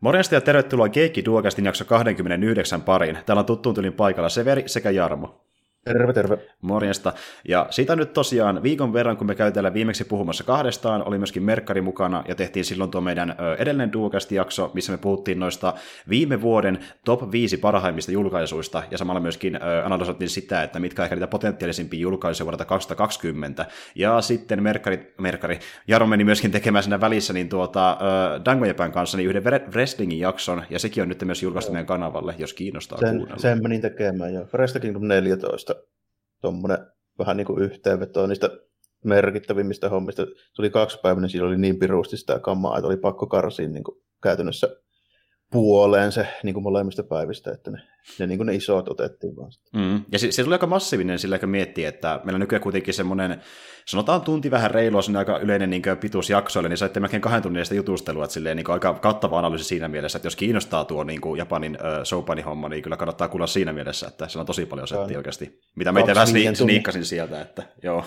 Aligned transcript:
Morjesta 0.00 0.34
ja 0.34 0.40
tervetuloa 0.40 0.88
Keikki 0.88 1.24
Duokastin 1.24 1.64
jakso 1.64 1.84
29 1.84 2.82
pariin. 2.82 3.18
Täällä 3.26 3.40
on 3.40 3.46
tuttuun 3.46 3.74
tylin 3.74 3.92
paikalla 3.92 4.28
Severi 4.28 4.62
sekä 4.66 4.90
Jarmo. 4.90 5.40
Terve, 5.84 6.12
terve. 6.12 6.38
Morjesta. 6.62 7.12
Ja 7.48 7.66
siitä 7.70 7.96
nyt 7.96 8.12
tosiaan 8.12 8.62
viikon 8.62 8.92
verran, 8.92 9.16
kun 9.16 9.26
me 9.26 9.34
käytellään 9.34 9.74
viimeksi 9.74 10.04
puhumassa 10.04 10.44
kahdestaan, 10.44 11.08
oli 11.08 11.18
myöskin 11.18 11.42
Merkkari 11.42 11.80
mukana, 11.80 12.24
ja 12.28 12.34
tehtiin 12.34 12.64
silloin 12.64 12.90
tuo 12.90 13.00
meidän 13.00 13.36
edellinen 13.58 13.92
Duocast-jakso, 13.92 14.70
missä 14.74 14.92
me 14.92 14.98
puhuttiin 14.98 15.38
noista 15.38 15.74
viime 16.08 16.40
vuoden 16.40 16.78
top 17.04 17.32
5 17.32 17.56
parhaimmista 17.56 18.12
julkaisuista, 18.12 18.82
ja 18.90 18.98
samalla 18.98 19.20
myöskin 19.20 19.58
analysoitiin 19.84 20.28
sitä, 20.28 20.62
että 20.62 20.80
mitkä 20.80 21.02
ehkä 21.02 21.16
niitä 21.16 21.26
potentiaalisimpia 21.26 22.00
julkaisuja 22.00 22.44
vuodelta 22.44 22.64
2020. 22.64 23.66
Ja 23.94 24.20
sitten 24.20 24.62
Merkkari, 24.62 25.14
Merkkari 25.18 25.58
Jaro 25.88 26.06
meni 26.06 26.24
myöskin 26.24 26.50
tekemään 26.50 26.82
siinä 26.82 27.00
välissä 27.00 27.32
niin 27.32 27.48
tuota, 27.48 27.98
Dangojepan 28.44 28.92
kanssa 28.92 29.16
niin 29.16 29.28
yhden 29.28 29.42
wrestlingin 29.72 30.18
jakson, 30.18 30.62
ja 30.70 30.78
sekin 30.78 31.02
on 31.02 31.08
nyt 31.08 31.24
myös 31.24 31.42
julkaistu 31.42 31.72
meidän 31.72 31.86
kanavalle, 31.86 32.34
jos 32.38 32.54
kiinnostaa 32.54 32.98
sen, 32.98 33.08
kuunnella. 33.08 33.38
Sen 33.38 33.62
menin 33.62 33.80
tekemään 33.80 34.34
jo. 34.34 34.46
Wrestle 34.54 34.80
14 35.00 35.77
tuommoinen 36.40 36.78
vähän 37.18 37.36
niin 37.36 37.46
kuin 37.46 37.62
yhteenveto 37.62 38.26
niistä 38.26 38.50
merkittävimmistä 39.04 39.88
hommista. 39.88 40.26
Tuli 40.56 40.70
kaksi 40.70 40.98
päivää, 41.02 41.20
niin 41.20 41.30
siinä 41.30 41.46
oli 41.46 41.58
niin 41.58 41.78
pirusti 41.78 42.16
sitä 42.16 42.38
kamaa, 42.38 42.78
että 42.78 42.86
oli 42.86 42.96
pakko 42.96 43.26
karsia 43.26 43.68
niin 43.68 43.84
kuin 43.84 44.02
käytännössä 44.22 44.68
puoleen 45.52 46.12
se 46.12 46.26
niin 46.42 46.54
kuin 46.54 46.62
molemmista 46.62 47.02
päivistä, 47.02 47.52
että 47.52 47.70
ne, 47.70 47.78
ne, 48.18 48.26
niin 48.26 48.38
kuin 48.38 48.46
ne 48.46 48.54
isot 48.54 48.88
otettiin 48.88 49.36
vaan. 49.36 49.50
Mm. 49.72 50.04
Ja 50.12 50.18
se, 50.18 50.32
se 50.32 50.44
tuli 50.44 50.54
aika 50.54 50.66
massiivinen 50.66 51.18
sillä, 51.18 51.38
kun 51.38 51.48
miettii, 51.48 51.84
että 51.84 52.20
meillä 52.24 52.38
nykyään 52.38 52.62
kuitenkin 52.62 52.94
semmoinen, 52.94 53.40
sanotaan 53.86 54.20
tunti 54.20 54.50
vähän 54.50 54.70
reilua, 54.70 55.02
sinne 55.02 55.18
aika 55.18 55.38
yleinen 55.38 55.70
niin 55.70 55.82
pituusjaksoille, 56.00 56.68
niin 56.68 56.76
saitte 56.76 57.00
melkein 57.00 57.22
kahden 57.22 57.42
tunnin 57.42 57.64
jutustelua, 57.74 58.24
että 58.24 58.34
silleen, 58.34 58.56
niin 58.56 58.64
kuin 58.64 58.72
aika 58.72 58.94
kattava 58.94 59.38
analyysi 59.38 59.64
siinä 59.64 59.88
mielessä, 59.88 60.18
että 60.18 60.26
jos 60.26 60.36
kiinnostaa 60.36 60.84
tuo 60.84 61.04
niin 61.04 61.20
kuin 61.20 61.38
Japanin 61.38 61.74
äh, 61.74 62.00
soupani 62.02 62.42
homma, 62.42 62.68
niin 62.68 62.82
kyllä 62.82 62.96
kannattaa 62.96 63.28
kuulla 63.28 63.46
siinä 63.46 63.72
mielessä, 63.72 64.06
että 64.06 64.28
se 64.28 64.38
on 64.38 64.46
tosi 64.46 64.66
paljon 64.66 64.88
settiä 64.88 65.16
oikeasti, 65.16 65.60
mitä 65.76 65.92
meitä 65.92 66.14
vähän 66.14 66.28
sni- 66.28 66.54
sniikkasin 66.54 67.04
sieltä, 67.04 67.40
että 67.40 67.62
joo. 67.82 68.04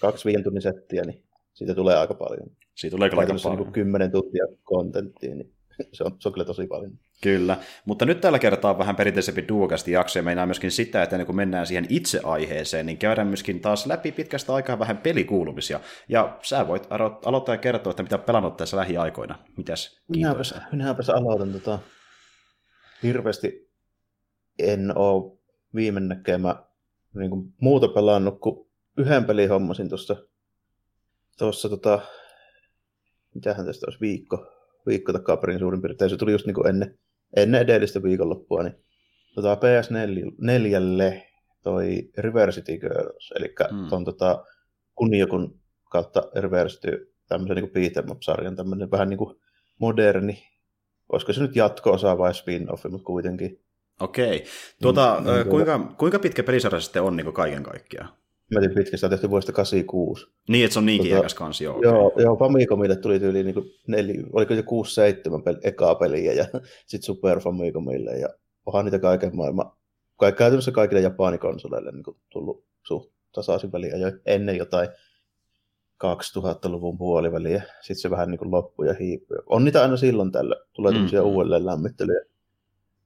Kaksi 0.00 0.24
viiden 0.24 0.44
tunnin 0.44 0.62
settiä, 0.62 1.02
niin 1.02 1.24
siitä 1.54 1.74
tulee 1.74 1.96
aika 1.96 2.14
paljon. 2.14 2.50
Siitä 2.74 2.96
tulee 2.96 3.06
aika 3.06 3.34
paljon. 3.42 3.58
Niin 3.58 3.72
kymmenen 3.72 4.12
tuntia 4.12 4.44
kontenttia, 4.62 5.34
niin 5.34 5.53
se 5.92 6.04
on, 6.04 6.16
se 6.18 6.28
on 6.28 6.32
kyllä 6.32 6.44
tosi 6.44 6.66
paljon. 6.66 6.92
Kyllä, 7.22 7.56
mutta 7.84 8.06
nyt 8.06 8.20
tällä 8.20 8.38
kertaa 8.38 8.70
on 8.70 8.78
vähän 8.78 8.96
perinteisempi 8.96 9.44
duokasti 9.48 9.92
jakso, 9.92 10.18
ja 10.18 10.22
meinaa 10.22 10.46
myöskin 10.46 10.70
sitä, 10.70 11.02
että 11.02 11.16
ennen 11.16 11.26
kuin 11.26 11.36
mennään 11.36 11.66
siihen 11.66 11.86
itse 11.88 12.20
aiheeseen, 12.24 12.86
niin 12.86 12.98
käydään 12.98 13.26
myöskin 13.26 13.60
taas 13.60 13.86
läpi 13.86 14.12
pitkästä 14.12 14.54
aikaa 14.54 14.78
vähän 14.78 14.98
pelikuulumisia. 14.98 15.80
Ja 16.08 16.38
sä 16.42 16.68
voit 16.68 16.86
alo- 16.86 17.20
aloittaa 17.24 17.54
ja 17.54 17.58
kertoa, 17.58 17.90
että 17.90 18.02
mitä 18.02 18.18
pelannut 18.18 18.56
tässä 18.56 18.76
lähiaikoina. 18.76 19.38
Mitäs 19.56 20.02
minäpäs, 20.08 20.54
minäpäs 20.72 21.10
aloitan 21.10 21.52
tota, 21.52 21.78
hirveästi 23.02 23.70
en 24.58 24.98
ole 24.98 25.38
viime 25.74 26.00
näkemä 26.00 26.64
niin 27.14 27.30
kuin 27.30 27.54
muuta 27.60 27.88
pelannut 27.88 28.40
kuin 28.40 28.70
yhden 28.98 29.24
pelin 29.24 29.48
hommasin 29.48 29.88
tuossa, 29.88 30.16
tuossa 31.38 31.68
tota, 31.68 32.00
mitähän 33.34 33.66
tästä 33.66 33.86
olisi 33.86 34.00
viikko, 34.00 34.53
viikko 34.86 35.12
takaperin 35.12 35.58
suurin 35.58 35.82
piirtein. 35.82 36.10
Se 36.10 36.16
tuli 36.16 36.32
just 36.32 36.46
niin 36.46 36.54
kuin 36.54 36.66
ennen, 36.66 36.98
ennen 37.36 37.60
edellistä 37.60 38.02
viikonloppua, 38.02 38.62
niin 38.62 38.74
tota 39.34 39.54
PS4 39.54 41.20
toi 41.62 42.10
Reversity 42.18 42.78
Girls, 42.78 43.32
eli 43.36 43.54
hmm. 43.70 43.92
on 43.92 44.04
tota 44.04 44.44
Kunniokun 44.94 45.60
kautta 45.90 46.22
Reversity 46.36 47.14
tämmöisen 47.28 47.56
niin 47.56 47.70
beat'em 47.70 48.10
up-sarjan 48.10 48.56
tämmöinen 48.56 48.90
vähän 48.90 49.08
niin 49.10 49.18
kuin 49.18 49.36
moderni, 49.78 50.42
olisiko 51.12 51.32
se 51.32 51.42
nyt 51.42 51.56
jatko-osa 51.56 52.18
vai 52.18 52.32
spin-offi, 52.32 52.88
mutta 52.90 53.04
kuitenkin. 53.04 53.60
Okei. 54.00 54.44
Tuota, 54.82 55.20
niin, 55.20 55.34
niin, 55.34 55.46
kuinka, 55.46 55.94
kuinka 55.98 56.18
pitkä 56.18 56.42
pelisarja 56.42 56.80
sitten 56.80 57.02
on 57.02 57.16
niin 57.16 57.24
kuin 57.24 57.34
kaiken 57.34 57.62
kaikkiaan? 57.62 58.08
Mä 58.50 58.60
tiedän 58.60 58.74
pitkä, 58.74 58.96
sitä 58.96 59.06
on 59.06 59.10
tehty 59.10 59.30
vuodesta 59.30 59.52
86. 59.52 60.26
Niin, 60.48 60.64
että 60.64 60.72
se 60.72 60.78
on 60.78 60.86
niinkin 60.86 61.10
tota, 61.10 61.18
iäkäs 61.18 61.34
kansi, 61.34 61.64
joo. 61.64 61.80
Joo, 61.82 62.12
joo 62.16 62.36
Famicomille 62.36 62.96
tuli 62.96 63.20
tyyli 63.20 63.42
niin 63.42 63.54
kuin 63.54 63.66
neli, 63.86 64.14
oliko 64.32 64.54
se 64.54 64.60
6-7 64.60 65.42
peli, 65.42 65.58
ekaa 65.62 65.94
peliä 65.94 66.32
ja 66.32 66.44
sitten 66.86 67.06
Super 67.06 67.40
Famicomille 67.40 68.18
ja 68.18 68.28
onhan 68.66 68.84
niitä 68.84 68.98
kaiken 68.98 69.36
maailman, 69.36 69.72
kaik, 70.16 70.36
käytännössä 70.36 70.72
kaikille 70.72 71.00
Japanikonsoleille 71.00 71.92
niin 71.92 72.04
kuin 72.04 72.16
tullut 72.30 72.64
suht 72.82 73.14
tasaisin 73.34 73.72
väliä 73.72 73.96
jo 73.96 74.12
ennen 74.26 74.56
jotain 74.56 74.88
2000-luvun 76.04 76.98
puoliväliä. 76.98 77.62
Sitten 77.80 78.02
se 78.02 78.10
vähän 78.10 78.30
niin 78.30 78.38
kuin 78.38 78.50
loppui 78.50 78.86
ja 78.86 78.94
hiipui. 79.00 79.36
On 79.46 79.64
niitä 79.64 79.82
aina 79.82 79.96
silloin 79.96 80.32
tällä. 80.32 80.56
Tulee 80.72 80.92
mm. 80.92 80.94
tämmöisiä 80.94 81.22
uudelleen 81.22 81.66
lämmittelyjä. 81.66 82.20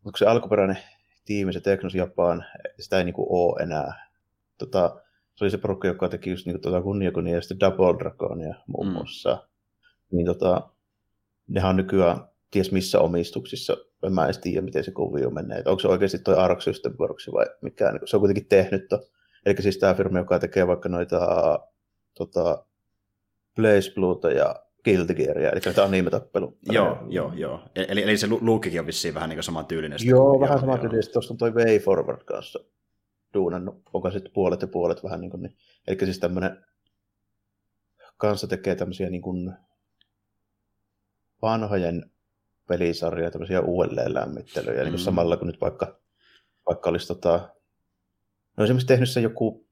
Mutta 0.05 0.19
se 0.19 0.27
alkuperäinen 0.27 0.79
tiimi, 1.25 1.53
se 1.53 1.61
Teknos 1.61 1.95
Japan, 1.95 2.45
sitä 2.81 2.99
ei 2.99 3.05
niin 3.05 3.15
kuin 3.15 3.27
ole 3.31 3.63
enää. 3.63 4.09
Tota, 4.59 5.01
se 5.39 5.45
oli 5.45 5.51
se 5.51 5.59
porukka, 5.59 5.89
joka 5.89 6.09
teki 6.09 6.31
just 6.31 6.47
niinku 6.47 6.61
tuota 6.61 6.83
Kunniakunia 6.83 7.35
ja 7.35 7.41
sitten 7.41 7.61
Double 7.61 7.99
Dragonia 7.99 8.55
muun 8.67 8.87
mm. 8.87 8.93
muassa. 8.93 9.35
Mm. 9.35 10.17
Niin 10.17 10.27
tota, 10.27 10.71
nehän 11.49 11.71
on 11.71 11.77
nykyään 11.77 12.21
ties 12.51 12.73
missä 12.73 13.01
omistuksissa. 13.01 13.77
En 14.03 14.13
mä 14.13 14.25
edes 14.25 14.39
tiedä, 14.39 14.61
miten 14.61 14.85
se 14.85 14.91
kuvio 14.91 15.31
menee. 15.31 15.59
Että 15.59 15.71
onko 15.71 15.81
se 15.81 15.89
oikeasti 15.89 16.19
toi 16.19 16.37
Arc 16.37 16.61
System 16.61 16.93
Works 17.01 17.31
vai 17.33 17.47
mikä? 17.63 17.93
Niin 17.93 18.01
se 18.05 18.17
on 18.17 18.21
kuitenkin 18.21 18.47
tehnyt 18.47 18.89
to. 18.89 19.09
Eli 19.47 19.63
siis 19.63 19.79
tämä 19.79 19.95
firma, 19.95 20.19
joka 20.19 20.39
tekee 20.39 20.67
vaikka 20.67 20.89
noita 20.89 21.19
tota, 22.15 22.65
Blaze 23.57 23.95
Blueta 23.95 24.31
ja 24.31 24.55
Guilty 24.85 25.15
Gearia, 25.15 25.51
eli 25.51 25.61
tämä 25.61 25.87
anime-tappelu. 25.87 26.59
Joo, 26.73 26.99
joo, 27.09 27.33
joo. 27.35 27.61
E- 27.77 27.87
eli, 27.89 28.03
eli 28.03 28.19
se 28.19 28.27
Luukikin 28.41 28.81
on 28.81 28.87
vissiin 28.87 29.15
vähän 29.15 29.29
niin 29.31 29.43
saman 29.43 29.67
tyylinen. 29.67 29.99
Joo, 30.05 30.41
vähän 30.41 30.61
saman 30.61 30.81
tyylinen. 30.81 31.13
Tuossa 31.13 31.35
on 31.35 31.39
toi 31.39 31.51
Way 31.51 31.79
Forward 31.79 32.25
kanssa 32.25 32.65
duunannut, 33.35 33.83
onko 33.93 34.11
sitten 34.11 34.33
puolet 34.33 34.63
ja 34.63 34.69
puolet 34.69 35.05
vähän 35.05 35.21
niin 35.21 35.31
kuin, 35.31 35.43
niin, 35.43 35.57
eli 35.87 35.99
siis 35.99 36.19
tämmöinen 36.19 36.65
kanssa 38.17 38.47
tekee 38.47 38.75
tämmöisiä 38.75 39.11
niin 39.11 39.23
kuin 39.23 39.53
vanhojen 41.43 42.11
pelisarjoja, 42.69 43.31
tämmöisiä 43.31 43.61
uudelleen 43.61 44.15
lämmittelyjä, 44.15 44.73
mm-hmm. 44.73 44.85
niin 44.85 44.93
kuin 44.93 45.01
mm. 45.01 45.05
samalla 45.05 45.37
kuin 45.37 45.47
nyt 45.47 45.61
vaikka, 45.61 46.01
vaikka 46.69 46.91
olisi 46.91 47.07
tota, 47.07 47.49
no 48.57 48.65
esimerkiksi 48.65 48.87
tehnyt 48.87 49.11
se 49.11 49.21
joku 49.21 49.67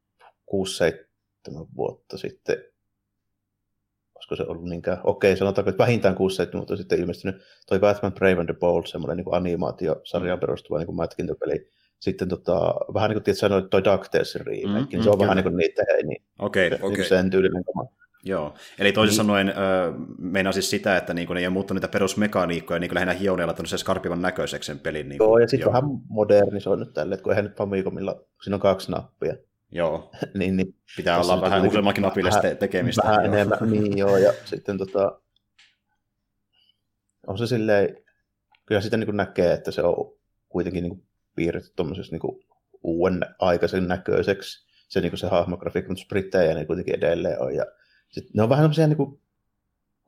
6-7 0.50 1.66
vuotta 1.76 2.18
sitten, 2.18 2.56
olisiko 4.14 4.36
se 4.36 4.42
ollut 4.42 4.64
niinkään, 4.64 5.00
okei, 5.04 5.36
sanotaanko, 5.36 5.70
että 5.70 5.82
vähintään 5.82 6.14
6-7 6.14 6.18
vuotta 6.54 6.76
sitten 6.76 7.00
ilmestynyt 7.00 7.42
toi 7.66 7.78
Batman 7.78 8.12
Brave 8.12 8.40
and 8.40 8.46
the 8.46 8.54
Bold, 8.60 8.86
semmoinen 8.86 9.16
niin 9.16 9.34
animaatiosarjaan 9.34 10.40
perustuva 10.40 10.78
niin 10.78 10.96
mätkintöpeli, 10.96 11.70
sitten 12.00 12.28
tota, 12.28 12.74
vähän 12.94 13.10
niin 13.10 13.16
kuin 13.16 13.24
tiedät 13.24 13.38
sanoit, 13.38 13.70
toi 13.70 13.84
DuckTalesin 13.84 14.46
remake, 14.46 14.80
mm, 14.80 14.86
niin 14.92 15.02
se 15.02 15.10
on 15.10 15.16
mm, 15.16 15.22
vähän 15.22 15.36
niin 15.36 15.44
kuin 15.44 15.56
niitä, 15.56 15.82
hei, 15.92 16.02
niin 16.02 16.22
okay, 16.38 16.68
se, 16.68 16.78
okay. 16.82 17.04
sen 17.04 17.30
tyylinen 17.30 17.64
kama. 17.64 17.88
Joo, 18.24 18.54
eli 18.78 18.92
toisin 18.92 19.10
niin. 19.10 19.16
sanoen 19.16 19.54
meinaa 20.18 20.52
siis 20.52 20.70
sitä, 20.70 20.96
että 20.96 21.14
niin 21.14 21.28
ne 21.34 21.40
ei 21.40 21.46
ole 21.46 21.52
muuttanut 21.52 21.82
niitä 21.82 21.92
perusmekaniikkoja 21.92 22.80
niin 22.80 22.94
lähinnä 22.94 23.12
hioneella 23.12 23.54
se 23.64 23.78
skarpivan 23.78 24.22
näköiseksi 24.22 24.66
sen 24.66 24.78
pelin. 24.78 25.08
Niin 25.08 25.18
joo, 25.18 25.38
ja 25.38 25.48
sitten 25.48 25.68
vähän 25.68 25.84
modernisoinut 26.08 26.94
tälle, 26.94 27.14
että 27.14 27.24
kun 27.24 27.32
eihän 27.32 27.44
nyt 27.44 27.56
Famicomilla, 27.56 28.20
siinä 28.42 28.56
on 28.56 28.60
kaksi 28.60 28.90
nappia. 28.90 29.36
Joo, 29.72 30.10
niin, 30.38 30.56
niin, 30.56 30.74
pitää 30.96 31.20
olla 31.20 31.40
vähän 31.40 31.66
uudemmakin 31.66 32.02
napille 32.02 32.30
vähän, 32.30 32.56
tekemistä. 32.56 33.02
Vähän 33.04 33.24
joo. 33.24 33.34
enemmän, 33.34 33.58
niin 33.70 33.98
joo, 33.98 34.16
ja 34.16 34.32
sitten 34.44 34.78
tota, 34.78 35.20
on 37.26 37.38
se 37.38 37.46
silleen, 37.46 37.96
kyllä 38.66 38.80
sitä 38.80 38.96
niin 38.96 39.16
näkee, 39.16 39.52
että 39.52 39.70
se 39.70 39.82
on 39.82 40.12
kuitenkin 40.48 40.82
niin 40.82 41.05
piirretty 41.36 41.72
tuommoisessa 41.76 42.16
niin 42.16 42.44
uuden 42.82 43.20
aikaisen 43.38 43.88
näköiseksi 43.88 44.66
se, 44.88 45.00
niin 45.00 45.19
se 45.19 45.26
hahmografiikka, 45.26 45.91
mutta 45.91 46.04
sprittejä 46.04 46.54
ne 46.54 46.64
kuitenkin 46.64 46.94
edelleen 46.94 47.42
on. 47.42 47.54
Ja 47.54 47.64
sit 48.08 48.34
ne 48.34 48.42
on 48.42 48.48
vähän 48.48 48.62
semmoisia 48.62 48.86
niin 48.86 49.20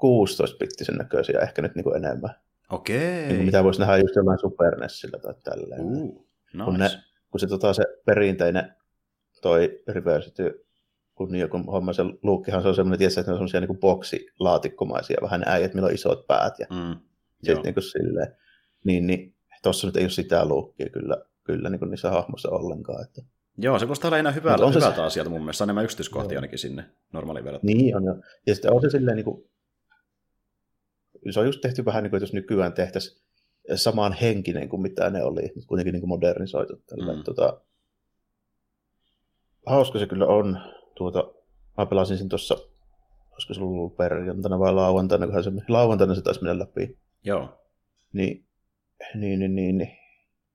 16-bittisen 0.02 0.96
näköisiä 0.96 1.40
ehkä 1.40 1.62
nyt 1.62 1.74
niin 1.74 1.84
kuin 1.84 1.96
enemmän. 1.96 2.34
Okei. 2.70 3.26
Niin 3.26 3.44
mitä 3.44 3.64
voisi 3.64 3.80
nähdä 3.80 3.96
just 3.96 4.16
jollain 4.16 4.38
Super 4.38 4.80
Nessillä 4.80 5.18
tai 5.18 5.34
tälleen. 5.44 5.80
Uh, 5.80 6.28
nice. 6.52 6.64
kun, 6.64 6.78
ne, 6.78 6.90
kun 7.30 7.40
se, 7.40 7.46
tota, 7.46 7.72
se 7.72 7.82
perinteinen 8.06 8.74
toi 9.42 9.82
Reversity 9.88 10.68
kun 11.18 11.36
joku 11.36 11.58
homma, 11.58 11.92
se 11.92 12.02
luukkihan 12.22 12.62
se 12.62 12.68
on 12.68 12.74
semmoinen, 12.74 12.98
tietysti, 12.98 13.20
että 13.20 13.32
ne 13.32 13.34
on 13.34 13.38
semmoisia 13.38 13.60
niin 13.60 13.80
boksilaatikkomaisia, 13.80 15.18
vähän 15.22 15.42
äijät, 15.46 15.74
millä 15.74 15.86
on 15.86 15.94
isot 15.94 16.26
päät 16.26 16.58
ja 16.58 16.66
mm, 16.70 17.00
sitten 17.42 17.62
niin 17.62 17.74
kuin 17.74 17.84
silleen, 17.84 18.36
niin, 18.84 19.06
niin 19.06 19.34
tuossa 19.62 19.86
nyt 19.86 19.96
ei 19.96 20.02
ole 20.02 20.10
sitä 20.10 20.44
luukkia 20.44 20.88
kyllä, 20.88 21.16
kyllä 21.44 21.70
niin 21.70 21.78
kuin 21.78 21.90
niissä 21.90 22.10
hahmoissa 22.10 22.50
ollenkaan. 22.50 23.04
Että... 23.04 23.22
Joo, 23.58 23.78
se 23.78 23.86
kuulostaa 23.86 24.10
aina 24.10 24.30
hyvältä, 24.30 24.64
on 24.64 24.74
hyvältä 24.74 24.96
se... 24.96 25.02
asialta 25.02 25.30
mun 25.30 25.40
mielestä. 25.40 25.64
On 25.64 25.66
enemmän 25.66 25.84
yksityiskohtia 25.84 26.34
joo. 26.34 26.38
ainakin 26.38 26.58
sinne 26.58 26.84
normaaliin 27.12 27.44
verrattuna. 27.44 27.74
Niin 27.74 27.96
on, 27.96 28.04
jo. 28.04 28.14
ja 28.46 28.54
sitten 28.54 28.72
on 28.72 28.80
se 28.80 28.90
silleen, 28.90 29.16
niin 29.16 29.24
kuin, 29.24 29.44
se 31.30 31.40
on 31.40 31.46
just 31.46 31.60
tehty 31.60 31.84
vähän 31.84 32.02
niin 32.02 32.10
kuin, 32.10 32.20
jos 32.20 32.32
nykyään 32.32 32.72
tehtäisiin 32.72 33.22
samaan 33.74 34.12
henkinen 34.12 34.68
kuin 34.68 34.82
mitä 34.82 35.10
ne 35.10 35.24
oli, 35.24 35.42
mutta 35.42 35.68
kuitenkin 35.68 35.92
niin 35.92 36.00
kuin 36.00 36.08
modernisoitu. 36.08 36.82
Tällä. 36.86 37.12
Mm. 37.12 37.24
Tota, 37.24 37.60
hauska 39.66 39.98
se 39.98 40.06
kyllä 40.06 40.26
on. 40.26 40.58
Tuota, 40.94 41.24
mä 41.78 41.86
pelasin 41.86 42.18
sen 42.18 42.28
tuossa, 42.28 42.54
olisiko 43.32 43.54
se 43.54 43.60
ollut 43.60 43.96
perjantaina 43.96 44.58
vai 44.58 44.74
lauantaina, 44.74 45.26
kun 45.26 45.44
se 45.44 45.50
lauantaina 45.68 46.14
se 46.14 46.22
taisi 46.22 46.42
mennä 46.42 46.58
läpi. 46.58 46.98
Joo 47.24 47.58
Niin, 48.12 48.44
niin, 49.14 49.38
niin, 49.38 49.54
niin, 49.54 49.78
niin. 49.78 49.90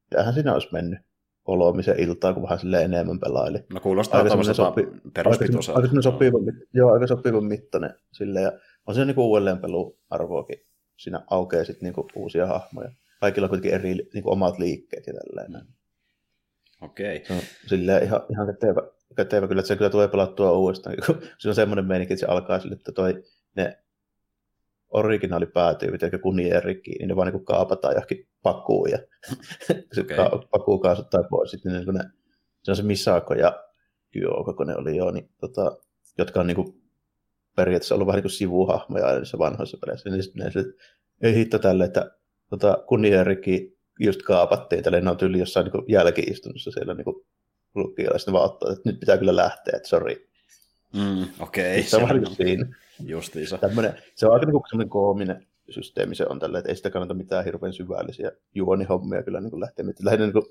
Tähän 0.10 0.34
siinä 0.34 0.54
olisi 0.54 0.68
mennyt 0.72 1.00
kolmisen 1.44 2.00
iltaa, 2.00 2.34
kun 2.34 2.44
vähän 2.44 2.60
sille 2.60 2.84
enemmän 2.84 3.20
pelaili. 3.20 3.60
No 3.74 3.80
kuulostaa 3.80 4.18
aika 4.18 4.30
tämmöiseltä 4.30 4.56
sopi, 4.56 4.88
peruspituiselta. 5.14 5.80
Aika, 5.80 5.90
aika, 5.90 6.02
sopiva, 6.02 6.38
joo, 6.74 6.94
aika 6.94 7.08
sopivan 7.08 7.46
mittainen 7.46 7.94
sille, 8.12 8.42
ja 8.42 8.52
on 8.88 8.96
se 8.96 9.06
niinku 9.06 9.30
uudelleen 9.30 9.58
peluarvoakin. 9.58 10.58
Siinä 10.98 11.24
aukeaa 11.30 11.64
sitten 11.64 11.86
niinku 11.86 12.08
uusia 12.16 12.48
hahmoja. 12.48 12.92
Kaikilla 13.20 13.46
on 13.46 13.50
kuitenkin 13.50 13.74
eri 13.74 13.96
niinku 14.14 14.32
omat 14.32 14.60
liikkeet 14.60 15.08
ja 15.08 15.14
tälleen. 15.14 15.66
Okei. 16.82 17.18
Okay. 17.18 17.38
On 17.38 17.44
silleen 17.68 18.04
ihan, 18.04 18.22
ihan 18.30 18.48
kätevä, 18.48 18.82
kätevä 19.16 19.48
kyllä, 19.48 19.60
että 19.60 19.68
se 19.68 19.76
kyllä 19.76 19.90
tulee 19.90 20.08
pelattua 20.08 20.52
uudestaan. 20.52 20.96
se 21.40 21.50
on 21.50 21.56
semmoinen 21.56 21.86
meininki, 21.86 22.14
että 22.14 22.26
se 22.26 22.32
alkaa 22.32 22.60
sille, 22.60 22.76
että 22.76 22.92
toi, 22.92 23.24
ne 23.56 23.83
originaali 24.94 25.46
päätyy, 25.46 25.92
miten 25.92 26.20
kunnienrikki, 26.22 26.92
niin 26.92 27.08
ne 27.08 27.16
vaan 27.16 27.32
niin 27.32 27.46
kaapataan 27.46 27.94
johonkin 27.94 28.28
pakuun 28.44 28.90
ja 28.90 28.98
okay. 30.02 30.40
pakuu 30.52 30.80
kaasuttaa 30.80 31.24
pois. 31.24 31.52
Sitten 31.52 31.74
niin 31.74 31.94
ne, 31.94 32.04
se 32.64 32.72
on 32.72 32.76
se 32.76 32.84
Misako 32.84 33.34
ja 33.34 33.64
Kyoko, 34.12 34.54
kun 34.54 34.68
ne 34.68 34.76
oli 34.76 34.98
jo, 34.98 35.12
niin, 35.12 35.30
tota, 35.40 35.78
jotka 36.18 36.40
on 36.40 36.48
niin 36.48 36.56
kuin, 36.56 36.84
periaatteessa 37.56 37.96
ollut 37.96 38.08
vähän 38.08 38.18
niin 38.18 38.24
kuin 38.24 38.32
sivuhahmoja 38.32 39.20
niissä 39.20 39.38
vanhoissa 39.38 39.78
peleissä. 39.82 40.10
Niin 40.10 40.24
sitten 40.24 40.46
ne 40.46 40.52
sille, 40.52 40.74
ei 41.22 41.36
hitto 41.36 41.60
tälle, 41.60 41.86
että 41.86 42.12
tota, 42.50 42.84
kunnienrikki 42.88 43.78
just 44.00 44.22
kaapattiin, 44.22 44.84
tälle 44.84 45.02
ne 45.02 45.12
on 45.12 45.18
tyyli 45.18 45.40
jossain 45.40 45.66
niin 45.66 45.84
jälkiistunnossa 45.88 46.72
siellä 46.72 46.94
niin 46.94 47.24
lukiolla, 47.76 48.18
sitten 48.18 48.34
vaan 48.34 48.46
ottaa, 48.46 48.72
että 48.72 48.90
nyt 48.90 49.00
pitää 49.00 49.18
kyllä 49.18 49.36
lähteä, 49.36 49.74
että 49.76 49.90
sori. 49.90 50.30
Mm, 50.94 51.24
okei. 51.40 51.80
Okay. 51.80 51.84
Se 51.84 51.96
on 51.96 52.02
vähän 52.02 52.22
niin 52.22 52.36
siinä. 52.36 52.76
Justiinsa. 53.00 53.58
Tämmönen, 53.58 53.94
se 54.16 54.28
on 54.28 54.34
aika 54.34 54.46
niin 54.46 54.62
kuin 54.62 54.90
koominen 54.90 55.48
systeemi 55.70 56.16
se 56.16 56.26
on 56.30 56.40
tällä, 56.40 56.58
että 56.58 56.70
ei 56.70 56.76
sitä 56.76 56.90
kannata 56.90 57.14
mitään 57.14 57.46
hirveän 57.46 57.74
syvällisiä 57.74 58.32
juonihommia 58.56 59.24
kyllä 59.24 59.42
niin 59.42 59.52
kuin 59.52 59.62
lähteä 59.62 59.86
miettimään. 59.86 60.06
Lähinnä 60.06 60.26
niin 60.26 60.34
kuin, 60.34 60.46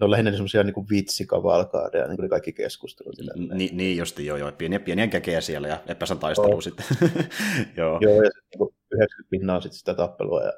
ne 0.00 0.04
on 0.04 0.10
lähinnä 0.10 0.30
semmoisia 0.30 0.62
niin 0.62 0.88
vitsikavalkaadeja, 0.90 2.06
niin 2.08 2.16
kuin 2.16 2.28
kaikki 2.30 2.52
keskustelut. 2.52 3.14
Ni, 3.54 3.70
niin 3.72 3.96
justi, 3.96 4.26
joo, 4.26 4.36
joo. 4.36 4.52
Pieniä, 4.52 4.80
pieniä 4.80 5.06
käkejä 5.06 5.40
siellä 5.40 5.68
ja 5.68 5.82
epäsän 5.86 6.18
taistelu 6.18 6.54
oh. 6.54 6.62
sitten. 6.62 6.86
joo. 7.76 7.98
joo, 8.02 8.22
ja 8.22 8.30
sitten 8.30 8.58
niin 8.60 8.74
90 8.92 9.30
pinnaa 9.30 9.60
sitten 9.60 9.78
sitä 9.78 9.94
tappelua. 9.94 10.42
Ja, 10.42 10.52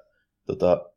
tota, 0.47 0.91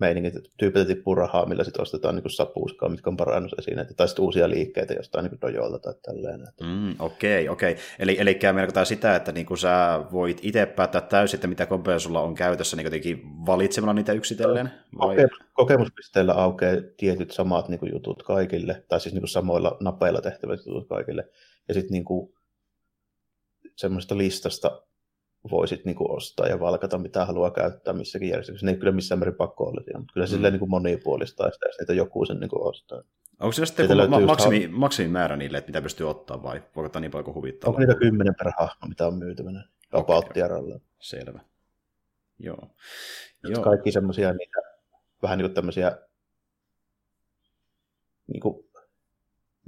meiningit, 0.00 0.36
että 0.36 0.50
tyypit 0.56 0.86
tippuu 0.86 1.14
rahaa, 1.14 1.46
millä 1.46 1.64
sitten 1.64 1.82
ostetaan 1.82 2.14
niin 2.14 2.30
sapuuskaa, 2.30 2.88
mitkä 2.88 3.10
on 3.10 3.16
parannusesineitä, 3.16 3.94
tai 3.94 4.08
sitten 4.08 4.24
uusia 4.24 4.50
liikkeitä 4.50 4.94
jostain 4.94 5.24
niin 5.24 5.40
dojolta 5.40 5.78
tai 5.78 5.94
tälleen. 6.02 6.40
Mm, 6.40 6.94
okei, 6.98 7.48
okay, 7.48 7.52
okei. 7.52 7.72
Okay. 7.72 7.84
Eli, 7.98 8.16
eli 8.20 8.38
merkitaan 8.52 8.86
sitä, 8.86 9.16
että 9.16 9.32
niin 9.32 9.58
sä 9.58 10.04
voit 10.12 10.40
itse 10.42 10.66
päättää 10.66 11.00
täysin, 11.00 11.36
että 11.36 11.48
mitä 11.48 11.66
kompeja 11.66 11.98
sulla 11.98 12.20
on 12.20 12.34
käytössä 12.34 12.76
niin 12.76 12.84
jotenkin 12.84 13.22
valitsemalla 13.46 13.94
niitä 13.94 14.12
yksitellen? 14.12 14.70
Vai? 14.98 15.16
Kokemuspisteillä 15.52 16.32
aukeaa 16.32 16.76
tietyt 16.96 17.30
samat 17.30 17.68
niin 17.68 17.78
kuin, 17.80 17.92
jutut 17.92 18.22
kaikille, 18.22 18.84
tai 18.88 19.00
siis 19.00 19.14
niin 19.14 19.22
kuin, 19.22 19.28
samoilla 19.28 19.76
napeilla 19.80 20.20
tehtävät 20.20 20.66
jutut 20.66 20.88
kaikille. 20.88 21.28
Ja 21.68 21.74
sitten 21.74 21.92
niin 21.92 22.04
semmoista 23.76 24.18
listasta 24.18 24.82
voisit 25.50 25.84
niin 25.84 25.96
ostaa 25.98 26.46
ja 26.46 26.60
valkata, 26.60 26.98
mitä 26.98 27.24
haluaa 27.24 27.50
käyttää 27.50 27.94
missäkin 27.94 28.28
järjestyksessä. 28.28 28.66
Ne 28.66 28.72
ei 28.72 28.78
kyllä 28.78 28.92
missään 28.92 29.18
määrin 29.18 29.34
pakollisia, 29.34 29.98
mutta 29.98 30.12
kyllä 30.12 30.26
se 30.26 30.36
mm. 30.36 30.42
niin 30.42 30.58
kuin 30.58 30.70
monipuolista 30.70 31.50
sitä, 31.50 31.66
jos 31.66 31.78
niitä 31.78 31.92
joku 31.92 32.24
sen 32.24 32.40
niin 32.40 32.50
kuin 32.50 32.68
ostaa. 32.68 33.02
Onko 33.40 33.52
se 33.52 33.66
sitten 33.66 33.98
joku 33.98 34.10
ma- 34.10 34.20
maksimi, 34.20 34.64
ha- 34.64 34.72
maksimimäärä 34.72 35.36
niille, 35.36 35.58
että 35.58 35.68
mitä 35.68 35.82
pystyy 35.82 36.10
ottaa 36.10 36.42
vai 36.42 36.62
voiko 36.76 36.86
ottaa 36.86 37.00
niin 37.00 37.10
paljon 37.10 37.24
kuin 37.24 37.34
huvittaa? 37.34 37.68
Onko 37.68 37.80
niitä 37.80 37.94
kymmenen 37.94 38.34
per 38.38 38.52
hahmo, 38.58 38.88
mitä 38.88 39.06
on 39.06 39.14
myytävänä? 39.14 39.68
Okay, 39.92 40.22
Selvä. 40.98 41.40
Joo. 42.38 42.70
Joo. 43.44 43.62
Kaikki 43.62 43.92
semmoisia 43.92 44.32
niitä, 44.32 44.60
vähän 45.22 45.38
niin 45.38 45.46
kuin 45.46 45.54
tämmöisiä 45.54 45.98
niin 48.26 48.40
kuin 48.40 48.69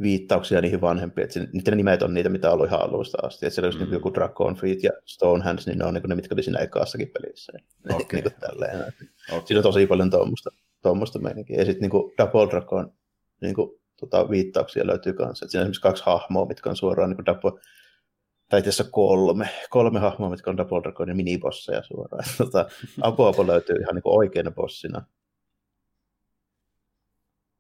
viittauksia 0.03 0.61
niihin 0.61 0.81
vanhempiin, 0.81 1.25
että 1.25 1.41
niiden 1.53 1.77
nimet 1.77 2.03
on 2.03 2.15
niitä, 2.15 2.29
mitä 2.29 2.49
on 2.49 2.55
ollut 2.55 2.67
ihan 2.67 2.83
alusta 2.83 3.19
asti. 3.23 3.47
Että 3.47 3.55
siellä 3.55 3.87
mm. 3.87 3.93
joku 3.93 4.15
Dragon 4.15 4.55
Feet 4.57 4.83
ja 4.83 4.91
Stonehenge, 5.07 5.63
niin 5.67 5.79
ne 5.79 5.85
on 5.85 5.95
niin 5.95 6.03
ne, 6.09 6.15
mitkä 6.15 6.35
oli 6.35 6.43
siinä 6.43 6.59
ekassakin 6.59 7.09
pelissä. 7.09 7.53
Okay. 7.91 7.99
niin 8.13 8.23
kuin 8.23 8.35
tälleen. 8.41 8.81
Okay. 8.81 9.43
Siinä 9.45 9.59
on 9.59 9.63
tosi 9.63 9.87
paljon 9.87 10.11
tuommoista, 10.11 10.51
tuommoista 10.83 11.19
meininkiä. 11.19 11.57
Ja 11.59 11.65
sitten 11.65 11.91
niin 11.91 12.13
Double 12.19 12.51
Dragon 12.51 12.93
niin 13.41 13.55
kuin, 13.55 13.71
tota, 14.01 14.31
viittauksia 14.31 14.87
löytyy 14.87 15.13
kanssa. 15.13 15.49
Siinä 15.49 15.61
on 15.61 15.65
esimerkiksi 15.65 15.83
kaksi 15.83 16.03
hahmoa, 16.07 16.47
mitkä 16.47 16.71
on 16.71 16.77
suoraan 16.77 17.11
niin 17.11 17.17
kuin 17.17 17.27
Double, 17.27 17.61
tai 18.49 18.61
itse 18.61 18.85
kolme, 18.91 19.49
kolme 19.71 20.01
hahmoa, 20.01 20.31
mitkä 20.31 20.51
on 20.51 20.57
Double 20.57 20.83
Dragon 20.83 21.09
ja 21.09 21.15
minibosseja 21.15 21.83
suoraan. 21.83 22.25
Tota, 22.39 22.67
Apo 23.01 23.27
Apo 23.27 23.47
löytyy 23.47 23.77
ihan 23.77 23.95
niin 23.95 24.03
kuin 24.03 24.17
oikeana 24.17 24.51
bossina 24.51 25.05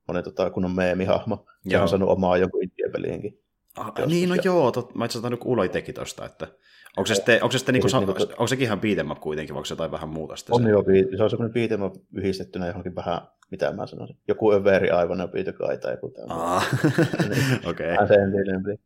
monen 0.09 0.25
tota, 0.25 0.51
kun 0.51 0.65
on 0.65 0.71
meemihahmo. 0.71 1.47
Ja 1.65 1.83
on 1.83 1.89
saanut 1.89 2.09
omaa 2.09 2.37
jonkun 2.37 2.63
indie 2.63 2.89
peliinkin. 2.93 3.43
Ah, 3.77 3.93
niin, 4.07 4.29
no 4.29 4.35
ja... 4.35 4.43
joo, 4.45 4.73
tot, 4.73 4.95
mä 4.95 5.05
itse 5.05 5.19
asiassa 5.19 5.37
kuulla 5.37 5.65
itsekin 5.65 5.95
tosta, 5.95 6.27
että 6.27 6.49
onko 6.97 7.07
se 7.07 7.15
sitten, 7.15 7.43
onko 7.43 7.53
se, 7.53 7.59
sitten 7.59 7.73
niinku, 7.73 7.89
sa- 7.89 8.01
niinku, 8.01 8.23
onko 8.23 8.47
sekin 8.47 8.65
ihan 8.65 8.81
beat'em 8.81 9.21
kuitenkin, 9.21 9.55
vai 9.55 9.59
onko 9.59 9.65
se 9.65 9.73
jotain 9.73 9.91
vähän 9.91 10.09
muuta 10.09 10.37
sitten? 10.37 10.55
On 10.55 10.63
se? 10.63 10.71
joo, 10.71 10.85
se 11.17 11.23
on 11.23 11.31
semmoinen 11.31 11.55
beat'em 11.55 12.01
yhdistettynä 12.13 12.67
johonkin 12.67 12.95
vähän, 12.95 13.21
mitä 13.51 13.73
mä 13.73 13.87
sanoisin, 13.87 14.17
joku 14.29 14.53
överi 14.53 14.91
aivan 14.91 15.19
ja 15.19 15.53
Kai 15.53 15.79
tai 15.79 15.93
joku 15.93 16.11
tämmöinen. 16.11 16.39
Ah, 16.39 16.69
okei. 17.71 17.95
Okay. 17.95 18.77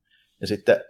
Ja 0.40 0.46
sitten, 0.46 0.80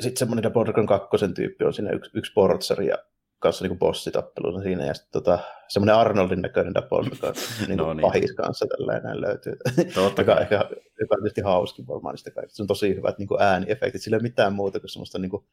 sitten 0.00 0.16
semmoinen 0.16 0.52
Dragon 0.52 0.86
2 0.86 1.08
tyyppi 1.34 1.64
on 1.64 1.74
siinä 1.74 1.90
yksi, 1.90 2.10
yksi 2.14 2.32
portsari 2.32 2.86
ja 2.86 2.98
kanssa 3.44 3.64
niin 3.64 3.78
bossitappeluna 3.78 4.62
siinä, 4.62 4.86
ja 4.86 4.94
sitten 4.94 5.12
tota, 5.12 5.38
semmoinen 5.68 5.94
Arnoldin 5.94 6.42
näköinen 6.42 6.74
Dapol, 6.74 7.04
joka 7.04 7.32
niin 7.68 7.76
no 7.76 7.94
niin. 7.94 8.02
pahis 8.02 8.32
kanssa 8.32 8.66
tällainen 8.66 9.20
löytyy, 9.20 9.56
Totta 9.94 10.22
joka, 10.22 10.40
ehkä, 10.40 10.54
joka 11.00 11.14
on 11.14 11.22
tietysti 11.22 11.40
hauskin 11.40 11.86
varmaan 11.86 12.12
niistä 12.12 12.30
kaikista. 12.30 12.56
Se 12.56 12.62
on 12.62 12.66
tosi 12.66 12.96
hyvät 12.96 13.18
niin 13.18 13.28
ääniefektit, 13.38 14.02
sillä 14.02 14.14
ei 14.14 14.18
ole 14.18 14.22
mitään 14.22 14.52
muuta 14.52 14.80
kuin 14.80 14.90
semmoista 14.90 15.18
niin 15.18 15.30
kuin, 15.30 15.44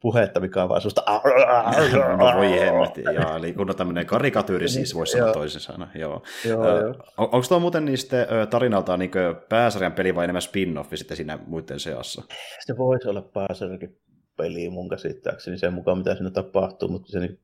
puhetta, 0.00 0.40
mikä 0.40 0.62
on 0.62 0.68
vaan 0.68 0.80
semmoista... 0.80 1.04
no 2.18 2.38
voi 2.38 2.60
hemmetti, 2.60 3.02
ja 3.02 3.36
eli 3.36 3.52
kun 3.52 3.70
on 3.70 3.76
tämmöinen 3.76 4.06
karikatyyri 4.06 4.68
siis 4.68 4.94
voisi 4.94 5.12
sanoa 5.12 5.32
toisin 5.32 5.60
sanoen. 5.60 5.90
Joo. 5.94 6.22
Joo, 6.44 6.80
joo. 6.80 6.88
On, 7.18 7.28
onko 7.32 7.46
tuo 7.48 7.60
muuten 7.60 7.84
niistä 7.84 8.26
tarinaltaan 8.50 8.98
niin 8.98 9.10
pääsarjan 9.48 9.92
peli 9.92 10.14
vai 10.14 10.24
enemmän 10.24 10.42
spin-offi 10.42 10.96
sitten 10.96 11.16
siinä 11.16 11.38
muiden 11.46 11.80
seassa? 11.80 12.22
Se 12.60 12.76
voisi 12.76 13.08
olla 13.08 13.22
pääsarjakin 13.22 14.03
peliä 14.36 14.70
mun 14.70 14.88
käsittääkseni 14.88 15.58
sen 15.58 15.72
mukaan, 15.72 15.98
mitä 15.98 16.14
siinä 16.14 16.30
tapahtuu, 16.30 16.88
mutta 16.88 17.12
se 17.12 17.20
niin, 17.20 17.40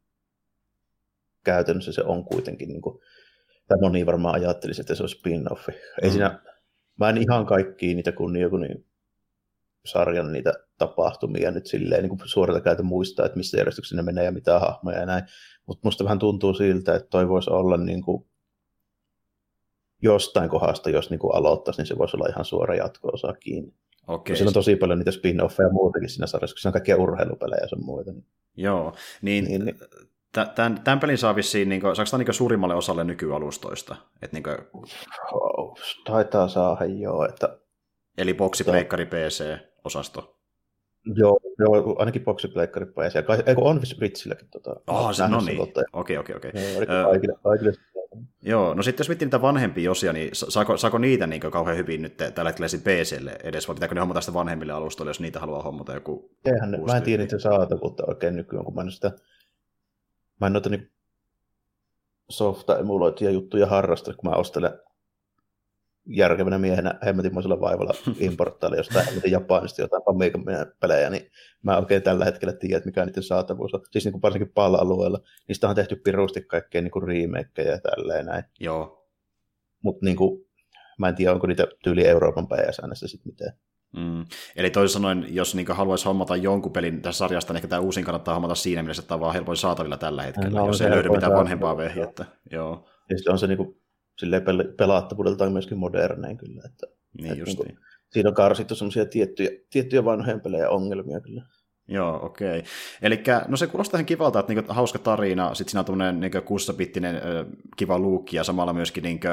käytännössä 1.44 1.92
se 1.92 2.02
on 2.02 2.24
kuitenkin, 2.24 2.68
niin 2.68 2.82
kuin, 2.82 2.98
tai 3.68 3.78
moni 3.80 4.06
varmaan 4.06 4.34
ajattelisi, 4.34 4.80
että 4.80 4.94
se 4.94 5.02
on 5.02 5.08
spin-offi. 5.08 5.72
Ei 6.02 6.08
mm. 6.08 6.12
siinä, 6.12 6.40
mä 6.98 7.08
en 7.08 7.18
ihan 7.18 7.46
kaikkiin 7.46 7.96
niitä 7.96 8.12
kun 8.12 8.36
joku 8.36 8.56
niin 8.56 8.86
sarjan 9.84 10.32
niitä 10.32 10.52
tapahtumia 10.78 11.50
nyt 11.50 11.66
silleen 11.66 12.02
niin 12.02 12.18
suorata 12.24 12.60
käytä 12.60 12.82
muistaa, 12.82 13.26
että 13.26 13.36
missä 13.36 13.58
järjestyksessä 13.58 13.96
ne 13.96 14.02
menee 14.02 14.24
ja 14.24 14.32
mitä 14.32 14.58
hahmoja 14.58 14.98
ja 14.98 15.06
näin. 15.06 15.24
Mutta 15.66 15.80
musta 15.84 16.04
vähän 16.04 16.18
tuntuu 16.18 16.54
siltä, 16.54 16.94
että 16.94 17.08
toi 17.08 17.28
voisi 17.28 17.50
olla 17.50 17.76
niin 17.76 18.02
kuin 18.02 18.26
jostain 20.02 20.50
kohdasta, 20.50 20.90
jos 20.90 21.10
niin 21.10 21.20
kuin 21.20 21.34
aloittaisi, 21.34 21.80
niin 21.80 21.86
se 21.86 21.98
voisi 21.98 22.16
olla 22.16 22.28
ihan 22.28 22.44
suora 22.44 22.74
jatko-osa 22.74 23.32
kiinni. 23.32 23.74
Okay. 24.10 24.36
Siinä 24.36 24.48
on 24.48 24.54
tosi 24.54 24.76
paljon 24.76 24.98
niitä 24.98 25.10
spin-offeja 25.10 25.72
muutenkin 25.72 26.10
siinä 26.10 26.26
sarjassa, 26.26 26.54
kun 26.54 26.60
siinä 26.60 26.68
on 26.68 26.72
kaikkia 26.72 26.96
urheilupelejä 26.96 27.60
ja 27.60 27.68
sun 27.68 27.84
muita. 27.84 28.12
Niin. 28.12 28.26
Joo, 28.56 28.94
niin, 29.22 29.44
niin, 29.44 29.64
niin. 29.64 29.78
Tämän, 30.32 30.80
tämän 30.84 31.00
pelin 31.00 31.18
saa 31.18 31.36
vissiin, 31.36 31.68
niin 31.68 31.80
kuin, 31.80 31.96
saako 31.96 32.16
niin 32.16 32.34
suurimmalle 32.34 32.74
osalle 32.74 33.04
nykyalustoista? 33.04 33.96
Että 34.22 34.36
niin 34.36 34.42
kuin... 34.42 34.56
oh, 35.32 35.78
taitaa 36.04 36.48
saada, 36.48 36.84
joo. 36.84 37.24
Että... 37.24 37.58
Eli 38.18 38.34
boksi, 38.34 38.64
pleikkari, 38.64 39.06
PC-osasto. 39.06 40.36
Joo, 41.14 41.38
joo, 41.58 41.96
ainakin 41.98 42.24
boksi, 42.24 42.48
pleikkari, 42.48 42.86
PC. 42.86 43.16
Eikö 43.46 43.60
on 43.60 43.86
Switchilläkin? 43.86 44.48
Tota, 44.48 44.76
oh, 44.86 45.14
se, 45.14 45.28
no 45.28 45.40
niin, 45.40 45.60
okei, 45.92 46.18
okei, 46.18 46.36
okei. 46.36 46.52
Kaikille, 46.86 47.34
kaikille 47.42 47.72
Joo, 48.42 48.74
no 48.74 48.82
sitten 48.82 49.04
jos 49.04 49.08
miettii 49.08 49.26
niitä 49.26 49.42
vanhempia 49.42 49.90
osia, 49.90 50.12
niin 50.12 50.30
saako, 50.32 50.76
saako 50.76 50.98
niitä 50.98 51.26
niin 51.26 51.40
kauhean 51.40 51.76
hyvin 51.76 52.02
nyt 52.02 52.16
tällä 52.16 52.50
hetkellä 52.50 52.68
PClle 52.84 53.36
edes, 53.44 53.68
vai 53.68 53.74
pitääkö 53.74 53.94
ne 53.94 54.00
hommata 54.00 54.20
sitä 54.20 54.34
vanhemmille 54.34 54.72
alustoille, 54.72 55.10
jos 55.10 55.20
niitä 55.20 55.40
haluaa 55.40 55.62
hommata 55.62 55.94
joku 55.94 56.30
Eihän, 56.44 56.70
Mä 56.86 56.96
en 56.96 57.02
tiedä 57.02 57.22
niiden 57.22 57.40
saatavuutta 57.40 58.04
oikein 58.06 58.36
nykyään, 58.36 58.64
kun 58.64 58.74
mä 58.74 58.80
en 58.80 58.90
sitä, 58.90 59.12
mä 60.40 60.46
en 60.46 60.52
noita 60.52 60.68
niin 60.68 60.90
softa-emuloituja 62.28 63.30
juttuja 63.30 63.66
harrasta, 63.66 64.14
kun 64.14 64.30
mä 64.30 64.36
ostelen 64.36 64.72
järkevänä 66.06 66.58
miehenä 66.58 66.94
hemmetinmoisella 67.04 67.60
vaivalla 67.60 67.94
importtailla 68.20 68.76
jostain 68.76 69.06
hemmetin 69.06 69.32
Japanista 69.32 69.82
jotain 69.82 70.02
Famicom 70.04 70.44
pelejä, 70.80 71.10
niin 71.10 71.30
mä 71.62 71.78
oikein 71.78 72.02
tällä 72.02 72.24
hetkellä 72.24 72.52
tiedä, 72.52 72.76
että 72.76 72.88
mikä 72.88 73.06
niiden 73.06 73.22
saatavuus 73.22 73.74
on. 73.74 73.80
Siis 73.90 74.04
niin 74.04 74.12
kuin 74.12 74.22
varsinkin 74.22 74.52
pala-alueella. 74.54 75.20
Niistä 75.48 75.68
on 75.68 75.74
tehty 75.74 75.96
pirusti 75.96 76.42
kaikkea 76.42 76.82
niin 76.82 77.02
remakeja 77.06 77.70
ja 77.70 77.80
tälleen 77.80 78.26
näin. 78.26 78.44
Joo. 78.60 79.08
Mutta 79.82 80.04
niin 80.04 80.16
kuin, 80.16 80.44
mä 80.98 81.08
en 81.08 81.14
tiedä, 81.14 81.32
onko 81.32 81.46
niitä 81.46 81.66
tyyli 81.84 82.06
Euroopan 82.06 82.48
PSNssä 82.48 83.08
sitten 83.08 83.32
mitään. 83.32 83.52
Mm. 83.96 84.24
Eli 84.56 84.70
toisin 84.70 84.92
sanoen, 84.92 85.26
jos 85.28 85.54
niin 85.54 85.66
haluaisi 85.68 86.04
hommata 86.04 86.36
jonkun 86.36 86.72
pelin 86.72 87.02
tässä 87.02 87.18
sarjasta, 87.18 87.52
niin 87.52 87.56
ehkä 87.56 87.68
tämä 87.68 87.80
uusin 87.80 88.04
kannattaa 88.04 88.34
hommata 88.34 88.54
siinä 88.54 88.82
mielessä, 88.82 89.00
että 89.00 89.08
tämä 89.08 89.16
on 89.16 89.20
vaan 89.20 89.34
helpoin 89.34 89.56
saatavilla 89.56 89.96
tällä 89.96 90.22
hetkellä, 90.22 90.60
no, 90.60 90.66
jos 90.66 90.80
ei 90.80 90.90
löydy 90.90 91.08
mitään 91.08 91.32
vanhempaa 91.32 91.76
vehjettä. 91.76 92.24
Joo. 92.50 92.88
Ja 93.10 93.16
sitten 93.16 93.32
on 93.32 93.38
se 93.38 93.46
niin 93.46 93.56
kuin, 93.56 93.80
pelaattavuudeltaan 94.76 95.52
myöskin 95.52 95.78
modernein 95.78 96.36
kyllä. 96.36 96.62
Että, 96.64 96.86
niin 97.18 97.32
että, 97.32 97.44
niin 97.44 97.56
kuin, 97.56 97.78
siinä 98.12 98.28
on 98.28 98.34
karsittu 98.34 98.74
semmoisia 98.74 99.06
tiettyjä, 99.06 99.50
tiettyjä 99.70 100.04
vanhoja 100.04 100.38
pelejä 100.38 100.70
ongelmia 100.70 101.20
kyllä. 101.20 101.42
Joo, 101.90 102.26
okei. 102.26 102.58
Okay. 102.58 102.62
Eli 103.02 103.22
no 103.48 103.56
se 103.56 103.66
kuulostaa 103.66 103.98
ihan 103.98 104.06
kivalta, 104.06 104.40
että 104.40 104.54
niinku, 104.54 104.72
hauska 104.72 104.98
tarina, 104.98 105.54
sitten 105.54 105.70
siinä 105.70 105.80
on 105.80 105.84
tämmöinen 105.84 106.20
niinku, 106.20 106.40
kussapittinen 106.44 107.16
ö, 107.16 107.46
kiva 107.76 107.98
luukki, 107.98 108.36
ja 108.36 108.44
samalla 108.44 108.72
myöskin 108.72 109.02
niinku, 109.02 109.28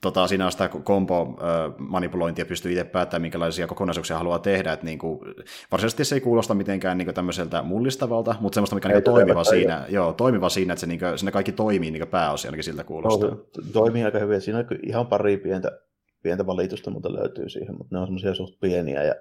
tota, 0.00 0.26
siinä 0.26 0.46
on 0.46 0.52
sitä 0.52 0.68
kompo-manipulointia, 0.84 2.46
pystyy 2.46 2.72
itse 2.72 2.84
päättämään, 2.84 3.22
minkälaisia 3.22 3.66
kokonaisuuksia 3.66 4.18
haluaa 4.18 4.38
tehdä. 4.38 4.72
Et, 4.72 4.82
niinku, 4.82 5.24
varsinaisesti 5.72 6.04
se 6.04 6.14
ei 6.14 6.20
kuulosta 6.20 6.54
mitenkään 6.54 6.98
niinku, 6.98 7.12
tämmöiseltä 7.12 7.62
mullistavalta, 7.62 8.34
mutta 8.40 8.54
semmoista, 8.54 8.76
mikä 8.76 8.88
on 8.88 8.94
niinku, 8.94 9.10
toimiva, 9.10 9.44
siinä, 9.44 9.86
joo, 9.88 10.12
toimiva 10.12 10.48
siinä, 10.48 10.72
että 10.72 10.80
se, 10.80 10.86
niinku, 10.86 11.06
siinä 11.16 11.30
kaikki 11.30 11.52
toimii 11.52 11.90
niinku, 11.90 12.10
pääosin, 12.10 12.48
ainakin 12.48 12.64
siltä 12.64 12.84
kuulostaa. 12.84 13.30
No, 13.30 13.44
toimii 13.72 14.04
aika 14.04 14.18
hyvin. 14.18 14.40
Siinä 14.40 14.58
on 14.58 14.66
ihan 14.82 15.06
pari 15.06 15.36
pientä, 15.36 15.80
pientä 16.22 16.46
valitusta, 16.46 16.90
mutta 16.90 17.12
löytyy 17.12 17.48
siihen, 17.48 17.76
mutta 17.78 17.96
ne 17.96 18.00
on 18.00 18.06
semmoisia 18.06 18.34
suht 18.34 18.60
pieniä, 18.60 19.02
ja 19.02 19.14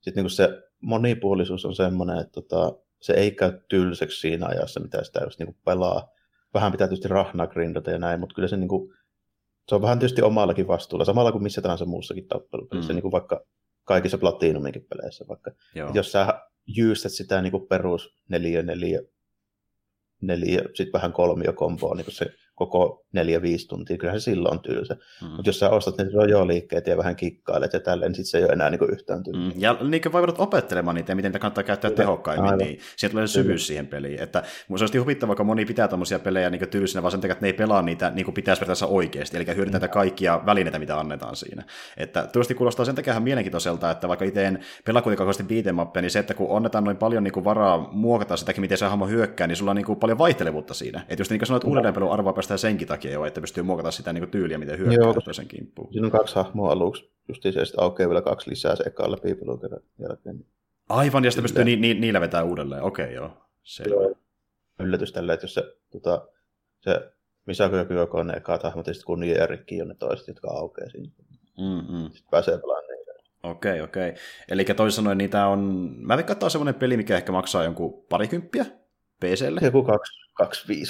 sitten 0.00 0.24
niin 0.24 0.30
se 0.30 0.65
monipuolisuus 0.80 1.64
on 1.64 1.74
semmoinen, 1.74 2.18
että 2.18 2.32
tota, 2.32 2.78
se 3.00 3.12
ei 3.12 3.30
käy 3.30 3.60
tylsäksi 3.68 4.20
siinä 4.20 4.46
ajassa, 4.46 4.80
mitä 4.80 5.04
sitä 5.04 5.20
just 5.24 5.38
niin 5.38 5.56
pelaa. 5.64 6.08
Vähän 6.54 6.72
pitää 6.72 6.88
tietysti 6.88 7.08
rahnaa 7.08 7.46
grindata 7.46 7.90
ja 7.90 7.98
näin, 7.98 8.20
mutta 8.20 8.34
kyllä 8.34 8.48
se, 8.48 8.56
niin 8.56 8.68
kuin, 8.68 8.94
se 9.68 9.74
on 9.74 9.82
vähän 9.82 9.98
tietysti 9.98 10.22
omallakin 10.22 10.68
vastuulla, 10.68 11.04
samalla 11.04 11.32
kuin 11.32 11.42
missä 11.42 11.62
tahansa 11.62 11.84
muussakin 11.84 12.28
tappelupelissä, 12.28 12.92
mm. 12.92 12.94
niin 12.94 13.02
kuin 13.02 13.12
vaikka 13.12 13.46
kaikissa 13.84 14.18
Platinuminkin 14.18 14.86
peleissä. 14.88 15.24
Vaikka. 15.28 15.50
Jos 15.94 16.12
sä 16.12 16.42
jyystät 16.66 17.12
sitä 17.12 17.42
niin 17.42 17.50
kuin 17.50 17.66
perus 17.66 18.16
neljä, 18.28 18.62
neljä, 18.62 19.00
neljä, 20.20 20.62
sitten 20.74 20.92
vähän 20.92 21.12
kolmio 21.12 21.52
komboa, 21.52 21.94
niin 21.94 22.04
kuin 22.04 22.14
se 22.14 22.26
koko 22.56 23.04
neljä, 23.12 23.42
viisi 23.42 23.68
tuntia, 23.68 23.98
kyllähän 23.98 24.20
se 24.20 24.24
silloin 24.24 24.52
on 24.54 24.60
tylsä. 24.60 24.96
Mm. 25.22 25.28
Mutta 25.28 25.48
jos 25.48 25.58
sä 25.58 25.70
ostat 25.70 25.98
niitä 25.98 26.12
rojo-liikkeitä 26.14 26.90
ja 26.90 26.96
vähän 26.96 27.16
kikkailet 27.16 27.72
ja 27.72 27.80
tälleen, 27.80 28.10
niin 28.10 28.16
sit 28.16 28.26
se 28.26 28.38
ei 28.38 28.44
ole 28.44 28.52
enää 28.52 28.70
niin 28.70 28.92
yhtään 28.92 29.22
tylsä. 29.22 29.40
Mm. 29.40 29.52
Ja 29.56 29.76
niin 29.80 30.02
voivat 30.12 30.40
opettelemaan 30.40 30.94
niitä, 30.94 31.14
miten 31.14 31.28
niitä 31.28 31.38
kannattaa 31.38 31.64
käyttää 31.64 31.90
Kyllä. 31.90 32.02
tehokkaimmin, 32.02 32.44
Aivan. 32.44 32.58
niin 32.58 32.78
siihen 32.96 33.10
tulee 33.10 33.26
syvyys 33.26 33.46
Kyllä. 33.46 33.66
siihen 33.66 33.86
peliin. 33.86 34.22
Että 34.22 34.42
mun 34.68 34.78
se 34.78 34.82
olisi 34.82 34.98
huvittavaa, 34.98 35.36
kun 35.36 35.46
moni 35.46 35.64
pitää 35.64 35.88
tämmöisiä 35.88 36.18
pelejä 36.18 36.50
niin 36.50 36.68
tylsinä, 36.68 37.02
vaan 37.02 37.10
sen 37.10 37.20
takia, 37.20 37.32
että 37.32 37.44
ne 37.44 37.48
ei 37.48 37.52
pelaa 37.52 37.82
niitä 37.82 38.10
niin 38.10 38.24
kuin 38.24 38.34
pitäisi 38.34 38.60
periaatteessa 38.60 38.86
oikeasti, 38.86 39.36
eli 39.36 39.56
hyödyntää 39.56 39.80
mm. 39.80 39.90
kaikkia 39.90 40.40
välineitä, 40.46 40.78
mitä 40.78 41.00
annetaan 41.00 41.36
siinä. 41.36 41.64
Että 41.96 42.28
tuosti 42.32 42.54
kuulostaa 42.54 42.84
sen 42.84 42.94
takia 42.94 43.12
ihan 43.12 43.22
mielenkiintoiselta, 43.22 43.90
että 43.90 44.08
vaikka 44.08 44.24
itse 44.24 44.44
en 44.44 44.60
pelaa 44.84 45.02
kuitenkaan 45.02 45.24
kauheasti 45.24 45.44
beatemappia, 45.44 46.02
niin 46.02 46.10
se, 46.10 46.18
että 46.18 46.34
kun 46.34 46.56
annetaan 46.56 46.84
noin 46.84 46.96
paljon 46.96 47.24
niin 47.24 47.32
kuin 47.32 47.44
varaa 47.44 47.88
muokata 47.92 48.36
sitäkin, 48.36 48.60
miten 48.60 48.78
se 48.78 48.86
hahmo 48.86 49.06
hyökkää, 49.06 49.46
niin 49.46 49.56
sulla 49.56 49.70
on 49.70 49.76
niin 49.76 49.86
kuin 49.86 49.98
paljon 49.98 50.18
vaihtelevuutta 50.18 50.74
siinä. 50.74 51.00
Että 51.08 51.20
just 51.20 51.30
niin 51.30 51.40
kuin 51.40 51.46
sanoit, 51.46 51.64
uudelleenpelun 51.64 52.12
arvoa 52.12 52.32
päästään 52.48 52.72
senkin 52.72 52.88
takia 52.88 53.12
jo, 53.12 53.24
että 53.24 53.40
pystyy 53.40 53.62
muokata 53.62 53.90
sitä 53.90 54.12
niin 54.12 54.22
kuin 54.22 54.30
tyyliä, 54.30 54.58
miten 54.58 54.78
hyökkää 54.78 55.22
toisen 55.24 55.48
kimppuun. 55.48 55.92
Siinä 55.92 56.06
on 56.06 56.10
kaksi 56.10 56.34
hahmoa 56.34 56.72
aluksi, 56.72 57.10
just 57.28 57.42
se 57.42 57.52
sitten 57.52 57.82
aukeaa 57.82 58.08
vielä 58.08 58.22
kaksi 58.22 58.50
lisää 58.50 58.76
se 58.76 58.84
ekaan 58.86 59.12
läpipelun 59.12 59.60
jälkeen. 59.98 60.44
Aivan, 60.88 61.24
ja 61.24 61.30
sitten 61.30 61.42
pystyy 61.42 61.64
ni- 61.64 61.76
ni- 61.76 61.94
niillä 61.94 62.20
vetää 62.20 62.42
uudelleen, 62.42 62.82
okei 62.82 63.04
okay, 63.04 63.14
joo. 63.14 63.30
Selvä. 63.62 64.02
Joo. 64.02 64.14
Yllätys 64.80 65.12
tällä, 65.12 65.34
että 65.34 65.44
jos 65.44 65.54
se, 65.54 65.62
tota, 65.92 66.28
se 66.80 67.12
Misako 67.46 67.76
ja 67.76 67.84
Kyoko 67.84 68.18
on 68.18 68.26
ne 68.26 68.34
ekat 68.34 68.62
hahmot, 68.62 68.86
ja 68.86 68.94
sitten 68.94 69.06
kun 69.06 69.24
Jerikki 69.24 69.82
on 69.82 69.88
ne 69.88 69.94
toiset, 69.94 70.28
jotka 70.28 70.48
aukeaa 70.50 70.90
siinä. 70.90 71.08
Mm-hmm. 71.58 72.04
Sitten 72.04 72.30
pääsee 72.30 72.58
pelaamaan 72.58 72.96
niitä. 72.98 73.12
Okei, 73.42 73.72
okay, 73.72 73.84
okei. 73.84 74.08
Okay. 74.08 74.22
Eli 74.48 74.64
toisin 74.64 74.96
sanoen 74.96 75.18
niitä 75.18 75.46
on, 75.46 75.60
mä 75.98 76.16
veikkaan, 76.16 76.34
että 76.34 76.46
on 76.46 76.50
semmoinen 76.50 76.74
peli, 76.74 76.96
mikä 76.96 77.16
ehkä 77.16 77.32
maksaa 77.32 77.64
jonkun 77.64 78.04
parikymppiä 78.08 78.66
PClle. 79.20 79.60
Joku 79.62 79.86
2-5 80.42 80.46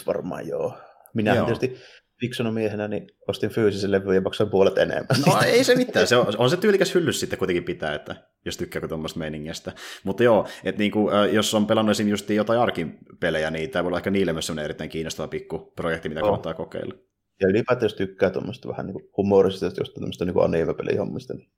varmaan, 0.06 0.48
joo. 0.48 0.74
Minä 1.16 1.34
tietysti 1.34 1.76
fiksuna 2.20 2.52
miehenä, 2.52 2.88
niin 2.88 3.06
ostin 3.28 3.50
fyysisen 3.50 3.92
levy 3.92 4.14
ja 4.14 4.20
maksoin 4.20 4.50
puolet 4.50 4.78
enemmän. 4.78 5.06
No 5.26 5.40
ei 5.46 5.64
se 5.64 5.74
mitään, 5.74 6.06
se 6.06 6.16
on, 6.16 6.26
on 6.38 6.50
se 6.50 6.56
tyylikäs 6.56 6.94
hyllys 6.94 7.20
sitten 7.20 7.38
kuitenkin 7.38 7.64
pitää, 7.64 7.94
että 7.94 8.16
jos 8.44 8.56
tykkääkö 8.56 8.88
tuommoista 8.88 9.18
meiningistä. 9.18 9.72
Mutta 10.04 10.22
joo, 10.22 10.46
että 10.64 10.78
niinku, 10.78 11.10
jos 11.32 11.54
on 11.54 11.66
pelannut 11.66 11.90
esim. 11.90 12.08
just 12.08 12.30
jotain 12.30 12.60
arkipelejä, 12.60 13.50
niin 13.50 13.70
tämä 13.70 13.84
voi 13.84 13.88
olla 13.88 13.98
ehkä 13.98 14.10
niille 14.10 14.32
myös 14.32 14.46
sellainen 14.46 14.64
erittäin 14.64 14.90
kiinnostava 14.90 15.28
pikku 15.28 15.72
projekti, 15.76 16.08
mitä 16.08 16.20
oh. 16.20 16.24
kannattaa 16.24 16.54
kokeilla. 16.54 16.94
Ja 17.40 17.48
ylipäätään 17.48 17.84
jos 17.84 17.94
tykkää 17.94 18.30
tuommoista 18.30 18.68
vähän 18.68 18.86
niin 18.86 19.08
humorisista, 19.16 19.80
just 19.80 19.94
tämmöistä 19.94 20.24
niin 20.24 20.44
anime-pelihommista, 20.44 21.34
niin 21.34 21.50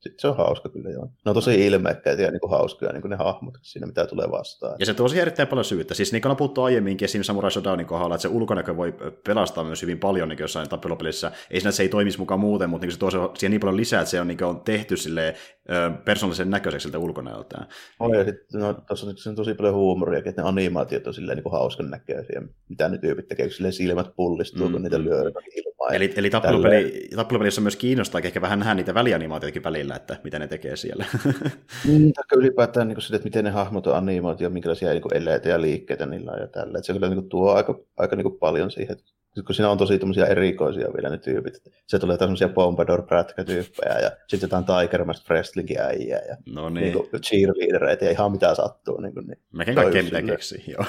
sitten 0.00 0.20
se 0.20 0.28
on 0.28 0.36
hauska 0.36 0.68
kyllä 0.68 0.90
joo. 0.90 1.04
Ne 1.04 1.28
on 1.28 1.34
tosi 1.34 1.66
ilmeikkäitä 1.66 2.22
ja 2.22 2.30
niin 2.30 2.40
kuin 2.40 2.50
hauskoja 2.50 2.92
niin 2.92 3.02
kuin 3.02 3.10
ne 3.10 3.16
hahmot 3.16 3.58
siinä, 3.62 3.86
mitä 3.86 4.06
tulee 4.06 4.30
vastaan. 4.30 4.76
Ja 4.78 4.86
se 4.86 4.94
tuo 4.94 5.08
siihen 5.08 5.22
erittäin 5.22 5.48
paljon 5.48 5.64
syyttä. 5.64 5.94
Siis 5.94 6.12
niin 6.12 6.22
kuin 6.22 6.30
on 6.30 6.36
puhuttu 6.36 6.62
aiemminkin 6.62 7.08
siinä 7.08 7.24
Samurai 7.24 7.50
Showdownin 7.50 7.86
kohdalla, 7.86 8.14
että 8.14 8.22
se 8.22 8.28
ulkonäkö 8.28 8.76
voi 8.76 8.94
pelastaa 9.26 9.64
myös 9.64 9.82
hyvin 9.82 9.98
paljon 9.98 10.28
niin 10.28 10.38
jossain 10.38 10.68
tappelupelissä. 10.68 11.28
Ei 11.50 11.60
siinä, 11.60 11.68
että 11.68 11.76
se 11.76 11.82
ei 11.82 11.88
toimisi 11.88 12.18
mukaan 12.18 12.40
muuten, 12.40 12.70
mutta 12.70 12.86
niin 12.86 12.92
se 12.92 12.98
tuo 12.98 13.10
siihen 13.10 13.50
niin 13.50 13.60
paljon 13.60 13.76
lisää, 13.76 14.00
että 14.00 14.10
se 14.10 14.20
on, 14.20 14.28
niin 14.28 14.44
on 14.44 14.60
tehty 14.60 14.96
silleen, 14.96 15.34
persoonallisen 16.04 16.50
näköiseksi 16.50 16.82
siltä 16.82 16.98
ulkonäöltään. 16.98 17.66
Oh, 18.00 18.14
ja 18.14 18.24
sitten 18.24 18.60
no, 18.60 18.74
tuossa 18.74 19.30
on 19.30 19.36
tosi 19.36 19.54
paljon 19.54 19.74
huumoria, 19.74 20.18
että 20.18 20.42
ne 20.42 20.48
animaatiot 20.48 21.06
on 21.06 21.14
silleen 21.14 21.38
niin 21.38 21.52
hauskan 21.52 21.90
näköisiä, 21.90 22.42
mitä 22.68 22.88
ne 22.88 22.98
tyypit 22.98 23.28
tekee, 23.28 23.48
kun 23.58 23.72
silmät 23.72 24.16
pullistuu, 24.16 24.66
mm. 24.66 24.72
kun 24.72 24.82
niitä 24.82 25.02
lyö 25.02 25.32
ilmaan. 25.56 25.94
Eli, 25.94 26.12
eli 26.16 26.30
tappelupeli, 26.30 27.08
tappelupelissä 27.16 27.60
myös 27.60 27.76
kiinnostaa 27.76 28.20
ehkä 28.24 28.40
vähän 28.40 28.58
nähdä 28.58 28.74
niitä 28.74 28.94
välianimaatioitakin 28.94 29.64
välillä, 29.64 29.96
että 29.96 30.16
mitä 30.24 30.38
ne 30.38 30.46
tekee 30.46 30.76
siellä. 30.76 31.04
mm, 31.88 32.12
tai 32.12 32.24
ylipäätään 32.38 32.88
niin 32.88 32.96
kuin, 32.96 33.14
että 33.14 33.26
miten 33.26 33.44
ne 33.44 33.50
hahmot 33.50 33.86
on 33.86 33.96
animoitu 33.96 34.42
ja 34.42 34.50
minkälaisia 34.50 34.92
niin 34.92 35.14
eleitä 35.14 35.48
ja 35.48 35.60
liikkeitä 35.60 36.06
niillä 36.06 36.32
on 36.32 36.40
ja 36.40 36.46
tällä. 36.46 36.78
Että 36.78 36.86
se 36.86 36.92
kyllä 36.92 37.08
niin 37.08 37.18
kuin, 37.18 37.28
tuo 37.28 37.52
aika, 37.52 37.78
aika 37.96 38.16
niin 38.16 38.24
kuin 38.24 38.38
paljon 38.38 38.70
siihen, 38.70 38.92
että 38.92 39.12
kun 39.46 39.54
siinä 39.54 39.70
on 39.70 39.78
tosi 39.78 40.00
erikoisia 40.28 40.92
vielä 40.96 41.08
ne 41.08 41.18
tyypit. 41.18 41.54
Se 41.86 41.98
tulee 41.98 42.18
tämmöisiä 42.18 42.48
Pompadour 42.48 43.02
tyyppejä 43.46 43.98
ja 43.98 44.10
sitten 44.28 44.50
jotain 44.50 44.64
Tiger 44.64 45.04
Mask 45.04 45.30
Wrestlingin 45.30 45.80
äijää 45.80 46.20
ja 46.28 46.36
no 46.46 46.68
niin. 46.68 46.94
niin 46.94 47.22
cheerleadereita 47.22 48.04
ja 48.04 48.10
ihan 48.10 48.32
mitä 48.32 48.54
sattuu. 48.54 49.00
Niin 49.00 49.14
kuin, 49.14 49.26
niin 49.26 49.38
Mekin 49.52 49.74
kaikkea 49.74 50.02
mitä 50.02 50.22
keksii, 50.22 50.64
joo. 50.66 50.84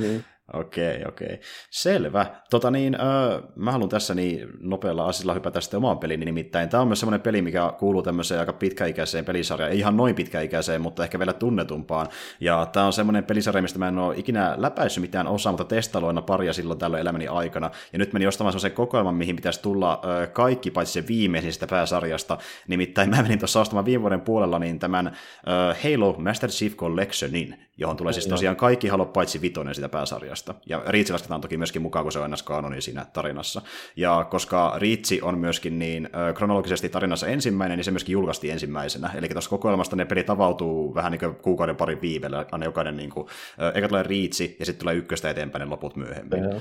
niin. 0.00 0.24
Okei, 0.52 1.04
okei. 1.08 1.40
Selvä. 1.70 2.26
Tota 2.50 2.70
niin, 2.70 2.94
öö, 2.94 3.40
mä 3.56 3.72
haluan 3.72 3.88
tässä 3.88 4.14
niin 4.14 4.48
nopealla 4.60 5.06
asilla 5.06 5.34
hypätä 5.34 5.60
sitten 5.60 5.78
omaan 5.78 5.98
peliin, 5.98 6.20
nimittäin 6.20 6.68
tämä 6.68 6.80
on 6.80 6.88
myös 6.88 7.00
semmoinen 7.00 7.20
peli, 7.20 7.42
mikä 7.42 7.72
kuuluu 7.78 8.02
tämmöiseen 8.02 8.40
aika 8.40 8.52
pitkäikäiseen 8.52 9.24
pelisarjaan, 9.24 9.72
ei 9.72 9.78
ihan 9.78 9.96
noin 9.96 10.14
pitkäikäiseen, 10.14 10.80
mutta 10.80 11.04
ehkä 11.04 11.18
vielä 11.18 11.32
tunnetumpaan. 11.32 12.08
Ja 12.40 12.66
tämä 12.72 12.86
on 12.86 12.92
semmoinen 12.92 13.24
pelisarja, 13.24 13.62
mistä 13.62 13.78
mä 13.78 13.88
en 13.88 13.98
ole 13.98 14.14
ikinä 14.16 14.54
läpäissyt 14.56 15.02
mitään 15.02 15.26
osaa, 15.26 15.52
mutta 15.52 15.64
testailuina 15.64 16.22
paria 16.22 16.52
silloin 16.52 16.78
tällöin 16.78 17.00
elämäni 17.00 17.26
aikana. 17.26 17.70
Ja 17.92 17.98
nyt 17.98 18.12
meni 18.12 18.26
ostamaan 18.26 18.52
semmoisen 18.52 18.72
kokoelman, 18.72 19.14
mihin 19.14 19.36
pitäisi 19.36 19.62
tulla 19.62 20.00
öö, 20.04 20.26
kaikki 20.26 20.70
paitsi 20.70 20.92
se 20.92 21.08
viimeisin 21.08 21.52
sitä 21.52 21.66
pääsarjasta. 21.66 22.38
Nimittäin 22.68 23.10
mä 23.10 23.22
menin 23.22 23.38
tuossa 23.38 23.60
ostamaan 23.60 23.84
viime 23.84 24.02
vuoden 24.02 24.20
puolella 24.20 24.58
niin 24.58 24.78
tämän 24.78 25.06
öö, 25.48 25.74
Halo 25.82 26.16
Master 26.18 26.50
Chief 26.50 26.76
Collectionin, 26.76 27.63
johon 27.76 27.96
tulee 27.96 28.12
siis 28.12 28.26
tosiaan 28.26 28.56
kaikki 28.56 28.88
Halo 28.88 29.06
paitsi 29.06 29.40
vitonen 29.40 29.74
sitä 29.74 29.88
pääsarjasta. 29.88 30.54
Ja 30.66 30.82
Riitsi 30.86 31.12
lasketaan 31.12 31.40
toki 31.40 31.56
myöskin 31.56 31.82
mukaan, 31.82 32.04
kun 32.04 32.12
se 32.12 32.18
on 32.18 32.24
ennäs 32.24 32.42
kanoni 32.42 32.80
siinä 32.80 33.06
tarinassa. 33.12 33.62
Ja 33.96 34.26
koska 34.30 34.74
Riitsi 34.76 35.22
on 35.22 35.38
myöskin 35.38 35.78
niin 35.78 36.08
kronologisesti 36.34 36.88
tarinassa 36.88 37.26
ensimmäinen, 37.26 37.78
niin 37.78 37.84
se 37.84 37.90
myöskin 37.90 38.12
julkaistiin 38.12 38.52
ensimmäisenä. 38.52 39.10
Eli 39.14 39.28
tuossa 39.28 39.50
kokoelmasta 39.50 39.96
ne 39.96 40.04
pelit 40.04 40.30
avautuu 40.30 40.94
vähän 40.94 41.12
niin 41.12 41.20
kuin 41.20 41.34
kuukauden 41.34 41.76
parin 41.76 42.00
viivellä, 42.00 42.46
aina 42.52 42.64
jokainen 42.64 42.96
niin 42.96 43.10
kuin, 43.10 43.28
eka 43.74 43.88
tulee 43.88 44.02
Riitsi 44.02 44.56
ja 44.58 44.66
sitten 44.66 44.80
tulee 44.80 44.94
ykköstä 44.94 45.30
eteenpäin 45.30 45.60
ne 45.60 45.66
loput 45.66 45.96
myöhemmin. 45.96 46.44
Ja, 46.44 46.60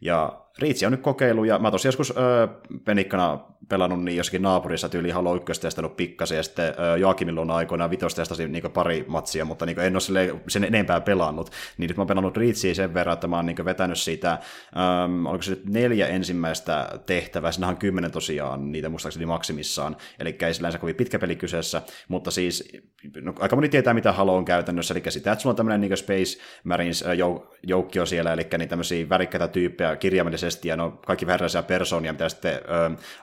ja 0.00 0.32
Riitsi 0.58 0.86
on 0.86 0.92
nyt 0.92 1.00
kokeilu, 1.00 1.44
ja 1.44 1.58
mä 1.58 1.70
tosiaan 1.70 1.88
joskus 1.88 2.14
öö, 2.16 2.46
penikkana 2.84 3.40
pelannut 3.68 4.04
niin 4.04 4.16
jossakin 4.16 4.42
naapurissa 4.42 4.88
tyyli 4.88 5.10
Halo 5.10 5.36
1 5.36 5.60
testannut 5.60 5.96
pikkasen, 5.96 6.36
ja 6.36 6.42
sitten 6.42 6.74
öö, 6.78 6.96
Joakimin 6.96 7.34
luona 7.34 7.56
aikoinaan 7.56 7.90
vitos 7.90 8.14
testasin 8.14 8.52
niin 8.52 8.70
pari 8.72 9.04
matsia, 9.08 9.44
mutta 9.44 9.66
niin 9.66 9.80
en 9.80 9.96
ole 9.96 10.40
sen 10.48 10.64
enempää 10.64 11.00
pelannut. 11.00 11.50
Niin 11.78 11.88
nyt 11.88 11.96
mä 11.96 12.00
oon 12.00 12.06
pelannut 12.06 12.36
Riitsiä 12.36 12.74
sen 12.74 12.94
verran, 12.94 13.14
että 13.14 13.26
mä 13.26 13.36
oon 13.36 13.46
niin 13.46 13.64
vetänyt 13.64 13.98
siitä, 13.98 14.38
öö, 14.76 15.30
oliko 15.30 15.42
se 15.42 15.50
nyt 15.50 15.66
neljä 15.66 16.06
ensimmäistä 16.06 16.88
tehtävää, 17.06 17.52
sinähän 17.52 17.76
kymmenen 17.76 18.10
tosiaan 18.10 18.72
niitä 18.72 18.88
muistaakseni 18.88 19.26
maksimissaan, 19.26 19.96
eli 20.18 20.36
ei 20.46 20.54
sillänsä 20.54 20.78
kovin 20.78 20.94
pitkä 20.94 21.18
peli 21.18 21.36
kyseessä, 21.36 21.82
mutta 22.08 22.30
siis 22.30 22.72
no, 23.20 23.34
aika 23.38 23.56
moni 23.56 23.68
tietää, 23.68 23.94
mitä 23.94 24.12
Halo 24.12 24.36
on 24.36 24.44
käytännössä, 24.44 24.94
eli 24.94 25.02
sitä, 25.08 25.32
että 25.32 25.42
sulla 25.42 25.52
on 25.52 25.56
tämmöinen 25.56 25.80
niin 25.80 25.96
Space 25.96 26.38
Marines 26.64 27.04
jouk- 27.04 27.56
joukkio 27.62 28.06
siellä, 28.06 28.32
eli 28.32 28.46
niin 28.58 28.68
tämmöisiä 28.68 29.08
värikkäitä 29.08 29.48
tyyppejä 29.48 29.96
kirjaimellisesti 29.96 30.41
ilmeisesti, 30.42 30.68
ja 30.68 30.76
ne 30.76 30.82
on 30.82 30.98
kaikki 30.98 31.26
vähän 31.26 31.40
persoonia, 31.66 32.12
mitä 32.12 32.28
sitten 32.28 32.54
ö, 32.54 32.60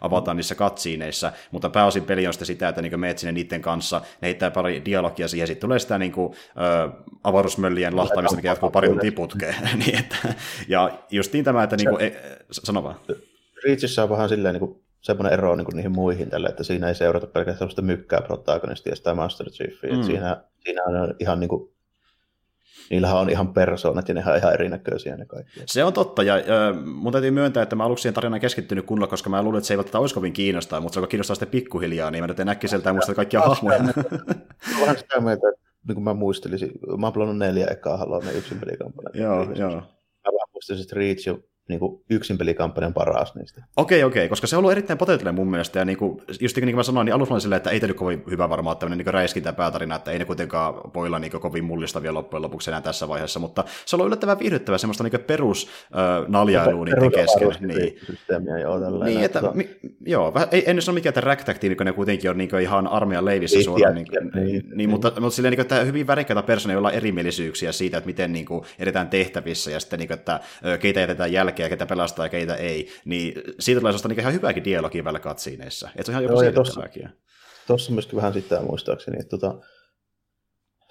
avataan 0.02 0.38
niissä 0.38 0.56
katsiineissa, 0.56 1.32
mutta 1.52 1.70
pääosin 1.70 2.04
peli 2.04 2.28
on 2.28 2.34
sitten 2.34 2.46
sitä, 2.46 2.70
että 2.70 2.82
niin 2.82 3.00
meet 3.00 3.18
sinne 3.18 3.32
niiden 3.32 3.62
kanssa, 3.62 4.02
ne 4.22 4.28
heittää 4.28 4.52
pari 4.52 4.82
dialogia 4.86 5.28
siihen, 5.28 5.48
sitten 5.48 5.68
tulee 5.68 5.80
sitä 5.80 5.98
niin 5.98 6.12
kuin, 6.12 6.34
ö, 6.34 6.90
avaruusmöllien 7.24 7.96
lahtaamista, 7.96 8.36
mikä 8.36 8.50
jatkuu 8.50 8.70
pari 8.72 8.90
tuntia 8.90 9.12
putkeen. 9.12 9.56
niin, 9.86 10.00
että, 10.00 10.16
ja 10.68 11.00
justiin 11.12 11.44
tämä, 11.44 11.64
että 11.64 11.76
niin 11.76 11.90
kuin, 11.90 12.02
e, 12.02 12.12
sano 12.52 12.84
vaan. 12.84 12.96
Reachissä 13.66 14.04
on 14.04 14.10
vähän 14.10 14.30
silleen, 14.30 14.54
niin 14.54 14.60
kuin, 14.60 14.82
semmoinen 15.02 15.34
ero 15.34 15.56
niin 15.56 15.66
kuin 15.66 15.76
niihin 15.76 15.92
muihin 15.92 16.30
tälle, 16.30 16.48
että 16.48 16.64
siinä 16.64 16.88
ei 16.88 16.96
seurata 16.96 17.28
pelkästään 17.28 17.58
sellaista 17.58 17.82
mykkää 17.82 18.22
protagonistia 18.22 18.96
sitä 18.96 19.14
Master 19.14 19.50
Chiefiä. 19.50 19.96
Mm. 19.96 20.04
Siinä, 20.04 20.44
siinä 20.64 20.84
on 20.84 21.16
ihan 21.20 21.40
niin 21.40 21.50
kuin, 21.50 21.72
niillähän 22.90 23.18
on 23.18 23.30
ihan 23.30 23.54
persoonat 23.54 24.08
ja 24.08 24.14
ne 24.14 24.24
on 24.28 24.38
ihan 24.38 24.54
erinäköisiä 24.54 25.18
ne 25.18 25.26
kaikki. 25.26 25.64
Se 25.66 25.84
on 25.84 25.94
totta, 25.94 26.24
ja 26.24 26.36
äh, 26.36 26.44
mun 26.86 27.12
täytyy 27.12 27.32
myöntää, 27.32 27.64
että 27.64 27.76
mä 27.76 27.84
aluksi 27.84 28.02
siihen 28.02 28.14
tarinaan 28.14 28.42
keskittynyt 28.42 28.86
kunnolla, 28.86 29.10
koska 29.10 29.30
mä 29.30 29.44
luulin, 29.44 29.58
että 29.58 29.68
se 29.68 29.74
ei 29.74 29.78
välttämättä 29.78 30.00
olisi 30.00 30.16
kovin 30.16 30.34
kiinnostaa, 30.34 30.82
mutta 30.82 30.94
se 30.94 31.00
alkoi 31.00 31.10
kiinnostaa 31.10 31.36
sitten 31.36 31.50
pikkuhiljaa, 31.50 32.12
niin 32.12 32.24
mä 32.24 32.28
nyt 32.28 32.40
en 32.40 32.50
äkkiseltään 32.50 32.96
muista 32.96 33.16
kaikkia 33.16 33.42
hahmoja. 33.42 33.80
Vähän 34.82 34.98
sitä 34.98 35.22
mieltä, 35.22 35.48
niin 35.88 35.96
kuin 35.96 36.04
mä 36.04 36.14
muistelisin, 36.14 36.72
mä 36.98 37.06
oon 37.06 37.14
pelannut 37.14 37.38
neljä 37.38 37.68
ekaa 37.68 37.98
Haloa, 37.98 38.20
ne 38.20 38.32
yksin 38.32 38.60
pelikampanja. 38.60 39.10
Joo, 39.14 39.42
joo. 39.42 39.72
Mä 39.72 40.26
vähän 40.26 40.50
muistelisin, 40.54 40.84
että 40.84 40.96
Reach 40.96 41.30
niin 41.70 41.80
kuin 41.80 42.02
yksin 42.10 42.38
pelikampanjan 42.38 42.94
paras 42.94 43.36
niistä. 43.36 43.64
Okei, 43.78 44.04
okei, 44.04 44.30
koska 44.30 44.48
se 44.48 44.56
on 44.56 44.60
ollut 44.60 44.72
erittäin 44.72 44.98
potentiaalinen 44.98 45.36
mun 45.36 45.52
mielestä, 45.52 45.80
ja 45.80 45.86
niin 45.86 45.98
kuin, 45.98 46.22
just 46.40 46.56
niin 46.56 46.66
kuin 46.66 46.76
mä 46.76 46.84
sanoin, 46.84 47.06
niin 47.06 47.14
alussa 47.14 47.34
oli 47.34 47.42
silleen, 47.42 47.58
että 47.58 47.70
ei 47.70 47.80
tehnyt 47.80 47.98
kovin 47.98 48.24
hyvä 48.30 48.50
varmaan 48.50 48.78
tämmöinen 48.78 49.06
niin 49.06 49.14
räiskintä 49.14 49.54
päätarina, 49.54 49.96
että 49.96 50.12
ei 50.12 50.20
ne 50.20 50.26
kuitenkaan 50.26 50.74
voi 50.94 51.08
olla 51.08 51.20
niin 51.20 51.32
kovin 51.32 51.64
mullistavia 51.64 52.14
loppujen 52.14 52.42
lopuksi 52.42 52.70
enää 52.70 52.82
tässä 52.82 53.08
vaiheessa, 53.08 53.40
mutta 53.40 53.64
se 53.86 53.96
on 53.96 54.02
ollut 54.02 54.10
yllättävän 54.10 54.40
viihdyttävää 54.40 54.78
semmoista 54.78 55.04
niin 55.04 55.20
perus 55.28 55.68
äh, 55.68 56.28
naljailua 56.28 56.86
niiden 56.86 57.12
kesken. 57.12 57.68
Niin, 57.68 57.96
joo, 58.62 59.04
niin 59.04 59.24
että, 59.24 59.42
mi, 59.54 59.70
joo, 60.06 60.34
ei, 60.52 60.64
en 60.66 60.82
sano 60.82 60.94
mikään, 60.94 61.12
että 61.12 61.22
ragtag 61.22 61.58
kun 61.78 61.86
ne 61.86 61.94
kuitenkin 61.94 62.30
on 62.30 62.38
niin 62.38 62.60
ihan 62.62 62.88
armeijan 62.88 63.26
leivissä 63.26 63.58
niin, 63.58 63.66
suoraan, 63.66 63.96
niin, 63.96 64.08
niin, 64.34 64.46
niin, 64.46 64.64
niin, 64.76 64.90
mutta, 64.90 65.12
mutta 65.20 65.36
silleen, 65.36 65.52
niin, 65.52 65.62
että 65.62 65.84
hyvin 65.84 66.08
värikkäitä 66.08 66.44
persoonia, 66.44 66.74
joilla 66.74 66.88
on 66.88 66.94
erimielisyyksiä 66.94 67.72
siitä, 67.72 67.98
että 67.98 68.08
miten 68.08 68.34
niin 68.34 68.46
kuin, 68.46 68.64
edetään 68.80 69.10
tehtävissä, 69.10 69.72
ja 69.72 69.80
sitten 69.80 70.00
niin 70.00 70.08
kuin, 70.08 70.18
että 70.18 70.40
keitä 70.80 71.00
jätetään 71.00 71.32
jälkeen, 71.32 71.59
ketä 71.68 71.86
pelastaa 71.86 72.26
ja 72.26 72.30
keitä 72.30 72.56
ei, 72.56 72.90
niin 73.06 73.34
siitä 73.60 73.80
tulee 73.80 73.92
sellaista 73.92 74.08
niin 74.08 74.20
ihan 74.20 74.34
hyvääkin 74.34 74.64
dialogia 74.64 75.04
välillä 75.04 75.20
katsiineissa. 75.20 75.90
Että 75.96 76.04
se 76.04 76.12
on 76.12 76.14
ihan 76.14 76.24
joku 76.24 76.40
siirryttävääkin. 76.40 77.10
Tuossa 77.68 77.92
myöskin 77.92 78.18
vähän 78.18 78.34
sitä 78.34 78.62
muistaakseni, 78.62 79.18
että 79.20 79.38
tuota, 79.38 79.60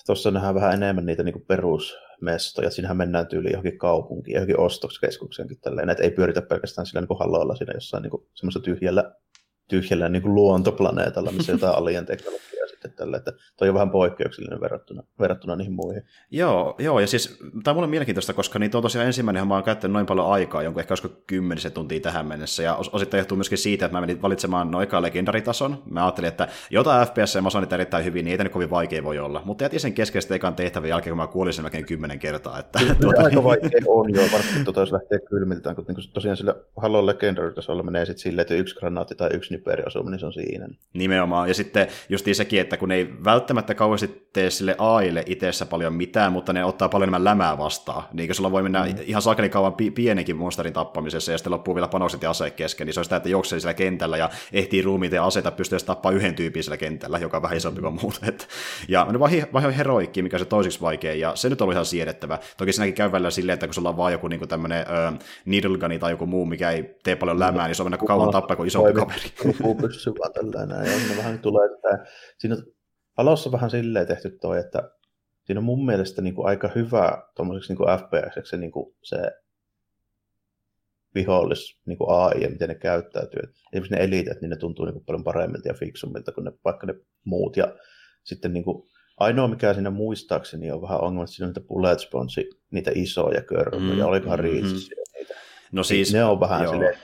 tuossa 0.06 0.30
nähdään 0.30 0.54
vähän 0.54 0.74
enemmän 0.74 1.06
niitä 1.06 1.22
niin 1.22 1.44
perusmestoja. 1.48 2.70
Siinähän 2.70 2.96
mennään 2.96 3.26
tyyliin 3.26 3.52
johonkin 3.52 3.78
kaupunkiin, 3.78 4.34
johonkin 4.34 4.60
ostoskeskukseenkin 4.60 5.60
tälleen. 5.60 5.90
Että 5.90 6.04
ei 6.04 6.10
pyöritä 6.10 6.42
pelkästään 6.42 6.86
sillä 6.86 7.00
niin 7.00 7.18
halloilla 7.18 7.56
siinä 7.56 7.72
jossain 7.74 8.02
niin 8.02 8.12
semmoisessa 8.34 8.64
tyhjällä, 8.64 9.14
tyhjällä 9.68 10.08
niin 10.08 10.34
luontoplaneetalla, 10.34 11.32
missä 11.32 11.52
jotain 11.52 11.74
alien 11.78 12.06
teknologiaa 12.06 12.57
sitten 12.78 12.92
tälle, 12.92 13.16
että 13.16 13.32
toi 13.56 13.68
on 13.68 13.74
vähän 13.74 13.90
poikkeuksellinen 13.90 14.60
verrattuna, 14.60 15.02
verrattuna 15.20 15.56
niihin 15.56 15.72
muihin. 15.72 16.02
Joo, 16.30 16.74
joo, 16.78 17.00
ja 17.00 17.06
siis 17.06 17.38
tämä 17.64 17.72
on 17.72 17.76
mulle 17.76 17.88
mielenkiintoista, 17.88 18.32
koska 18.32 18.58
niitä 18.58 18.78
on 18.78 18.82
tosiaan 18.82 19.06
ensimmäinen, 19.06 19.48
mä 19.48 19.54
oon 19.54 19.64
käyttänyt 19.64 19.92
noin 19.92 20.06
paljon 20.06 20.32
aikaa, 20.32 20.62
jonkun 20.62 20.80
ehkä 20.80 20.92
olisiko 20.92 21.08
kymmenisen 21.26 21.72
tuntia 21.72 22.00
tähän 22.00 22.26
mennessä, 22.26 22.62
ja 22.62 22.76
os- 22.76 22.90
osittain 22.92 23.18
johtuu 23.18 23.36
myöskin 23.36 23.58
siitä, 23.58 23.84
että 23.84 23.96
mä 23.96 24.00
menin 24.00 24.22
valitsemaan 24.22 24.70
noin 24.70 24.84
ekan 24.84 25.02
legendaritason. 25.02 25.82
Mä 25.90 26.04
ajattelin, 26.04 26.28
että 26.28 26.48
jotain 26.70 27.08
FPS 27.08 27.34
ja 27.34 27.42
mä 27.42 27.46
osaan 27.46 27.62
niitä 27.62 27.76
erittäin 27.76 28.04
hyvin, 28.04 28.24
niin 28.24 28.32
ei 28.32 28.38
tämä 28.38 28.48
kovin 28.48 28.70
vaikea 28.70 29.04
voi 29.04 29.18
olla. 29.18 29.42
Mutta 29.44 29.64
jätin 29.64 29.80
sen 29.80 29.92
keskeistä 29.92 30.34
ekan 30.34 30.54
tehtävän 30.54 30.88
jälkeen, 30.88 31.16
kun 31.16 31.24
mä 31.24 31.26
kuolin 31.26 31.52
sen 31.52 31.64
melkein 31.64 31.86
kymmenen 31.86 32.18
kertaa. 32.18 32.58
Että, 32.58 32.78
tuota, 33.00 33.22
aika 33.22 33.44
vaikea 33.44 33.80
on 33.86 34.14
jo, 34.14 34.22
varsinkin 34.32 34.64
tuota, 34.64 34.80
jos 34.80 34.92
lähtee 34.92 35.18
kylmiltään, 35.18 35.76
kun 35.76 35.84
niin 35.88 36.12
tosiaan 36.12 36.36
sillä 36.36 36.54
Halo 36.76 37.06
Legendary-tasolla 37.06 37.82
menee 37.82 38.06
sitten 38.06 38.22
silleen, 38.22 38.42
että 38.42 38.54
yksi 38.54 38.74
granaatti 38.74 39.14
tai 39.14 39.30
yksi 39.32 39.54
niperi 39.54 39.82
osuu, 39.86 40.02
niin 40.02 40.20
se 40.20 40.26
on 40.26 40.32
siinä. 40.32 40.68
Nimenomaan, 40.94 41.48
ja 41.48 41.54
sitten 41.54 41.86
just 42.08 42.26
sekin, 42.32 42.60
että 42.60 42.67
kun 42.76 42.90
ei 42.90 43.14
välttämättä 43.24 43.74
kauheasti 43.74 44.28
tee 44.32 44.50
sille 44.50 44.74
AIlle 44.78 45.22
itsessä 45.26 45.66
paljon 45.66 45.94
mitään, 45.94 46.32
mutta 46.32 46.52
ne 46.52 46.64
ottaa 46.64 46.88
paljon 46.88 47.04
enemmän 47.04 47.24
lämää 47.24 47.58
vastaan. 47.58 48.02
Niin 48.12 48.34
sulla 48.34 48.52
voi 48.52 48.62
mennä 48.62 48.84
mm. 48.84 48.94
ihan 49.04 49.22
sakeli 49.22 49.48
kauan 49.48 49.74
pi- 49.74 49.90
pienenkin 49.90 50.36
monsterin 50.36 50.72
tappamisessa, 50.72 51.32
ja 51.32 51.38
sitten 51.38 51.52
loppuu 51.52 51.74
vielä 51.74 51.88
panokset 51.88 52.22
ja 52.22 52.30
aseet 52.30 52.54
kesken, 52.54 52.86
niin 52.86 52.94
se 52.94 53.00
on 53.00 53.04
sitä, 53.04 53.16
että 53.16 53.28
juoksee 53.28 53.60
siellä 53.60 53.74
kentällä 53.74 54.16
ja 54.16 54.30
ehtii 54.52 54.82
ruumiita 54.82 55.16
ja 55.16 55.24
aseita 55.24 55.50
pystyy 55.50 55.78
tappaa 55.78 56.12
yhden 56.12 56.34
tyypin 56.34 56.64
siellä 56.64 56.76
kentällä, 56.76 57.18
joka 57.18 57.36
on 57.36 57.42
vähän 57.42 57.56
isompi 57.56 57.80
kuin 57.80 57.98
muut. 58.02 58.20
Et, 58.28 58.48
ja 58.88 59.06
ne 59.10 59.20
vaihe 59.20 59.76
heroikki, 59.76 60.22
mikä 60.22 60.38
se 60.38 60.44
toisiksi 60.44 60.80
vaikea, 60.80 61.14
ja 61.14 61.36
se 61.36 61.48
nyt 61.48 61.60
on 61.60 61.72
ihan 61.72 61.86
siedettävä. 61.86 62.38
Toki 62.56 62.72
siinäkin 62.72 62.94
käy 62.94 63.12
välillä 63.12 63.30
silleen, 63.30 63.54
että 63.54 63.66
kun 63.66 63.74
sulla 63.74 63.88
on 63.88 63.96
vaan 63.96 64.12
joku 64.12 64.28
niin 64.28 64.48
tämmöinen 64.48 64.86
uh, 65.12 65.18
needle 65.44 65.78
gun 65.78 66.00
tai 66.00 66.10
joku 66.10 66.26
muu, 66.26 66.46
mikä 66.46 66.70
ei 66.70 66.96
tee 67.02 67.16
paljon 67.16 67.38
lämää, 67.38 67.66
niin 67.66 67.74
se 67.74 67.82
on 67.82 67.90
mennä 67.90 68.06
kauan 68.06 68.30
tappaa 68.30 68.56
kuin 68.56 68.66
iso 68.66 68.82
kaveri. 68.82 69.32
Vaan 70.18 70.32
tällä 70.32 70.84
ja 70.84 71.16
vähän 71.16 71.38
tulee, 71.38 71.66
että 71.66 72.12
siinä 72.38 72.56
Halossa 73.18 73.52
vähän 73.52 73.70
silleen 73.70 74.06
tehty 74.06 74.30
toi, 74.30 74.58
että 74.58 74.90
siinä 75.44 75.60
on 75.60 75.64
mun 75.64 75.86
mielestä 75.86 76.22
niin 76.22 76.34
kuin 76.34 76.48
aika 76.48 76.70
hyvä 76.74 77.22
tuommoiseksi 77.36 77.74
niin 77.74 77.98
FPS, 77.98 78.50
se, 78.50 78.56
niin 78.56 78.72
kuin 78.72 78.94
se 79.02 79.16
vihollis 81.14 81.80
niin 81.86 81.98
kuin 81.98 82.10
AI 82.10 82.42
ja 82.42 82.50
miten 82.50 82.68
ne 82.68 82.74
käyttäytyy. 82.74 83.42
Esimerkiksi 83.72 83.94
ne 83.94 84.04
elitet, 84.04 84.40
niin 84.40 84.50
ne 84.50 84.56
tuntuu 84.56 84.84
niin 84.84 84.92
kuin 84.92 85.04
paljon 85.04 85.24
paremmilta 85.24 85.68
ja 85.68 85.74
fiksummilta 85.74 86.32
kuin 86.32 86.44
ne, 86.44 86.52
vaikka 86.64 86.86
ne 86.86 86.94
muut. 87.24 87.56
Ja 87.56 87.76
sitten 88.24 88.52
niin 88.52 88.64
kuin, 88.64 88.88
ainoa 89.16 89.48
mikä 89.48 89.74
siinä 89.74 89.90
muistaakseni 89.90 90.70
on 90.70 90.82
vähän 90.82 91.00
ongelma, 91.00 91.24
että 91.24 91.34
siinä 91.34 91.46
on 91.46 91.50
niitä 91.50 91.68
bullet 91.68 92.00
sponsi, 92.00 92.50
niitä 92.70 92.90
isoja 92.94 93.42
körmyjä, 93.42 94.04
mm, 94.04 94.08
olikohan 94.08 94.40
mm-hmm. 94.40 94.68
niitä. 95.14 95.34
No 95.72 95.82
siis, 95.82 96.12
ne 96.12 96.24
on 96.24 96.40
vähän 96.40 96.62
joo. 96.62 96.72
silleen, 96.72 96.94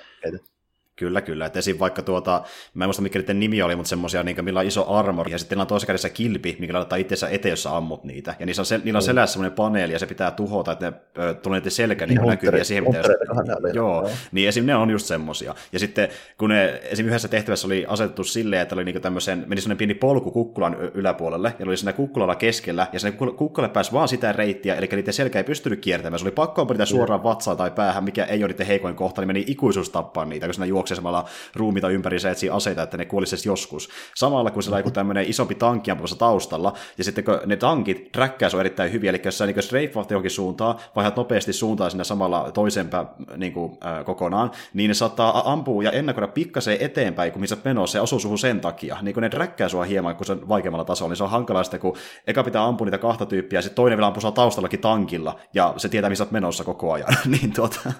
Kyllä, 0.96 1.20
kyllä. 1.20 1.46
Et 1.46 1.57
esim. 1.57 1.78
vaikka 1.78 2.02
tuota, 2.02 2.42
mä 2.74 2.85
en 2.85 2.88
muista 2.88 3.02
mikä 3.02 3.18
niiden 3.18 3.40
nimi 3.40 3.62
oli, 3.62 3.76
mutta 3.76 3.88
semmoisia, 3.88 4.22
niin, 4.22 4.44
millä 4.44 4.61
on 4.61 4.66
iso 4.66 4.94
armor, 4.94 5.28
ja 5.28 5.38
sitten 5.38 5.61
on 5.61 5.66
toisessa 5.66 5.87
kädessä 5.87 6.09
kilpi, 6.09 6.57
mikä 6.61 6.72
laittaa 6.72 6.98
itseensä 6.98 7.28
eteen, 7.28 7.50
jos 7.50 7.66
ammut 7.66 8.04
niitä. 8.04 8.35
Ja 8.38 8.46
niissä 8.46 8.62
on, 8.62 8.66
se, 8.66 8.80
niillä 8.85 8.98
on 8.98 9.02
selässä 9.02 9.33
semmoinen 9.33 9.57
paneeli, 9.57 9.92
ja 9.92 9.98
se 9.98 10.07
pitää 10.07 10.30
tuhota, 10.30 10.72
että 10.72 10.90
ne 10.90 10.96
ö, 11.18 11.35
tulee 11.35 11.61
niiden 11.61 11.72
selkä 11.72 12.07
niin, 12.07 12.18
niin 12.18 12.28
näkyy, 12.28 12.50
ja 12.50 12.64
siihen 12.64 12.85
pitää... 12.85 13.02
Just, 13.02 13.74
joo, 13.74 14.11
niin 14.33 14.48
esim. 14.48 14.66
ne 14.66 14.76
on 14.76 14.90
just 14.90 15.07
semmoisia. 15.07 15.54
Ja 15.72 15.78
sitten 15.78 16.09
kun 16.38 16.50
ne 16.50 16.80
esim. 16.85 17.07
yhdessä 17.07 17.28
tehtävässä 17.28 17.66
oli 17.66 17.87
asetettu 17.88 18.24
silleen, 18.24 18.62
että 18.62 18.74
oli 18.74 18.85
niin 18.85 19.02
tämmöisen, 19.02 19.44
meni 19.46 19.61
semmoinen 19.61 19.78
pieni 19.78 19.94
polku 19.94 20.30
kukkulan 20.30 20.76
yläpuolelle, 20.94 21.54
ja 21.59 21.66
oli 21.66 21.76
siinä 21.76 21.92
kukkulalla 21.92 22.37
keskellä, 22.37 22.87
ja 22.92 23.00
sinne 23.00 23.16
kukkalle 23.37 23.68
pääsi 23.68 23.92
vaan 23.92 24.09
sitä 24.09 24.33
reittiä, 24.33 24.74
eli 24.74 24.88
niiden 24.92 25.14
selkä 25.14 25.38
ei 25.38 25.44
pystynyt 25.44 25.80
kiertämään. 25.80 26.18
Se 26.18 26.24
oli 26.24 26.33
pakko 26.33 26.64
niitä 26.64 26.85
suoraan 26.85 27.22
vatsaan 27.22 27.57
tai 27.57 27.70
päähän, 27.70 28.04
mikä 28.04 28.24
ei 28.24 28.44
ole 28.44 28.52
niiden 28.52 28.66
heikoin 28.66 28.96
kohta, 28.96 29.20
niin 29.20 29.26
meni 29.26 29.44
ikuisuus 29.46 29.90
tappaa 29.90 30.24
niitä, 30.24 30.46
kun 30.46 30.54
siinä 30.54 30.66
juoksee 30.66 30.84
samalla 30.87 31.25
ruumita 31.55 31.88
ympäri 31.88 32.20
se 32.20 32.31
etsii 32.31 32.51
aseita, 32.51 32.83
että 32.83 32.97
ne 32.97 33.05
kuolisi 33.05 33.49
joskus. 33.49 33.88
Samalla 34.14 34.51
kun 34.51 34.62
siellä 34.62 34.75
on 34.75 34.81
joku 34.81 34.90
tämmöinen 34.90 35.25
isompi 35.29 35.55
tankki 35.55 35.90
ampumassa 35.90 36.16
taustalla, 36.16 36.73
ja 36.99 37.05
sitten 37.05 37.25
kun 37.25 37.40
ne 37.47 37.57
tankit 37.57 38.12
träkkää 38.12 38.51
on 38.55 38.61
erittäin 38.61 38.92
hyviä, 38.92 39.11
eli 39.11 39.20
jos 39.25 39.38
sä 39.38 39.47
niin 39.47 39.62
straightfahti 39.62 40.14
johonkin 40.14 40.31
suuntaan, 40.31 40.75
vaihdat 40.97 41.16
nopeasti 41.16 41.53
suuntaan 41.53 41.90
sinne 41.90 42.05
samalla 42.05 42.51
toisempään 42.53 43.09
niin 43.37 43.53
kuin, 43.53 43.79
äh, 43.87 44.05
kokonaan, 44.05 44.51
niin 44.75 44.88
ne 44.88 44.94
saattaa 44.94 45.53
ampua 45.53 45.83
ja 45.83 45.90
ennakoida 45.90 46.29
pikkasen 46.29 46.77
eteenpäin, 46.81 47.33
kun 47.33 47.40
missä 47.40 47.57
menossa, 47.64 47.99
ja 47.99 48.03
osuu 48.03 48.18
suhun 48.18 48.38
sen 48.38 48.61
takia. 48.61 48.97
Niin 49.03 49.14
kun 49.14 49.23
ne 49.23 49.29
träkkää 49.29 49.68
sua 49.68 49.85
hieman, 49.85 50.16
kun 50.16 50.27
se 50.27 50.33
on 50.33 50.49
vaikeammalla 50.49 50.85
tasolla, 50.85 51.11
niin 51.11 51.16
se 51.16 51.25
on 51.25 51.31
hankalaa 51.31 51.64
sitten, 51.64 51.81
kun 51.81 51.97
eka 52.27 52.44
pitää 52.44 52.64
ampua 52.64 52.85
niitä 52.85 52.99
kahta 52.99 53.27
tyyppiä, 53.27 53.59
ja 53.59 53.62
sitten 53.62 53.77
toinen 53.77 53.99
vielä 53.99 54.07
ampuu 54.07 54.33
taustallakin 54.33 54.81
tankilla, 54.81 55.38
ja 55.55 55.75
se 55.77 55.88
tietää, 55.88 56.11
missä 56.11 56.27
menossa 56.31 56.64
koko 56.64 56.92
ajan. 56.92 57.14
niin 57.40 57.53
tuota... 57.53 57.92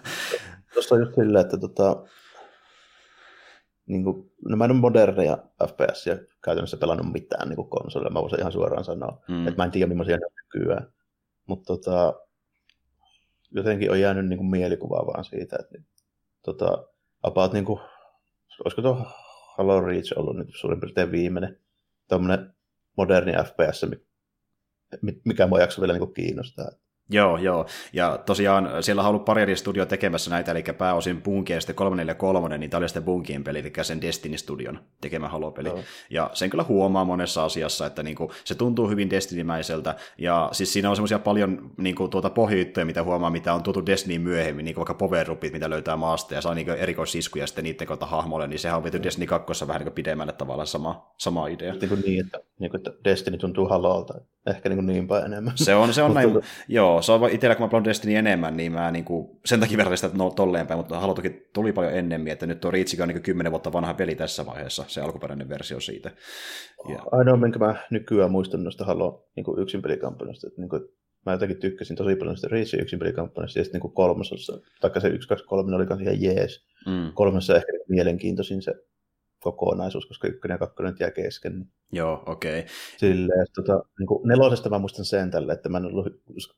Tuossa 0.75 0.95
on 0.95 1.01
just 1.01 1.15
silleen, 1.15 1.45
että 1.45 1.59
tota, 1.59 1.97
niin 3.87 4.05
kuin, 4.05 4.33
no 4.49 4.57
mä 4.57 4.65
en 4.65 4.71
ole 4.71 4.81
moderneja 4.81 5.39
FPS 5.69 6.07
ja 6.07 6.19
käytännössä 6.45 6.77
pelannut 6.77 7.13
mitään 7.13 7.49
niin 7.49 7.69
konsolilla, 7.69 8.11
mä 8.11 8.23
voisin 8.23 8.41
ihan 8.41 8.53
suoraan 8.53 8.85
sanoa, 8.85 9.23
mm. 9.29 9.49
että 9.49 9.61
mä 9.61 9.65
en 9.65 9.71
tiedä 9.71 9.87
millaisia 9.87 10.17
ne 10.17 10.27
on 10.27 10.33
nykyään. 10.45 10.93
Mutta 11.47 11.67
tota, 11.67 12.15
jotenkin 13.51 13.91
on 13.91 14.01
jäänyt 14.01 14.27
niin 14.27 14.39
kuin 14.39 14.51
mielikuva 14.51 15.07
vaan 15.07 15.25
siitä, 15.25 15.57
että 15.61 15.79
tota, 16.43 16.87
about 17.23 17.53
niin 17.53 17.65
kuin, 17.65 17.81
olisiko 18.65 18.83
tuo 18.83 19.07
Halo 19.59 19.81
Reach 19.81 20.19
ollut 20.19 20.37
nyt 20.37 20.49
suurin 20.55 20.81
piirtein 20.81 21.13
viimeinen 21.13 21.59
tuommoinen 22.09 22.55
moderni 22.97 23.33
FPS, 23.45 23.87
mikä 25.25 25.47
mua 25.47 25.61
jakso 25.61 25.81
vielä 25.81 25.93
niin 25.93 26.07
kuin 26.07 26.15
kiinnostaa. 26.15 26.71
Joo, 27.11 27.37
joo. 27.39 27.67
Ja 27.93 28.19
tosiaan 28.27 28.69
siellä 28.81 29.03
on 29.03 29.09
ollut 29.09 29.25
pari 29.25 29.43
eri 29.43 29.57
studio 29.57 29.87
tekemässä 29.87 30.31
näitä, 30.31 30.53
eli 30.53 30.63
pääosin 30.79 31.23
Bunkia 31.23 31.57
ja 31.57 31.61
sitten 31.61 31.77
343, 31.77 32.59
niin 32.59 32.71
tämä 32.71 32.79
oli 32.79 32.89
sitten 32.89 33.05
Bunkien 33.05 33.45
peli, 33.45 33.59
eli 33.59 33.73
sen 33.83 34.01
Destiny 34.01 34.39
Studion 34.39 34.79
tekemä 35.01 35.29
halopeli. 35.29 35.69
Joo. 35.69 35.79
Ja 36.11 36.31
sen 36.33 36.51
kyllä 36.51 36.65
huomaa 36.65 37.05
monessa 37.05 37.45
asiassa, 37.45 37.87
että 37.87 38.03
niinku, 38.03 38.33
se 38.45 38.55
tuntuu 38.55 38.89
hyvin 38.89 39.11
Destiny-mäiseltä, 39.11 39.95
ja 40.19 40.49
siis 40.53 40.73
siinä 40.73 40.91
on 40.91 40.97
semmoisia 40.97 41.19
paljon 41.19 41.71
niinku, 41.77 42.09
tuota 42.09 42.31
pohjittuja, 42.31 42.87
mitä 42.87 43.03
huomaa, 43.03 43.31
mitä 43.31 43.55
on 43.55 43.63
tuotu 43.63 43.87
Destiny 43.87 44.19
myöhemmin, 44.19 44.65
niin 44.65 44.77
vaikka 44.77 44.95
power 44.95 45.27
mitä 45.53 45.71
löytää 45.71 45.97
maasta, 45.97 46.35
ja 46.35 46.41
saa 46.41 46.55
niinku 46.55 46.73
erikoisiskuja 46.73 47.47
sitten 47.47 47.65
niiden 47.65 47.87
kautta 47.87 48.07
hahmolle, 48.07 48.47
niin 48.47 48.59
sehän 48.59 48.77
on 48.77 48.85
viety 48.85 49.03
Destiny 49.03 49.27
2 49.27 49.69
vähän 49.69 49.83
niin 49.83 49.93
pidemmälle 49.93 50.33
tavalla 50.33 50.65
sama, 50.67 51.13
sama 51.19 51.47
idea. 51.47 51.75
Niin, 51.75 51.89
kuin 51.89 52.03
niin, 52.07 52.25
että, 52.25 52.41
niin 52.59 52.71
kuin, 52.71 52.79
että 52.79 52.93
Destiny 53.05 53.37
tuntuu 53.37 53.69
halolta, 53.69 54.15
ehkä 54.47 54.69
niin, 54.69 54.87
niin 54.87 55.09
päin 55.09 55.25
enemmän. 55.25 55.53
Se 55.57 55.75
on, 55.75 55.93
se 55.93 56.03
on 56.03 56.15
näin, 56.15 56.31
joo, 56.31 56.43
joo, 56.69 57.03
se 57.03 57.13
on 57.13 57.31
itsellä, 57.31 57.55
kun 57.55 57.65
mä 57.65 57.69
pelaan 57.69 57.85
Destiny 57.85 58.15
enemmän, 58.15 58.57
niin 58.57 58.73
mä 58.73 58.91
niin 58.91 59.05
kuin, 59.05 59.39
sen 59.45 59.61
takia 59.61 59.79
verran 59.79 59.97
sitä 59.97 60.11
no, 60.17 60.31
tolleen 60.31 60.67
päin, 60.67 60.79
mutta 60.79 61.01
Halo 61.01 61.15
toki 61.15 61.49
tuli 61.53 61.73
paljon 61.73 61.93
ennemmin, 61.93 62.33
että 62.33 62.47
nyt 62.47 62.61
tuo 62.61 62.71
Reach 62.71 63.03
on 63.03 63.09
niin 63.09 63.23
10 63.23 63.53
vuotta 63.53 63.73
vanha 63.73 63.95
peli 63.95 64.15
tässä 64.15 64.47
vaiheessa, 64.47 64.85
se 64.89 65.01
alkuperäinen 65.01 65.49
versio 65.49 65.81
siitä. 65.81 66.11
Ja... 66.89 67.03
Ainoa, 67.13 67.37
minkä 67.37 67.59
mä 67.59 67.75
nykyään 67.91 68.31
muistan 68.31 68.65
noista 68.65 68.85
Halo 68.85 69.29
niin 69.37 69.45
kuin 69.45 69.63
yksin 69.63 69.83
pelikampanjasta, 69.83 70.47
että 70.47 70.61
niin 70.61 70.71
kuin, 70.71 70.83
mä 71.27 71.33
jotenkin 71.33 71.61
tykkäsin 71.61 71.97
tosi 71.97 72.17
paljon 72.17 72.37
sitä 72.37 72.49
Reachin 72.49 72.81
yksin 72.81 72.99
pelikampanjasta, 72.99 73.59
ja 73.59 73.65
sitten 73.65 73.81
niin 73.81 73.93
kolmosessa, 73.93 74.61
taikka 74.81 75.01
se 75.01 75.09
1, 75.09 75.29
2, 75.29 75.45
3 75.45 75.77
oli 75.77 75.87
ihan 76.03 76.23
jees. 76.23 76.65
Mm. 76.87 77.13
Kolmessa 77.15 77.57
ehkä 77.57 77.73
mielenkiintoisin 77.89 78.63
se 78.63 78.75
kokonaisuus, 79.45 80.07
koska 80.07 80.29
ykkönen 80.29 80.55
ja 80.55 80.59
kakkonen 80.59 80.97
jää 81.01 81.11
kesken. 81.11 81.53
Niin 81.53 81.69
Joo, 81.93 82.23
okei. 82.27 82.59
Okay. 82.59 82.73
Silleen, 82.97 83.47
tota, 83.55 83.83
niin 83.99 84.07
kuin 84.07 84.29
nelosesta 84.29 84.71
mä 84.71 84.79
muistan 84.79 85.05
sen 85.05 85.31
tälle, 85.31 85.53
että 85.53 85.69
mä 85.69 85.79
en 85.79 85.85
ollut 85.85 86.07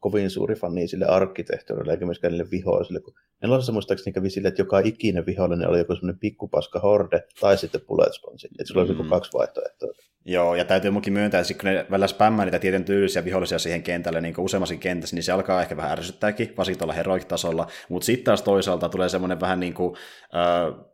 kovin 0.00 0.30
suuri 0.30 0.54
fani 0.54 0.88
sille 0.88 1.06
arkkitehtuurille 1.06 1.92
eikä 1.92 2.06
myöskään 2.06 2.32
niille 2.32 2.50
vihoisille. 2.50 3.00
Kun 3.00 3.14
nelosessa 3.42 3.72
muistaakseni 3.72 4.14
kävi 4.14 4.30
sille, 4.30 4.48
että 4.48 4.62
joka 4.62 4.78
ikinen 4.78 5.26
vihollinen 5.26 5.68
oli 5.68 5.78
joku 5.78 5.94
semmoinen 5.94 6.18
pikkupaska 6.18 6.80
horde 6.80 7.22
tai 7.40 7.58
sitten 7.58 7.80
bullet 7.80 8.14
sponge. 8.14 8.46
Että 8.46 8.64
sulla 8.64 8.82
oli 8.82 8.94
mm. 8.94 9.08
kaksi 9.08 9.32
vaihtoehtoa. 9.32 9.92
Joo, 10.24 10.54
ja 10.54 10.64
täytyy 10.64 10.90
munkin 10.90 11.12
myöntää, 11.12 11.40
että 11.40 11.54
kun 11.54 11.64
ne 11.64 11.86
välillä 11.90 12.06
spämmää 12.06 12.44
niitä 12.44 12.58
tietyn 12.58 12.84
tyylisiä 12.84 13.24
vihollisia 13.24 13.58
siihen 13.58 13.82
kentälle 13.82 14.20
niin 14.20 14.34
useammaskin 14.38 14.78
kentässä, 14.78 15.16
niin 15.16 15.22
se 15.22 15.32
alkaa 15.32 15.62
ehkä 15.62 15.76
vähän 15.76 15.92
ärsyttääkin, 15.92 16.54
varsinkin 16.56 16.78
tuolla 16.78 16.92
heroik-tasolla. 16.92 17.66
Mutta 17.88 18.06
sitten 18.06 18.24
taas 18.24 18.42
toisaalta 18.42 18.88
tulee 18.88 19.08
semmoinen 19.08 19.40
vähän 19.40 19.60
niin 19.60 19.74
kuin, 19.74 19.96
äh, 20.34 20.86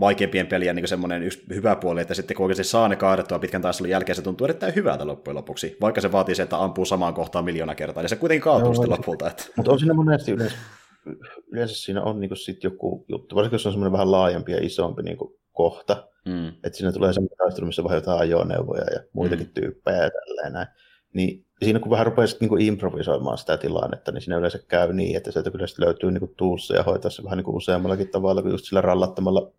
vaikeampien 0.00 0.46
pelien 0.46 0.76
niin 0.76 0.88
semmoinen 0.88 1.22
yksi 1.22 1.42
hyvä 1.54 1.76
puoli, 1.76 2.00
että 2.00 2.14
sitten 2.14 2.36
kun 2.36 2.44
oikeasti 2.44 2.64
saa 2.64 2.88
ne 2.88 2.96
kaadettua 2.96 3.38
pitkän 3.38 3.62
taistelun 3.62 3.90
jälkeen, 3.90 4.16
se 4.16 4.22
tuntuu 4.22 4.44
erittäin 4.44 4.74
hyvältä 4.74 5.06
loppujen 5.06 5.36
lopuksi, 5.36 5.76
vaikka 5.80 6.00
se 6.00 6.12
vaatii 6.12 6.34
se, 6.34 6.42
että 6.42 6.62
ampuu 6.62 6.84
samaan 6.84 7.14
kohtaan 7.14 7.44
miljoona 7.44 7.74
kertaa, 7.74 8.02
niin 8.02 8.10
se 8.10 8.16
kuitenkin 8.16 8.42
kaatuu 8.42 8.74
sitten 8.74 8.90
lopulta. 8.90 9.30
Että... 9.30 9.44
Mutta 9.56 9.72
on 9.72 9.78
siinä 9.78 9.94
monesti 9.94 10.32
yleensä, 10.32 10.56
yleensä 11.52 11.74
siinä 11.74 12.02
on 12.02 12.20
niin 12.20 12.36
sit 12.36 12.64
joku 12.64 13.04
juttu, 13.08 13.36
varsinkin 13.36 13.54
jos 13.54 13.66
on 13.66 13.72
semmoinen 13.72 13.92
vähän 13.92 14.12
laajempi 14.12 14.52
ja 14.52 14.58
isompi 14.62 15.02
niin 15.02 15.18
kohta, 15.52 16.08
mm. 16.24 16.48
että 16.48 16.76
siinä 16.78 16.92
tulee 16.92 17.12
semmoinen 17.12 17.38
taistelu, 17.38 17.66
missä 17.66 17.84
vaihdetaan 17.84 18.18
ajoneuvoja 18.18 18.84
ja 18.84 19.00
muitakin 19.12 19.46
mm. 19.46 19.52
tyyppejä 19.52 20.02
ja 20.02 20.10
tälleen 20.10 20.52
näin. 20.52 20.68
Niin 21.14 21.44
siinä 21.62 21.78
kun 21.78 21.90
vähän 21.90 22.06
rupeaisit 22.06 22.40
niin 22.40 22.60
improvisoimaan 22.60 23.38
sitä 23.38 23.56
tilannetta, 23.56 24.12
niin 24.12 24.22
siinä 24.22 24.36
yleensä 24.36 24.58
käy 24.68 24.92
niin, 24.92 25.16
että 25.16 25.32
sieltä 25.32 25.50
kyllä 25.50 25.66
löytyy 25.78 26.10
niin 26.10 26.34
tuussa 26.36 26.74
ja 26.74 26.82
hoitaa 26.82 27.10
se 27.10 27.24
vähän 27.24 27.36
niin 27.36 27.44
kuin 27.44 27.56
useammallakin 27.56 28.08
tavalla 28.08 28.42
kuin 28.42 28.52
just 28.52 28.64
sillä 28.64 28.80
rallattamalla 28.80 29.52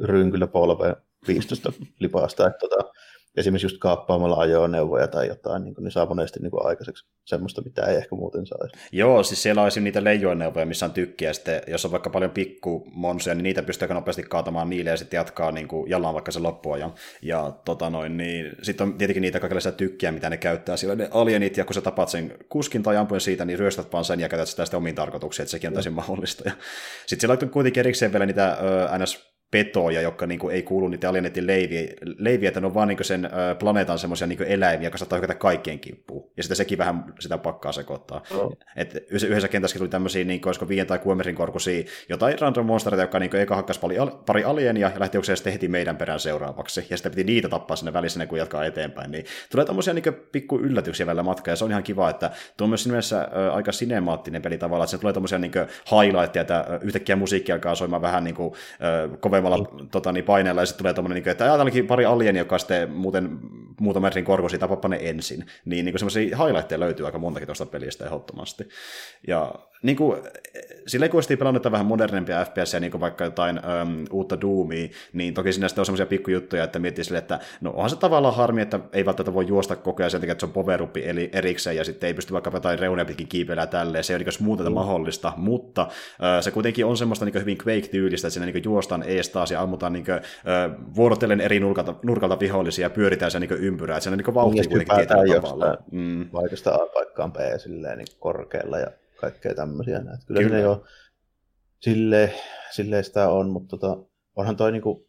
rynkyllä 0.00 0.46
polveen 0.46 0.96
15 1.28 1.72
lipasta. 2.00 2.46
Että 2.46 2.58
tota, 2.58 2.92
esimerkiksi 3.36 3.64
just 3.64 3.78
kaappaamalla 3.78 4.36
ajoneuvoja 4.36 5.08
tai 5.08 5.28
jotain, 5.28 5.64
niin, 5.64 5.74
niin 5.80 5.92
saa 5.92 6.06
monesti 6.06 6.40
niin 6.40 6.50
kuin 6.50 6.66
aikaiseksi 6.66 7.06
semmoista, 7.24 7.62
mitä 7.62 7.82
ei 7.82 7.96
ehkä 7.96 8.16
muuten 8.16 8.46
saisi. 8.46 8.74
Joo, 8.92 9.22
siis 9.22 9.42
siellä 9.42 9.62
on 9.62 9.70
niitä 9.80 10.04
leijoneuvoja, 10.04 10.66
missä 10.66 10.86
on 10.86 10.92
tykkiä, 10.92 11.28
ja 11.28 11.34
sitten 11.34 11.62
jos 11.66 11.84
on 11.84 11.90
vaikka 11.90 12.10
paljon 12.10 12.30
pikkumonsuja, 12.30 13.34
niin 13.34 13.42
niitä 13.42 13.62
pystyy 13.62 13.88
nopeasti 13.88 14.22
kaatamaan 14.22 14.70
niille 14.70 14.90
ja 14.90 14.96
sitten 14.96 15.18
jatkaa 15.18 15.52
niin 15.52 15.68
kuin 15.68 15.90
jalan 15.90 16.14
vaikka 16.14 16.32
se 16.32 16.40
loppuajan. 16.40 16.94
Ja 17.22 17.52
tota 17.64 17.90
noin, 17.90 18.16
niin 18.16 18.56
sitten 18.62 18.86
on 18.86 18.98
tietenkin 18.98 19.20
niitä 19.20 19.40
kaikenlaisia 19.40 19.72
tykkiä, 19.72 20.12
mitä 20.12 20.30
ne 20.30 20.36
käyttää 20.36 20.76
siellä 20.76 20.96
ne 20.96 21.08
alienit, 21.10 21.56
ja 21.56 21.64
kun 21.64 21.74
sä 21.74 21.80
tapaat 21.80 22.08
sen 22.08 22.38
kuskin 22.48 22.82
tai 22.82 22.96
ampuen 22.96 23.20
siitä, 23.20 23.44
niin 23.44 23.58
ryöstät 23.58 23.92
vaan 23.92 24.04
sen 24.04 24.20
ja 24.20 24.28
käytät 24.28 24.48
sitä 24.48 24.64
sitten 24.64 24.78
omiin 24.78 24.94
tarkoituksiin, 24.94 25.44
että 25.44 25.50
sekin 25.50 25.68
on 25.68 25.74
täysin 25.74 25.92
mahdollista. 25.92 26.50
Sitten 27.06 27.20
siellä 27.20 27.38
on 27.42 27.50
kuitenkin 27.50 27.80
erikseen 27.80 28.12
vielä 28.12 28.26
niitä 28.26 28.58
ö, 28.92 28.98
ns 28.98 29.33
petoja, 29.54 30.00
jotka 30.00 30.26
niin 30.26 30.38
kuin, 30.38 30.54
ei 30.54 30.62
kuulu 30.62 30.88
niitä 30.88 31.08
alienetin 31.08 31.46
leiviä, 31.46 31.88
leiviä 32.18 32.48
että 32.48 32.60
ne 32.60 32.66
on 32.66 32.74
vaan 32.74 32.88
niin 32.88 33.04
sen 33.04 33.24
ö, 33.24 33.54
planeetan 33.54 33.98
semmoisia 33.98 34.26
niin 34.26 34.42
eläimiä, 34.42 34.86
jotka 34.86 34.98
saattaa 34.98 35.16
hyökätä 35.16 35.34
kaikkien 35.34 35.78
kimppuun. 35.78 36.30
Ja 36.36 36.42
sitten 36.42 36.56
sekin 36.56 36.78
vähän 36.78 37.04
sitä 37.20 37.38
pakkaa 37.38 37.72
sekoittaa. 37.72 38.22
Oh. 38.30 38.56
Et 38.76 38.94
yhdessä 39.10 39.48
kentässä 39.48 39.78
tuli 39.78 39.88
tämmöisiä, 39.88 40.24
niin 40.24 40.40
kuin, 40.40 40.48
olisiko 40.48 40.68
viien 40.68 40.86
tai 40.86 40.98
kuumerin 40.98 41.34
korkuisia, 41.34 41.84
jotain 42.08 42.40
random 42.40 42.66
monstereita, 42.66 43.02
jotka 43.02 43.18
niin 43.18 43.30
kuin, 43.30 43.40
eka 43.40 43.56
hakkas 43.56 43.78
pari, 43.78 43.96
pari 44.26 44.44
alienia 44.44 44.88
ja 44.94 45.00
lähti 45.00 45.18
sitten 45.34 45.52
heti 45.52 45.68
meidän 45.68 45.96
perään 45.96 46.20
seuraavaksi. 46.20 46.86
Ja 46.90 46.96
sitten 46.96 47.12
piti 47.12 47.24
niitä 47.24 47.48
tappaa 47.48 47.76
sinne 47.76 47.92
välissä, 47.92 48.26
kun 48.26 48.38
jatkaa 48.38 48.64
eteenpäin. 48.64 49.10
Niin 49.10 49.24
tulee 49.50 49.66
tämmöisiä 49.66 49.94
niin 49.94 50.14
pikku 50.32 50.58
yllätyksiä 50.58 51.06
välillä 51.06 51.22
matkaa, 51.22 51.52
ja 51.52 51.56
se 51.56 51.64
on 51.64 51.70
ihan 51.70 51.82
kiva, 51.82 52.10
että 52.10 52.30
tuo 52.56 52.64
on 52.64 52.68
myös 52.68 52.86
mielessä 52.86 53.28
ö, 53.36 53.52
aika 53.52 53.72
sinemaattinen 53.72 54.42
peli 54.42 54.58
tavallaan, 54.58 54.84
että 54.84 54.90
se 54.90 54.98
tulee 54.98 55.12
tämmöisiä 55.12 55.38
niin 55.38 55.52
highlightteja, 55.90 56.40
että 56.40 56.80
yhtäkkiä 56.82 57.16
musiikki 57.16 57.52
alkaa 57.52 57.74
soimaan 57.74 58.02
vähän 58.02 58.24
niin 58.24 58.34
kuin, 58.34 58.54
ö, 59.12 59.16
kovemmalla 59.50 59.82
mm. 59.82 59.88
tota, 59.88 60.12
niin 60.12 60.24
paineella, 60.24 60.62
ja 60.62 60.66
sitten 60.66 60.78
tulee 60.78 60.94
tämmöinen, 60.94 61.22
niin 61.22 61.28
että 61.28 61.44
ajatellaankin 61.44 61.86
pari 61.86 62.04
alienia, 62.04 62.40
joka 62.40 62.58
sitten 62.58 62.90
muuten 62.90 63.38
muutaman 63.80 64.06
metrin 64.06 64.24
korkosi, 64.24 64.58
tapappa 64.58 64.88
ne 64.88 64.98
ensin. 65.00 65.46
Niin, 65.64 65.84
niin 65.84 65.92
kuin 65.92 65.98
semmoisia 65.98 66.36
highlightteja 66.36 66.80
löytyy 66.80 67.06
aika 67.06 67.18
montakin 67.18 67.46
tuosta 67.46 67.66
pelistä 67.66 68.04
ehdottomasti. 68.04 68.68
Ja 69.26 69.54
niin 69.84 69.96
kuin, 69.96 70.22
sillä 70.86 71.08
kun 71.08 71.22
pelannut 71.38 71.64
vähän 71.72 71.86
modernempia 71.86 72.44
FPS, 72.44 72.76
niin 72.80 72.90
kuin 72.90 73.00
vaikka 73.00 73.24
jotain 73.24 73.58
äm, 73.58 74.04
uutta 74.10 74.40
Doomia, 74.40 74.88
niin 75.12 75.34
toki 75.34 75.52
siinä 75.52 75.68
sitten 75.68 75.82
on 75.82 75.86
semmoisia 75.86 76.06
pikkujuttuja, 76.06 76.64
että 76.64 76.78
miettii 76.78 77.04
sille, 77.04 77.18
että 77.18 77.38
no 77.60 77.70
onhan 77.70 77.90
se 77.90 77.96
tavallaan 77.96 78.34
harmi, 78.34 78.62
että 78.62 78.80
ei 78.92 79.06
välttämättä 79.06 79.34
voi 79.34 79.46
juosta 79.46 79.76
koko 79.76 80.02
ajan 80.02 80.10
sen 80.10 80.20
takia, 80.20 80.32
että 80.32 80.40
se 80.40 80.46
on 80.46 80.52
poweruppi 80.52 81.02
eli 81.04 81.30
erikseen, 81.32 81.76
ja 81.76 81.84
sitten 81.84 82.06
ei 82.06 82.14
pysty 82.14 82.32
vaikka 82.32 82.50
jotain 82.54 82.78
reunia 82.78 83.04
pitkin 83.04 83.28
kiipeillä 83.28 83.66
tälleen, 83.66 84.04
se 84.04 84.12
ei 84.12 84.16
ole 84.16 84.24
niin 84.24 84.44
muuten 84.44 84.66
mm. 84.66 84.72
mahdollista, 84.72 85.32
mutta 85.36 85.82
äh, 85.82 86.42
se 86.42 86.50
kuitenkin 86.50 86.86
on 86.86 86.96
semmoista 86.96 87.24
niin 87.24 87.40
hyvin 87.40 87.58
Quake-tyylistä, 87.66 88.28
että 88.28 88.40
siinä 88.40 88.52
niin 88.52 88.64
juostaan 88.64 89.02
ees 89.06 89.23
taas 89.32 89.50
ja 89.50 89.62
ammutaan 89.62 89.92
niin 89.92 90.04
kuin, 90.04 90.14
äh, 90.14 90.22
vuorotellen 90.96 91.40
eri 91.40 91.60
nurkalta, 91.60 91.94
nurkalta 92.02 92.40
vihollisia 92.40 92.84
ja 92.86 92.90
pyöritään 92.90 93.30
se 93.30 93.40
niin 93.40 93.50
ympyrää, 93.52 93.96
että 93.96 94.04
se 94.04 94.10
on 94.10 94.18
niin 94.18 94.34
vauhti 94.34 94.60
niin, 94.60 94.70
kuitenkin 94.70 94.96
tietyllä 94.96 95.40
tavalla. 95.40 95.76
Mm. 95.92 96.28
Vaikeasta 96.32 96.74
A 96.74 96.86
paikkaan 96.94 97.32
B 97.32 97.36
silleen 97.56 97.98
niin 97.98 98.06
korkealla 98.18 98.78
ja 98.78 98.86
kaikkea 99.20 99.54
tämmöisiä. 99.54 99.98
Kyllä, 99.98 100.18
Kyllä. 100.26 100.40
siinä 100.40 100.58
jo 100.58 100.84
sille, 101.80 102.32
sille 102.70 103.02
sitä 103.02 103.28
on, 103.28 103.50
mutta 103.50 103.76
tota, 103.76 104.02
onhan 104.36 104.56
toi 104.56 104.72
niinku, 104.72 105.08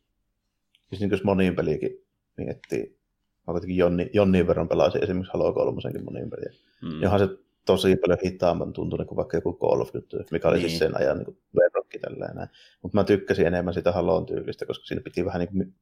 siis 0.89 0.99
niin 0.99 1.11
jos 1.11 1.23
moniin 1.23 1.55
peliäkin 1.55 1.91
miettii, 2.37 2.99
mä 3.47 3.51
kuitenkin 3.51 3.77
Jonni, 3.77 4.09
Jonnin 4.13 4.47
verran 4.47 4.67
pelasin 4.67 5.03
esimerkiksi 5.03 5.33
Halo 5.33 5.53
3 5.53 5.81
moniin 6.03 6.29
peliä. 6.29 6.53
Mm. 6.81 7.01
Johon 7.01 7.19
se 7.19 7.27
tosi 7.65 7.95
paljon 7.95 8.19
hitaamman 8.25 8.73
tuntunut 8.73 9.07
kuin 9.07 9.15
vaikka 9.15 9.37
joku 9.37 9.57
Call 9.57 9.81
of 9.81 9.89
Duty, 9.93 10.25
mikä 10.31 10.47
oli 10.47 10.59
siis 10.59 10.71
niin. 10.71 10.79
siis 10.79 10.79
sen 10.79 11.01
ajan 11.01 11.17
niin 11.17 11.37
verrokki 11.55 11.99
tälleen 11.99 12.49
Mutta 12.81 12.97
mä 12.97 13.03
tykkäsin 13.03 13.47
enemmän 13.47 13.73
sitä 13.73 13.91
Halon 13.91 14.25
tyylistä, 14.25 14.65
koska 14.65 14.85
siinä 14.85 15.01
piti 15.01 15.25
vähän 15.25 15.39
niin 15.39 15.49
kuin... 15.49 15.75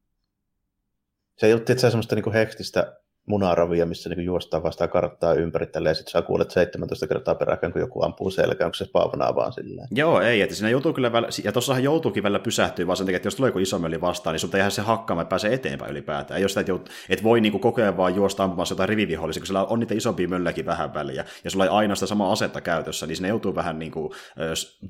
Se 1.37 1.47
ei 1.47 1.53
ollut 1.53 1.65
tietysti 1.65 1.91
semmoista 1.91 2.15
niin 2.15 2.23
kuin 2.23 2.33
hektistä 2.33 2.99
munaravia, 3.25 3.85
missä 3.85 4.09
niin 4.09 4.25
juostaan 4.25 4.63
vastaan 4.63 4.89
karttaa 4.89 5.33
ympäri 5.33 5.67
ja 5.85 5.93
sitten 5.93 6.11
sä 6.11 6.21
kuulet 6.21 6.51
17 6.51 7.07
kertaa 7.07 7.35
peräkään, 7.35 7.71
kun 7.73 7.81
joku 7.81 8.03
ampuu 8.03 8.29
selkään, 8.29 8.71
kun 8.71 8.75
se 8.75 8.85
spawnaa 8.85 9.35
vaan 9.35 9.53
silleen. 9.53 9.87
Joo, 9.91 10.21
ei, 10.21 10.41
että 10.41 10.55
siinä 10.55 10.69
joutuu 10.69 10.93
kyllä 10.93 11.11
välillä, 11.11 11.29
ja 11.43 11.51
tuossahan 11.51 11.83
joutuukin 11.83 12.23
välillä 12.23 12.39
pysähtyä 12.39 12.87
vaan 12.87 12.97
sen 12.97 13.05
takia, 13.05 13.15
että 13.15 13.27
jos 13.27 13.35
tulee 13.35 13.47
joku 13.47 13.59
iso 13.59 13.79
möli 13.79 14.01
vastaan, 14.01 14.33
niin 14.33 14.39
sun 14.39 14.49
tehdään 14.49 14.71
se 14.71 14.81
hakkaamaan, 14.81 15.21
että 15.21 15.29
pääsee 15.29 15.53
eteenpäin 15.53 15.91
ylipäätään. 15.91 16.41
Jos 16.41 16.57
et, 16.57 16.67
jout, 16.67 16.89
et 17.09 17.23
voi 17.23 17.41
niin 17.41 17.59
koko 17.59 17.81
ajan 17.81 17.97
vaan 17.97 18.15
juosta 18.15 18.43
ampumaan 18.43 18.67
jotain 18.69 18.89
rivivihollisia, 18.89 19.41
kun 19.41 19.47
sillä 19.47 19.65
on 19.65 19.79
niitä 19.79 19.93
isompia 19.93 20.27
mölläkin 20.27 20.65
vähän 20.65 20.93
väliä, 20.93 21.25
ja 21.43 21.49
sulla 21.49 21.65
ei 21.65 21.71
aina 21.71 21.95
sitä 21.95 22.07
samaa 22.07 22.31
asetta 22.31 22.61
käytössä, 22.61 23.07
niin 23.07 23.15
sinne 23.15 23.29
joutuu 23.29 23.55
vähän 23.55 23.79
niin 23.79 23.91
kuin, 23.91 24.11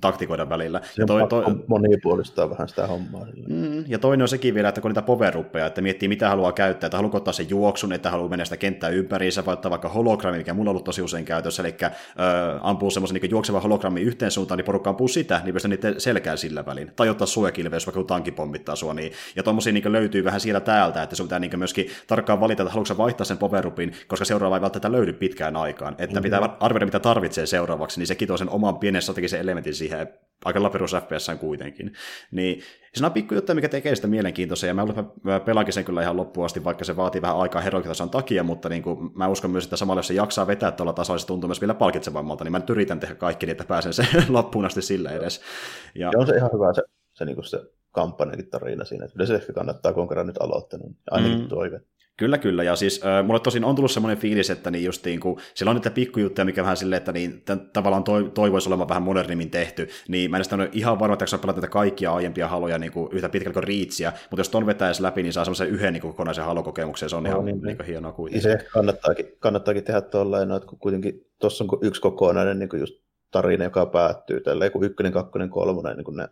taktikoida 0.01 0.49
välillä. 0.49 0.81
Se 0.83 1.01
ja 1.01 1.05
toi, 1.05 1.27
toi, 1.27 1.43
monipuolistaa 1.67 2.49
vähän 2.49 2.69
sitä 2.69 2.87
hommaa. 2.87 3.25
Mm, 3.49 3.83
ja 3.87 3.99
toinen 3.99 4.21
on 4.21 4.27
sekin 4.27 4.53
vielä, 4.53 4.69
että 4.69 4.81
kun 4.81 4.91
niitä 4.91 5.01
poweruppeja, 5.01 5.65
että 5.65 5.81
miettii 5.81 6.09
mitä 6.09 6.29
haluaa 6.29 6.51
käyttää, 6.51 6.87
että 6.87 6.97
haluaa 6.97 7.17
ottaa 7.17 7.33
sen 7.33 7.49
juoksun, 7.49 7.93
että 7.93 8.09
haluaa 8.11 8.22
mennä 8.29 8.45
sitä 8.45 8.57
kenttää 8.57 8.89
ympäriinsä, 8.89 9.45
vai 9.45 9.53
ottaa 9.53 9.69
vaikka 9.69 9.89
hologrammi, 9.89 10.37
mikä 10.37 10.53
mulla 10.53 10.69
on 10.69 10.71
ollut 10.71 10.83
tosi 10.83 11.01
usein 11.01 11.25
käytössä, 11.25 11.63
eli 11.63 11.75
äh, 11.83 11.91
ampuu 12.61 12.91
semmoisen 12.91 13.19
niin 13.21 13.31
juoksevan 13.31 13.61
hologrammi 13.61 14.01
yhteen 14.01 14.31
suuntaan, 14.31 14.57
niin 14.57 14.65
porukka 14.65 14.89
ampuu 14.89 15.07
sitä, 15.07 15.41
niin 15.43 15.53
pystyy 15.53 15.69
niiden 15.69 16.01
selkään 16.01 16.37
sillä 16.37 16.65
välin. 16.65 16.91
Tai 16.95 17.09
ottaa 17.09 17.27
suojakilve, 17.27 17.75
jos 17.75 17.87
vaikka 17.87 18.03
tanki 18.03 18.31
pommittaa 18.31 18.75
sua. 18.75 18.93
Niin. 18.93 19.11
Ja 19.35 19.43
tuommoisia 19.43 19.73
niin 19.73 19.91
löytyy 19.91 20.23
vähän 20.23 20.39
siellä 20.39 20.59
täältä, 20.59 21.03
että 21.03 21.15
sun 21.15 21.25
pitää 21.25 21.39
niin 21.39 21.59
myöskin 21.59 21.89
tarkkaan 22.07 22.39
valita, 22.39 22.63
että 22.63 22.73
haluatko 22.73 22.97
vaihtaa 22.97 23.25
sen 23.25 23.37
powerupin, 23.37 23.91
koska 24.07 24.25
seuraava 24.25 24.55
ei 24.57 24.61
välttämättä 24.61 24.91
löydy 24.91 25.13
pitkään 25.13 25.55
aikaan. 25.55 25.93
Että 25.93 26.05
mm-hmm. 26.05 26.23
pitää 26.23 26.57
arvioida, 26.59 26.85
mitä 26.85 26.99
tarvitsee 26.99 27.45
seuraavaksi, 27.45 27.99
niin 27.99 28.07
se 28.07 28.15
kitoo 28.15 28.37
sen 28.37 28.49
oman 28.49 28.79
pienen 28.79 29.01
strategisen 29.01 29.39
elementin 29.39 29.73
siihen 29.73 30.07
aika 30.45 30.69
perus 30.69 30.91
FPS 30.91 31.31
kuitenkin. 31.39 31.93
Niin 32.31 32.61
se 32.93 33.05
on 33.05 33.11
pikku 33.11 33.35
juttu, 33.35 33.55
mikä 33.55 33.69
tekee 33.69 33.95
sitä 33.95 34.07
mielenkiintoista, 34.07 34.65
ja 34.65 34.73
mä, 34.73 34.85
mä 35.23 35.39
pelaankin 35.39 35.73
sen 35.73 35.85
kyllä 35.85 36.01
ihan 36.01 36.17
loppuun 36.17 36.45
asti, 36.45 36.63
vaikka 36.63 36.83
se 36.83 36.95
vaatii 36.95 37.21
vähän 37.21 37.37
aikaa 37.37 37.61
heroikitason 37.61 38.09
takia, 38.09 38.43
mutta 38.43 38.69
niin 38.69 38.83
kuin, 38.83 39.11
mä 39.15 39.27
uskon 39.27 39.51
myös, 39.51 39.63
että 39.63 39.77
samalla 39.77 39.99
jos 39.99 40.07
se 40.07 40.13
jaksaa 40.13 40.47
vetää 40.47 40.71
tuolla 40.71 40.93
tasolla, 40.93 41.19
se 41.19 41.27
tuntuu 41.27 41.47
myös 41.47 41.61
vielä 41.61 41.73
palkitsevammalta, 41.73 42.43
niin 42.43 42.51
mä 42.51 42.59
nyt 42.59 42.69
yritän 42.69 42.99
tehdä 42.99 43.15
kaikki, 43.15 43.45
niin 43.45 43.51
että 43.51 43.63
pääsen 43.63 43.93
sen 43.93 44.07
loppuun 44.29 44.65
asti 44.65 44.81
sillä 44.81 45.11
edes. 45.11 45.41
Ja... 45.95 46.11
on 46.15 46.27
se 46.27 46.35
ihan 46.35 46.49
hyvä 46.53 46.73
se, 46.73 46.81
se, 47.13 47.25
niin 47.25 47.35
kuin 47.35 47.45
se 47.45 47.59
kampanjakin 47.91 48.49
tarina 48.49 48.85
siinä, 48.85 49.05
että 49.05 49.25
se 49.25 49.35
ehkä 49.35 49.53
kannattaa, 49.53 49.93
kun 49.93 50.01
on 50.03 50.09
kerran 50.09 50.27
nyt 50.27 50.41
aloittanut, 50.41 50.91
ainakin 51.11 51.39
mm. 51.39 51.47
toive. 51.47 51.81
Kyllä, 52.17 52.37
kyllä. 52.37 52.63
Ja 52.63 52.75
siis 52.75 53.01
äh, 53.05 53.25
mulle 53.25 53.39
tosin 53.39 53.63
on 53.63 53.75
tullut 53.75 53.91
semmoinen 53.91 54.17
fiilis, 54.17 54.49
että 54.49 54.71
niin 54.71 54.85
just 54.85 55.05
niin 55.05 55.19
kuin, 55.19 55.37
siellä 55.53 55.69
on 55.69 55.75
niitä 55.75 55.89
pikkujuttuja, 55.89 56.45
mikä 56.45 56.61
vähän 56.61 56.77
silleen, 56.77 56.97
että 56.97 57.11
niin, 57.11 57.41
tämän, 57.41 57.69
tavallaan 57.73 58.03
toi, 58.03 58.31
toivoisi 58.33 58.69
olemaan 58.69 58.89
vähän 58.89 59.03
modernimmin 59.03 59.49
tehty, 59.49 59.87
niin 60.07 60.31
mä 60.31 60.37
en 60.37 60.43
sitä 60.43 60.69
ihan 60.71 60.99
varma, 60.99 61.13
että 61.13 61.37
pelata 61.37 61.61
tätä 61.61 61.71
kaikkia 61.71 62.13
aiempia 62.13 62.47
haloja 62.47 62.77
niin 62.77 62.91
kuin 62.91 63.09
yhtä 63.11 63.29
pitkällä 63.29 63.53
kuin 63.53 63.63
riitsiä, 63.63 64.13
mutta 64.31 64.39
jos 64.39 64.49
ton 64.49 64.65
vetäisi 64.65 65.03
läpi, 65.03 65.23
niin 65.23 65.33
saa 65.33 65.45
semmoisen 65.45 65.69
yhden 65.69 65.93
niin 65.93 66.01
kuin, 66.01 66.11
kokonaisen 66.11 66.45
halokokemuksen, 66.45 67.09
se 67.09 67.15
on 67.15 67.23
no, 67.23 67.29
ihan 67.29 67.45
niin, 67.45 67.61
niin, 67.61 67.77
niin 67.77 67.87
hienoa 67.87 68.11
kuitenkin. 68.11 68.51
Se 68.51 68.65
kannattaakin, 68.73 69.25
kannattaakin 69.39 69.83
tehdä 69.83 70.01
tuollainen, 70.01 70.55
että 70.55 70.67
kun 70.67 70.79
kuitenkin 70.79 71.25
tuossa 71.39 71.63
on 71.63 71.79
yksi 71.81 72.01
kokonainen 72.01 72.59
niin 72.59 72.69
kuin 72.69 72.79
just 72.79 72.95
tarina, 73.31 73.63
joka 73.63 73.85
päättyy 73.85 74.41
tälleen, 74.41 74.71
kun 74.71 74.83
ykkönen, 74.83 75.11
kakkonen, 75.11 75.49
kolmonen, 75.49 75.97
niin 75.97 76.05
kuin 76.05 76.17
ne 76.17 76.27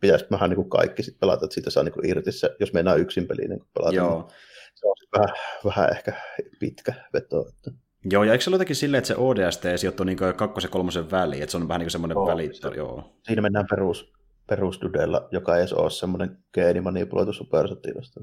pitäisi 0.00 0.26
vähän 0.30 0.50
niin 0.50 0.56
kuin 0.56 0.70
kaikki 0.70 1.02
sit 1.02 1.20
pelata, 1.20 1.44
että 1.44 1.54
siitä 1.54 1.70
saa 1.70 1.82
niin 1.82 1.92
kuin 1.92 2.06
irti 2.06 2.32
se, 2.32 2.56
jos 2.60 2.72
mennään 2.72 3.00
yksin 3.00 3.28
peliin 3.28 3.50
niin 3.50 3.64
pelata. 3.74 3.96
Joo. 3.96 4.16
Niin 4.16 4.49
se 4.80 4.86
on 4.86 4.94
vähän, 5.12 5.34
vähän 5.64 5.90
ehkä 5.90 6.12
pitkä 6.60 6.94
veto. 7.12 7.48
Että. 7.48 7.70
Joo, 8.10 8.24
ja 8.24 8.32
eikö 8.32 8.44
se 8.44 8.50
ole 8.50 8.54
jotenkin 8.54 8.76
silleen, 8.76 8.98
että 8.98 9.08
se 9.08 9.16
ODST 9.16 9.62
sijoittuu 9.76 10.04
niin 10.04 10.18
kakkosen 10.36 10.68
ja 10.68 10.72
kolmosen 10.72 11.10
väliin, 11.10 11.42
että 11.42 11.50
se 11.50 11.56
on 11.56 11.68
vähän 11.68 11.78
niin 11.78 11.86
kuin 11.86 11.90
semmoinen 11.90 12.16
väli. 12.16 12.50
Joo. 12.76 13.16
Siinä 13.26 13.42
mennään 13.42 13.66
perus, 13.70 14.12
perusdudella, 14.46 15.28
joka 15.30 15.56
ei 15.56 15.60
edes 15.60 15.72
ole 15.72 15.90
semmoinen 15.90 16.38
geenimanipuloitu 16.54 17.32
supersotilasta. 17.32 18.20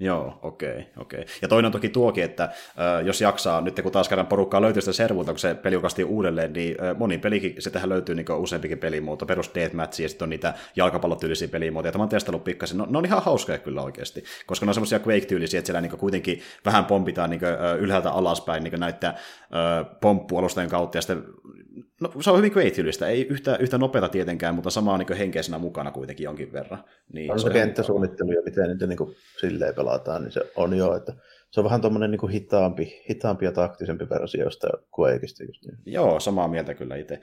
Joo, 0.00 0.38
okei, 0.42 0.70
okay, 0.70 0.82
okei. 0.98 1.20
Okay. 1.20 1.34
Ja 1.42 1.48
toinen 1.48 1.66
on 1.66 1.72
toki 1.72 1.88
tuokin, 1.88 2.24
että 2.24 2.44
äh, 2.44 3.06
jos 3.06 3.20
jaksaa, 3.20 3.60
nyt 3.60 3.80
kun 3.82 3.92
taas 3.92 4.08
kerran 4.08 4.26
porukkaa 4.26 4.62
löytyy 4.62 4.82
sitä 4.82 4.92
servulta, 4.92 5.32
kun 5.32 5.38
se 5.38 5.54
peli 5.54 5.74
julkaistiin 5.74 6.06
uudelleen, 6.08 6.52
niin 6.52 6.76
äh, 6.84 6.96
moni 6.96 7.18
pelikin, 7.18 7.54
se 7.58 7.70
tähän 7.70 7.88
löytyy 7.88 8.14
niin 8.14 8.32
useampikin 8.32 8.78
pelimuoto, 8.78 9.26
perus 9.26 9.50
deathmatch, 9.54 10.00
ja 10.00 10.08
sitten 10.08 10.26
on 10.26 10.30
niitä 10.30 10.54
jalkapallotyylisiä 10.76 11.48
pelimuotoja. 11.48 11.92
Tämä 11.92 12.02
on 12.02 12.08
testannut 12.08 12.44
pikkasen, 12.44 12.78
no, 12.78 12.86
ne 12.90 12.98
on 12.98 13.04
ihan 13.04 13.22
hauskoja 13.22 13.58
kyllä 13.58 13.82
oikeasti, 13.82 14.24
koska 14.46 14.66
ne 14.66 14.70
on 14.70 14.74
semmoisia 14.74 14.98
Quake-tyylisiä, 14.98 15.58
että 15.58 15.66
siellä 15.66 15.80
niin 15.80 15.98
kuitenkin 15.98 16.40
vähän 16.64 16.84
pompitaan 16.84 17.30
niin 17.30 17.40
ylhäältä 17.78 18.10
alaspäin 18.10 18.64
niin 18.64 18.80
näiden 18.80 19.08
äh, 19.08 19.16
pomppualustojen 20.00 20.70
kautta, 20.70 20.98
ja 20.98 21.02
sitten 21.02 21.24
No, 22.00 22.12
se 22.20 22.30
on 22.30 22.36
hyvin 22.36 22.52
quake 22.52 23.08
ei 23.08 23.26
yhtä, 23.30 23.56
yhtä 23.56 23.78
nopeata 23.78 24.08
tietenkään, 24.08 24.54
mutta 24.54 24.70
samaa 24.70 24.98
niin 24.98 25.16
henkeisenä 25.18 25.58
mukana 25.58 25.90
kuitenkin 25.90 26.24
jonkin 26.24 26.52
verran. 26.52 26.84
Niin, 27.12 27.32
on 27.32 27.40
se, 27.40 27.46
se 27.46 27.52
kenttäsuunnittelu 27.52 28.32
ja 28.32 28.42
miten 28.44 28.68
niitä 28.68 28.86
niin 28.86 28.96
kuin, 28.96 29.14
silleen 29.40 29.74
pelataan, 29.74 30.22
niin 30.22 30.32
se 30.32 30.52
on 30.56 30.76
jo, 30.76 30.96
että 30.96 31.12
se 31.52 31.60
on 31.60 31.64
vähän 31.64 31.80
tuommoinen 31.80 32.10
niin 32.10 32.30
hitaampi, 32.30 33.02
hitaampi 33.10 33.44
ja 33.44 33.52
taktisempi 33.52 34.08
versio 34.10 34.44
jostain 34.44 34.84
Quakeista. 34.98 35.44
Niin. 35.44 35.78
Joo, 35.86 36.20
samaa 36.20 36.48
mieltä 36.48 36.74
kyllä 36.74 36.96
itse. 36.96 37.20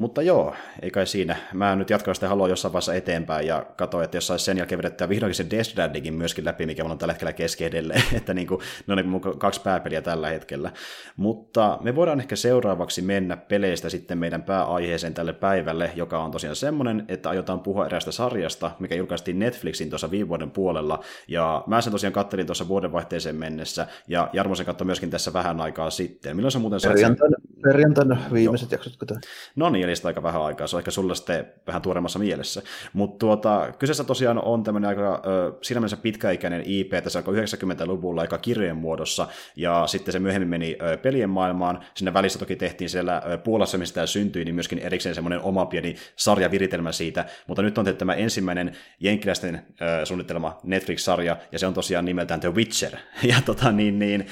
Mutta 0.00 0.22
joo, 0.22 0.54
ei 0.82 0.90
kai 0.90 1.06
siinä. 1.06 1.36
Mä 1.54 1.76
nyt 1.76 1.90
jatkan 1.90 2.14
sitä 2.14 2.28
haluaa 2.28 2.48
jossain 2.48 2.72
vaiheessa 2.72 2.94
eteenpäin 2.94 3.46
ja 3.46 3.66
katsoin, 3.76 4.04
että 4.04 4.16
jos 4.16 4.26
saisi 4.26 4.44
sen 4.44 4.58
jälkeen 4.58 4.78
vedettyä 4.78 5.08
vihdoinkin 5.08 5.34
sen 5.34 5.50
Death 5.50 5.68
Strandingin 5.68 6.14
myöskin 6.14 6.44
läpi, 6.44 6.66
mikä 6.66 6.82
mulla 6.82 6.92
on 6.92 6.98
tällä 6.98 7.12
hetkellä 7.12 7.32
kesken 7.32 7.66
edelleen, 7.66 8.02
että 8.16 8.34
niin 8.34 8.46
kuin, 8.46 8.60
ne 8.86 8.92
on 8.92 8.96
niin 8.96 9.08
mun 9.08 9.20
kaksi 9.20 9.60
pääpeliä 9.60 10.02
tällä 10.02 10.28
hetkellä. 10.28 10.72
Mutta 11.16 11.78
me 11.82 11.94
voidaan 11.94 12.20
ehkä 12.20 12.36
seuraavaksi 12.36 13.02
mennä 13.02 13.36
peleistä 13.36 13.88
sitten 13.88 14.18
meidän 14.18 14.42
pääaiheeseen 14.42 15.14
tälle 15.14 15.32
päivälle, 15.32 15.90
joka 15.94 16.18
on 16.18 16.30
tosiaan 16.30 16.56
semmoinen, 16.56 17.04
että 17.08 17.30
aiotaan 17.30 17.60
puhua 17.60 17.86
eräästä 17.86 18.12
sarjasta, 18.12 18.70
mikä 18.78 18.94
julkaistiin 18.94 19.38
Netflixin 19.38 19.90
tuossa 19.90 20.10
viime 20.10 20.28
vuoden 20.28 20.50
puolella, 20.50 21.04
ja 21.28 21.64
mä 21.66 21.80
sen 21.80 21.92
tosiaan 21.92 22.12
kattelin 22.12 22.46
tuossa 22.46 22.68
vuodenvaihteeseen 22.68 23.36
mennessä, 23.36 23.69
ja 24.08 24.30
Jarmo 24.32 24.54
sen 24.54 24.66
katsoi 24.66 24.86
myöskin 24.86 25.10
tässä 25.10 25.32
vähän 25.32 25.60
aikaa 25.60 25.90
sitten. 25.90 26.36
Milloin 26.36 26.52
se 26.52 26.58
muuten 26.58 26.80
Perjantaina, 26.82 27.36
perjantaina 27.62 28.18
viimeiset 28.32 28.72
jaksot, 28.72 28.96
kun 28.96 29.20
No 29.56 29.70
niin, 29.70 29.84
eli 29.84 29.96
sitä 29.96 30.08
aika 30.08 30.22
vähän 30.22 30.42
aikaa. 30.42 30.66
Se 30.66 30.76
on 30.76 30.80
ehkä 30.80 30.90
sulla 30.90 31.14
sitten 31.14 31.46
vähän 31.66 31.82
tuoremmassa 31.82 32.18
mielessä. 32.18 32.62
Mutta 32.92 33.18
tuota, 33.18 33.72
kyseessä 33.78 34.04
tosiaan 34.04 34.44
on 34.44 34.62
tämmöinen 34.62 34.88
aika 34.88 35.22
ö, 35.26 35.52
siinä 35.62 35.80
mielessä 35.80 35.96
pitkäikäinen 35.96 36.62
IP, 36.66 36.90
tässä 37.02 37.18
alkoi 37.18 37.36
90-luvulla 37.36 38.20
aika 38.20 38.38
kirjojen 38.38 38.76
muodossa, 38.76 39.28
ja 39.56 39.86
sitten 39.86 40.12
se 40.12 40.18
myöhemmin 40.18 40.48
meni 40.48 40.76
ö, 40.82 40.96
pelien 40.96 41.30
maailmaan. 41.30 41.80
Sinne 41.94 42.14
välissä 42.14 42.38
toki 42.38 42.56
tehtiin 42.56 42.90
siellä 42.90 43.22
ö, 43.32 43.38
Puolassa, 43.38 43.78
mistä 43.78 43.94
tämä 43.94 44.06
syntyi, 44.06 44.44
niin 44.44 44.54
myöskin 44.54 44.78
erikseen 44.78 45.14
semmoinen 45.14 45.40
oma 45.40 45.66
pieni 45.66 45.96
sarjaviritelmä 46.16 46.92
siitä. 46.92 47.24
Mutta 47.46 47.62
nyt 47.62 47.78
on 47.78 47.84
tehty 47.84 47.98
tämä 47.98 48.14
ensimmäinen 48.14 48.72
jenkkiläisten 49.00 49.54
ö, 49.54 50.06
suunnittelema 50.06 50.58
Netflix-sarja, 50.64 51.36
ja 51.52 51.58
se 51.58 51.66
on 51.66 51.74
tosiaan 51.74 52.04
nimeltään 52.04 52.40
The 52.40 52.54
Witcher. 52.54 52.96
Ja 53.30 53.36
tota 53.44 53.72
niin, 53.72 53.98
niin 53.98 54.26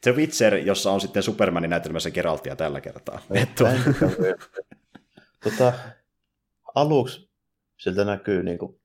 The 0.00 0.12
Witcher, 0.12 0.54
jossa 0.54 0.90
on 0.90 1.00
sitten 1.00 1.22
Supermanin 1.22 1.70
näytelmässä 1.70 2.10
Geraltia 2.10 2.56
tällä 2.56 2.80
kertaa. 2.80 3.20
tota, 5.44 5.72
aluksi 6.74 7.30
sieltä 7.76 8.04
näkyy 8.04 8.42
niin 8.42 8.58
kuin, 8.58 8.80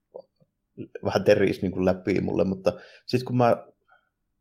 vähän 1.05 1.23
teris 1.23 1.61
niin 1.61 1.71
kuin 1.71 1.85
läpi 1.85 2.21
mulle, 2.21 2.43
mutta 2.43 2.73
sitten 3.05 3.25
kun 3.25 3.37
mä 3.37 3.67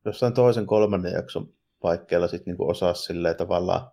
jossain 0.04 0.32
toisen 0.32 0.66
kolmannen 0.66 1.12
jakson 1.12 1.52
paikkeilla 1.80 2.28
sitten 2.28 2.54
niin 2.54 2.70
osaa 2.70 2.94
silleen 2.94 3.36
tavallaan 3.36 3.90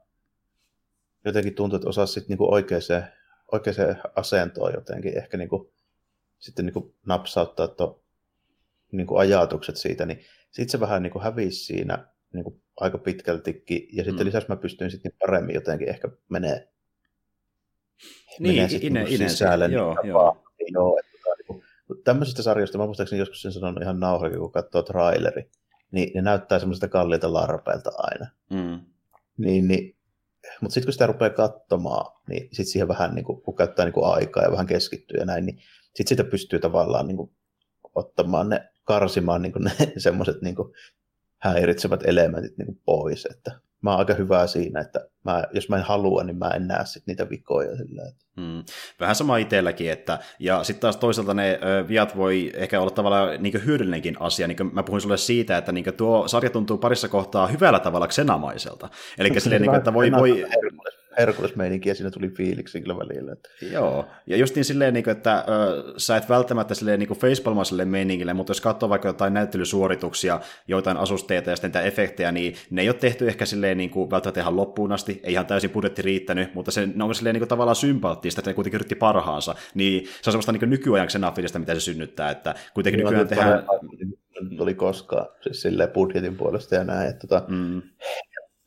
jotenkin 1.26 1.56
tuntuu, 1.56 1.76
että 1.76 1.90
osaa 1.90 2.06
sitten 2.06 2.38
niin 2.38 2.54
oikeaan, 2.54 3.08
oikeaan 3.52 4.02
asentoon 4.16 4.74
jotenkin 4.74 5.18
ehkä 5.18 5.38
niin 5.38 5.50
kuin, 5.50 5.74
sitten 6.40 6.66
niin 6.66 6.74
kuin 6.74 6.96
napsauttaa 7.06 7.68
to, 7.68 8.04
niin 8.92 9.08
kuin 9.08 9.20
ajatukset 9.20 9.78
siitä, 9.78 10.06
niin 10.06 10.20
sitten 10.52 10.70
se 10.70 10.80
vähän 10.80 11.04
niin 11.04 11.14
kuin 11.14 11.24
hävisi 11.24 11.66
siinä 11.66 12.08
niin 12.34 12.44
kuin 12.44 12.61
aika 12.80 12.98
pitkältikin, 12.98 13.88
ja 13.92 14.04
sitten 14.04 14.26
mm. 14.26 14.26
lisäksi 14.26 14.50
mä 14.50 14.56
pystyin 14.56 14.92
sitten 14.92 15.12
paremmin 15.20 15.56
jotenkin 15.56 15.90
ehkä 15.90 16.10
menee, 16.30 16.68
niin, 18.40 18.56
menee 18.56 18.70
sitten 18.70 18.92
ine, 18.92 19.04
niin 19.04 19.30
sisälle. 19.30 19.68
Niin 19.68 19.76
joo, 19.76 19.96
joo. 20.04 20.44
Niin, 20.60 20.74
joo 20.74 21.00
että, 21.00 21.12
niin 21.38 21.46
kuin, 21.48 21.64
tämmöisistä 22.04 22.42
sarjoista, 22.42 22.78
mä 22.78 22.86
muistaakseni 22.86 23.20
joskus 23.20 23.42
sen 23.42 23.52
sanonut 23.52 23.84
ihan 23.84 24.00
nauhakin, 24.00 24.40
kun 24.40 24.52
katsoo 24.52 24.84
traileri, 24.84 25.50
niin 25.92 26.12
ne 26.16 26.22
näyttää 26.22 26.60
semmoiselta 26.60 26.88
kalliilta 26.88 27.34
larpeilta 27.34 27.92
aina. 27.98 28.28
Mm. 28.50 28.80
Niin, 29.38 29.68
niin, 29.68 29.96
mutta 30.62 30.74
sitten 30.74 30.88
kun 30.88 30.94
sitä 30.94 31.08
rupeaa 31.08 31.30
katsomaan, 31.30 32.22
niin 32.30 32.42
sitten 32.42 32.66
siihen 32.66 32.88
vähän, 32.88 33.16
niin 33.16 33.26
kuin, 33.26 33.42
kun 33.42 33.56
käyttää 33.56 33.86
niin 33.86 33.94
kuin 33.94 34.14
aikaa 34.14 34.44
ja 34.44 34.52
vähän 34.52 34.68
keskittyy 34.68 35.20
ja 35.20 35.26
näin, 35.26 35.46
niin 35.46 35.58
sitten 35.96 36.08
sitä 36.08 36.24
pystyy 36.24 36.60
tavallaan 36.60 37.08
niin 37.08 37.18
kuin, 37.18 37.32
ottamaan 37.96 38.50
ne, 38.50 38.70
karsimaan 38.84 39.42
niin 39.42 39.52
kuin 39.52 39.64
ne 39.64 39.72
semmoiset 39.98 40.42
niin 40.42 40.56
häiritsevät 41.42 42.04
elementit 42.06 42.58
niin 42.58 42.66
kuin 42.66 42.82
pois. 42.86 43.26
Että 43.26 43.52
mä 43.82 43.90
oon 43.90 44.00
aika 44.00 44.14
hyvä 44.14 44.48
siinä, 44.48 44.80
että 44.80 45.08
mä, 45.26 45.44
jos 45.54 45.70
mä 45.70 45.78
en 45.78 45.84
halua, 45.84 46.24
niin 46.24 46.38
mä 46.38 46.50
en 46.50 46.68
näe 46.68 46.86
sit 46.86 47.04
niitä 47.08 47.30
vikoja. 47.30 47.76
Sillä, 47.76 48.02
että... 48.10 48.26
hmm. 48.38 48.64
Vähän 49.00 49.16
sama 49.16 49.38
itselläkin, 49.38 49.92
että, 49.92 50.20
ja 50.40 50.64
sitten 50.64 50.82
taas 50.82 50.98
toisaalta 50.98 51.34
ne 51.34 51.60
ö, 51.64 51.88
viat 51.88 52.18
voi 52.18 52.52
ehkä 52.56 52.82
olla 52.82 52.92
tavallaan 52.92 53.44
niin 53.44 53.66
hyödyllinenkin 53.66 54.18
asia. 54.20 54.48
Niin 54.48 54.58
mä 54.74 54.84
puhuin 54.84 55.02
sulle 55.02 55.18
siitä, 55.18 55.58
että 55.58 55.72
niin 55.72 55.94
tuo 55.98 56.28
sarja 56.28 56.50
tuntuu 56.50 56.78
parissa 56.78 57.08
kohtaa 57.08 57.48
hyvällä 57.48 57.80
tavalla 57.80 58.08
ksenamaiselta. 58.08 58.90
Eli 59.18 59.40
silleen, 59.40 59.62
niin 59.62 59.70
kuin, 59.70 59.78
että 59.78 59.94
voi, 59.94 60.12
voi, 60.12 60.46
Herkules-meininkiä 61.18 61.94
siinä 61.94 62.12
tuli 62.12 62.30
fiiliksi 62.30 62.82
kyllä 62.82 62.98
välillä. 62.98 63.32
Että. 63.32 63.50
Joo, 63.72 64.06
ja 64.28 64.38
just 64.38 64.56
niin 64.56 64.66
silleen, 64.66 64.94
niin 64.94 65.04
kuin, 65.04 65.18
että 65.18 65.46
sä 65.98 66.18
et 66.18 66.30
välttämättä 66.30 66.74
silleen 66.74 67.00
niin 67.00 67.10
facepalmaiselle 67.10 67.86
meiningille, 67.86 68.34
mutta 68.34 68.52
jos 68.52 68.62
katsoo 68.62 68.90
vaikka 68.90 69.10
jotain 69.10 69.34
näyttelysuorituksia, 69.34 70.40
joitain 70.68 70.98
asusteita 70.98 71.50
ja 71.50 71.56
sitten 71.56 71.86
efektejä, 71.86 72.32
niin 72.32 72.56
ne 72.70 72.82
ei 72.82 72.90
ole 72.90 72.96
tehty 72.96 73.28
ehkä 73.28 73.46
silleen 73.46 73.78
niin 73.78 73.90
kuin 73.90 74.12
välttämättä 74.12 74.42
ihan 74.42 74.56
loppuun 74.56 74.92
asti, 74.92 75.20
ei 75.24 75.34
ihan 75.34 75.46
täysin 75.46 75.70
budjetti 75.70 76.02
riittänyt, 76.02 76.56
mutta 76.56 76.72
se, 76.72 76.90
ne 76.96 77.04
on 77.04 77.16
silleen 77.16 77.34
niin 77.34 77.42
kuin, 77.42 77.50
tavallaan 77.50 77.76
sympaattista, 77.76 78.42
että 78.42 78.50
ne 78.50 78.56
kuitenkin 78.56 78.78
yritti 78.78 78.96
parhaansa, 78.96 79.56
niin 79.74 80.06
se 80.06 80.30
on 80.30 80.32
semmoista 80.32 80.52
niin 80.52 80.70
nykyajan 80.70 81.08
xenafilista, 81.08 81.60
mitä 81.60 81.74
se 81.74 81.80
synnyttää, 81.80 82.32
että 82.32 82.56
kuitenkin 82.74 83.00
Joo, 83.00 83.10
nykyään 83.10 83.28
tehdään... 83.28 83.64
Tuli 84.58 84.74
koskaan, 84.74 85.26
siis 85.42 85.62
silleen 85.62 85.90
budjetin 85.90 86.38
puolesta 86.38 86.76
ja 86.76 86.84
näin, 86.84 87.10
että 87.10 87.28
tota, 87.28 87.46
mm 87.48 87.82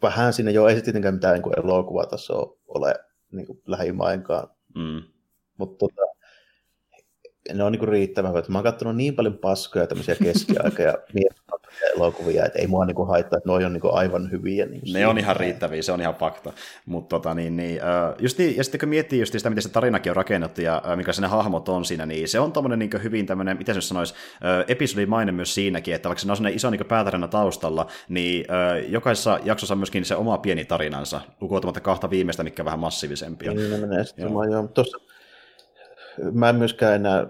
vähän 0.04 0.32
siinä 0.32 0.50
jo 0.50 0.66
ei 0.68 0.82
tietenkään 0.82 1.14
mitään 1.14 1.34
niin 1.34 1.58
elokuvatasoa 1.64 2.56
ole 2.68 2.94
niin 3.32 3.46
lähimainkaan. 3.66 4.48
Mm. 4.74 5.02
Mutta 5.58 5.78
tota, 5.78 6.13
ne 7.52 7.64
on 7.64 7.72
niin 7.72 7.88
riittävän 7.88 8.30
hyvät. 8.30 8.48
Mä 8.48 8.58
oon 8.58 8.64
katsonut 8.64 8.96
niin 8.96 9.14
paljon 9.14 9.38
paskoja 9.38 9.86
tämmöisiä 9.86 10.14
keskiaika- 10.14 10.82
ja 10.82 10.98
elokuvia, 11.96 12.44
että 12.44 12.58
ei 12.58 12.66
mua 12.66 12.84
niinku 12.84 13.04
haittaa, 13.04 13.36
että 13.36 13.48
noi 13.48 13.64
on 13.64 13.72
niinku 13.72 13.90
aivan 13.92 14.30
hyviä. 14.30 14.66
Niinku 14.66 14.86
ne 14.92 15.06
on 15.06 15.18
ihan 15.18 15.36
riittäviä, 15.36 15.82
se 15.82 15.92
on 15.92 16.00
ihan 16.00 16.14
fakta. 16.14 16.52
Mutta 16.86 17.16
tota, 17.16 17.34
niin, 17.34 17.56
niin, 17.56 17.80
just 18.18 18.38
niin, 18.38 18.56
ja 18.56 18.64
sitten 18.64 18.80
kun 18.80 18.88
miettii 18.88 19.20
just 19.20 19.32
sitä, 19.32 19.50
miten 19.50 19.62
se 19.62 19.68
tarinakin 19.68 20.10
on 20.10 20.16
rakennettu 20.16 20.60
ja 20.60 20.82
mikä 20.96 21.12
ne 21.20 21.26
hahmot 21.26 21.68
on 21.68 21.84
siinä, 21.84 22.06
niin 22.06 22.28
se 22.28 22.40
on 22.40 22.52
tommonen 22.52 22.78
niin 22.78 23.02
hyvin 23.02 23.26
tämmöinen, 23.26 23.58
miten 23.58 23.74
se 23.74 23.80
sanoisi, 23.80 24.14
episodimainen 24.68 25.34
myös 25.34 25.54
siinäkin, 25.54 25.94
että 25.94 26.08
vaikka 26.08 26.20
se 26.20 26.30
on 26.30 26.36
sellainen 26.36 26.56
iso 26.56 26.70
niin 26.70 26.86
päätarina 26.86 27.28
taustalla, 27.28 27.86
niin 28.08 28.46
jokaisessa 28.88 29.38
jaksossa 29.44 29.74
on 29.74 29.78
myöskin 29.78 30.04
se 30.04 30.16
oma 30.16 30.38
pieni 30.38 30.64
tarinansa, 30.64 31.20
lukuottamatta 31.40 31.80
kahta 31.80 32.10
viimeistä, 32.10 32.42
mikä 32.42 32.64
vähän 32.64 32.78
massiivisempia. 32.78 33.52
Niin, 33.52 33.70
ne 33.70 33.76
menee 33.76 34.04
sitten 34.04 34.30
joo. 34.30 34.44
joo. 34.44 34.68
Tuossa, 34.74 34.98
mä 36.32 36.48
en 36.48 36.56
myöskään 36.56 36.94
enää 36.94 37.26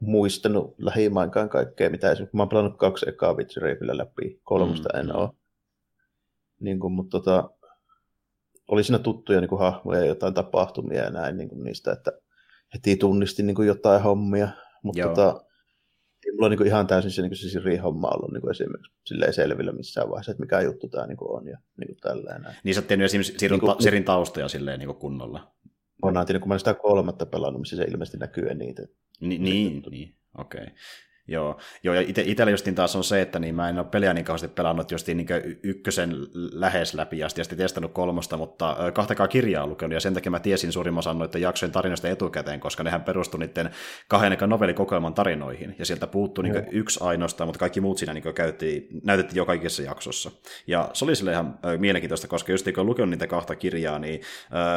muistanut 0.00 0.74
lähimainkaan 0.78 1.48
kaikkea, 1.48 1.90
mitä 1.90 2.10
esimerkiksi 2.10 2.36
mä 2.36 2.42
oon 2.42 2.48
pelannut 2.48 2.78
kaksi 2.78 3.08
ekaa 3.08 3.34
Witcheria 3.34 3.76
kyllä 3.76 3.96
läpi, 3.96 4.40
kolmosta 4.44 4.88
mm, 4.94 5.00
en 5.00 5.16
ole. 5.16 5.30
Niin 6.60 6.80
kuin, 6.80 6.92
mutta 6.92 7.18
tota, 7.18 7.50
oli 8.68 8.84
siinä 8.84 8.98
tuttuja 8.98 9.40
niin 9.40 9.48
kuin, 9.48 9.58
hahmoja 9.58 10.00
ja 10.00 10.06
jotain 10.06 10.34
tapahtumia 10.34 11.02
ja 11.02 11.10
näin 11.10 11.36
niin 11.36 11.48
kuin 11.48 11.64
niistä, 11.64 11.92
että 11.92 12.12
heti 12.74 12.96
tunnistin 12.96 13.46
niin 13.46 13.54
kuin, 13.54 13.68
jotain 13.68 14.02
hommia, 14.02 14.48
mutta 14.82 15.02
tota, 15.02 15.44
ei 16.26 16.32
mulla 16.32 16.48
niin 16.48 16.58
kuin, 16.58 16.66
ihan 16.66 16.86
täysin 16.86 17.10
se, 17.10 17.22
niin 17.22 17.36
se 17.36 17.48
Siri-homma 17.48 18.08
ollut 18.08 18.32
niin 18.32 18.40
kuin 18.40 18.50
esimerkiksi 18.50 18.92
silleen 19.06 19.34
selvillä 19.34 19.72
missään 19.72 20.10
vaiheessa, 20.10 20.32
että 20.32 20.42
mikä 20.42 20.60
juttu 20.60 20.88
tämä 20.88 21.06
niin 21.06 21.16
kuin, 21.16 21.30
on 21.40 21.48
ja 21.48 21.58
niin 21.76 21.86
kuin 21.86 21.98
tälleen. 22.00 22.42
Näin. 22.42 22.56
Niin 22.64 22.74
sä 22.74 22.80
oot 22.80 22.88
tehnyt 22.88 23.04
esimerkiksi 23.04 23.38
Sirin, 23.38 23.60
niin 23.60 23.60
kuin, 23.60 23.82
Sirin 23.82 24.04
taustoja 24.04 24.48
silleen 24.48 24.78
niin 24.78 24.86
kuin 24.86 24.98
kunnolla. 24.98 25.52
On 26.02 26.14
nähty, 26.14 26.38
kun 26.38 26.48
mä 26.48 26.52
olen 26.52 26.60
sitä 26.60 26.74
kolmatta 26.74 27.26
pelannut, 27.26 27.60
missä 27.60 27.76
se 27.76 27.84
ilmeisesti 27.84 28.18
näkyy 28.18 28.50
eniten. 28.50 28.88
Ni, 29.20 29.38
niin, 29.38 29.82
niin 29.90 30.16
okei. 30.38 30.62
Okay. 30.62 30.74
Joo, 31.28 31.56
Joo 31.82 31.94
ja 31.94 32.00
ite, 32.00 32.22
itsellä 32.26 32.50
justiin 32.50 32.74
taas 32.74 32.96
on 32.96 33.04
se, 33.04 33.20
että 33.20 33.38
niin 33.38 33.54
mä 33.54 33.68
en 33.68 33.78
ole 33.78 33.86
peliä 33.90 34.14
niin 34.14 34.24
kauheasti 34.24 34.48
pelannut 34.48 34.90
justiin 34.90 35.16
niin 35.16 35.26
ykkösen 35.62 36.16
lähes 36.34 36.94
läpi 36.94 37.24
asti 37.24 37.40
ja 37.40 37.44
sitten 37.44 37.58
testannut 37.58 37.92
kolmosta, 37.92 38.36
mutta 38.36 38.76
kahtakaan 38.94 39.28
kirjaa 39.28 39.66
lukenut 39.66 39.94
ja 39.94 40.00
sen 40.00 40.14
takia 40.14 40.30
mä 40.30 40.40
tiesin 40.40 40.72
suurimman 40.72 40.98
osan 40.98 41.18
noiden 41.18 41.42
jaksojen 41.42 41.72
tarinoista 41.72 42.08
etukäteen, 42.08 42.60
koska 42.60 42.82
nehän 42.82 43.02
perustui 43.02 43.40
niiden 43.40 43.70
kahden 44.08 44.38
novellikokoelman 44.46 45.14
tarinoihin 45.14 45.74
ja 45.78 45.86
sieltä 45.86 46.06
puuttui 46.06 46.44
niin 46.44 46.66
yksi 46.70 47.00
ainoastaan, 47.02 47.48
mutta 47.48 47.58
kaikki 47.58 47.80
muut 47.80 47.98
siinä 47.98 48.14
niin 48.14 48.34
käytti, 48.34 48.88
näytettiin 49.04 49.36
jo 49.36 49.44
kaikissa 49.44 49.82
jaksossa. 49.82 50.30
Ja 50.66 50.90
se 50.92 51.04
oli 51.04 51.16
sille 51.16 51.32
ihan 51.32 51.58
mielenkiintoista, 51.78 52.28
koska 52.28 52.52
just 52.52 52.66
kun 52.74 52.86
lukenut 52.86 53.10
niitä 53.10 53.26
kahta 53.26 53.56
kirjaa, 53.56 53.98
niin 53.98 54.20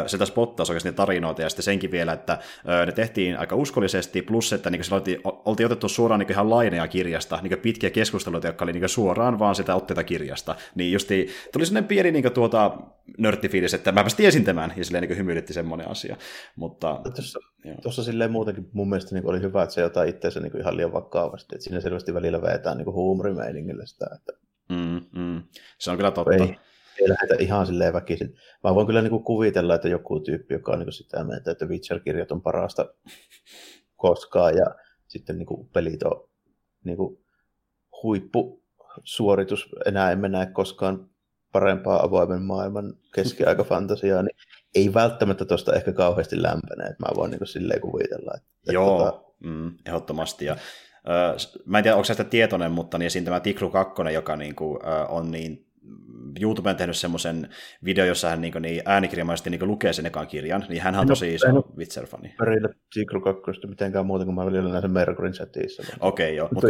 se 0.08 0.18
taas 0.18 0.30
spottasi 0.30 0.72
oikeasti 0.72 0.92
tarinoita 0.92 1.42
ja 1.42 1.50
sitten 1.50 1.64
senkin 1.64 1.92
vielä, 1.92 2.14
että 2.14 2.40
ne 2.86 2.92
tehtiin 2.92 3.40
aika 3.40 3.56
uskollisesti, 3.56 4.22
plus 4.22 4.54
että 4.54 4.70
niin 4.70 4.82
oltiin, 4.92 5.22
oltiin 5.24 5.66
otettu 5.66 5.90
suoraan 5.90 6.20
niin 6.20 6.32
ihan 6.32 6.45
laineja 6.50 6.88
kirjasta, 6.88 7.40
niin 7.42 7.60
pitkiä 7.60 7.90
keskusteluita, 7.90 8.48
jotka 8.48 8.66
oli 8.66 8.74
niin 8.74 8.90
suoraan 8.90 9.40
vaan 9.40 9.56
sitä 9.56 9.76
otteita 9.76 10.04
kirjasta. 10.04 10.56
Niin 10.76 10.92
justi 10.92 11.30
tuli 11.54 11.66
sellainen 11.66 11.88
pieni 11.88 12.12
niin 12.12 12.32
tuota, 12.32 12.78
nörttifiilis, 13.18 13.74
että 13.74 13.92
mäpäs 13.92 14.16
tiesin 14.16 14.44
tämän, 14.44 14.74
ja 14.78 14.86
silleen 14.86 15.04
niin 15.04 15.18
hymyilytti 15.18 15.54
semmoinen 15.54 15.88
asia. 15.88 16.18
Mutta, 16.56 17.02
tuossa, 17.04 17.40
tuossa 17.82 18.04
silleen 18.04 18.32
muutenkin 18.32 18.70
mun 18.74 18.90
mielestä 18.90 19.16
niin 19.16 19.30
oli 19.30 19.42
hyvä, 19.42 19.64
että 19.64 19.76
se 19.76 19.82
jotain 19.82 20.10
itseänsä 20.10 20.40
niin 20.40 20.60
ihan 20.60 20.78
liian 20.78 20.94
vakavasti, 20.94 21.56
että 21.56 21.64
siinä 21.64 21.80
selvästi 21.82 22.14
välillä 22.14 22.42
vetää 22.42 22.76
niin 22.76 22.94
huumorimeiningille 22.94 23.86
sitä. 23.86 24.06
Että... 24.16 24.34
Mm, 24.70 25.22
mm. 25.22 25.44
Se 25.78 25.92
on 25.92 25.98
kyllä 25.98 26.12
totta. 26.12 26.34
Ei, 26.34 26.56
ei 27.02 27.10
lähdetä 27.10 27.36
ihan 27.40 27.68
silleen 27.68 27.94
väkisin. 27.94 28.36
Mä 28.64 28.76
voin 28.76 28.88
kyllä 28.88 29.02
niin 29.02 29.10
kuin 29.10 29.24
kuvitella, 29.24 29.76
että 29.76 29.88
joku 29.88 30.20
tyyppi, 30.20 30.54
joka 30.54 30.72
on 30.72 30.80
niin 30.80 30.86
kuin 30.86 30.94
sitä 30.94 31.24
mieltä, 31.24 31.52
että 31.52 31.66
Witcher-kirjat 31.66 32.32
on 32.32 32.42
parasta 32.42 32.94
koskaan, 33.96 34.58
ja 34.58 34.66
sitten 35.08 35.38
niin 35.38 35.46
kuin 35.46 35.70
pelit 35.74 36.04
on 36.04 36.30
niin 36.86 36.98
kuin 36.98 37.26
huippusuoritus, 38.04 39.70
enää 39.86 40.12
emme 40.12 40.30
näe 40.30 40.46
koskaan 40.46 41.10
parempaa 41.52 42.04
avoimen 42.04 42.42
maailman 42.42 42.94
keskiaikafantasiaa, 43.16 44.24
niin 44.24 44.38
ei 44.76 44.94
välttämättä 44.94 45.46
tuosta 45.46 45.74
ehkä 45.74 45.94
kauheasti 45.94 46.42
lämpene, 46.42 46.84
että 46.84 47.04
mä 47.04 47.16
voin 47.16 47.32
niin 47.32 47.40
kuin 47.40 47.48
silleen 47.48 47.82
kuvitella. 47.82 48.32
Että, 48.36 48.74
Joo, 48.74 48.98
tota... 48.98 49.24
mm, 49.40 49.72
ehdottomasti. 49.86 50.46
Ja, 50.46 50.54
äh, 50.54 51.36
mä 51.66 51.78
en 51.78 51.84
tiedä, 51.84 51.96
onko 51.96 52.04
sitä 52.04 52.24
tietoinen, 52.24 52.72
mutta 52.72 52.98
niin 52.98 53.12
siinä 53.12 53.26
tämä 53.26 53.40
Tikru 53.40 53.70
2, 53.70 54.02
joka 54.14 54.36
niin 54.36 54.56
kuin, 54.56 54.80
äh, 54.88 55.14
on 55.14 55.32
niin 55.32 55.65
YouTube 56.42 56.70
on 56.70 56.76
tehnyt 56.76 56.96
semmoisen 56.96 57.50
video, 57.86 58.06
jossa 58.06 58.30
hän 58.30 58.42
niin, 58.42 58.54
niin 58.60 58.82
äänikirjamaisesti 58.86 59.50
niin 59.50 59.68
lukee 59.68 59.94
sen 59.94 60.06
ekan 60.06 60.28
kirjan, 60.28 60.66
niin 60.70 60.82
hän 60.82 60.96
on 60.96 61.08
tosi 61.08 61.34
iso 61.34 61.48
Witcher-fani. 61.78 62.34
Perillä 62.40 62.70
Tikru 62.94 63.22
2 63.22 63.68
mitenkään 63.68 64.06
muuta 64.06 64.26
kuin 64.26 64.36
mä 64.36 64.46
välillä 64.46 64.70
näen 64.70 64.82
sen 64.82 64.92
Merkurin 64.92 65.34
chatissa. 65.34 65.84
Okei, 66.00 66.26
okay, 66.26 66.36
joo. 66.36 66.50
Mutta 66.54 66.68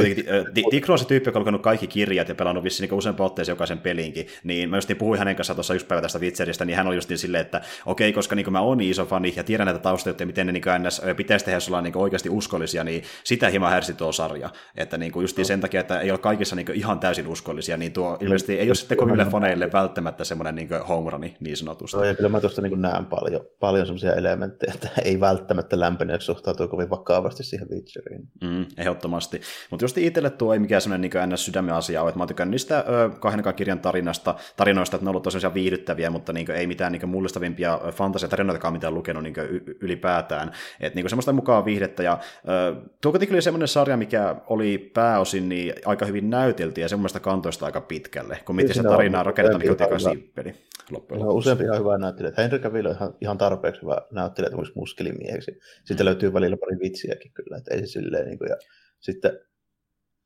Tikru 0.69 0.91
on 0.91 0.99
se 0.99 1.07
tyyppi, 1.07 1.27
joka 1.27 1.39
on 1.39 1.41
lukenut 1.41 1.61
kaikki 1.61 1.87
kirjat 1.87 2.29
ja 2.29 2.35
pelannut 2.35 2.63
vissiin 2.63 2.89
niin 2.89 2.97
useampaan 2.97 3.25
otteeseen 3.25 3.53
jokaisen 3.53 3.79
pelinkin, 3.79 4.27
niin 4.43 4.69
mä 4.69 4.77
just 4.77 4.91
puhuin 4.97 5.19
hänen 5.19 5.35
kanssaan 5.35 5.55
tuossa 5.55 5.73
just 5.73 5.87
päivä 5.87 6.01
tästä 6.01 6.19
Witcheristä, 6.19 6.65
niin 6.65 6.77
hän 6.77 6.87
oli 6.87 6.95
just 6.95 7.09
niin 7.09 7.17
silleen, 7.17 7.41
että 7.41 7.61
okei, 7.85 8.09
okay, 8.09 8.15
koska 8.15 8.35
niin 8.35 8.51
mä 8.51 8.61
oon 8.61 8.77
niin 8.77 8.91
iso 8.91 9.05
fani 9.05 9.33
ja 9.35 9.43
tiedän 9.43 9.65
näitä 9.65 9.79
taustoja, 9.79 10.25
miten 10.25 10.47
ne 10.47 10.53
niin 10.53 10.63
ns. 10.87 11.01
pitäisi 11.17 11.45
tehdä, 11.45 11.55
jos 11.55 11.67
ollaan 11.67 11.83
niin 11.83 11.97
oikeasti 11.97 12.29
uskollisia, 12.29 12.83
niin 12.83 13.03
sitä 13.23 13.49
hieman 13.49 13.71
härsi 13.71 13.93
tuo 13.93 14.11
sarja. 14.11 14.49
Että 14.77 14.97
niin 14.97 15.11
just 15.15 15.37
no. 15.37 15.43
sen 15.43 15.61
takia, 15.61 15.81
että 15.81 15.99
ei 15.99 16.11
ole 16.11 16.19
kaikissa 16.19 16.55
niin 16.55 16.71
ihan 16.73 16.99
täysin 16.99 17.27
uskollisia, 17.27 17.77
niin 17.77 17.93
tuo 17.93 18.17
ilmeisesti 18.21 18.59
ei 18.59 18.69
ole 18.69 18.75
sitten 18.75 18.97
koville 19.07 19.25
faneille 19.25 19.71
välttämättä 19.73 20.23
semmoinen 20.23 20.55
niin 20.55 20.69
home 20.87 21.11
runi 21.11 21.37
niin 21.39 21.57
sanotusti. 21.57 21.97
Joo, 21.97 22.03
ja 22.03 22.15
kyllä 22.15 22.29
mä 22.29 22.41
tuosta 22.41 22.61
niin 22.61 22.81
näen 22.81 23.05
paljon, 23.05 23.41
paljon 23.59 23.85
semmoisia 23.85 24.13
elementtejä, 24.13 24.73
että 24.73 24.89
ei 25.03 25.19
välttämättä 25.19 25.79
lämpeneet 25.79 26.21
suhtautua 26.21 26.67
kovin 26.67 26.89
vakavasti 26.89 27.43
siihen 27.43 27.69
Witcheriin. 27.69 28.27
Mm, 28.41 28.65
ehdottomasti. 28.77 29.41
Mutta 29.71 29.83
just 29.83 29.97
itselle 29.97 30.29
tuo 30.29 30.53
ei 30.53 30.59
mikään 30.59 30.81
semmoinen 30.81 31.11
niin 31.11 31.33
ns. 31.33 31.45
sydämen 31.45 31.75
asia 31.75 32.01
ole, 32.01 32.09
että 32.09 32.19
mä 32.19 32.21
oon 32.21 32.27
tykännyt 32.27 32.51
niistä 32.51 32.79
ö, 32.89 33.09
kahden 33.19 33.53
kirjan 33.55 33.79
tarinasta, 33.79 34.35
tarinoista, 34.57 34.95
että 34.95 35.05
ne 35.05 35.09
on 35.09 35.11
ollut 35.11 35.23
tosiaan 35.23 35.53
viihdyttäviä, 35.53 36.09
mutta 36.09 36.33
niin 36.33 36.51
ei 36.51 36.67
mitään 36.67 36.91
niin 36.91 37.09
mullistavimpia 37.09 37.79
fantasiatarinoitakaan 37.91 38.73
mitään 38.73 38.93
lukenut 38.93 39.23
niin 39.23 39.35
ylipäätään. 39.81 40.51
Että 40.79 40.99
niin 40.99 41.09
semmoista 41.09 41.33
mukaan 41.33 41.65
viihdettä. 41.65 42.03
Ja 42.03 42.17
ö, 42.49 42.75
tuo 43.01 43.11
kuitenkin 43.11 43.35
oli 43.35 43.41
semmoinen 43.41 43.67
sarja, 43.67 43.97
mikä 43.97 44.35
oli 44.47 44.77
pääosin 44.77 45.49
niin 45.49 45.73
aika 45.85 46.05
hyvin 46.05 46.29
näytelty 46.29 46.81
ja 46.81 46.89
semmoista 46.89 47.19
kantoista 47.19 47.65
aika 47.65 47.81
pitkälle, 47.81 48.39
kun 48.45 48.55
miten 48.55 48.75
se 48.75 48.83
tarinaa 48.97 49.23
rakennetaan 49.23 49.61
niin 49.61 49.81
aika 49.81 49.99
simppeli 49.99 50.53
loppujen. 50.91 51.27
Useampi 51.27 51.63
ihan 51.63 51.79
hyvä 51.79 51.97
näyttelijä. 51.97 52.33
Henry 52.37 52.59
Cavill 52.59 52.85
on 52.85 52.95
ihan, 52.95 53.13
ihan 53.21 53.37
tarpeeksi 53.37 53.81
hyvä 53.81 54.01
näyttelijä 54.11 54.47
että 54.47 54.71
muskelimieheksi. 54.75 55.59
Sitten 55.85 56.03
mm. 56.03 56.05
löytyy 56.05 56.33
välillä 56.33 56.57
pari 56.57 56.79
vitsiäkin 56.79 57.31
kyllä, 57.33 57.57
että 57.57 57.73
ei 57.73 57.79
se 57.79 57.85
silleen 57.85 58.25
niin 58.25 58.37
kuin, 58.37 58.49
ja 58.49 58.55
sitten 58.99 59.39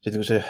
sitten 0.01 0.19
kun 0.19 0.25
se, 0.25 0.43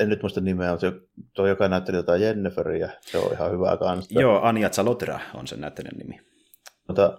en 0.00 0.08
nyt 0.08 0.22
muista 0.22 0.40
nimeä, 0.40 0.70
mutta 0.70 0.90
se, 0.90 0.96
tuo 1.34 1.46
joka 1.46 1.68
näytteli 1.68 1.96
jotain 1.96 2.22
Jenniferia, 2.22 2.88
se 3.00 3.18
on 3.18 3.32
ihan 3.32 3.52
hyvä 3.52 3.76
kanssa. 3.76 4.20
Joo, 4.20 4.40
Anja 4.42 4.70
Zalotra 4.70 5.20
on 5.34 5.46
sen 5.46 5.60
näyttelijän 5.60 5.98
nimi. 5.98 6.20
Mutta 6.88 7.18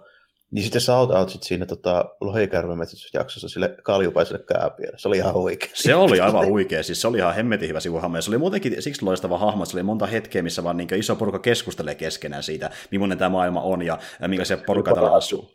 niin 0.52 0.62
sitten 0.62 0.80
shout 0.80 1.10
out 1.10 1.30
sit 1.30 1.42
siinä 1.42 1.66
tota, 1.66 2.04
lohikärvemetsästysjaksossa 2.20 3.48
sille 3.48 3.76
kaljupaiselle 3.82 4.44
kääpiölle. 4.44 4.98
Se 4.98 5.08
oli 5.08 5.16
ihan 5.16 5.34
huikea. 5.34 5.70
Se 5.74 5.94
oli 5.94 6.20
aivan 6.20 6.46
huikea. 6.46 6.82
Siis 6.82 7.00
se 7.00 7.08
oli 7.08 7.18
ihan 7.18 7.34
hemmetin 7.34 7.68
hyvä 7.68 7.80
sivuhahmo. 7.80 8.20
Se 8.20 8.30
oli 8.30 8.38
muutenkin 8.38 8.82
siksi 8.82 9.04
loistava 9.04 9.38
hahmo. 9.38 9.64
Se 9.64 9.76
oli 9.76 9.82
monta 9.82 10.06
hetkeä, 10.06 10.42
missä 10.42 10.64
vaan 10.64 10.76
niin 10.76 10.94
iso 10.94 11.16
porukka 11.16 11.38
keskustelee 11.38 11.94
keskenään 11.94 12.42
siitä, 12.42 12.70
millainen 12.90 13.18
tämä 13.18 13.28
maailma 13.28 13.60
on 13.60 13.82
ja, 13.82 13.98
ja 14.20 14.28
minkä 14.28 14.44
se 14.44 14.56
porukka 14.56 14.94
täällä 14.94 15.12
asuu. 15.12 15.50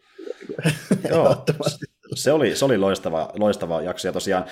Joo, 1.10 1.36
se 2.16 2.32
oli, 2.32 2.56
se 2.56 2.66
oli 2.66 2.78
loistava, 2.78 3.32
loistava 3.40 3.82
jakso, 3.82 4.08
ja 4.08 4.14
tosiaan 4.14 4.46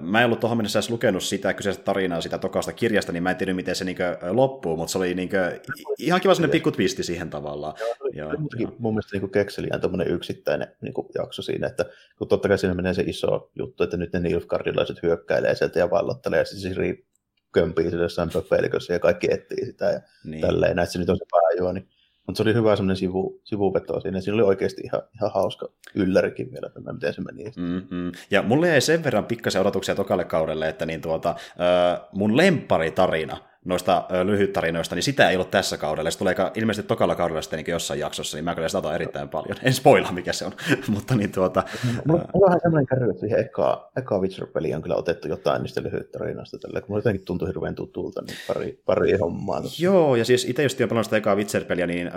mä 0.00 0.20
en 0.20 0.24
ollut 0.24 0.40
tuohon 0.40 0.56
mennessä 0.56 0.78
edes 0.78 0.90
lukenut 0.90 1.22
sitä 1.22 1.54
kyseistä 1.54 1.84
tarinaa 1.84 2.20
sitä 2.20 2.38
tokasta 2.38 2.72
kirjasta, 2.72 3.12
niin 3.12 3.22
mä 3.22 3.30
en 3.30 3.36
tiedä, 3.36 3.54
miten 3.54 3.76
se 3.76 3.84
niinkö 3.84 4.18
loppuu, 4.30 4.76
mutta 4.76 4.92
se 4.92 4.98
oli 4.98 5.14
niinkö, 5.14 5.60
ihan 5.98 6.20
kiva 6.20 6.34
sellainen 6.34 6.52
pikku 6.52 6.70
twisti 6.70 7.02
siihen 7.02 7.30
tavallaan. 7.30 7.74
Joo, 8.12 8.32
ja, 8.32 8.68
mun 8.78 8.94
mielestä 8.94 9.18
niin 9.18 9.30
kekseliään 9.30 9.80
tuommoinen 9.80 10.14
yksittäinen 10.14 10.68
niin 10.80 10.94
jakso 11.18 11.42
siinä, 11.42 11.66
että 11.66 11.84
kun 12.18 12.28
totta 12.28 12.48
kai 12.48 12.58
siinä 12.58 12.74
menee 12.74 12.94
se 12.94 13.02
iso 13.06 13.50
juttu, 13.58 13.84
että 13.84 13.96
nyt 13.96 14.12
ne 14.12 14.20
Nilfgaardilaiset 14.20 15.02
hyökkäilee 15.02 15.54
sieltä 15.54 15.78
ja 15.78 15.90
vallottelee, 15.90 16.38
ja 16.38 16.44
sitten 16.44 16.74
Siri 16.74 17.06
kömpii 17.52 17.90
sille 17.90 18.02
jossain 18.02 18.30
pöpelikössä 18.32 18.92
ja 18.92 18.98
kaikki 18.98 19.28
etsii 19.30 19.66
sitä 19.66 19.90
ja 19.90 20.00
niin. 20.24 20.40
tälleen, 20.40 20.76
näin 20.76 20.88
se 20.88 20.98
nyt 20.98 21.10
on 21.10 21.16
se 21.16 21.24
pääjuoni. 21.30 21.80
Niin 21.80 21.88
mutta 22.26 22.36
se 22.36 22.42
oli 22.42 22.54
hyvä 22.54 22.76
semmoinen 22.76 22.96
sivu, 22.96 23.40
sivuveto 23.44 24.00
siinä. 24.00 24.20
Siinä 24.20 24.34
oli 24.34 24.42
oikeasti 24.42 24.82
ihan, 24.84 25.02
ihan 25.14 25.30
hauska 25.34 25.68
yllärikin 25.94 26.52
vielä 26.52 26.70
tämä, 26.70 26.92
miten 26.92 27.14
se 27.14 27.20
meni. 27.20 27.44
Mm-hmm. 27.44 28.12
Ja 28.30 28.42
mulle 28.42 28.68
jäi 28.68 28.80
sen 28.80 29.04
verran 29.04 29.24
pikkasen 29.24 29.60
odotuksia 29.60 29.94
tokalle 29.94 30.24
kaudelle, 30.24 30.68
että 30.68 30.86
niin 30.86 31.00
tuota, 31.00 31.30
äh, 31.30 32.08
mun 32.12 32.36
lempparitarina 32.36 33.49
noista 33.64 34.04
lyhyttarinoista, 34.24 34.94
niin 34.94 35.02
sitä 35.02 35.30
ei 35.30 35.36
ollut 35.36 35.50
tässä 35.50 35.76
kaudella. 35.76 36.10
Se 36.10 36.18
tulee 36.18 36.34
ilmeisesti 36.54 36.88
tokalla 36.88 37.14
kaudella 37.14 37.42
sitten 37.42 37.56
niin 37.56 37.72
jossain 37.72 38.00
jaksossa, 38.00 38.36
niin 38.36 38.44
mä 38.44 38.54
kyllä 38.54 38.68
sitä 38.68 38.94
erittäin 38.94 39.28
paljon. 39.28 39.56
En 39.62 39.72
spoila, 39.72 40.12
mikä 40.12 40.32
se 40.32 40.44
on, 40.44 40.52
mutta 40.94 41.14
niin 41.16 41.32
tuota... 41.32 41.62
Mulla 42.04 42.24
on 42.32 42.40
vähän 42.46 42.60
sellainen 42.60 42.86
kärry, 42.86 43.10
että 43.10 43.20
siihen 43.20 43.40
eka, 43.40 43.90
eka 43.96 44.18
Witcher-peliin 44.18 44.76
on 44.76 44.82
kyllä 44.82 44.96
otettu 44.96 45.28
jotain 45.28 45.62
niistä 45.62 45.82
lyhyttarinoista, 45.82 46.58
tällä, 46.58 46.80
kun 46.80 46.90
mulla 46.90 46.98
jotenkin 46.98 47.24
tuntui 47.24 47.48
hirveän 47.48 47.74
tutulta, 47.74 48.22
niin 48.22 48.36
pari, 48.48 48.82
pari 48.86 49.18
hommaa. 49.18 49.62
Tossa. 49.62 49.84
Joo, 49.84 50.16
ja 50.16 50.24
siis 50.24 50.44
itse 50.44 50.62
just 50.62 50.78
pelannut 50.78 51.04
sitä 51.04 51.16
ekaa 51.16 51.34
Witcher-peliä, 51.34 51.86
niin 51.86 52.06
äh, 52.06 52.12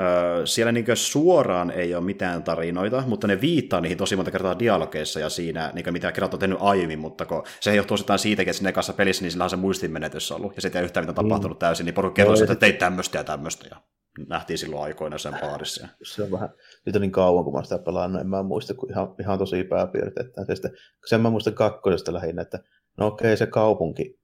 siellä 0.46 0.72
niin 0.72 0.86
suoraan 0.94 1.72
ei 1.72 1.96
ole 1.96 2.04
mitään 2.04 2.44
tarinoita, 2.44 3.04
mutta 3.08 3.28
ne 3.28 3.42
viittaa 3.42 3.82
niihin 3.82 3.98
tosi 3.98 4.16
monta 4.16 4.32
kertaa 4.32 4.60
dialogeissa 4.60 5.20
ja 5.20 5.30
siinä, 5.30 5.72
niin 5.74 5.94
mitä 5.94 6.12
kerrat 6.12 6.34
on 6.34 6.40
tehnyt 6.40 6.58
aiemmin, 6.62 7.00
mutta 7.00 7.26
kun 7.26 7.44
se 7.60 7.76
johtuu 7.76 7.96
osittain 7.96 8.20
siitäkin, 8.20 8.50
että 8.50 8.58
siinä 8.58 8.70
ekassa 8.70 8.94
pelissä 8.94 9.24
niin 9.24 9.32
sillä 9.32 9.44
on 9.44 9.50
se 9.50 9.56
muistinmenetys 9.56 10.32
ollut, 10.32 10.56
ja 10.56 10.62
sitten 10.62 10.80
ei 10.80 10.86
yhtään 10.86 11.06
mitään 11.06 11.30
tapahtunut 11.34 11.60
täysin, 11.60 11.86
niin 11.86 11.93
porukka 11.93 12.15
kertoi, 12.15 12.41
että 12.43 12.56
teit 12.56 12.78
tämmöistä 12.78 13.17
ja 13.17 13.24
tämmöistä, 13.24 13.67
ja 13.72 13.82
nähtiin 14.28 14.58
silloin 14.58 14.84
aikoina 14.84 15.17
sen 15.17 15.38
baarissa. 15.41 15.88
Se 16.04 16.24
on 16.24 16.32
vähän, 16.32 16.50
nyt 16.86 16.96
on 16.96 17.02
niin 17.02 17.12
kauan, 17.12 17.43
kun 17.43 17.54
mä 17.54 17.63
sitä 17.63 17.80
pelannut, 17.80 18.22
en 18.22 18.28
mä 18.28 18.43
muista, 18.43 18.74
kun 18.74 18.91
ihan, 18.91 19.15
ihan 19.19 19.39
tosi 19.39 19.63
pääpiirteitä. 19.63 20.46
Sitten, 20.54 20.72
sen 21.06 21.22
mä 21.22 21.30
muistan 21.30 21.54
kakkosesta 21.54 22.13
lähinnä, 22.13 22.41
että 22.41 22.60
no 22.98 23.08
okei, 23.08 23.38
se 23.38 23.48
kaupunki, 23.48 24.19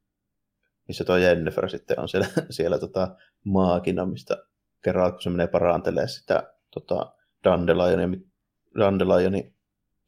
missä 0.87 1.03
tuo 1.03 1.17
Jennifer 1.17 1.69
sitten 1.69 1.99
on 1.99 2.09
siellä, 2.09 2.27
siellä 2.49 2.79
tota 2.79 3.15
maakina, 3.45 4.05
mistä 4.05 4.37
kerran, 4.83 5.11
kun 5.11 5.21
se 5.21 5.29
menee 5.29 5.47
parantelee 5.47 6.07
sitä 6.07 6.53
tota, 6.71 7.13
Dandelionin, 7.43 8.31
Dandelionin 8.79 9.55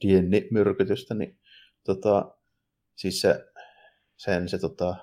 Dienni-myrkytystä, 0.02 1.14
niin 1.14 1.40
tota, 1.86 2.32
siis 2.96 3.22
se, 3.22 3.46
sen 4.18 4.50
se 4.50 4.58
tota, 4.58 4.96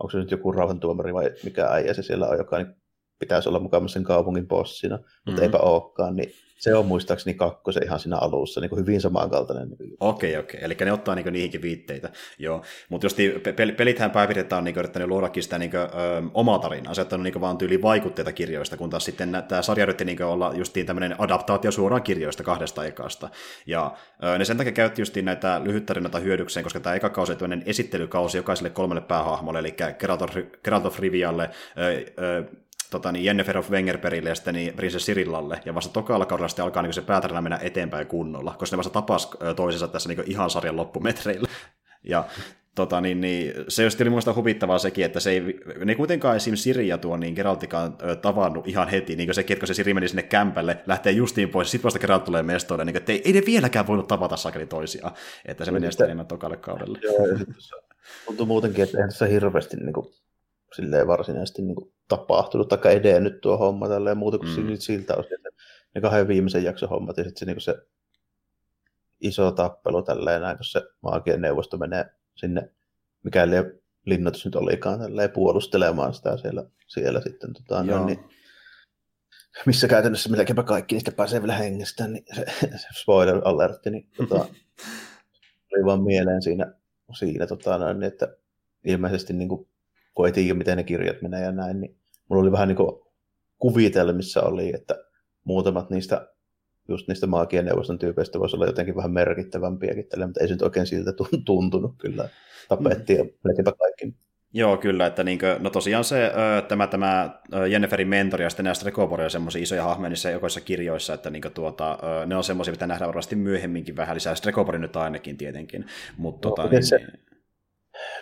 onko 0.00 0.10
se 0.10 0.18
nyt 0.18 0.30
joku 0.30 0.52
rauhantuomari 0.52 1.14
vai 1.14 1.30
mikä 1.44 1.66
äijä 1.66 1.94
se 1.94 2.02
siellä 2.02 2.28
on, 2.28 2.38
joka 2.38 2.58
niin 2.58 2.74
pitäisi 3.18 3.48
olla 3.48 3.60
mukana 3.60 3.88
sen 3.88 4.04
kaupungin 4.04 4.48
bossina, 4.48 4.96
mutta 4.96 5.12
mm-hmm. 5.26 5.42
eipä 5.42 5.58
olekaan, 5.58 6.16
niin 6.16 6.32
se 6.58 6.74
on 6.74 6.86
muistaakseni 6.86 7.34
kakkosen 7.34 7.84
ihan 7.84 8.00
siinä 8.00 8.16
alussa, 8.16 8.60
niin 8.60 8.68
kuin 8.68 8.80
hyvin 8.80 9.00
samankaltainen. 9.00 9.68
Okei, 10.00 10.36
okei, 10.36 10.58
okay, 10.58 10.60
eli 10.64 10.76
ne 10.80 10.92
ottaa 10.92 11.14
niin 11.14 11.32
niihinkin 11.32 11.62
viitteitä, 11.62 12.10
joo. 12.38 12.62
Mutta 12.88 13.04
just 13.04 13.16
pelithän 13.76 14.10
pääpiirteitä 14.10 14.56
on 14.56 14.64
niin 14.64 14.78
yrittänyt 14.78 15.08
luodakin 15.08 15.42
sitä 15.42 15.58
niin 15.58 15.70
kuin, 15.70 15.80
ö, 15.80 15.86
omaa 16.34 16.58
tarinaa, 16.58 16.94
se 16.94 17.06
on 17.12 17.22
niin 17.22 17.40
vaan 17.40 17.58
tyyli 17.58 17.82
vaikutteita 17.82 18.32
kirjoista, 18.32 18.76
kun 18.76 18.90
taas 18.90 19.04
sitten 19.04 19.44
tämä 19.48 19.62
sarja 19.62 19.82
yritti 19.82 20.04
niin 20.04 20.24
olla 20.24 20.52
justiin 20.54 20.86
tämmöinen 20.86 21.20
adaptaatio 21.20 21.70
suoraan 21.70 22.02
kirjoista 22.02 22.42
kahdesta 22.42 22.84
ekasta. 22.84 23.28
Ja 23.66 23.96
ö, 24.24 24.38
ne 24.38 24.44
sen 24.44 24.56
takia 24.56 24.72
käytti 24.72 25.02
justiin 25.02 25.24
näitä 25.24 25.60
lyhyttarinoita 25.64 26.18
hyödykseen, 26.18 26.64
koska 26.64 26.80
tämä 26.80 26.94
eka 26.94 27.10
kausi 27.10 27.32
on 27.32 27.62
esittelykausi 27.66 28.38
jokaiselle 28.38 28.70
kolmelle 28.70 29.00
päähahmolle, 29.00 29.58
eli 29.58 29.74
Geralt 30.64 30.86
of 30.86 30.98
Rivialle, 30.98 31.50
ö, 31.78 32.22
ö, 32.24 32.44
tota, 32.90 33.12
niin 33.12 33.24
Jennifer 33.24 33.58
of 33.58 33.70
Wengerperille 33.70 34.28
ja 34.28 34.34
sitten 34.34 34.54
niin 34.54 34.74
Princess 34.74 35.06
Sirillalle, 35.06 35.60
ja 35.64 35.74
vasta 35.74 35.92
tokalla 35.92 36.26
kaudella 36.26 36.48
sitten 36.48 36.64
alkaa 36.64 36.82
niin 36.82 36.92
se 36.92 37.02
päätarina 37.02 37.42
mennä 37.42 37.58
eteenpäin 37.62 38.06
kunnolla, 38.06 38.54
koska 38.58 38.76
ne 38.76 38.78
vasta 38.78 38.92
tapas 38.92 39.30
toisensa 39.56 39.88
tässä 39.88 40.08
niin 40.08 40.22
ihan 40.26 40.50
sarjan 40.50 40.76
loppumetreillä. 40.76 41.48
Ja 42.04 42.24
tota, 42.74 43.00
niin, 43.00 43.20
niin, 43.20 43.52
se 43.68 43.84
just 43.84 44.00
oli 44.00 44.10
muista 44.10 44.34
huvittavaa 44.34 44.78
sekin, 44.78 45.04
että 45.04 45.20
se 45.20 45.30
ei, 45.30 45.60
ne 45.84 45.94
kuitenkaan 45.94 46.36
esim. 46.36 46.56
Siri 46.56 46.88
ja 46.88 46.98
tuo 46.98 47.16
niin 47.16 47.34
Geraltikaan 47.34 47.96
ö, 48.02 48.16
tavannut 48.16 48.68
ihan 48.68 48.88
heti, 48.88 49.16
niin 49.16 49.26
kuin 49.26 49.34
sekin, 49.34 49.54
että 49.54 49.60
kun 49.60 49.68
se 49.68 49.74
Siri 49.74 49.94
meni 49.94 50.08
sinne 50.08 50.22
kämpälle, 50.22 50.78
lähtee 50.86 51.12
justiin 51.12 51.48
pois, 51.48 51.70
sitten 51.70 51.84
vasta 51.84 51.98
Geralt 51.98 52.24
tulee 52.24 52.42
mestoille, 52.42 52.84
niin 52.84 52.96
että 52.96 53.12
ei, 53.12 53.22
ei 53.24 53.32
ne 53.32 53.42
vieläkään 53.46 53.86
voinut 53.86 54.08
tavata 54.08 54.36
sakeli 54.36 54.66
toisiaan, 54.66 55.12
että 55.44 55.64
se 55.64 55.70
meni 55.70 55.92
sitten 55.92 56.04
enemmän 56.04 56.26
tokalle 56.26 56.56
kaudelle. 56.56 56.98
Joo, 57.02 57.26
ja 57.26 57.38
tuntuu 58.26 58.46
muutenkin, 58.46 58.84
että 58.84 58.98
eihän 58.98 59.10
tässä 59.10 59.26
hirveästi 59.26 59.76
niin 59.76 59.92
kuin, 59.92 60.06
silleen 60.76 61.06
varsinaisesti 61.06 61.62
niin 61.62 61.74
kuin, 61.74 61.92
tapahtunut 62.08 62.68
tai 62.68 62.96
edennyt 62.96 63.40
tuo 63.40 63.56
homma 63.56 63.88
tälleen 63.88 64.18
muuta 64.18 64.38
kuin 64.38 64.66
mm. 64.66 64.76
siltä 64.78 65.14
osin, 65.14 65.38
ne 65.94 66.00
kahden 66.00 66.28
viimeisen 66.28 66.64
jakson 66.64 66.88
hommat 66.88 67.16
ja 67.16 67.24
sitten 67.24 67.38
se, 67.38 67.44
niin 67.46 67.60
se 67.60 67.74
iso 69.20 69.52
tappelu 69.52 70.02
tälleen 70.02 70.42
näin, 70.42 70.56
kun 70.56 70.64
se 70.64 70.82
maagien 71.02 71.40
neuvosto 71.40 71.78
menee 71.78 72.06
sinne, 72.34 72.70
mikäli 73.22 73.56
linnoitus 74.06 74.44
nyt 74.44 74.54
olikaan 74.54 74.98
tälleen 74.98 75.30
puolustelemaan 75.30 76.14
sitä 76.14 76.36
siellä, 76.36 76.64
siellä 76.86 77.20
sitten 77.20 77.52
tota, 77.54 77.82
no, 77.82 78.06
niin, 78.06 78.18
missä 79.66 79.88
käytännössä 79.88 80.30
melkeinpä 80.30 80.62
kaikki 80.62 80.94
niistä 80.94 81.12
pääsee 81.12 81.40
vielä 81.40 81.54
hengestä, 81.54 82.08
niin 82.08 82.24
se, 82.34 82.44
se 82.82 82.88
spoiler 83.02 83.40
alertti, 83.44 83.90
niin 83.90 84.08
tota, 84.16 84.34
oli 85.72 85.84
vaan 85.84 86.02
mieleen 86.02 86.42
siinä, 86.42 86.72
siinä 87.18 87.46
tota, 87.46 87.78
noin, 87.78 88.00
niin, 88.00 88.08
että 88.08 88.36
ilmeisesti 88.84 89.32
niin 89.32 89.48
kuin, 89.48 89.68
kun 90.16 90.26
ei 90.26 90.32
tiedä, 90.32 90.54
miten 90.54 90.76
ne 90.76 90.84
kirjat 90.84 91.22
menee 91.22 91.42
ja 91.44 91.52
näin, 91.52 91.80
niin 91.80 91.96
mulla 92.28 92.42
oli 92.42 92.52
vähän 92.52 92.68
niin 92.68 92.76
kuin 92.76 93.02
kuvitelmissa 93.58 94.42
oli, 94.42 94.74
että 94.74 95.04
muutamat 95.44 95.90
niistä 95.90 96.28
just 96.88 97.08
niistä 97.08 97.26
maagian 97.26 97.64
neuvoston 97.64 97.98
tyypeistä 97.98 98.38
voisi 98.38 98.56
olla 98.56 98.66
jotenkin 98.66 98.96
vähän 98.96 99.10
merkittävämpiäkin, 99.10 100.06
mutta 100.26 100.40
ei 100.40 100.48
se 100.48 100.54
nyt 100.54 100.62
oikein 100.62 100.86
siltä 100.86 101.12
tuntunut 101.44 101.94
kyllä. 101.98 102.28
Tapettiin 102.68 103.20
mm. 103.20 103.30
melkeinpä 103.44 103.72
kaikki. 103.72 104.14
Joo, 104.52 104.76
kyllä, 104.76 105.06
että 105.06 105.24
niin 105.24 105.38
kuin, 105.38 105.62
no 105.62 105.70
tosiaan 105.70 106.04
se, 106.04 106.32
tämä, 106.68 106.86
tämä 106.86 107.40
Jenniferin 107.70 108.08
mentori 108.08 108.44
ja 108.44 108.50
sitten 108.50 108.64
nämä 108.64 108.74
Strekobori 108.74 109.24
on 109.24 109.30
semmoisia 109.30 109.62
isoja 109.62 109.84
hahmoja 109.84 110.08
niissä 110.08 110.30
jokaisissa 110.30 110.60
kirjoissa, 110.60 111.14
että 111.14 111.30
niin 111.30 111.42
kuin, 111.42 111.54
tuota, 111.54 111.98
ne 112.26 112.36
on 112.36 112.44
semmoisia, 112.44 112.72
mitä 112.72 112.86
nähdään 112.86 113.08
varmasti 113.08 113.36
myöhemminkin 113.36 113.96
vähän 113.96 114.14
lisää, 114.14 114.34
Strekobori 114.34 114.78
nyt 114.78 114.96
ainakin 114.96 115.36
tietenkin. 115.36 115.86
Mutta, 116.16 116.48
no, 116.48 116.54
tota, 116.54 116.68
niin, 116.68 116.86
se, 116.86 117.00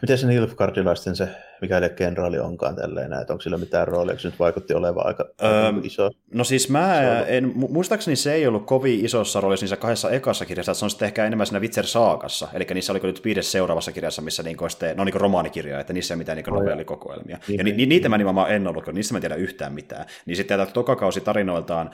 Miten 0.02 0.18
se 0.18 0.26
Nilfgaardilaisten 0.26 1.16
se, 1.16 1.28
mikä 1.60 1.88
kenraali 1.88 2.38
onkaan 2.38 2.76
tälleen, 2.76 3.12
että 3.12 3.32
onko 3.32 3.42
sillä 3.42 3.58
mitään 3.58 3.88
roolia, 3.88 4.18
se 4.18 4.28
nyt 4.28 4.38
vaikutti 4.38 4.74
olevan 4.74 5.06
aika, 5.06 5.24
öö, 5.42 5.72
iso? 5.82 6.10
No 6.34 6.44
siis 6.44 6.68
mä 6.68 7.00
en, 7.26 7.52
muistaakseni 7.54 8.16
se 8.16 8.32
ei 8.32 8.46
ollut 8.46 8.66
kovin 8.66 9.04
isossa 9.04 9.40
roolissa 9.40 9.64
niissä 9.64 9.76
kahdessa 9.76 10.10
ekassa 10.10 10.46
kirjassa, 10.46 10.72
että 10.72 10.78
se 10.78 10.84
on 10.84 10.90
sitten 10.90 11.06
ehkä 11.06 11.26
enemmän 11.26 11.46
siinä 11.46 11.60
Witcher 11.60 11.86
Saakassa, 11.86 12.48
eli 12.52 12.66
niissä 12.74 12.92
oliko 12.92 13.06
nyt 13.06 13.24
viides 13.24 13.52
seuraavassa 13.52 13.92
kirjassa, 13.92 14.22
missä 14.22 14.42
niinku 14.42 14.68
sitten, 14.68 14.96
no 14.96 15.04
niin 15.04 15.14
romaanikirjoja, 15.14 15.80
että 15.80 15.92
niissä 15.92 16.14
ei 16.14 16.18
mitään 16.18 16.36
niin 16.36 16.54
novellikokoelmia. 16.54 17.38
Niin, 17.48 17.58
ja 17.58 17.64
ni, 17.64 17.72
ni, 17.72 17.86
niitä 17.86 18.08
mä 18.08 18.18
nimenomaan 18.18 18.50
en 18.50 18.66
ollut, 18.66 18.86
niistä 18.92 19.14
mä 19.14 19.18
en 19.18 19.20
tiedä 19.20 19.34
yhtään 19.34 19.72
mitään. 19.72 20.06
Niin 20.26 20.36
sitten 20.36 20.58
tämä 20.58 20.70
tokakausi 20.70 21.20
tarinoiltaan, 21.20 21.90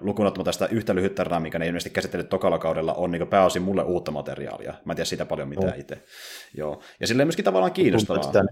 lukunottamatta 0.00 0.48
tästä 0.48 0.66
yhtä 0.66 0.94
lyhyt 0.94 1.14
tarinaa, 1.14 1.40
mikä 1.40 1.58
ne 1.58 1.66
ilmeisesti 1.66 1.90
käsitellyt 1.90 2.28
tokalla 2.28 2.58
kaudella, 2.58 2.94
on 2.94 3.10
niin 3.10 3.28
pääosin 3.28 3.62
mulle 3.62 3.82
uutta 3.82 4.10
materiaalia. 4.10 4.74
Mä 4.84 4.92
en 4.92 4.96
tiedä 4.96 5.04
siitä 5.04 5.26
paljon 5.26 5.48
mitään 5.48 5.72
oh. 5.72 5.80
itse. 5.80 6.02
Joo. 6.56 6.82
Ja 7.00 7.06
silleen 7.06 7.26
myöskin 7.26 7.44
tavallaan 7.44 7.72
kiinnostavaa. 7.72 8.22
Sitä 8.22 8.44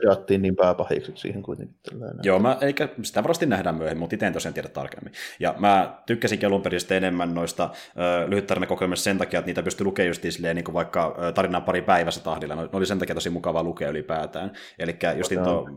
vedattiin 0.00 0.42
niin 0.42 0.56
pääpahiksi 0.56 1.12
siihen 1.14 1.42
kuitenkin. 1.42 1.76
Tällainen. 1.90 2.20
Joo, 2.22 2.38
mä, 2.38 2.58
eikä, 2.60 2.88
sitä 3.02 3.22
varmasti 3.22 3.46
nähdään 3.46 3.74
myöhemmin, 3.74 4.00
mutta 4.00 4.14
itse 4.14 4.26
en 4.26 4.32
tosiaan 4.32 4.54
tiedä 4.54 4.68
tarkemmin. 4.68 5.12
Ja 5.40 5.54
mä 5.58 6.02
tykkäsinkin 6.06 6.46
alun 6.46 6.62
perin 6.62 6.80
enemmän 6.90 7.34
noista 7.34 7.70
ö, 7.72 8.30
lyhyttarinakokoelmista 8.30 9.04
sen 9.04 9.18
takia, 9.18 9.38
että 9.38 9.46
niitä 9.46 9.62
pystyy 9.62 9.84
lukemaan 9.84 10.08
just 10.08 10.22
silleen, 10.30 10.56
niin 10.56 10.64
kuin 10.64 10.74
vaikka 10.74 11.16
tarinaa 11.34 11.60
pari 11.60 11.82
päivässä 11.82 12.20
tahdilla. 12.20 12.54
Ne 12.54 12.68
oli 12.72 12.86
sen 12.86 12.98
takia 12.98 13.14
tosi 13.14 13.30
mukavaa 13.30 13.62
lukea 13.62 13.90
ylipäätään. 13.90 14.52
Eli 14.78 14.96
just 15.16 15.32
tuo 15.44 15.68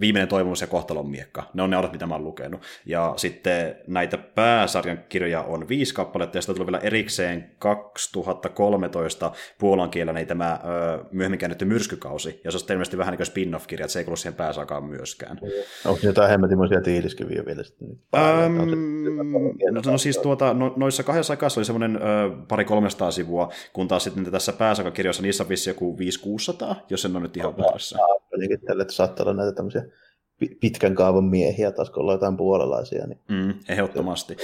Viimeinen 0.00 0.28
toivomus 0.28 0.60
ja 0.60 0.66
kohtalon 0.66 1.10
miekka. 1.10 1.50
Ne 1.54 1.62
on 1.62 1.70
ne 1.70 1.76
olet, 1.76 1.92
mitä 1.92 2.06
mä 2.06 2.14
oon 2.14 2.24
lukenut. 2.24 2.60
Ja 2.86 3.14
sitten 3.16 3.76
näitä 3.86 4.18
pääsarjan 4.18 4.98
kirjoja 5.08 5.42
on 5.42 5.68
viisi 5.68 5.94
kappaletta, 5.94 6.38
ja 6.38 6.42
sitten 6.42 6.56
tuli 6.56 6.66
vielä 6.66 6.78
erikseen 6.78 7.50
2013 7.58 9.32
puolan 9.58 9.90
kielellä 9.90 10.24
tämä 10.24 10.60
ö, 10.64 11.04
myöhemmin 11.12 11.38
käännetty 11.38 11.64
myrskykausi, 11.64 12.40
ja 12.44 12.50
se 12.50 12.56
on 12.56 12.58
sitten 12.58 12.74
ilmeisesti 12.74 12.98
vähän 12.98 13.12
niin 13.12 13.18
kuin 13.18 13.26
spin-off-kirja, 13.26 13.84
että 13.84 13.92
se 13.92 13.98
ei 13.98 14.04
kuulu 14.04 14.16
siihen 14.16 14.34
pääsakaan 14.34 14.84
myöskään. 14.84 15.40
Onko 15.84 16.00
jotain 16.02 16.30
hemmetimoisia 16.30 16.80
tiiliskiviä 16.80 17.42
vielä 17.46 17.62
sitten? 17.62 17.88
Ähm, 18.16 18.56
no, 19.72 19.80
no, 19.86 19.98
siis 19.98 20.18
tuota, 20.18 20.54
no, 20.54 20.72
noissa 20.76 21.02
kahdessa 21.02 21.32
aikassa 21.32 21.60
oli 21.60 21.64
semmoinen 21.64 22.00
pari 22.48 22.64
300 22.64 23.10
sivua, 23.10 23.52
kun 23.72 23.88
taas 23.88 24.04
sitten 24.04 24.32
tässä 24.32 24.52
pääsakakirjoissa 24.52 25.22
niissä 25.22 25.44
on 25.44 25.48
vissi 25.48 25.70
joku 25.70 25.96
5-600, 26.72 26.74
jos 26.90 27.04
en 27.04 27.16
ole 27.16 27.22
nyt 27.22 27.36
ihan 27.36 27.56
väärässä. 27.56 27.98
Tälle, 28.66 28.82
että 28.82 28.94
saattaa 28.94 29.24
olla 29.24 29.34
näitä 29.34 29.52
tämmöisiä 29.52 29.82
pitkän 30.60 30.94
kaavan 30.94 31.24
miehiä, 31.24 31.72
taas 31.72 31.90
kun 31.90 32.00
ollaan 32.00 32.14
jotain 32.14 32.36
puolalaisia. 32.36 33.06
Niin... 33.06 33.20
Mm, 33.28 33.54
ehdottomasti. 33.68 34.36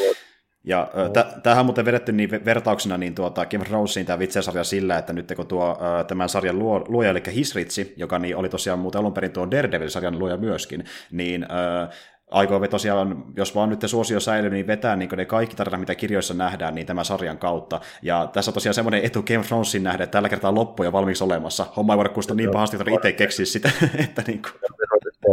Ja 0.64 0.90
no. 0.95 1.09
tämähän 1.42 1.61
on 1.61 1.66
muuten 1.66 1.84
vedetty 1.84 2.12
niin 2.12 2.30
vertauksena 2.30 2.99
niin 2.99 3.14
tuota, 3.14 3.47
Game 3.47 3.62
of 3.62 3.68
Thronesiin 3.68 4.07
tämä 4.07 4.18
Witcher-sarja 4.18 4.64
sillä, 4.64 4.99
että 4.99 5.12
nyt 5.12 5.32
kun 5.36 5.47
tuo 5.47 5.78
tämän 6.07 6.28
sarjan 6.28 6.59
luo, 6.59 6.84
luoja, 6.88 7.11
eli 7.11 7.22
Hisritsi, 7.34 7.95
joka 7.97 8.18
niin 8.18 8.36
oli 8.36 8.49
tosiaan 8.49 8.78
muuten 8.78 8.99
alun 8.99 9.12
perin 9.12 9.32
tuon 9.32 9.51
Daredevil-sarjan 9.51 10.18
luoja 10.18 10.36
myöskin, 10.36 10.84
niin 11.11 11.42
äh, 11.42 11.88
aikoo 12.30 12.68
tosiaan, 12.68 13.24
jos 13.36 13.55
vaan 13.55 13.68
nyt 13.68 13.80
suosio 13.86 14.20
säilyy, 14.20 14.51
niin 14.51 14.66
vetää 14.66 14.97
niin 14.97 15.11
ne 15.16 15.24
kaikki 15.24 15.57
tarinat, 15.57 15.80
mitä 15.80 15.95
kirjoissa 15.95 16.34
nähdään, 16.34 16.74
niin 16.74 16.86
tämän 16.86 17.05
sarjan 17.05 17.38
kautta. 17.38 17.80
Ja 18.03 18.30
tässä 18.32 18.51
on 18.51 18.55
tosiaan 18.55 18.74
semmoinen 18.74 19.05
etu 19.05 19.22
Game 19.22 19.38
of 19.38 19.47
Thronesin 19.47 19.82
nähdä, 19.82 20.05
että 20.05 20.12
tällä 20.12 20.28
kertaa 20.28 20.55
loppu 20.55 20.82
jo 20.82 20.92
valmiiksi 20.92 21.24
olemassa. 21.24 21.66
Homma 21.76 21.92
ei 21.92 21.97
voida 21.97 22.09
kuusta 22.09 22.34
niin 22.34 22.51
pahasti, 22.51 22.76
että 22.76 22.90
itse 22.90 23.12
keksiä 23.12 23.47
sitä. 23.47 23.70
että 24.05 24.22
niin 24.26 24.42
kuin 24.42 24.53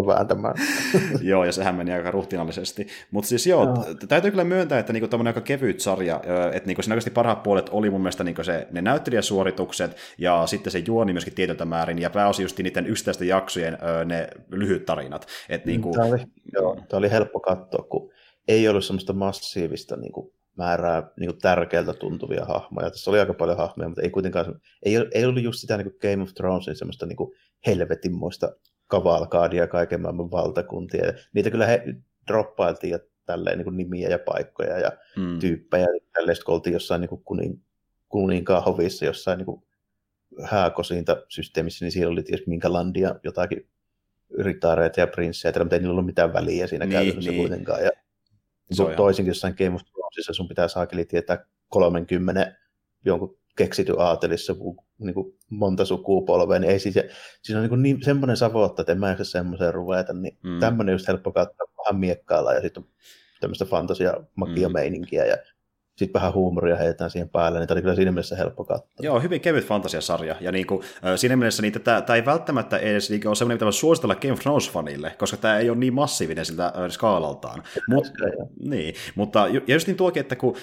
vääntämään. 0.08 0.56
joo, 1.22 1.46
ja 1.46 1.52
sehän 1.52 1.76
meni 1.76 1.92
aika 1.92 2.12
ruhtinallisesti. 2.12 2.88
Mutta 3.12 3.28
siis 3.28 3.48
joo, 3.48 3.64
joo. 3.64 3.86
täytyy 4.08 4.32
kyllä 4.32 4.44
myöntää, 4.44 4.80
että 4.80 4.94
niinku 4.94 5.08
tämmöinen 5.08 5.30
aika 5.30 5.42
kevyt 5.42 5.80
sarja, 5.80 6.22
että 6.54 6.68
niinku 6.68 6.82
siinä 6.82 6.94
oikeasti 6.94 7.12
parhaat 7.12 7.44
puolet 7.44 7.70
oli 7.70 7.90
mun 7.90 8.02
mielestä 8.02 8.24
niinku 8.24 8.44
se, 8.44 8.68
ne 8.72 8.82
näyttelijäsuoritukset 8.82 9.98
ja 10.18 10.44
sitten 10.46 10.72
se 10.72 10.84
juoni 10.88 11.14
myöskin 11.14 11.34
tietyltä 11.34 11.66
määrin, 11.66 12.00
ja 12.00 12.10
pääosin 12.10 12.44
just 12.44 12.60
niiden 12.60 12.88
yksittäisten 12.88 13.28
jaksojen 13.28 13.78
ne 14.06 14.28
lyhyt 14.52 14.86
tarinat. 14.86 15.28
Et 15.50 15.66
niinku, 15.66 15.92
tämä, 15.92 16.06
oli, 16.06 16.20
joo, 16.54 16.76
tämä 16.90 16.98
oli 16.98 17.12
helppo 17.12 17.40
katsoa, 17.40 17.86
kun 17.90 18.12
ei 18.48 18.68
ollut 18.68 18.86
semmoista 18.86 19.14
massiivista 19.14 19.98
niinku 19.98 20.34
määrää 20.58 21.04
niin 21.20 21.30
kuin 21.30 21.42
tärkeältä 21.42 21.94
tuntuvia 21.94 22.46
hahmoja. 22.46 22.92
Tässä 22.92 23.12
oli 23.12 23.20
aika 23.20 23.34
paljon 23.34 23.58
hahmoja, 23.58 23.90
mutta 23.90 24.02
ei 24.02 24.10
kuitenkaan, 24.10 24.62
ei, 24.84 24.96
ei 25.14 25.26
ollut 25.26 25.44
just 25.44 25.60
sitä 25.60 25.78
niin 25.78 25.92
kuin 25.92 26.12
Game 26.12 26.24
of 26.24 26.34
Thronesin 26.34 26.76
semmoista 26.76 27.06
niin 27.06 27.18
kuin 27.18 27.32
helvetinmoista 27.68 28.56
kavalkaadia 28.92 29.68
kaiken 29.68 30.02
maailman 30.02 30.32
valtakuntia. 30.32 31.14
Niitä 31.34 31.52
kyllä 31.52 31.66
he 31.66 31.84
droppailtiin 32.28 32.92
ja 32.92 33.00
tälleen 33.26 33.58
niin 33.58 33.64
kuin 33.64 33.78
nimiä 33.78 34.10
ja 34.10 34.20
paikkoja 34.20 34.80
ja 34.80 34.92
mm. 35.18 35.40
tyyppejä. 35.40 35.88
Tälleen 36.14 36.38
kun 36.46 36.56
oltiin 36.56 36.74
jossain 36.74 37.02
niin 37.02 37.10
kuin 37.10 37.24
kunin, 37.24 37.64
kuninkaan 38.10 38.64
hovissa 38.64 39.06
jossain 39.06 39.38
niin 39.38 39.46
kuin 39.46 39.64
hääkosinta 40.44 41.24
systeemissä, 41.30 41.86
niin 41.86 41.92
siellä 41.92 42.12
oli 42.12 42.24
ties 42.24 42.48
minkä 42.48 42.74
landia 42.74 43.16
jotakin 43.24 43.68
yritaareita 44.30 45.00
ja 45.00 45.08
prinssejä, 45.08 45.54
mutta 45.60 45.76
ei 45.76 45.80
niillä 45.80 45.92
ollut 45.92 46.06
mitään 46.06 46.34
väliä 46.34 46.68
siinä 46.68 46.86
niin, 46.86 46.92
käytännössä 46.92 47.32
niin. 47.32 47.42
kuitenkaan. 47.42 47.84
Ja 47.84 47.92
toisinkin 48.96 49.30
jossain 49.30 49.56
Game 49.58 49.76
of 49.76 49.82
Thronesissa 49.92 50.34
sun 50.34 50.48
pitää 50.48 50.68
saakeli 50.68 51.06
tietää 51.06 51.46
30 51.68 52.56
jonkun 53.06 53.41
keksity 53.58 53.94
aatelissa 53.98 54.56
niin 55.00 55.14
kuin 55.14 55.38
monta 55.50 55.86
sukupolvea, 55.86 56.60
niin 56.60 56.72
ei 56.72 56.80
siis, 56.80 56.96
siinä 57.42 57.62
on 57.62 57.70
niin, 57.70 57.84
niin 57.84 58.04
semmoinen 58.04 58.38
savotta, 58.38 58.82
että 58.82 58.92
en 58.92 59.00
mä 59.00 59.18
semmoiseen 59.22 59.74
ruveta, 59.74 60.14
niin 60.14 60.38
mm. 60.44 60.60
tämmöinen 60.60 60.94
just 60.94 61.08
helppo 61.08 61.32
katsoa 61.32 61.68
vähän 61.86 62.00
miekkailla 62.00 62.54
ja 62.54 62.62
sitten 62.62 62.86
tämmöistä 63.40 63.66
fantasia 63.66 64.14
magia 64.36 64.70
mm. 64.70 64.76
ja 65.12 65.38
sitten 65.98 66.14
vähän 66.14 66.34
huumoria 66.34 66.76
heitetään 66.76 67.10
siihen 67.10 67.30
päälle, 67.30 67.60
niin 67.60 67.68
tämä 67.68 67.76
oli 67.76 67.82
kyllä 67.82 67.96
siinä 67.96 68.12
mielessä 68.12 68.36
helppo 68.36 68.64
katsoa. 68.64 68.90
Joo, 69.00 69.20
hyvin 69.20 69.42
kevyt 69.42 69.66
fantasiasarja, 69.66 70.36
ja 70.42 70.52
niin 70.52 70.68
kuin, 70.68 70.84
siinä 71.16 71.36
mielessä 71.36 71.62
niin 71.62 71.74
tämä, 71.74 72.02
tämä 72.02 72.16
ei 72.16 72.26
välttämättä 72.26 72.78
edes 72.78 73.10
niin 73.10 73.28
ole 73.28 73.36
sellainen, 73.36 73.56
mitä 73.56 73.66
voi 73.66 73.74
suositella 73.74 74.16
Game 74.16 74.34
of 74.34 74.40
Thrones-fanille, 74.40 75.12
koska 75.18 75.38
tämä 75.38 75.58
ei 75.58 75.70
ole 75.70 75.78
niin 75.78 75.94
massiivinen 75.94 76.46
siltä 76.46 76.74
skaalaltaan. 76.90 77.64
Mut, 77.90 78.12
niin, 78.60 78.96
mutta 79.16 79.48
ja 79.48 79.74
just 79.74 79.88
niin 79.88 79.98
tuokin, 79.98 80.22
että 80.22 80.36
kun 80.36 80.56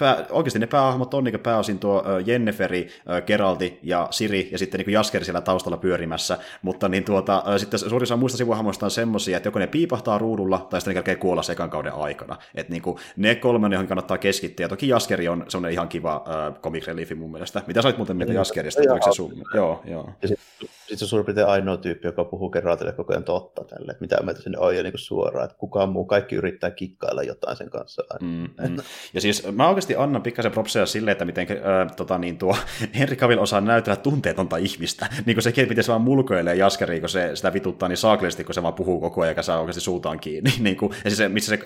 pää, 0.00 0.26
oikeasti 0.30 0.58
ne 0.58 0.66
päähahmot 0.66 1.14
on 1.14 1.24
niin 1.24 1.40
pääosin 1.40 1.78
tuo 1.78 2.04
Jenneferi, 2.26 2.88
Geralti 3.26 3.78
ja 3.82 4.08
Siri, 4.10 4.48
ja 4.52 4.58
sitten 4.58 4.80
niin 4.80 4.92
Jaskeri 4.92 5.24
siellä 5.24 5.40
taustalla 5.40 5.76
pyörimässä, 5.76 6.38
mutta 6.62 6.88
niin 6.88 7.04
tuota, 7.04 7.42
sitten 7.56 7.80
suurin 7.80 8.02
osa 8.02 8.16
muista 8.16 8.38
sivuhahmoista 8.38 8.86
on 8.86 8.90
semmoisia, 8.90 9.36
että 9.36 9.46
joko 9.46 9.58
ne 9.58 9.66
piipahtaa 9.66 10.18
ruudulla, 10.18 10.66
tai 10.70 10.80
sitten 10.80 10.90
ne 10.90 10.94
kerkee 10.94 11.16
kuolla 11.16 11.42
sekan 11.42 11.70
kauden 11.70 11.92
aikana. 11.92 12.36
Että 12.54 12.72
niin 12.72 12.82
kuin, 12.82 12.96
ne 13.16 13.34
kolme, 13.34 13.68
johon 13.72 13.86
kannattaa 13.86 14.18
keskittyä, 14.18 14.64
ja 14.64 14.68
toki 14.68 14.88
Jaskeri 14.88 15.28
on 15.28 15.44
semmoinen 15.48 15.72
ihan 15.72 15.88
kiva 15.88 16.14
äh, 16.14 16.60
comic 16.60 16.86
reliefi 16.86 17.14
mun 17.14 17.30
mielestä. 17.30 17.62
Mitä 17.66 17.82
sä 17.82 17.88
olet 17.88 17.96
muuten 17.96 18.16
mieltä 18.16 18.32
Jaskerista? 18.32 18.82
Se 18.82 19.12
sun... 19.12 19.32
Joo, 19.54 19.82
joo. 19.84 20.10
Ja 20.22 20.28
sitten 20.28 20.68
sit 20.90 20.98
se 20.98 21.06
suurin 21.06 21.26
piirtein 21.26 21.46
ainoa 21.46 21.76
tyyppi, 21.76 22.08
joka 22.08 22.24
puhuu 22.24 22.50
Geraltille 22.50 22.92
koko 22.92 23.12
ajan 23.12 23.24
totta 23.24 23.64
tälle, 23.64 23.90
että 23.90 24.00
mitä 24.00 24.16
mieltä 24.22 24.42
sinne 24.42 24.58
on 24.58 24.76
jo 24.76 24.82
niin 24.82 24.92
suoraan, 24.96 25.44
että 25.44 25.56
kukaan 25.56 25.88
muu, 25.88 26.04
kaikki 26.04 26.36
yrittää 26.36 26.70
kikkailla 26.70 27.22
jotain 27.22 27.56
sen 27.56 27.70
kanssa. 27.70 28.02
Mm, 28.20 28.48
mm. 28.68 28.76
Ja 29.14 29.20
siis 29.20 29.52
mä 29.52 29.68
oikeasti 29.68 29.96
annan 29.96 30.22
pikkasen 30.22 30.52
propseja 30.52 30.86
silleen, 30.86 31.12
että 31.12 31.24
miten 31.24 31.46
äh, 31.50 31.96
tota, 31.96 32.18
niin 32.18 32.38
tuo 32.38 32.56
Henry 32.98 33.16
Cavill 33.16 33.40
osaa 33.40 33.60
näytellä 33.60 33.96
tunteetonta 33.96 34.56
ihmistä. 34.56 35.06
Niin 35.26 35.36
kuin 35.36 35.42
sekin, 35.42 35.68
miten 35.68 35.84
se 35.84 35.90
vaan 35.90 36.00
mulkoilee 36.00 36.54
Jaskeri, 36.54 37.00
kun 37.00 37.08
se 37.08 37.36
sitä 37.36 37.52
vituttaa 37.52 37.88
niin 37.88 37.96
saaklisesti, 37.96 38.44
kun 38.44 38.54
se 38.54 38.62
vaan 38.62 38.74
puhuu 38.74 39.00
koko 39.00 39.22
ajan, 39.22 39.36
ja 39.36 39.42
saa 39.42 39.58
oikeasti 39.60 39.80
suutaan 39.80 40.20
kiinni. 40.20 40.50
niin 40.60 40.76
kuin, 40.76 40.92
ja 41.04 41.10
siis, 41.10 41.32
missä 41.32 41.56
se 41.56 41.62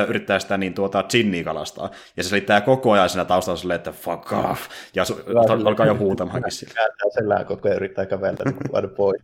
äh, 0.00 0.08
yrittää 0.08 0.38
sitä 0.38 0.56
niin 0.56 0.74
tuota, 0.74 1.02
ginnia 1.02 1.44
kalastaa. 1.44 1.90
Ja 2.16 2.22
se 2.22 2.28
selittää 2.28 2.60
koko 2.60 2.92
ajan 2.92 3.08
siinä 3.08 3.24
taustalla 3.24 3.56
silleen, 3.56 3.76
että 3.76 3.92
fuck 3.92 4.32
off. 4.32 4.60
Ja 4.94 5.04
su- 5.04 5.66
alkaa 5.66 5.86
jo 5.86 5.96
huutamaankin 5.96 6.52
sille. 6.52 6.74
Kääntää 6.74 7.10
selää 7.14 7.44
koko 7.44 7.68
ajan 7.68 7.76
yrittää 7.76 8.06
kävellä 8.06 8.36
niin 8.44 8.56
aina 8.72 8.88
pois. 8.88 9.22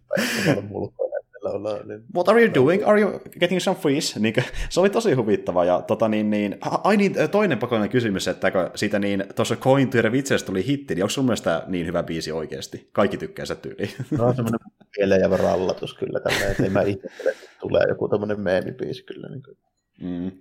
Niin... 1.85 2.05
What 2.15 2.29
are 2.29 2.43
you 2.43 2.55
doing? 2.55 2.89
Are 2.89 3.01
you 3.01 3.21
getting 3.41 3.61
some 3.61 3.77
freeze? 3.81 4.21
Niin, 4.21 4.35
se 4.69 4.81
oli 4.81 4.91
tosi 4.91 5.13
huvittava. 5.13 5.65
Ja, 5.65 5.83
tota, 5.83 6.09
niin, 6.09 6.31
niin, 6.31 6.59
ai 6.85 6.97
niin, 6.97 7.15
toinen 7.31 7.59
pakollinen 7.59 7.91
kysymys, 7.91 8.29
että 8.29 8.51
kun 8.51 8.71
siitä 8.75 8.99
niin, 8.99 9.25
tuossa 9.37 9.57
Coin 9.57 9.91
to 9.91 10.13
vitsestä 10.13 10.47
tuli 10.47 10.67
hitti, 10.67 10.95
niin 10.95 11.05
onko 11.05 11.11
sun 11.11 11.25
mielestä 11.25 11.63
niin 11.67 11.87
hyvä 11.87 12.03
biisi 12.03 12.33
oikeasti? 12.33 12.89
Kaikki 12.93 13.17
tykkää 13.17 13.47
sitä 13.47 13.61
tyyliin. 13.61 13.91
No 14.19 14.27
on 14.27 14.37
semmoinen 14.37 14.61
mieleenjäävä 14.99 15.37
rallatus 15.37 15.95
kyllä 15.95 16.21
tällä, 16.21 16.51
että 16.51 16.63
ei 16.63 16.71
mä 16.71 16.83
ihmettele, 16.83 17.31
että 17.31 17.51
tulee 17.61 17.85
joku 17.89 18.09
tämmöinen 18.09 18.41
meemibiisi 18.41 19.05
kyllä. 19.05 19.29
Niin 19.29 19.43
kuin. 19.43 19.57
Mm. 20.01 20.33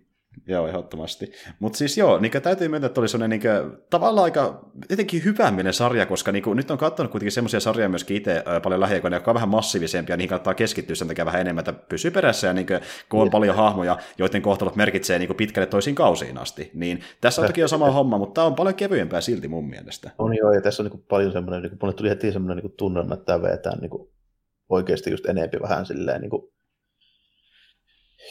Joo, 0.48 0.68
ehdottomasti. 0.68 1.32
Mutta 1.60 1.78
siis 1.78 1.98
joo, 1.98 2.20
niin 2.20 2.32
täytyy 2.44 2.68
myöntää, 2.68 2.86
että 2.86 3.02
oli 3.02 3.08
sellainen 3.08 3.40
niin 3.40 3.72
tavallaan 3.90 4.24
aika 4.24 4.70
jotenkin 4.90 5.24
hyväminen 5.24 5.74
sarja, 5.74 6.06
koska 6.06 6.32
niin 6.32 6.44
kuin, 6.44 6.58
nyt 6.58 6.72
on 6.72 6.78
katsonut 6.78 7.12
kuitenkin 7.12 7.32
semmoisia 7.32 7.60
sarjoja 7.60 7.90
myöskin 7.90 8.18
itse 8.18 8.44
äh, 8.48 8.62
paljon 8.62 8.82
lähiaikoina, 8.82 9.16
jotka 9.18 9.32
on 9.32 9.36
vähän 9.36 9.50
massiivisempia, 9.50 10.18
niihin 10.18 10.30
kannattaa 10.30 10.54
keskittyä 10.54 10.96
sen 10.96 11.08
takia 11.08 11.26
vähän 11.26 11.42
enemmän, 11.42 11.60
että 11.62 11.74
pysyy 11.90 12.12
perässä 12.12 12.48
ja 12.48 12.54
niin 12.54 12.68
kuin, 12.68 12.80
kun 13.10 13.22
on 13.22 13.30
paljon 13.30 13.56
hahmoja, 13.56 13.98
joiden 14.18 14.42
kohtalot 14.42 14.76
merkitsee 14.76 15.20
niin 15.20 15.28
kuin 15.28 15.38
pitkälle 15.38 15.68
toisiin 15.68 15.96
kausiin 15.96 16.38
asti. 16.38 16.72
Niin 16.74 17.02
tässä 17.22 17.42
on 17.42 17.48
toki 17.48 17.62
jo 17.62 17.68
sama 17.68 17.92
homma, 17.92 18.18
mutta 18.18 18.34
tämä 18.34 18.48
on 18.48 18.56
paljon 18.56 18.76
kevyempää 18.76 19.22
silti 19.22 19.48
mun 19.48 19.70
mielestä. 19.70 20.12
On 20.18 20.36
joo, 20.38 20.54
ja 20.54 20.62
tässä 20.62 20.84
on 20.84 20.86
niin 20.86 20.92
kuin 20.92 21.06
paljon 21.10 21.32
semmoinen, 21.32 21.62
niin 21.62 21.78
kuin, 21.80 21.96
tuli 21.96 22.10
heti 22.10 22.32
semmoinen 22.32 22.64
niin 22.64 22.74
tunnelma, 22.78 23.14
että 23.14 23.26
tämä 23.26 23.42
vetää 23.42 23.76
niin 23.82 23.90
kuin, 23.90 24.10
oikeasti 24.70 25.12
just 25.12 25.26
enempi 25.26 25.62
vähän 25.62 25.86
silleen 25.86 26.22
niin 26.22 26.30
kuin, 26.30 26.52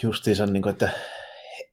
justiinsa, 0.03 0.47
niin 0.47 0.63
kuin, 0.63 0.73
että 0.73 0.89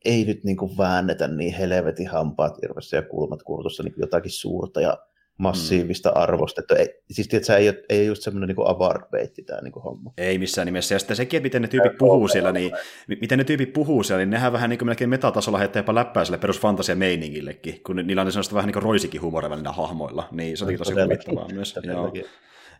ei 0.06 0.26
nyt 0.26 0.44
niin 0.44 0.58
kuin 0.58 0.78
väännetä 0.78 1.28
niin 1.28 1.54
helvetin 1.54 2.08
hampaat 2.08 2.64
irvessä 2.64 2.98
ja 2.98 3.02
kulmat 3.02 3.44
kurtussa 3.44 3.84
niin 3.84 3.94
jotakin 3.98 4.32
suurta 4.32 4.82
ja 4.82 4.98
massiivista 5.38 6.10
mm. 6.10 6.22
arvostettua. 6.22 6.78
Ei, 6.78 7.02
siis 7.12 7.28
tiedätkö, 7.28 7.56
ei, 7.56 7.70
ole, 7.70 7.84
ei 7.90 8.00
ole 8.00 8.06
just 8.06 8.22
semmoinen 8.22 8.48
niin 8.48 8.68
avart-beitti 8.68 9.44
tämä 9.46 9.62
niin 9.62 9.74
homma. 9.74 10.14
Ei 10.18 10.38
missään 10.38 10.66
nimessä. 10.66 10.96
Ja 10.96 11.00
sitten 11.00 11.16
sekin, 11.16 11.38
että 11.38 11.46
miten 11.46 11.62
ne 11.62 11.68
tyypit 11.68 11.98
puhuu 11.98 12.28
siellä, 12.28 12.52
niin 12.52 12.72
miten 13.08 13.38
ne 13.38 13.44
tyypit 13.44 13.74
puhuu 13.74 14.04
siellä, 14.04 14.20
niin 14.22 14.30
nehän 14.30 14.54
vähän 14.54 14.70
niin 14.70 14.78
kuin 14.78 14.88
melkein 14.88 15.10
metatasolla 15.10 15.58
heittää 15.58 15.80
jopa 15.80 15.96
läppää 15.96 16.26
sille 16.26 16.38
perusfantasia 16.38 16.96
meiningillekin, 16.96 17.84
kun 17.84 17.96
niillä 17.96 18.22
on 18.22 18.32
sellaista 18.32 18.56
vähän 18.56 18.68
niin 18.68 18.74
kuin 18.74 18.84
roisikin 18.84 19.22
huumoria 19.22 19.50
välillä 19.50 19.72
hahmoilla. 19.72 20.28
Niin 20.32 20.58
se 20.58 20.66
on 20.66 20.78
tosi 20.78 20.94
huvittavaa 20.94 21.48
myös. 21.54 21.76
Joo. 21.84 22.14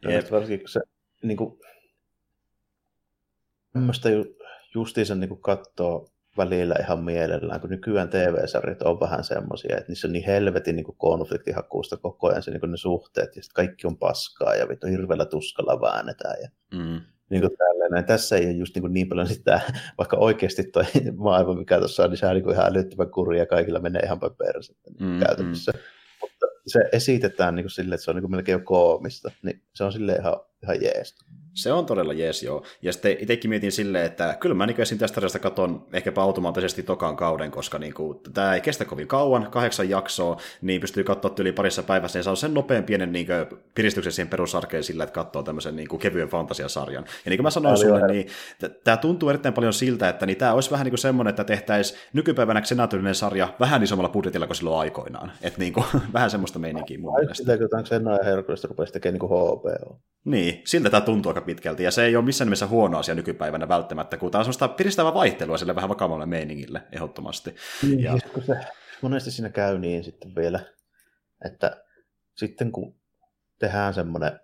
Ja 0.04 0.22
varsinkin, 0.32 0.60
kun 0.60 0.70
se 0.70 0.80
niin 1.24 1.38
kuin, 1.38 1.60
tämmöistä 3.74 4.10
ju, 4.10 4.26
justiinsa 4.76 5.16
niin 5.16 5.30
kuin 5.30 5.42
katsoo 5.42 6.11
välillä 6.38 6.76
ihan 6.80 7.04
mielellään, 7.04 7.62
kun 7.62 7.70
nykyään 7.70 8.10
TV-sarjat 8.10 8.82
on 8.82 9.00
vähän 9.00 9.24
semmoisia, 9.24 9.78
että 9.78 9.92
niissä 9.92 10.08
on 10.08 10.12
niin 10.12 10.26
helvetin 10.26 10.76
niin 10.76 10.86
konfliktihakuusta 10.98 11.98
koko 11.98 12.30
ajan 12.30 12.44
se, 12.44 12.52
niin 12.52 12.72
ne 12.72 12.78
suhteet, 12.78 13.36
ja 13.36 13.42
kaikki 13.54 13.88
on 13.88 13.98
paskaa, 13.98 14.56
ja 14.56 14.70
vittu 14.70 14.88
hirveällä 14.88 15.26
tuskalla 15.26 15.82
väännetään, 15.82 16.36
ja 16.42 16.50
mm. 16.74 17.02
niin 17.30 17.42
kuin. 17.42 17.52
Tässä 18.08 18.36
ei 18.36 18.46
ole 18.46 18.52
just 18.52 18.76
niin, 18.76 18.82
kuin 18.82 18.94
niin 18.94 19.10
paljon 19.10 19.28
sitä, 19.28 19.62
vaikka 19.98 20.18
oikeasti 20.18 20.64
tuo 20.64 20.84
maailma, 21.16 21.54
mikä 21.54 21.80
tuossa 21.80 22.04
on, 22.04 22.10
niin 22.10 22.18
se 22.18 22.28
on 22.28 22.36
niin 22.36 22.52
ihan 22.52 22.72
älyttömän 22.72 23.12
kuri, 23.12 23.40
ja 23.40 23.46
kaikilla 23.46 23.80
menee 23.80 24.02
ihan 24.02 24.20
päin 24.20 24.36
persettä 24.36 24.92
niin 24.92 25.10
mm, 25.10 25.20
käytännössä. 25.20 25.72
Mm. 25.72 25.80
Mutta 26.22 26.46
se 26.68 26.80
esitetään 26.92 27.56
niin 27.56 27.64
kuin 27.64 27.72
silleen, 27.72 27.94
että 27.94 28.06
se 28.06 28.12
on 28.12 28.16
niin 28.16 28.24
kuin 28.24 28.32
melkein 28.32 28.54
jo 28.54 28.66
koomista, 28.66 29.32
niin 29.44 29.64
se 29.74 29.84
on 29.84 29.94
silleen 29.94 30.22
ihan, 30.22 30.36
ihan 30.64 30.82
jeestä. 30.82 31.26
Se 31.54 31.74
on 31.74 31.86
todella 31.86 32.14
jees, 32.14 32.44
joo. 32.44 32.64
Ja 32.82 32.94
sitten 32.94 33.18
itsekin 33.20 33.50
mietin 33.50 33.72
silleen, 33.72 34.06
että 34.06 34.38
kyllä 34.40 34.56
mä 34.56 34.66
niin 34.66 34.78
tästä 34.78 35.16
sarjasta 35.16 35.40
katon 35.40 35.88
ehkäpä 35.94 36.22
automaattisesti 36.22 36.84
tokan 36.84 37.16
kauden, 37.16 37.52
koska 37.52 37.80
niin 37.80 37.94
kuin, 37.94 38.20
tämä 38.34 38.56
ei 38.56 38.62
kestä 38.62 38.86
kovin 38.86 39.08
kauan, 39.08 39.48
kahdeksan 39.52 39.90
jaksoa, 39.90 40.38
niin 40.62 40.82
pystyy 40.82 41.04
katsoa 41.04 41.32
yli 41.40 41.52
parissa 41.52 41.84
päivässä, 41.84 42.20
ja 42.20 42.24
saa 42.24 42.36
sen 42.36 42.54
nopean 42.54 42.84
pienen 42.84 43.12
niin 43.12 43.26
kuin, 43.26 43.60
piristyksen 43.76 44.12
siihen 44.12 44.30
perussarkeen 44.30 44.84
sillä, 44.84 45.04
että 45.04 45.14
katsoo 45.14 45.44
tämmöisen 45.44 45.76
niin 45.76 45.88
kuin, 45.88 46.00
kevyen 46.00 46.30
fantasiasarjan. 46.30 47.04
Ja 47.26 47.30
niin 47.30 47.38
kuin 47.38 47.44
mä 47.46 47.50
sanoin 47.50 47.78
sulle, 47.78 48.08
niin 48.08 48.28
tämä 48.84 48.98
tuntuu 48.98 49.30
erittäin 49.30 49.54
paljon 49.54 49.74
siltä, 49.74 50.10
että 50.10 50.26
niin 50.26 50.38
tämä 50.38 50.54
olisi 50.54 50.72
vähän 50.72 50.84
niin 50.84 50.92
kuin 50.92 51.00
semmoinen, 51.00 51.30
että 51.30 51.44
tehtäisiin 51.44 52.00
nykypäivänä 52.14 52.64
senaatillinen 52.64 53.16
sarja 53.16 53.54
vähän 53.60 53.84
isommalla 53.84 54.10
budjetilla 54.10 54.48
kuin 54.48 54.58
silloin 54.58 54.80
aikoinaan. 54.80 55.32
Että 55.42 55.60
niin 55.60 55.74
kuin, 55.74 55.86
vähän 56.14 56.30
semmoista 56.30 56.60
meininkiä 56.60 57.00
mun 57.00 57.14
mielestä. 57.14 57.34
Sitä, 57.34 57.58
kun 57.58 57.86
Senna 57.86 58.12
ja 58.16 58.24
Herkulesta 58.24 58.68
rupesi 58.68 58.94
tekemään 58.94 59.14
niin 59.14 59.30
kuin 59.30 59.32
HBO. 59.32 60.00
Niin, 60.26 60.62
siltä 60.66 60.90
tämä 60.90 61.02
tuntuu 61.02 61.30
aika 61.30 61.42
pitkälti, 61.42 61.84
ja 61.84 61.92
se 61.92 62.06
ei 62.06 62.16
ole 62.16 62.26
missään 62.26 62.46
nimessä 62.46 62.68
huono 62.68 62.98
asia 63.00 63.16
nykypäivänä 63.16 63.68
välttämättä, 63.68 64.18
kun 64.18 64.32
tämä 64.32 64.40
on 64.40 64.46
semmoista 64.46 64.68
piristävää 64.68 65.14
vaihtelua 65.14 65.58
sille 65.58 65.76
vähän 65.76 65.90
vakavalle 65.90 66.26
meiningille 66.26 66.82
ehdottomasti. 66.92 67.56
Niin, 67.84 68.00
ja... 68.00 68.18
kun 68.34 68.44
se 68.44 68.56
monesti 69.02 69.32
siinä 69.32 69.50
käy 69.50 69.80
niin 69.80 70.04
sitten 70.04 70.36
vielä, 70.36 70.60
että 71.46 71.84
sitten 72.36 72.72
kun 72.72 72.96
tehdään 73.60 73.94
semmoinen 73.94 74.40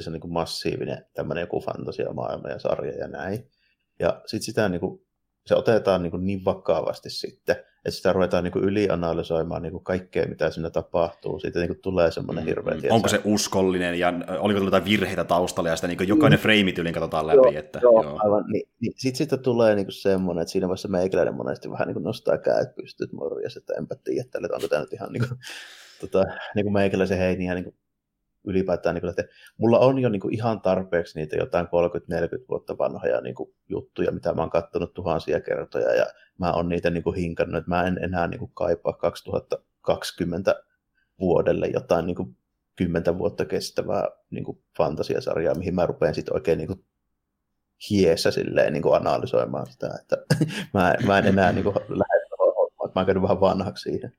se 0.00 0.10
niin 0.10 0.20
kuin 0.20 0.32
massiivinen 0.32 1.06
tämmöinen 1.14 1.42
joku 1.42 1.60
fantasiamaailma 1.60 2.48
ja 2.48 2.58
sarja 2.58 2.98
ja 2.98 3.08
näin, 3.08 3.50
ja 3.98 4.22
sitten 4.26 4.44
sitä 4.44 4.68
niin 4.68 4.80
kuin 4.80 5.06
se 5.46 5.54
otetaan 5.54 6.02
niin, 6.02 6.10
kuin 6.10 6.26
niin 6.26 6.44
vakavasti 6.44 7.10
sitten, 7.10 7.56
että 7.56 7.90
sitä 7.90 8.12
ruvetaan 8.12 8.44
niin 8.44 8.52
kuin 8.52 8.64
ylianalysoimaan 8.64 9.62
niin 9.62 9.72
kuin 9.72 9.84
kaikkea, 9.84 10.26
mitä 10.26 10.50
siinä 10.50 10.70
tapahtuu. 10.70 11.40
Siitä 11.40 11.58
niin 11.58 11.68
kuin 11.68 11.80
tulee 11.82 12.10
semmoinen 12.10 12.44
mm, 12.44 12.48
hirveä 12.48 12.74
mm, 12.74 12.80
Onko 12.90 13.08
se 13.08 13.20
uskollinen 13.24 13.98
ja 13.98 14.12
oliko 14.38 14.58
tullut 14.58 14.74
jotain 14.74 14.84
virheitä 14.84 15.24
taustalla 15.24 15.70
ja 15.70 15.76
sitä 15.76 15.88
niin 15.88 15.96
kuin 15.96 16.08
jokainen 16.08 16.38
mm. 16.38 16.42
freimi 16.42 16.72
tyyliin 16.72 16.94
katsotaan 16.94 17.26
läpi. 17.26 17.36
Joo, 17.36 17.52
että, 17.54 17.80
joo, 17.82 18.02
joo. 18.02 18.18
aivan. 18.24 18.44
Niin, 18.52 18.68
niin, 18.80 18.92
sitten 18.96 19.16
siitä 19.16 19.36
tulee 19.36 19.74
niin 19.74 19.86
kuin 19.86 19.92
semmoinen, 19.94 20.42
että 20.42 20.52
siinä 20.52 20.68
vaiheessa 20.68 20.88
meikäläinen 20.88 21.34
monesti 21.34 21.70
vähän 21.70 21.86
niin 21.88 21.94
kuin 21.94 22.04
nostaa 22.04 22.38
käät 22.38 22.74
pystyt 22.74 23.12
morjas, 23.12 23.56
että 23.56 23.74
enpä 23.78 23.94
tiedä, 24.04 24.20
että 24.20 24.38
onko 24.52 24.68
tämä 24.68 24.82
nyt 24.82 24.92
ihan 24.92 25.12
niin 25.12 25.28
kuin, 25.28 25.38
tota, 26.00 26.24
niin 26.54 26.64
kuin 26.64 26.72
meikäläisen 26.72 27.18
heiniä 27.18 27.54
niin 27.54 27.64
kuin 27.64 27.76
ylipäätään, 28.44 28.94
niin 28.94 29.00
kuin, 29.00 29.10
että 29.10 29.24
mulla 29.56 29.78
on 29.78 29.98
jo 29.98 30.08
niin 30.08 30.20
kuin 30.20 30.34
ihan 30.34 30.60
tarpeeksi 30.60 31.18
niitä 31.18 31.36
jotain 31.36 31.66
30-40 31.66 31.68
vuotta 32.48 32.78
vanhoja 32.78 33.20
niin 33.20 33.34
kuin, 33.34 33.54
juttuja, 33.68 34.12
mitä 34.12 34.32
mä 34.32 34.42
oon 34.42 34.50
katsonut 34.50 34.94
tuhansia 34.94 35.40
kertoja, 35.40 35.94
ja 35.94 36.06
mä 36.38 36.52
oon 36.52 36.68
niitä 36.68 36.90
niin 36.90 37.02
kuin, 37.02 37.16
hinkannut, 37.16 37.58
että 37.58 37.70
mä 37.70 37.82
en 37.82 37.98
enää 38.02 38.26
niin 38.26 38.38
kuin, 38.38 38.50
kaipaa 38.54 38.92
2020 38.92 40.62
vuodelle 41.20 41.66
jotain 41.66 42.06
niin 42.06 42.16
kuin, 42.16 42.36
10 42.76 43.18
vuotta 43.18 43.44
kestävää 43.44 44.08
niin 44.30 44.44
kuin, 44.44 44.62
fantasiasarjaa, 44.78 45.54
mihin 45.54 45.74
mä 45.74 45.86
rupean 45.86 46.14
sitten 46.14 46.34
oikein 46.34 46.58
niin 46.58 46.68
kuin, 46.68 46.84
hiessä 47.90 48.30
silleen 48.30 48.72
niin 48.72 48.82
kuin, 48.82 48.94
analysoimaan 48.94 49.66
sitä, 49.66 49.98
että 50.00 50.16
mä, 50.74 50.94
mä 51.06 51.18
en 51.18 51.26
enää 51.26 51.52
niin 51.52 51.64
kuin, 51.64 51.74
mä 52.94 53.00
oon 53.00 53.06
käynyt 53.06 53.22
vähän 53.22 53.40
vanhaksi 53.40 53.90
siihen. 53.90 54.12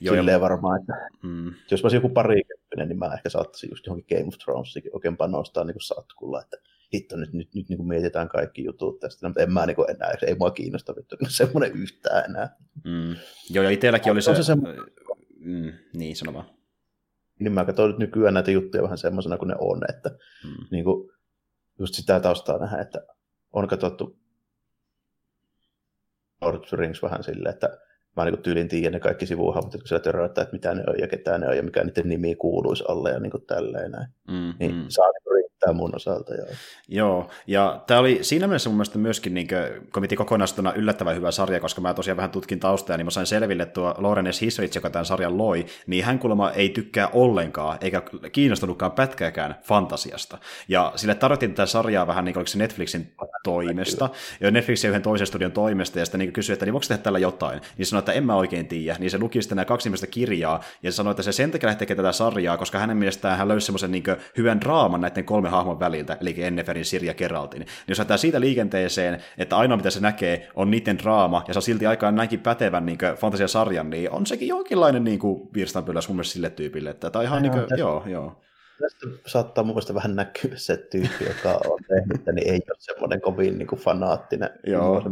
Joo, 0.00 0.14
Silleen 0.14 0.34
ja... 0.34 0.40
varmaan, 0.40 0.80
että 0.80 0.92
mm. 1.22 1.52
jos 1.70 1.82
mä 1.82 1.86
olisin 1.86 1.96
joku 1.96 2.08
parikymppinen, 2.08 2.88
niin 2.88 2.98
mä 2.98 3.14
ehkä 3.14 3.28
saattaisin 3.28 3.70
just 3.70 3.86
johonkin 3.86 4.16
Game 4.16 4.28
of 4.28 4.38
Thronesikin 4.44 4.94
oikein 4.94 5.16
panostaa 5.16 5.64
niin 5.64 5.74
kuin 5.74 5.82
satkulla, 5.82 6.40
että 6.40 6.56
hitto, 6.94 7.16
nyt, 7.16 7.32
nyt, 7.32 7.54
nyt 7.54 7.68
niin 7.68 7.76
kuin 7.76 7.88
mietitään 7.88 8.28
kaikki 8.28 8.64
jutut 8.64 9.00
tästä, 9.00 9.28
mutta 9.28 9.42
en 9.42 9.52
mä 9.52 9.66
niin 9.66 9.76
kuin 9.76 9.90
enää, 9.90 10.14
ei 10.26 10.34
mua 10.34 10.50
kiinnosta 10.50 10.96
vittu 10.96 11.16
semmoinen 11.28 11.72
yhtään 11.72 12.24
enää. 12.24 12.56
Mm. 12.84 13.16
Joo, 13.50 13.64
ja 13.64 13.70
itselläkin 13.70 14.12
oli 14.12 14.22
se... 14.22 14.34
Se 14.34 14.42
semmo... 14.42 14.68
mm, 15.38 15.72
niin, 15.94 16.16
sano 16.16 16.34
vaan. 16.34 16.46
Niin 17.38 17.52
mä 17.52 17.64
katson 17.64 17.90
nyt 17.90 17.98
nykyään 17.98 18.34
näitä 18.34 18.50
juttuja 18.50 18.82
vähän 18.82 18.98
semmoisena 18.98 19.38
kuin 19.38 19.48
ne 19.48 19.54
on, 19.58 19.80
että 19.88 20.10
mm. 20.44 20.66
niin 20.70 20.84
kuin, 20.84 21.10
just 21.78 21.94
sitä 21.94 22.20
taustaa 22.20 22.58
nähdä, 22.58 22.78
että 22.78 23.06
on 23.52 23.68
katsottu 23.68 24.18
Lord 26.40 26.56
of 26.56 26.68
the 26.68 26.76
Rings 26.76 27.02
vähän 27.02 27.24
silleen, 27.24 27.54
että 27.54 27.78
mä 28.16 28.24
niin 28.24 28.42
tyylin 28.42 28.68
tiedän 28.68 28.92
ne 28.92 29.00
kaikki 29.00 29.26
sivuhahmot, 29.26 29.72
jotka 29.72 29.88
siellä 29.88 30.02
törröttää, 30.02 30.42
että 30.42 30.52
mitä 30.52 30.74
ne 30.74 30.84
on 30.86 30.98
ja 30.98 31.08
ketä 31.08 31.38
ne 31.38 31.48
on 31.48 31.56
ja 31.56 31.62
mikä 31.62 31.84
niiden 31.84 32.08
nimi 32.08 32.34
kuuluisi 32.34 32.84
alle 32.88 33.10
ja 33.10 33.20
niin 33.20 33.30
kuin 33.30 33.46
tälleen 33.46 33.90
näin. 33.90 34.08
Mm, 34.28 34.54
niin 34.58 34.74
mm. 34.74 34.84
saa 34.88 35.06
riittää 35.64 35.72
mun 35.72 35.96
osalta. 35.96 36.34
Joo, 36.34 36.48
joo 36.88 37.30
ja 37.46 37.82
tämä 37.86 38.00
oli 38.00 38.18
siinä 38.22 38.46
mielessä 38.46 38.70
mun 38.70 38.76
mielestä 38.76 38.98
myöskin, 38.98 39.34
niin 39.34 39.48
mietin 40.00 40.18
kokonaisuutena 40.18 40.72
yllättävän 40.72 41.16
hyvä 41.16 41.30
sarja, 41.30 41.60
koska 41.60 41.80
mä 41.80 41.94
tosiaan 41.94 42.16
vähän 42.16 42.30
tutkin 42.30 42.60
taustaa, 42.60 42.96
niin 42.96 43.06
mä 43.06 43.10
sain 43.10 43.26
selville 43.26 43.66
tuo 43.66 43.94
Lauren 43.98 44.32
S. 44.32 44.40
Hisrich, 44.40 44.76
joka 44.76 44.90
tämän 44.90 45.06
sarjan 45.06 45.38
loi, 45.38 45.66
niin 45.86 46.04
hän 46.04 46.18
kuulemma 46.18 46.50
ei 46.50 46.68
tykkää 46.68 47.08
ollenkaan, 47.12 47.78
eikä 47.80 48.02
kiinnostunutkaan 48.32 48.92
pätkääkään 48.92 49.56
fantasiasta. 49.62 50.38
Ja 50.68 50.92
sille 50.96 51.14
tarvittiin 51.14 51.54
tätä 51.54 51.66
sarjaa 51.66 52.06
vähän 52.06 52.24
niin 52.24 52.34
kuin 52.34 52.46
se 52.46 52.58
Netflixin 52.58 53.14
toimesta, 53.44 54.08
ja 54.40 54.50
Netflixin 54.50 54.88
yhden 54.88 55.02
toisen 55.02 55.26
studion 55.26 55.52
toimesta, 55.52 55.98
ja 55.98 56.04
sitten 56.04 56.18
niin 56.18 56.32
kysyi, 56.32 56.52
että 56.52 56.66
niin 56.66 56.72
voiko 56.72 56.86
tehdä 56.88 57.02
tällä 57.02 57.18
jotain, 57.18 57.60
niin 57.78 57.86
sanoi, 57.86 57.98
että 57.98 58.12
en 58.12 58.26
mä 58.26 58.36
oikein 58.36 58.66
tiedä, 58.66 58.96
niin 58.98 59.10
se 59.10 59.18
luki 59.18 59.42
sitten 59.42 59.56
nämä 59.56 59.64
kaksi 59.64 59.90
kirjaa, 60.10 60.60
ja 60.82 60.92
sanoi, 60.92 61.10
että 61.10 61.22
se 61.22 61.32
sen 61.32 61.50
takia 61.50 61.66
lähtee 61.66 61.96
tätä 61.96 62.12
sarjaa, 62.12 62.56
koska 62.56 62.78
hänen 62.78 62.96
mielestään 62.96 63.38
hän 63.38 63.48
löysi 63.48 63.66
semmoisen 63.66 63.92
niin 63.92 64.04
hyvän 64.36 64.60
draaman 64.60 65.00
näiden 65.00 65.24
kolmen 65.24 65.53
hahmon 65.54 65.80
väliltä, 65.80 66.16
eli 66.20 66.42
Enneferin, 66.42 66.84
Siri 66.84 67.06
ja 67.06 67.14
Geraltin. 67.14 67.60
Niin 67.60 67.68
jos 67.88 67.98
lähtee 67.98 68.18
siitä 68.18 68.40
liikenteeseen, 68.40 69.22
että 69.38 69.56
ainoa 69.56 69.76
mitä 69.76 69.90
se 69.90 70.00
näkee 70.00 70.48
on 70.54 70.70
niiden 70.70 70.98
draama, 70.98 71.44
ja 71.48 71.54
saa 71.54 71.60
silti 71.60 71.86
aikaan 71.86 72.14
näinkin 72.14 72.40
pätevän 72.40 72.86
niin 72.86 72.98
fantasiasarjan, 73.16 73.90
niin 73.90 74.10
on 74.10 74.26
sekin 74.26 74.48
jonkinlainen 74.48 75.04
niin 75.04 75.20
virstanpylläs 75.54 76.08
mun 76.08 76.16
mielestä 76.16 76.32
sille 76.32 76.50
tyypille, 76.50 76.90
että 76.90 77.10
tämä 77.10 77.22
ihan 77.22 77.42
niin 77.42 77.52
kuin, 77.52 77.66
joo, 77.76 78.04
joo. 78.06 78.40
Tästä 78.80 79.06
saattaa 79.26 79.64
mun 79.64 79.74
mielestä 79.74 79.94
vähän 79.94 80.16
näkyä 80.16 80.52
se 80.54 80.76
tyyppi, 80.76 81.24
joka 81.24 81.60
on 81.68 81.78
tehnyt, 81.88 82.26
niin 82.34 82.48
ei 82.48 82.60
ole 82.70 82.76
semmoinen 82.78 83.20
kovin 83.20 83.58
niin 83.58 83.66
kuin 83.66 83.80
fanaattinen. 83.80 84.50
Joo, 84.66 85.02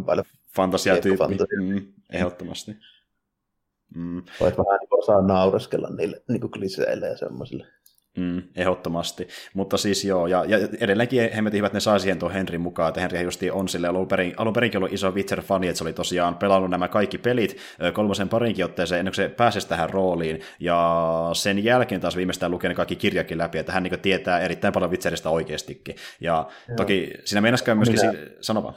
fantasiatyyppi, 0.56 1.36
mm, 1.60 1.92
ehdottomasti. 2.12 2.76
Mm. 3.94 4.22
Voit 4.40 4.58
vähän 4.58 4.78
niin 4.80 4.88
osaa 4.90 5.22
naureskella 5.22 5.88
niille 5.90 6.22
niin 6.28 6.40
kuin 6.40 6.50
kliseille 6.50 7.06
ja 7.08 7.16
semmoisille. 7.16 7.66
Mm, 8.16 8.42
ehdottomasti. 8.56 9.28
Mutta 9.54 9.76
siis 9.76 10.04
joo, 10.04 10.26
ja, 10.26 10.44
ja 10.44 10.58
edelleenkin 10.80 11.32
hemmetin 11.32 11.64
että 11.64 11.76
ne 11.76 11.80
sai 11.80 12.00
siihen 12.00 12.18
tuon 12.18 12.32
Henrin 12.32 12.60
mukaan, 12.60 12.88
että 12.88 13.00
Henri 13.00 13.22
just 13.22 13.40
on 13.52 13.68
sille 13.68 13.88
alun, 13.88 14.08
perin, 14.08 14.34
alun 14.36 14.52
perinkin 14.52 14.78
ollut 14.78 14.92
iso 14.92 15.10
Witcher-fani, 15.10 15.68
että 15.68 15.78
se 15.78 15.84
oli 15.84 15.92
tosiaan 15.92 16.34
pelannut 16.34 16.70
nämä 16.70 16.88
kaikki 16.88 17.18
pelit 17.18 17.56
kolmosen 17.92 18.28
parinkin 18.28 18.64
otteeseen 18.64 18.98
ennen 18.98 19.10
kuin 19.10 19.16
se 19.16 19.28
pääsisi 19.28 19.68
tähän 19.68 19.90
rooliin, 19.90 20.40
ja 20.60 21.30
sen 21.32 21.64
jälkeen 21.64 22.00
taas 22.00 22.16
viimeistään 22.16 22.52
lukee 22.52 22.68
ne 22.68 22.74
kaikki 22.74 22.96
kirjakin 22.96 23.38
läpi, 23.38 23.58
että 23.58 23.72
hän 23.72 23.82
niin 23.82 24.00
tietää 24.00 24.40
erittäin 24.40 24.74
paljon 24.74 24.90
Witcheristä 24.90 25.30
oikeastikin. 25.30 25.96
Ja 26.20 26.46
joo. 26.68 26.76
toki 26.76 27.10
siinä 27.24 27.40
meinaskaan 27.40 27.78
myöskin, 27.78 28.00
minä, 28.00 28.12
si- 28.12 28.18
sano 28.40 28.62
vaan. 28.62 28.74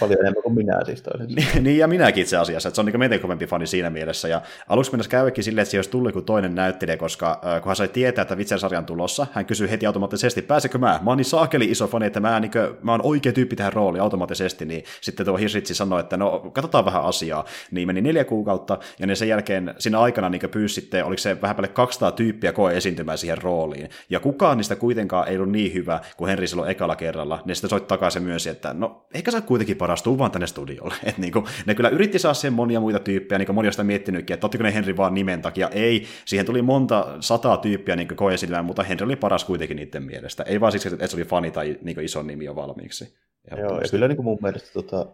Paljon 0.00 0.20
enemmän 0.20 0.42
kuin 0.42 0.54
minä 0.54 0.84
siis 0.84 1.02
niin, 1.26 1.64
niin, 1.64 1.78
ja 1.78 1.88
minäkin 1.88 2.22
itse 2.22 2.36
asiassa, 2.36 2.68
että 2.68 2.74
se 2.74 2.80
on 2.80 2.86
niin 2.86 2.98
meitä 2.98 3.18
kovempi 3.18 3.46
fani 3.46 3.66
siinä 3.66 3.90
mielessä, 3.90 4.28
ja 4.28 4.42
aluksi 4.68 4.92
mennessä 4.92 5.10
käykin 5.10 5.44
silleen, 5.44 5.62
että 5.62 5.70
se 5.70 5.78
olisi 5.78 5.90
tullut 5.90 6.12
kuin 6.12 6.24
toinen 6.24 6.54
näyttelijä, 6.54 6.96
koska 6.96 7.40
kun 7.42 7.68
hän 7.68 7.76
sai 7.76 7.88
tietää, 7.88 8.22
että 8.22 8.38
Witcher-sarjan 8.44 8.86
tulossa. 8.86 9.26
Hän 9.32 9.46
kysyy 9.46 9.70
heti 9.70 9.86
automaattisesti, 9.86 10.42
pääsekö 10.42 10.78
mä? 10.78 11.00
Mä 11.02 11.10
oon 11.10 11.16
niin 11.16 11.24
saakeli 11.24 11.64
iso 11.64 11.86
fani, 11.86 12.06
että 12.06 12.20
mä, 12.20 12.40
niin 12.40 12.50
kuin, 12.50 12.68
mä 12.82 12.92
oon 12.92 13.00
oikea 13.02 13.32
tyyppi 13.32 13.56
tähän 13.56 13.72
rooliin 13.72 14.02
automaattisesti. 14.02 14.64
Niin 14.64 14.84
sitten 15.00 15.26
tuo 15.26 15.36
Hirsitsi 15.36 15.74
sanoi, 15.74 16.00
että 16.00 16.16
no 16.16 16.50
katsotaan 16.52 16.84
vähän 16.84 17.04
asiaa. 17.04 17.44
Niin 17.70 17.86
meni 17.86 18.00
neljä 18.00 18.24
kuukautta, 18.24 18.78
ja 18.98 19.06
ne 19.06 19.14
sen 19.14 19.28
jälkeen 19.28 19.74
siinä 19.78 20.00
aikana 20.00 20.28
niin 20.28 20.50
pyysi 20.50 20.74
sitten, 20.74 21.04
oliko 21.04 21.18
se 21.18 21.42
vähän 21.42 21.56
päälle 21.56 21.68
200 21.68 22.12
tyyppiä 22.12 22.52
koe 22.52 22.76
esiintymään 22.76 23.18
siihen 23.18 23.42
rooliin. 23.42 23.88
Ja 24.10 24.20
kukaan 24.20 24.56
niistä 24.56 24.76
kuitenkaan 24.76 25.28
ei 25.28 25.36
ollut 25.36 25.52
niin 25.52 25.74
hyvä 25.74 26.00
kuin 26.16 26.28
Henri 26.28 26.46
silloin 26.46 26.70
ekalla 26.70 26.96
kerralla. 26.96 27.42
Ne 27.44 27.54
sitten 27.54 27.70
soit 27.70 27.86
takaisin 27.86 28.22
myös, 28.22 28.46
että 28.46 28.74
no 28.74 29.04
ehkä 29.14 29.30
sä 29.30 29.40
kuitenkin 29.40 29.76
parastuu 29.76 30.18
vaan 30.18 30.30
tänne 30.30 30.46
studiolle. 30.46 30.94
Et 31.04 31.18
niin 31.18 31.32
kuin, 31.32 31.44
ne 31.66 31.74
kyllä 31.74 31.88
yritti 31.88 32.18
saa 32.18 32.34
sen 32.34 32.52
monia 32.52 32.80
muita 32.80 32.98
tyyppejä, 32.98 33.38
niin 33.38 33.46
kuin 33.46 33.54
moni 33.54 33.68
on 33.68 33.72
sitä 33.72 33.84
miettinytkin, 33.84 34.34
että 34.34 34.46
ottiko 34.46 34.64
ne 34.64 34.74
Henri 34.74 34.96
vaan 34.96 35.14
nimen 35.14 35.42
takia. 35.42 35.68
Ei, 35.68 36.06
siihen 36.24 36.46
tuli 36.46 36.62
monta 36.62 37.06
sataa 37.20 37.56
tyyppiä 37.56 37.96
niin 37.96 38.08
koe 38.08 38.33
mutta 38.62 38.82
Henry 38.82 39.04
oli 39.04 39.16
paras 39.16 39.44
kuitenkin 39.44 39.76
niiden 39.76 40.02
mielestä. 40.02 40.42
Ei 40.42 40.60
vaan 40.60 40.72
siksi, 40.72 40.88
että 40.88 41.06
se 41.06 41.16
oli 41.16 41.24
fani 41.24 41.50
tai 41.50 41.78
niin 41.82 42.00
iso 42.00 42.22
nimi 42.22 42.44
jo 42.44 42.56
valmiiksi. 42.56 43.14
Joo, 43.50 43.80
ja 43.80 43.88
kyllä 43.90 44.08
niin 44.08 44.16
kuin 44.16 44.26
mun 44.26 44.38
mielestä 44.42 44.70
tota, 44.72 45.06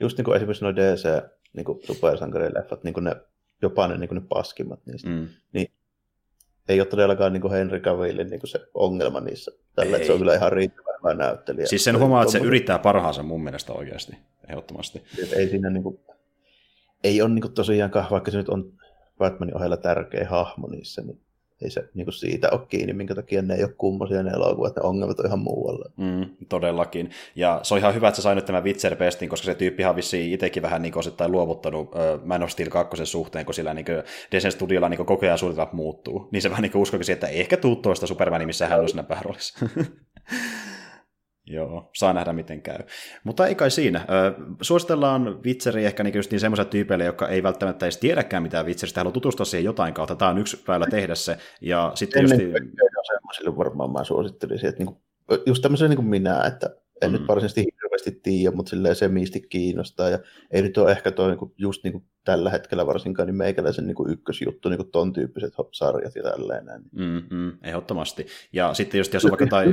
just 0.00 0.18
niin 0.18 0.24
kuin 0.24 0.36
esimerkiksi 0.36 0.64
nuo 0.64 0.74
DC 0.74 1.22
niin 1.52 1.64
kuin 1.64 1.80
supersankarileffat, 1.86 2.84
niin 2.84 2.94
kuin 2.94 3.04
ne, 3.04 3.16
jopa 3.62 3.88
ne, 3.88 3.96
niin 3.96 4.08
kuin 4.08 4.20
ne 4.20 4.26
paskimmat 4.28 4.80
niistä, 4.86 5.08
mm. 5.08 5.28
niin 5.52 5.70
ei 6.68 6.80
ole 6.80 6.88
todellakaan 6.88 7.32
niin 7.32 7.40
kuin 7.40 7.52
Henry 7.52 7.80
Cavillin 7.80 8.30
niin 8.30 8.40
kuin 8.40 8.50
se 8.50 8.60
ongelma 8.74 9.20
niissä. 9.20 9.50
Tällä, 9.74 9.96
että 9.96 10.06
se 10.06 10.12
on 10.12 10.18
kyllä 10.18 10.34
ihan 10.34 10.52
riittävän 10.52 10.94
hyvä 10.98 11.14
näyttelijä. 11.14 11.66
Siis 11.66 11.84
sen 11.84 11.98
huomaa, 11.98 12.22
että 12.22 12.32
se 12.32 12.38
yrittää 12.38 12.78
parhaansa 12.78 13.22
mun 13.22 13.44
mielestä 13.44 13.72
oikeasti, 13.72 14.16
ehdottomasti. 14.48 15.02
Ei 15.36 15.48
siinä 15.48 15.70
niin 15.70 15.82
kuin, 15.82 16.00
ei 17.04 17.22
ole 17.22 17.30
niin 17.30 17.42
kuin 17.42 17.54
tosiaankaan, 17.54 18.06
vaikka 18.10 18.30
se 18.30 18.38
nyt 18.38 18.48
on 18.48 18.72
Batmanin 19.18 19.56
ohella 19.56 19.76
tärkeä 19.76 20.28
hahmo 20.28 20.68
niissä, 20.68 21.02
niin 21.02 21.20
ei 21.62 21.70
se 21.70 21.88
niin 21.94 22.12
siitä 22.12 22.48
ole 22.52 22.60
kiinni, 22.68 22.92
minkä 22.92 23.14
takia 23.14 23.42
ne 23.42 23.54
ei 23.54 23.64
ole 23.64 23.72
kummosia 23.78 24.22
ne 24.22 24.30
elokuvat, 24.30 24.76
ne 24.76 24.82
ongelmat 24.82 25.20
on 25.20 25.26
ihan 25.26 25.38
muualla. 25.38 25.90
Mm, 25.96 26.26
todellakin. 26.48 27.10
Ja 27.36 27.60
se 27.62 27.74
on 27.74 27.78
ihan 27.78 27.94
hyvä, 27.94 28.08
että 28.08 28.16
sä 28.16 28.22
sai 28.22 28.34
nyt 28.34 28.44
tämän 28.44 28.64
Witcher 28.64 28.96
koska 29.28 29.44
se 29.44 29.54
tyyppi 29.54 29.84
on 29.84 29.96
vissiin 29.96 30.32
itsekin 30.32 30.62
vähän 30.62 30.82
niin 30.82 30.98
osittain 30.98 31.32
luovuttanut 31.32 31.88
uh, 31.88 32.24
Man 32.24 32.42
of 32.42 32.50
Steel 32.50 32.70
2 32.70 33.06
suhteen, 33.06 33.44
kun 33.44 33.54
sillä 33.54 33.74
niin 33.74 33.86
Desen 34.32 34.52
Studiolla 34.52 34.88
niin 34.88 35.06
koko 35.06 35.26
ajan 35.26 35.38
suunnitelmat 35.38 35.72
muuttuu. 35.72 36.28
Niin 36.32 36.42
se 36.42 36.50
vähän 36.50 36.62
niin 36.62 36.76
uskoikin 36.76 37.12
että 37.12 37.26
ehkä 37.26 37.56
tuu 37.56 37.76
toista 37.76 38.06
Supermanin, 38.06 38.46
missä 38.46 38.68
hän 38.68 38.80
on 38.80 38.88
siinä 38.88 39.02
pääroolissa. 39.02 39.66
Joo, 41.50 41.90
saa 41.96 42.12
nähdä 42.12 42.32
miten 42.32 42.62
käy. 42.62 42.78
Mutta 43.24 43.46
ei 43.46 43.54
kai 43.54 43.70
siinä. 43.70 44.06
suositellaan 44.60 45.44
Witcheria 45.44 45.86
ehkä 45.86 46.02
niin 46.04 46.14
just 46.14 46.30
niin 46.30 46.40
semmoisille 46.40 46.70
tyypeille, 46.70 47.04
jotka 47.04 47.28
ei 47.28 47.42
välttämättä 47.42 47.86
edes 47.86 47.96
tiedäkään 47.96 48.42
mitään 48.42 48.66
Witcheristä, 48.66 49.00
haluaa 49.00 49.12
tutustua 49.12 49.46
siihen 49.46 49.64
jotain 49.64 49.94
kautta. 49.94 50.16
Tämä 50.16 50.30
on 50.30 50.38
yksi 50.38 50.64
väylä 50.68 50.86
tehdä 50.86 51.14
se. 51.14 51.36
Ja 51.60 51.92
sitten 51.94 52.24
Ennen 52.24 52.50
just... 52.50 52.72
semmoisille 53.06 53.56
varmaan 53.56 53.92
mä 53.92 54.04
suosittelisin, 54.04 54.68
että 54.68 54.78
niinku, 54.78 55.02
just 55.46 55.62
tämmöiselle 55.62 55.88
niin 55.88 55.96
kuin 55.96 56.08
minä, 56.08 56.44
että 56.46 56.70
en 57.02 57.10
mm. 57.10 57.12
nyt 57.12 57.28
varsinaisesti 57.28 57.60
hirveästi 57.60 58.20
tiedä, 58.22 58.56
mutta 58.56 58.70
silleen 58.70 58.96
se 58.96 59.08
miisti 59.08 59.40
kiinnostaa. 59.40 60.08
Ja 60.08 60.18
ei 60.50 60.62
nyt 60.62 60.78
ole 60.78 60.90
ehkä 60.90 61.10
toi 61.10 61.28
niinku, 61.28 61.54
just 61.58 61.84
niinku 61.84 62.04
tällä 62.24 62.50
hetkellä 62.50 62.86
varsinkaan 62.86 63.26
niin 63.26 63.36
meikäläisen 63.36 63.86
niinku 63.86 64.08
ykkösjuttu, 64.08 64.68
niinku 64.68 64.84
ton 64.84 65.12
tyyppiset 65.12 65.54
sarjat 65.72 66.14
ja 66.14 66.22
tälleen. 66.22 66.64
Mm, 66.92 67.22
mm, 67.30 67.52
ehdottomasti. 67.62 68.26
Ja 68.52 68.74
sitten 68.74 68.98
just 68.98 69.14
jos 69.14 69.24
on 69.24 69.30
vaikka 69.30 69.46
tai... 69.46 69.66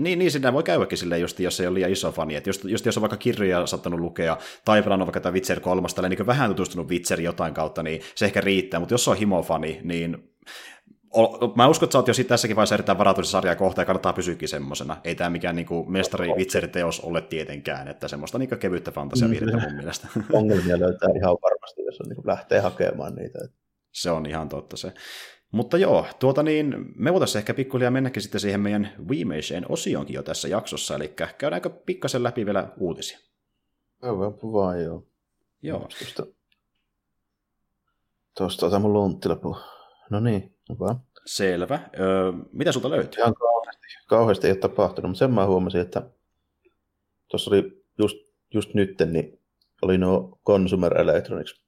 Niin, 0.00 0.18
niin 0.18 0.30
sitä 0.30 0.52
voi 0.52 0.62
käydäkin 0.62 0.98
silleen, 0.98 1.20
just, 1.20 1.40
jos 1.40 1.60
ei 1.60 1.66
ole 1.66 1.74
liian 1.74 1.92
iso 1.92 2.12
fani. 2.12 2.36
Että 2.36 2.48
just, 2.50 2.64
just 2.64 2.86
jos 2.86 2.96
on 2.96 3.00
vaikka 3.00 3.16
kirjoja 3.16 3.66
saattanut 3.66 4.00
lukea 4.00 4.36
tai 4.64 4.82
pelannut 4.82 5.06
vaikka 5.06 5.20
tämä 5.20 5.32
Witcher 5.32 5.60
3, 5.60 5.88
niin 6.08 6.26
vähän 6.26 6.50
tutustunut 6.50 6.88
Witcherin 6.88 7.24
jotain 7.24 7.54
kautta, 7.54 7.82
niin 7.82 8.00
se 8.14 8.24
ehkä 8.24 8.40
riittää. 8.40 8.80
Mutta 8.80 8.94
jos 8.94 9.08
on 9.08 9.16
himofani, 9.16 9.80
niin 9.84 10.30
mä 11.54 11.68
uskon, 11.68 11.86
että 11.86 11.92
sä 11.92 11.98
oot 11.98 12.08
jo 12.08 12.14
tässäkin 12.28 12.56
vaiheessa 12.56 12.74
erittäin 12.74 12.98
varautunut 12.98 13.28
sarjaa 13.28 13.56
kohtaan 13.56 13.82
ja 13.82 13.86
kannattaa 13.86 14.12
pysyäkin 14.12 14.48
semmoisena. 14.48 14.96
Ei 15.04 15.14
tämä 15.14 15.30
mikään 15.30 15.56
niin 15.56 15.66
kuin 15.66 15.92
mestari 15.92 16.28
Witcher-teos 16.28 17.00
ole 17.00 17.20
tietenkään, 17.20 17.88
että 17.88 18.08
semmoista 18.08 18.38
niin 18.38 18.58
kevyttä 18.58 18.90
fantasiaviihdettä 18.90 19.56
mm. 19.56 19.62
mun 19.62 19.74
mielestä. 19.76 20.08
Ongelmia 20.32 20.80
löytää 20.80 21.08
ihan 21.16 21.36
varmasti, 21.42 21.82
jos 21.82 22.00
on, 22.00 22.08
niin 22.08 22.26
lähtee 22.26 22.60
hakemaan 22.60 23.14
niitä. 23.14 23.38
Se 23.92 24.10
on 24.10 24.26
ihan 24.26 24.48
totta 24.48 24.76
se. 24.76 24.92
Mutta 25.52 25.78
joo, 25.78 26.06
tuota 26.18 26.42
niin, 26.42 26.74
me 26.94 27.12
voitaisiin 27.12 27.40
ehkä 27.40 27.54
pikkuhiljaa 27.54 27.90
mennäkin 27.90 28.22
sitten 28.22 28.40
siihen 28.40 28.60
meidän 28.60 28.92
viimeiseen 29.08 29.66
osioonkin 29.68 30.14
jo 30.14 30.22
tässä 30.22 30.48
jaksossa, 30.48 30.94
eli 30.94 31.14
käydäänkö 31.38 31.70
pikkasen 31.70 32.22
läpi 32.22 32.46
vielä 32.46 32.68
uutisia? 32.78 33.18
Käydäänpä 34.00 34.38
vaan, 34.42 34.82
joo. 34.82 35.06
Joo. 35.62 35.78
Tuosta, 35.78 36.26
tuosta 38.38 38.66
ota 38.66 38.78
mun 38.78 38.92
lunttilappu. 38.92 39.56
No 40.10 40.20
niin, 40.20 40.54
vaan. 40.78 41.00
Selvä. 41.26 41.80
Öö, 42.00 42.32
mitä 42.52 42.72
sulta 42.72 42.90
löytyy? 42.90 43.22
Ihan 43.22 43.34
kauheasti, 43.34 43.86
kauheasti 44.06 44.46
ei 44.46 44.50
ole 44.50 44.58
tapahtunut, 44.58 45.10
mutta 45.10 45.18
sen 45.18 45.30
mä 45.30 45.46
huomasin, 45.46 45.80
että 45.80 46.02
tuossa 47.28 47.50
oli 47.50 47.84
just, 47.98 48.16
just 48.54 48.74
nytten, 48.74 49.12
niin 49.12 49.38
oli 49.82 49.98
nuo 49.98 50.38
Consumer 50.46 51.00
Electronics 51.00 51.60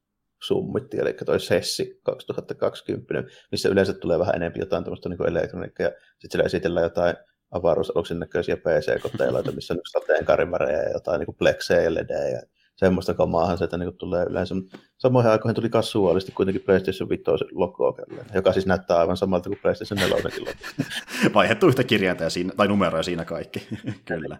summitti, 0.47 0.99
eli 0.99 1.12
toi 1.12 1.40
Sessi 1.40 2.01
2020, 2.03 3.30
missä 3.51 3.68
yleensä 3.68 3.93
tulee 3.93 4.18
vähän 4.18 4.34
enemmän 4.34 4.61
jotain 4.61 4.84
tämmöistä 4.84 5.09
niin 5.09 5.28
elektroniikkaa, 5.28 5.86
ja 5.86 5.90
sitten 5.90 6.30
siellä 6.30 6.47
esitellään 6.47 6.84
jotain 6.84 7.16
avaruusaluksen 7.51 8.18
näköisiä 8.18 8.57
PC-koteiloita, 8.57 9.53
missä 9.53 9.74
on 9.74 9.80
sateenkarimärejä 9.90 10.82
ja 10.82 10.90
jotain 10.93 11.18
niin 11.18 11.36
plexejä 11.38 11.82
ja 11.82 11.95
ledejä 11.95 12.28
ja 12.28 12.43
semmoista 12.76 13.14
kamaahan 13.14 13.59
sieltä 13.59 13.78
niin 13.78 13.97
tulee 13.99 14.26
yleensä. 14.30 14.55
Samoihin 14.99 15.30
aikoihin 15.30 15.55
tuli 15.55 15.68
kasuaalisti 15.68 16.32
kuitenkin 16.32 16.62
PlayStation 16.62 17.09
5 17.09 17.22
logo, 17.53 17.97
joka 18.34 18.53
siis 18.53 18.66
näyttää 18.66 18.99
aivan 18.99 19.16
samalta 19.16 19.49
kuin 19.49 19.59
PlayStation 19.62 20.01
4 20.01 20.16
logo. 20.16 20.51
Vaihdettu 21.34 21.68
yhtä 21.68 21.84
kirjainta 21.84 22.30
siinä, 22.30 22.53
tai 22.57 22.68
numeroja 22.68 23.03
siinä 23.03 23.24
kaikki, 23.24 23.68
kyllä. 24.09 24.38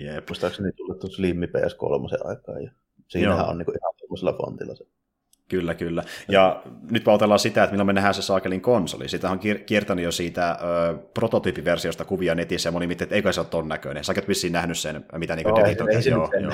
Jep. 0.00 0.28
Muistaakseni 0.28 0.72
tullut 0.72 1.12
Slimmi 1.12 1.46
PS3 1.46 2.28
aikaan, 2.28 2.62
ja 2.62 2.70
siinähän 3.12 3.38
Joo. 3.38 3.50
on 3.50 3.58
niin 3.58 3.66
kuin 3.66 3.78
ihan 3.78 3.94
tuollaisella 3.98 4.32
fontilla 4.32 4.74
se 4.74 4.84
Kyllä, 5.52 5.74
kyllä. 5.74 6.02
Ja 6.28 6.62
nyt 6.90 7.04
pautellaan 7.04 7.38
sitä, 7.38 7.64
että 7.64 7.72
milloin 7.72 7.86
me 7.86 7.92
nähdään 7.92 8.14
se 8.14 8.22
saakelin 8.22 8.60
konsoli. 8.60 9.08
Sitä 9.08 9.30
on 9.30 9.40
kiertänyt 9.66 10.04
jo 10.04 10.12
siitä 10.12 10.50
ö, 10.50 10.98
prototyyppiversiosta 11.14 12.04
kuvia 12.04 12.34
netissä, 12.34 12.68
ja 12.68 12.72
moni 12.72 12.86
miettii, 12.86 13.04
että 13.04 13.14
eikö 13.14 13.32
se 13.32 13.40
ole 13.40 13.48
ton 13.50 13.68
näköinen. 13.68 14.04
Sä 14.04 14.14
vissiin 14.28 14.52
nähnyt 14.52 14.78
sen, 14.78 15.04
mitä 15.16 15.36
niin 15.36 15.52
oh, 15.52 15.58
ei, 15.58 15.76
ei, 15.90 16.10
joo, 16.10 16.30
joo. 16.40 16.52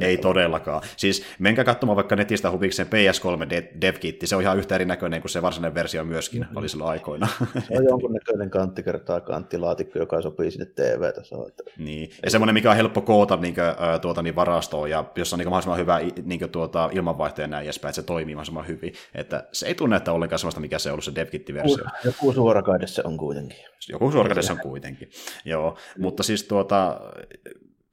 ei 0.00 0.16
todellakaan. 0.16 0.82
Siis 0.96 1.24
menkää 1.38 1.64
katsomaan 1.64 1.96
vaikka 1.96 2.16
netistä 2.16 2.50
huvikseen 2.50 2.88
PS3 2.88 3.80
DevKitti, 3.80 4.26
se 4.26 4.36
on 4.36 4.42
ihan 4.42 4.58
yhtä 4.58 4.74
erinäköinen 4.74 5.20
kuin 5.20 5.30
se 5.30 5.42
varsinainen 5.42 5.74
versio 5.74 6.04
myöskin 6.04 6.40
mm-hmm. 6.40 6.56
oli 6.56 6.68
silloin 6.68 6.90
aikoina. 6.90 7.28
Se 7.68 7.78
on 7.78 7.84
jonkunnäköinen 7.92 8.50
kantti 8.50 8.82
kertaa 8.82 9.20
kanttilaatikko, 9.20 9.98
joka 9.98 10.22
sopii 10.22 10.50
sinne 10.50 10.66
TV-tasoon. 10.66 11.50
Niin, 11.78 12.10
ja 12.22 12.30
semmoinen, 12.30 12.54
mikä 12.54 12.70
on 12.70 12.76
helppo 12.76 13.00
koota 13.00 13.36
niin 13.36 13.54
kuin, 13.54 14.00
tuota, 14.00 14.22
niin 14.22 14.36
varastoon, 14.36 14.90
ja 14.90 15.04
jossa 15.16 15.36
on 15.36 15.38
niin 15.38 15.48
mahdollisimman 15.48 15.78
hyvä 15.78 16.00
niin 16.24 16.38
kuin, 16.38 16.50
tuota, 16.50 16.90
ilmanvaihto 16.92 17.40
ja 17.40 17.48
näin 17.48 17.64
edespäin, 17.64 17.90
että 17.90 18.00
se 18.00 18.06
toimii 18.06 18.33
mahdollisimman 18.34 18.68
hyvin. 18.68 18.94
Että 19.14 19.48
se 19.52 19.66
ei 19.66 19.74
tunne, 19.74 19.96
että 19.96 20.12
ollenkaan 20.12 20.38
sellaista, 20.38 20.60
mikä 20.60 20.78
se 20.78 20.88
on 20.88 20.92
ollut 20.92 21.04
se 21.04 21.12
DevKit-versio. 21.14 21.84
Joku 22.04 22.32
suorakaide 22.32 22.86
se 22.86 23.02
on 23.04 23.16
kuitenkin. 23.16 23.58
Joku 23.88 24.10
suorakaide 24.10 24.42
se 24.42 24.52
on 24.52 24.58
kuitenkin, 24.58 25.10
joo. 25.44 25.78
Mutta 25.98 26.22
siis 26.22 26.44
tuota, 26.44 27.00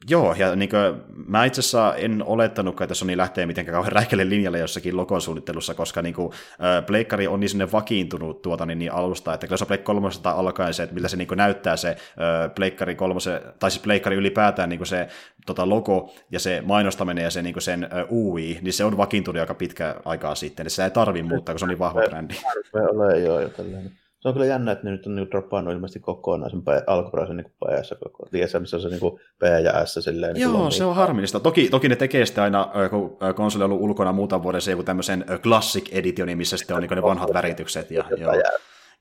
Joo, 0.10 0.36
ja 0.38 0.56
niin 0.56 0.70
kuin, 0.70 1.02
mä 1.28 1.46
itse 1.46 1.60
asiassa 1.60 1.96
en 1.96 2.24
olettanut, 2.26 2.82
että 2.82 2.94
Sony 2.94 3.18
lähtee 3.18 3.46
mitenkään 3.46 3.74
kauhean 3.74 3.92
räikeälle 3.92 4.30
linjalle 4.30 4.60
jossakin 4.60 4.98
logosuunnittelussa, 4.98 5.74
koska 5.74 6.02
niin 6.02 6.14
kuin, 6.14 6.34
äh, 6.34 6.86
Pleikkari 6.86 7.28
on 7.28 7.40
niin 7.40 7.50
sinne 7.50 7.72
vakiintunut 7.72 8.42
tuota 8.42 8.66
niin, 8.66 8.80
niin 8.80 8.92
alusta, 8.92 9.34
että 9.34 9.48
kyllä 9.48 9.58
se 9.58 9.66
Pleik 9.66 9.84
3 9.84 10.10
alkaen 10.24 10.74
se, 10.74 10.84
että 10.84 10.94
miltä 10.94 11.08
se 11.08 11.18
niin 11.18 11.28
kuin, 11.28 11.38
näyttää 11.38 11.78
se 11.78 11.90
äh, 11.90 12.56
Pleikkari 12.56 12.96
3, 12.96 13.20
tai 13.60 13.72
siis 13.72 13.84
Pleikkari 13.84 14.16
ylipäätään 14.16 14.70
niin 14.70 14.80
kuin 14.80 14.88
se 14.88 15.08
tota, 15.46 15.70
logo 15.70 16.14
ja 16.32 16.40
se 16.40 16.62
mainostaminen 16.66 17.24
ja 17.24 17.32
se, 17.32 17.42
niin 17.42 17.54
kuin 17.54 17.64
sen 17.64 17.90
UI, 18.12 18.60
niin 18.62 18.74
se 18.74 18.84
on 18.84 18.98
vakiintunut 18.98 19.40
aika 19.40 19.54
pitkä 19.54 19.96
aikaa 20.06 20.36
sitten, 20.36 20.64
niin 20.64 20.72
se 20.72 20.84
ei 20.84 20.92
tarvi 20.92 21.24
muuttaa, 21.24 21.54
kun 21.54 21.60
se 21.60 21.66
on 21.66 21.70
niin 21.70 21.80
vahva 21.80 22.02
brändi. 22.02 22.34
Ole, 22.74 23.20
joo, 23.20 23.40
jo 23.40 23.50
tällainen 23.50 24.01
se 24.22 24.28
on 24.28 24.34
kyllä 24.34 24.46
jännä, 24.46 24.72
että 24.72 24.86
ne 24.86 24.92
nyt 24.92 25.06
on 25.06 25.16
niin 25.16 25.32
droppannut 25.32 25.74
ilmeisesti 25.74 26.00
kokonaan 26.00 26.52
sen 26.52 26.62
alkuperäisen 26.88 27.38
niin 27.38 27.46
PS 27.66 27.94
koko. 28.04 28.28
Missä 28.60 28.78
on 28.78 28.82
se 28.82 28.90
niin 28.90 29.20
P 29.40 29.44
ja 29.64 29.86
S 29.86 29.94
silleen. 30.02 30.34
Niin 30.34 30.42
Joo, 30.42 30.72
se 30.72 30.86
on 30.86 30.96
harmillista. 30.96 31.40
Toki, 31.40 31.70
toki 31.70 31.90
ne 31.90 31.96
tekee 31.96 32.26
sitä 32.26 32.44
aina, 32.44 32.72
kun 32.90 33.18
konsoli 33.36 33.64
on 33.64 33.72
ollut 33.72 33.84
ulkona 33.84 34.12
muutaman 34.12 34.44
vuoden, 34.44 34.62
se 34.62 34.72
joku 34.72 34.84
tämmöisen 34.84 35.26
Classic 35.44 35.90
Editionin, 35.92 36.38
missä 36.38 36.58
sitten 36.58 36.76
on 36.76 36.82
niin 36.82 36.92
ne 36.96 37.02
vanhat 37.02 37.34
väritykset. 37.34 37.92
Ja, 37.92 38.04
joo. 38.18 38.34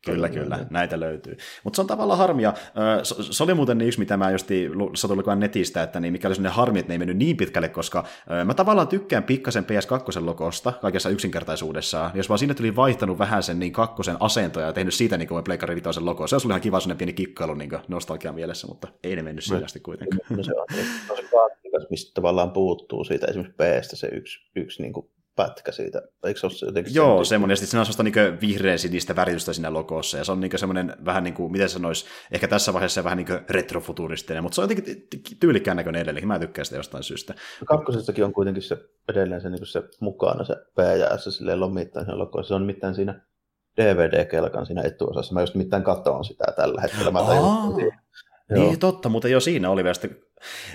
Kyllä, 0.07 0.28
kyllä, 0.28 0.66
näitä 0.70 1.01
löytyy. 1.01 1.36
Mutta 1.64 1.76
se 1.76 1.80
on 1.80 1.86
tavallaan 1.86 2.18
harmia. 2.18 2.55
Se 3.12 3.42
oli 3.42 3.55
muuten 3.55 3.80
yksi, 3.80 3.98
mitä 3.98 4.16
mä 4.16 4.30
just 4.30 4.48
satuin 4.94 5.40
netistä, 5.40 5.82
että 5.82 6.01
niin 6.01 6.12
mikä 6.12 6.28
oli 6.28 6.34
sellainen 6.34 6.57
harmi, 6.57 6.78
että 6.78 6.90
ne 6.90 6.94
ei 6.94 6.98
mennyt 6.98 7.16
niin 7.16 7.36
pitkälle, 7.36 7.68
koska 7.68 8.05
mä 8.44 8.55
tavallaan 8.55 8.88
tykkään 8.88 9.22
pikkasen 9.22 9.64
PS2 9.64 10.24
logosta 10.24 10.72
kaikessa 10.80 11.09
yksinkertaisuudessaan. 11.09 12.11
Jos 12.14 12.28
vaan 12.28 12.38
sinne 12.38 12.55
tuli 12.55 12.76
vaihtanut 12.76 13.18
vähän 13.18 13.42
sen 13.42 13.59
niin 13.59 13.72
kakkosen 13.72 14.16
asentoja 14.20 14.66
ja 14.66 14.72
tehnyt 14.72 14.94
siitä 14.94 15.16
niin 15.16 15.28
kuin 15.28 15.44
Pleikari 15.44 15.74
Vitoisen 15.74 16.05
logo, 16.05 16.26
se 16.26 16.34
olisi 16.34 16.46
ollut 16.46 16.53
ihan 16.53 16.61
kiva 16.61 16.80
sellainen 16.80 16.98
pieni 16.98 17.12
kikkailu 17.12 17.55
niin 17.55 17.70
nostalgia 17.88 18.32
mielessä, 18.32 18.66
mutta 18.66 18.88
ei 19.05 19.16
ne 19.16 19.22
mennyt 19.22 19.44
selvästi 19.44 19.80
kuitenkaan. 19.80 20.36
No 20.36 20.42
se 20.42 20.53
on 20.55 20.66
tosi 21.09 21.22
vaatikas, 21.32 21.90
mistä 21.90 22.14
tavallaan 22.14 22.51
puuttuu 22.51 23.05
siitä 23.05 23.26
esimerkiksi 23.26 23.57
PS 23.57 24.01
se 24.01 24.09
yksi, 24.12 24.38
yksi 24.57 24.82
niin 24.82 24.92
kuin 24.92 25.11
pätkä 25.41 25.72
siitä. 25.72 26.03
Eikö 26.24 26.41
se 26.41 26.47
ole 26.47 26.53
jotenkin 26.62 26.95
Joo, 26.95 27.16
sen 27.16 27.28
semmoinen. 27.28 27.53
Ja 27.53 27.57
sitten 27.57 27.70
siinä 27.70 27.80
on 27.80 27.86
sellaista 27.86 28.03
niin 28.03 28.41
vihreä 28.41 28.78
sinistä 28.78 29.16
väritystä 29.16 29.53
siinä 29.53 29.72
logossa. 29.72 30.18
Ja 30.18 30.24
se 30.24 30.32
on 30.32 30.41
niin 30.41 30.59
semmoinen 30.59 30.97
vähän 31.05 31.24
niin 31.24 31.34
kuin, 31.34 31.53
miten 31.53 31.68
sanoisi, 31.68 32.07
ehkä 32.32 32.49
tässä 32.49 32.72
vaiheessa 32.72 33.05
vähän 33.05 33.16
niin 33.16 33.41
retrofuturistinen, 33.51 34.43
mutta 34.43 34.55
se 34.55 34.61
on 34.61 34.68
jotenkin 34.70 35.09
tyylikkään 35.41 35.76
näköinen 35.76 36.03
edelleen. 36.03 36.28
Mä 36.28 36.38
tykkään 36.38 36.64
sitä 36.64 36.76
jostain 36.76 37.05
syystä. 37.05 37.34
Kakkosessakin 37.64 38.24
on 38.24 38.32
kuitenkin 38.32 38.62
se 38.62 38.76
edelleen 39.09 39.41
se, 39.41 39.51
niin 39.51 39.66
se 39.66 39.82
mukana, 40.01 40.45
se 40.45 40.55
P 40.55 40.78
ja 40.99 41.18
S 41.18 41.36
silleen 41.36 41.61
lomittain 41.61 42.07
siinä 42.07 42.18
logossa. 42.18 42.49
Se 42.49 42.55
on 42.55 42.66
mitään 42.66 42.95
siinä 42.95 43.20
DVD-kelkan 43.76 44.66
siinä 44.66 44.82
etuosassa. 44.82 45.34
Mä 45.34 45.41
just 45.41 45.55
mitään 45.55 45.82
katsoin 45.82 46.24
sitä 46.24 46.45
tällä 46.57 46.80
hetkellä. 46.80 47.11
Mä 47.11 47.22
tajun, 47.22 47.93
niin, 48.55 48.78
totta, 48.78 49.09
mutta 49.09 49.28
jo 49.28 49.40
siinä 49.40 49.70
oli 49.70 49.84
vielä 49.84 49.94
sitten... 49.94 50.16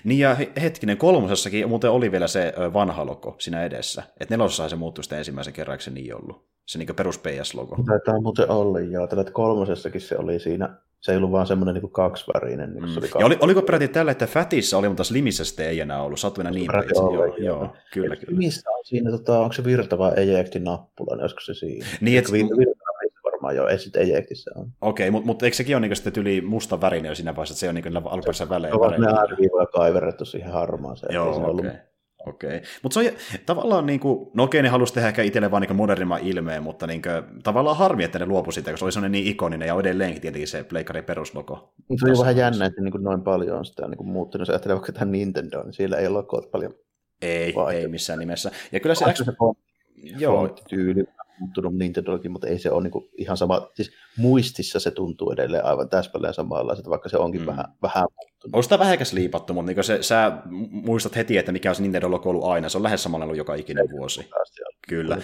Niin 0.04 0.20
ja 0.20 0.38
hetkinen, 0.62 0.98
kolmosessakin 0.98 1.70
muuten 1.70 1.92
oli 1.92 2.12
vielä 2.12 2.28
se 2.28 2.54
vanha 2.74 3.06
logo 3.06 3.36
siinä 3.40 3.64
edessä. 3.64 4.04
Että 4.20 4.34
nelosessa 4.34 4.70
se 4.70 4.76
muuttui 4.76 5.04
sitten 5.04 5.18
ensimmäisen 5.18 5.54
kerran, 5.54 5.74
eikö 5.74 5.84
se 5.84 5.92
niin 5.92 6.16
ollut? 6.16 6.46
Se 6.66 6.78
niin 6.78 6.96
perus 6.96 7.18
PS-logo. 7.18 7.78
Taitaa 7.86 8.22
muuten 8.22 8.52
olla, 8.52 8.80
joo. 8.80 9.08
Tällä 9.08 9.24
kolmosessakin 9.24 10.02
se 10.02 10.18
oli 10.18 10.40
siinä, 10.40 10.78
se 11.00 11.12
ei 11.12 11.18
ollut 11.18 11.32
vaan 11.32 11.48
semmoinen 11.48 11.76
niin 11.76 11.92
kaksivärinen. 11.92 12.74
Niin 12.74 12.84
mm. 12.84 12.90
se 12.90 13.00
oli 13.00 13.08
kaksi. 13.08 13.24
ja 13.24 13.26
oli, 13.26 13.38
oliko 13.42 13.62
peräti 13.62 13.88
tällä, 13.88 14.12
että 14.12 14.28
Fatissa 14.28 14.78
oli, 14.78 14.88
mutta 14.88 15.04
Slimissä 15.04 15.46
sitten 15.46 15.66
ei 15.66 15.80
enää 15.80 16.02
ollut? 16.04 16.20
Sattu 16.20 16.42
niin 16.42 16.72
päin. 16.72 16.90
Joo, 16.96 17.26
joo, 17.26 17.36
joo, 17.38 17.76
kyllä, 17.94 18.16
kyllä. 18.16 18.38
Mistä 18.38 18.70
on 18.70 18.86
siinä, 18.86 19.12
tota, 19.12 19.40
onko 19.40 19.54
se 19.54 19.64
virtava 19.64 20.12
ejecti-nappula, 20.12 21.16
niin 21.16 21.22
olisiko 21.22 21.42
se 21.42 21.54
siinä? 21.54 21.86
Niin, 22.02 22.20
että 22.20 22.32
varmaan 23.46 23.56
jo, 23.56 24.00
ejectissä 24.00 24.52
on. 24.56 24.72
Okei, 24.82 25.04
okay, 25.04 25.12
mutta 25.12 25.26
mut 25.26 25.44
eikö 25.44 25.56
sekin 25.58 25.76
ole 25.76 25.82
niinku 25.82 25.96
sitten 25.96 26.22
yli 26.22 26.42
musta 26.42 26.82
värinen 26.82 27.10
jo 27.10 27.16
siinä 27.16 27.36
vaiheessa, 27.36 27.54
että 27.54 27.60
se 27.60 27.70
on 27.70 27.76
niinku 27.76 28.10
alkuperäisen 28.10 28.50
välein? 28.50 28.74
Se 28.74 28.80
on 28.80 29.02
ne 29.02 29.20
ääriviivoja 29.20 29.66
kaiverrettu 29.66 30.26
siihen 30.26 30.52
harmaaseen. 30.52 31.14
Joo, 31.14 31.30
okei. 31.30 31.68
Okay. 31.68 31.80
Okei, 32.28 32.58
okay. 32.58 32.62
mutta 32.84 33.02
se 33.02 33.10
on 33.10 33.16
tavallaan, 33.46 33.86
niin 33.86 34.00
kuin, 34.00 34.32
no 34.34 34.44
okei, 34.44 34.62
ne 34.62 34.70
halusi 34.70 34.94
tehdä 34.94 35.08
ehkä 35.08 35.24
itselle 35.24 35.52
vaan 35.52 35.62
niin 35.62 35.76
modernimman 35.76 36.22
ilmeen, 36.22 36.64
mutta 36.64 36.88
niin 36.88 37.02
kuin, 37.02 37.42
tavallaan 37.44 37.78
harmi, 37.78 38.04
että 38.04 38.20
ne 38.20 38.26
luopu 38.26 38.52
siitä, 38.52 38.72
koska 38.72 38.80
se 38.80 38.86
oli 38.86 38.92
sellainen 38.92 39.12
niin 39.12 39.28
ikoninen 39.28 39.68
ja 39.68 39.80
edelleenkin 39.80 40.22
tietenkin 40.22 40.48
se 40.48 40.64
Pleikari 40.64 41.02
peruslogo. 41.02 41.74
Se 42.00 42.12
on 42.12 42.20
vähän 42.20 42.38
jännä, 42.38 42.66
että 42.66 42.82
niin 42.82 42.92
kuin 42.92 43.04
noin 43.04 43.22
paljon 43.22 43.58
on 43.58 43.66
sitä 43.66 43.88
niin 43.88 43.98
kuin 43.98 44.08
muuttunut. 44.08 44.42
Jos 44.42 44.50
ajattelee 44.50 44.76
vaikka 44.76 44.92
tähän 44.92 45.12
Nintendo, 45.12 45.64
niin 45.64 45.74
siellä 45.74 45.98
ei 45.98 46.08
ole 46.08 46.24
paljon 46.52 46.74
ei, 47.22 47.54
ei 47.74 47.88
missään 47.88 48.20
nimessä. 48.20 48.52
Ja 48.72 48.80
kyllä 48.80 48.96
se... 48.96 49.06
se 49.14 49.34
Joo. 50.20 50.48
tyyli 50.70 51.06
muuttunut 51.40 51.76
Nintendollakin, 51.76 52.32
mutta 52.32 52.48
ei 52.48 52.60
se 52.60 52.72
ole 52.72 52.84
niin 52.84 53.10
ihan 53.18 53.38
sama. 53.38 53.70
Siis 53.74 53.92
muistissa 54.18 54.80
se 54.80 54.92
tuntuu 54.92 55.32
edelleen 55.32 55.66
aivan 55.66 55.90
täsmälleen 55.90 56.34
samanlaiselta, 56.34 56.90
vaikka 56.90 57.10
se 57.10 57.18
onkin 57.18 57.42
mm. 57.42 57.48
vähän, 57.48 57.66
vähän 57.82 58.06
muuttunut. 58.16 58.56
On 58.56 58.64
sitä 58.64 58.80
vähäkäs 58.80 59.14
liipattu, 59.14 59.54
mutta 59.54 59.72
niin 59.72 59.84
se, 59.84 60.04
sä 60.04 60.32
muistat 60.72 61.16
heti, 61.16 61.38
että 61.38 61.52
mikä 61.52 61.70
on 61.70 61.76
se 61.76 61.82
Nintendo-logo 61.82 62.30
ollut 62.30 62.44
aina. 62.44 62.70
Se 62.70 62.78
on 62.78 62.84
lähes 62.84 63.04
samalla 63.04 63.26
ollut 63.26 63.38
joka 63.38 63.56
ikinen 63.56 63.90
vuosi. 63.92 64.30
Kyllä. 64.88 65.18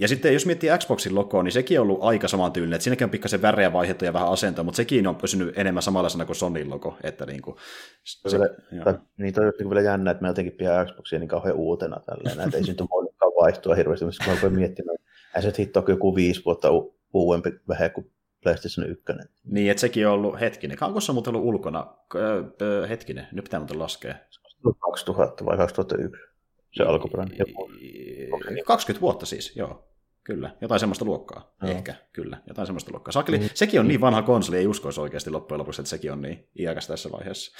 Ja 0.00 0.08
sitten 0.08 0.32
jos 0.32 0.46
miettii 0.46 0.70
Xboxin 0.78 1.14
logoa, 1.14 1.42
niin 1.42 1.52
sekin 1.52 1.80
on 1.80 1.82
ollut 1.82 2.02
aika 2.02 2.28
samantyylinen. 2.28 2.74
Että 2.74 2.84
siinäkin 2.84 3.04
on 3.04 3.10
pikkasen 3.10 3.42
värejä 3.42 3.72
vaihdettu 3.72 4.04
ja 4.04 4.12
vähän 4.12 4.28
asentoa, 4.28 4.64
mutta 4.64 4.76
sekin 4.76 5.06
on 5.06 5.16
pysynyt 5.16 5.58
enemmän 5.58 5.82
samanlaisena 5.82 6.24
kuin 6.24 6.36
Sonyin 6.36 6.70
logo. 6.70 6.96
Että 7.02 7.26
niin 7.26 7.42
kuin, 7.42 7.56
se, 8.04 8.38
vielä, 8.38 8.54
tai, 8.84 8.94
niin 9.18 9.34
toi 9.34 9.46
on 9.46 9.52
niin 9.58 9.70
vielä 9.70 9.82
jännä, 9.82 10.10
että 10.10 10.22
me 10.22 10.28
jotenkin 10.28 10.52
pidä 10.52 10.84
Xboxia 10.84 11.18
niin 11.18 11.28
kauhean 11.28 11.56
uutena 11.56 12.00
tälleen. 12.00 12.40
Että 12.40 12.56
ei 12.56 12.64
se 12.64 12.72
nyt 12.72 12.80
ole 12.80 13.42
vaihtua 13.42 13.74
hirveästi, 13.74 14.04
mutta 14.04 14.30
mä 14.30 14.36
voin 14.42 14.54
miettimään, 14.54 14.96
ei 15.36 15.42
se 15.42 15.52
hitto 15.58 15.84
joku 15.88 16.14
viisi 16.14 16.44
vuotta 16.44 16.70
u- 16.70 16.98
uudempi 17.14 17.50
vähän 17.68 17.90
kuin 17.90 18.10
PlayStation 18.42 18.90
1. 18.90 19.04
Niin, 19.44 19.70
että 19.70 19.80
sekin 19.80 20.06
on 20.06 20.12
ollut 20.12 20.40
hetkinen. 20.40 20.76
Kauanko 20.76 21.00
se 21.00 21.12
on 21.12 21.14
muuten 21.14 21.36
ollut 21.36 21.48
ulkona? 21.48 21.94
Öö, 22.60 22.86
hetkinen, 22.86 23.26
nyt 23.32 23.44
pitää 23.44 23.60
muuten 23.60 23.78
laskea. 23.78 24.14
2000 24.80 25.44
vai 25.44 25.56
2001 25.56 26.20
se 26.72 26.82
alkuperäinen. 26.82 27.38
20 28.66 29.00
vuotta 29.00 29.26
siis, 29.26 29.56
joo. 29.56 29.88
Kyllä, 30.24 30.56
jotain 30.60 30.80
semmoista 30.80 31.04
luokkaa. 31.04 31.54
No. 31.62 31.68
Ehkä, 31.68 31.94
kyllä, 32.12 32.42
jotain 32.46 32.66
semmoista 32.66 32.92
luokkaa. 32.92 33.12
Sakeli, 33.12 33.38
mm. 33.38 33.48
sekin 33.54 33.80
on 33.80 33.88
niin 33.88 34.00
vanha 34.00 34.22
konsoli, 34.22 34.58
ei 34.58 34.66
uskoisi 34.66 35.00
oikeasti 35.00 35.30
loppujen 35.30 35.58
lopuksi, 35.58 35.80
että 35.80 35.90
sekin 35.90 36.12
on 36.12 36.22
niin 36.22 36.48
iäkäs 36.58 36.86
tässä 36.86 37.10
vaiheessa. 37.12 37.56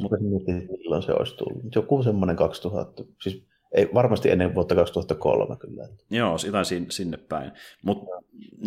Mutta 0.00 0.16
milloin 0.20 1.02
se 1.02 1.12
olisi 1.12 1.36
tullut. 1.36 1.74
Joku 1.74 2.02
semmoinen 2.02 2.36
2000, 2.36 3.04
siis 3.22 3.46
ei, 3.72 3.88
varmasti 3.94 4.30
ennen 4.30 4.54
vuotta 4.54 4.74
2003 4.74 5.56
kyllä. 5.56 5.88
Joo, 6.10 6.36
jotain 6.46 6.64
sinne, 6.90 7.16
päin. 7.16 7.52
Mut, 7.84 8.04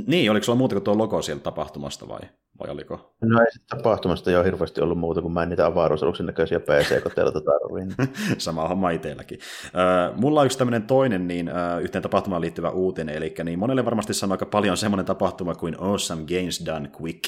niin, 0.07 0.31
oliko 0.31 0.43
sulla 0.43 0.57
muuta 0.57 0.75
kuin 0.75 0.83
tuo 0.83 0.97
logo 0.97 1.21
sieltä 1.21 1.43
tapahtumasta 1.43 2.07
vai, 2.07 2.19
vai 2.59 2.69
oliko? 2.69 3.15
No 3.21 3.39
ei 3.39 3.47
tapahtumasta 3.69 4.31
jo 4.31 4.43
hirveästi 4.43 4.81
ollut 4.81 4.97
muuta, 4.97 5.21
kun 5.21 5.33
mä 5.33 5.43
en 5.43 5.49
niitä 5.49 5.65
avaruusaluksen 5.65 6.25
näköisiä 6.25 6.59
PC-koteilta 6.59 7.41
tarviin. 7.41 7.95
Sama 8.37 8.67
homma 8.67 8.89
itselläkin. 8.89 9.39
Uh, 9.65 10.19
mulla 10.19 10.39
on 10.39 10.45
yksi 10.45 10.57
tämmöinen 10.57 10.83
toinen 10.83 11.27
niin, 11.27 11.49
uh, 11.49 11.81
yhteen 11.81 12.01
tapahtumaan 12.01 12.41
liittyvä 12.41 12.69
uutinen, 12.69 13.15
eli 13.15 13.33
niin 13.43 13.59
monelle 13.59 13.85
varmasti 13.85 14.13
sanoo 14.13 14.33
aika 14.33 14.45
paljon 14.45 14.77
semmoinen 14.77 15.05
tapahtuma 15.05 15.55
kuin 15.55 15.75
Awesome 15.79 16.23
Games 16.25 16.65
Done 16.65 16.89
Quick. 17.01 17.23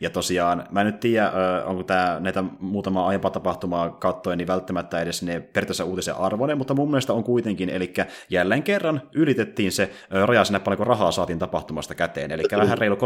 Ja 0.00 0.10
tosiaan, 0.10 0.64
mä 0.70 0.80
en 0.80 0.86
nyt 0.86 1.00
tiedä, 1.00 1.32
onko 1.66 1.82
tämä 1.82 2.16
näitä 2.20 2.44
muutama 2.60 3.06
aiempaa 3.06 3.30
tapahtumaa 3.30 3.90
katsoen, 3.90 4.38
niin 4.38 4.48
välttämättä 4.48 5.00
edes 5.00 5.22
ne 5.22 5.40
periaatteessa 5.40 5.84
uutisen 5.84 6.14
arvoinen, 6.14 6.58
mutta 6.58 6.74
mun 6.74 6.90
mielestä 6.90 7.12
on 7.12 7.24
kuitenkin, 7.24 7.68
eli 7.68 7.94
jälleen 8.30 8.62
kerran 8.62 9.02
ylitettiin 9.14 9.72
se 9.72 9.90
raja 10.10 10.44
sinne 10.44 10.60
paljonko 10.60 10.84
rahaa 10.84 11.10
saatiin 11.10 11.38
tapahtumasta 11.38 11.94
käteen, 11.94 12.32
eli 12.32 12.42
vähän 12.56 12.78
reilu 12.78 12.94
3,1 12.94 13.00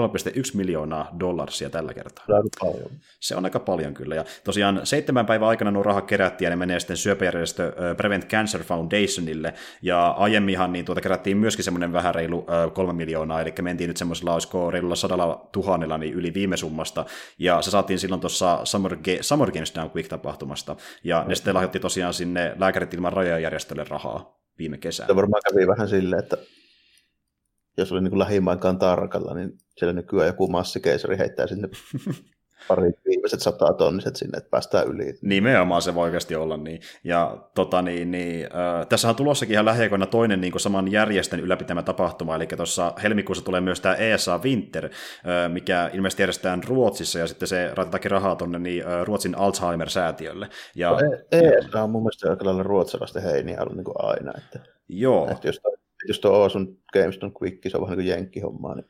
miljoonaa 0.55 1.09
dollarsia 1.21 1.71
tällä 1.71 1.95
kertaa. 1.95 2.25
Paljon. 2.61 2.91
Se 3.21 3.37
on 3.37 3.45
aika 3.45 3.61
paljon 3.61 3.95
kyllä, 3.95 4.15
ja 4.15 4.25
tosiaan 4.45 4.81
seitsemän 4.85 5.27
päivän 5.27 5.49
aikana 5.49 5.71
nuo 5.71 5.83
rahat 5.83 6.07
kerättiin, 6.07 6.47
ja 6.47 6.51
ne 6.51 6.57
menee 6.57 6.81
sitten 6.81 6.97
syöpäjärjestö 6.97 7.73
Prevent 7.97 8.29
Cancer 8.29 8.63
Foundationille, 8.63 9.55
ja 9.83 10.11
aiemminhan 10.11 10.73
niin 10.73 10.85
tuota 10.85 11.01
kerättiin 11.01 11.37
myöskin 11.37 11.65
semmoinen 11.65 11.93
vähän 11.93 12.15
reilu 12.15 12.47
kolme 12.73 12.93
miljoonaa, 12.93 13.41
eli 13.41 13.55
mentiin 13.63 13.89
nyt 13.89 13.97
semmoisella, 13.97 14.33
olisiko 14.33 14.71
reilulla 14.71 14.97
sadalla 14.97 15.49
tuhannella, 15.53 15.99
niin 15.99 16.15
yli 16.15 16.35
viime 16.35 16.57
summa 16.57 16.82
tapahtumasta, 16.83 17.05
ja 17.39 17.63
se 17.63 17.71
saatiin 17.71 17.99
silloin 17.99 18.21
tuossa 18.21 18.61
Summer, 18.65 18.95
Ga- 18.95 19.19
Summer 19.21 19.51
Games 19.51 19.75
Down 19.75 19.91
Quick-tapahtumasta, 19.91 20.77
ja 21.05 21.25
ne 21.29 21.35
sitten 21.35 21.55
lahjoitti 21.55 21.81
tosiaan 21.81 22.15
sinne 22.15 22.55
Lääkärit 22.59 22.95
ilman 22.95 23.13
rajoja 23.13 23.39
järjestölle 23.39 23.85
rahaa 23.85 24.39
viime 24.59 24.79
kesänä. 24.79 25.07
Se 25.07 25.17
varmaan 25.17 25.43
kävi 25.51 25.67
vähän 25.67 25.89
silleen, 25.89 26.23
että 26.23 26.37
jos 27.77 27.93
oli 27.93 28.01
niin 28.01 28.19
lähimainkaan 28.19 28.79
tarkalla, 28.79 29.35
niin 29.35 29.59
siellä 29.77 29.93
nykyään 29.93 30.27
joku 30.27 30.49
massikeisari 30.49 31.19
heittää 31.19 31.47
sinne 31.47 31.69
pari 32.69 32.91
viimeiset 33.07 33.41
sata 33.41 33.73
tonniset 33.73 34.17
sinne, 34.17 34.39
että 34.39 34.51
päästään 34.51 34.87
yli. 34.87 35.15
Nimenomaan 35.23 35.83
se 35.83 35.95
voi 35.95 36.05
oikeasti 36.05 36.35
olla 36.35 36.57
niin. 36.57 36.81
Ja 37.05 37.49
tota, 37.55 37.83
niin, 37.83 38.11
niin, 38.11 38.45
äh, 38.45 38.87
tässä 38.87 39.09
on 39.09 39.17
tulossakin 39.17 39.53
ihan 39.53 39.65
lähiaikoina 39.65 40.07
toinen 40.07 40.41
niin 40.41 40.53
kuin 40.53 40.61
saman 40.61 40.93
järjestön 40.93 41.41
ylläpitämä 41.41 41.83
tapahtuma, 41.83 42.37
eli 42.37 42.47
tuossa 42.47 42.93
helmikuussa 43.03 43.45
tulee 43.45 43.61
myös 43.61 43.81
tämä 43.81 43.95
ESA 43.95 44.41
Winter, 44.45 44.85
äh, 44.85 45.53
mikä 45.53 45.91
ilmeisesti 45.93 46.23
järjestetään 46.23 46.65
Ruotsissa, 46.65 47.19
ja 47.19 47.27
sitten 47.27 47.49
se 47.49 47.71
raitatakin 47.75 48.11
rahaa 48.11 48.37
tuonne 48.37 48.59
niin, 48.59 48.87
äh, 48.87 49.05
Ruotsin 49.05 49.35
Alzheimer-säätiölle. 49.35 50.49
Ja, 50.75 50.91
no, 50.91 50.99
ESA 51.33 51.83
on 51.83 51.91
mun 51.91 52.03
mielestä 52.03 52.31
aika 52.31 52.45
lailla 52.45 52.63
ruotsalaisten 52.63 53.23
heiniä 53.23 53.61
ollut 53.61 53.77
niin 53.77 53.85
kuin 53.85 53.97
aina. 53.99 54.33
Että, 54.39 54.73
Joo. 54.89 55.29
Että 55.31 55.49
jos, 55.49 55.61
jos 56.09 56.21
tuo 56.21 56.31
Oosun 56.31 56.79
GameStone 56.93 57.33
Quick, 57.43 57.71
se 57.71 57.77
on 57.77 57.83
vähän 57.83 57.99
niin 57.99 58.07
kuin 58.07 58.17
jenkkihommaa, 58.17 58.75
niin 58.75 58.87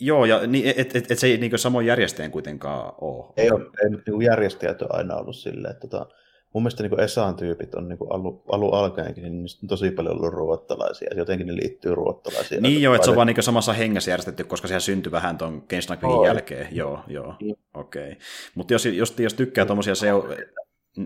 Joo, 0.00 0.24
ja 0.24 0.46
niin, 0.46 0.74
et, 0.76 0.96
et, 0.96 1.10
et 1.10 1.18
se 1.18 1.26
ei 1.26 1.38
niin 1.38 1.58
samoin 1.58 1.86
järjestäjän 1.86 2.30
kuitenkaan 2.30 2.92
ole. 3.00 3.32
Ei 3.36 3.50
ole, 3.50 3.60
ei, 3.62 3.90
niin 3.90 4.22
järjestäjät 4.22 4.82
on 4.82 4.94
aina 4.94 5.16
ollut 5.16 5.36
silleen, 5.36 5.70
että 5.70 5.88
tota, 5.88 6.06
mun 6.54 6.62
mielestä 6.62 6.82
niin 6.82 7.00
Esan 7.00 7.36
tyypit 7.36 7.74
on 7.74 7.88
niin 7.88 7.98
alu, 8.10 8.42
alun 8.48 8.74
alkaenkin, 8.74 9.24
niin 9.24 9.46
on 9.62 9.68
tosi 9.68 9.90
paljon 9.90 10.16
ollut 10.16 10.32
ruottalaisia, 10.32 11.10
jotenkin 11.16 11.46
ne 11.46 11.56
liittyy 11.56 11.94
ruottalaisiin. 11.94 12.62
Niin 12.62 12.82
joo, 12.82 12.94
että 12.94 13.04
se 13.04 13.10
on 13.10 13.16
vaan 13.16 13.26
niin 13.26 13.42
samassa 13.42 13.72
hengessä 13.72 14.10
järjestetty, 14.10 14.44
koska 14.44 14.68
sehän 14.68 14.80
syntyi 14.80 15.12
vähän 15.12 15.38
tuon 15.38 15.62
GameStopin 15.68 16.08
oh. 16.08 16.26
jälkeen. 16.26 16.68
Joo, 16.70 17.00
joo, 17.06 17.34
niin. 17.40 17.56
okei. 17.74 18.12
Okay. 18.12 18.22
Mutta 18.54 18.74
jos, 18.74 18.86
jos, 18.86 19.18
jos 19.18 19.34
tykkää 19.34 19.66
tuommoisia 19.66 19.94
seu... 19.94 20.22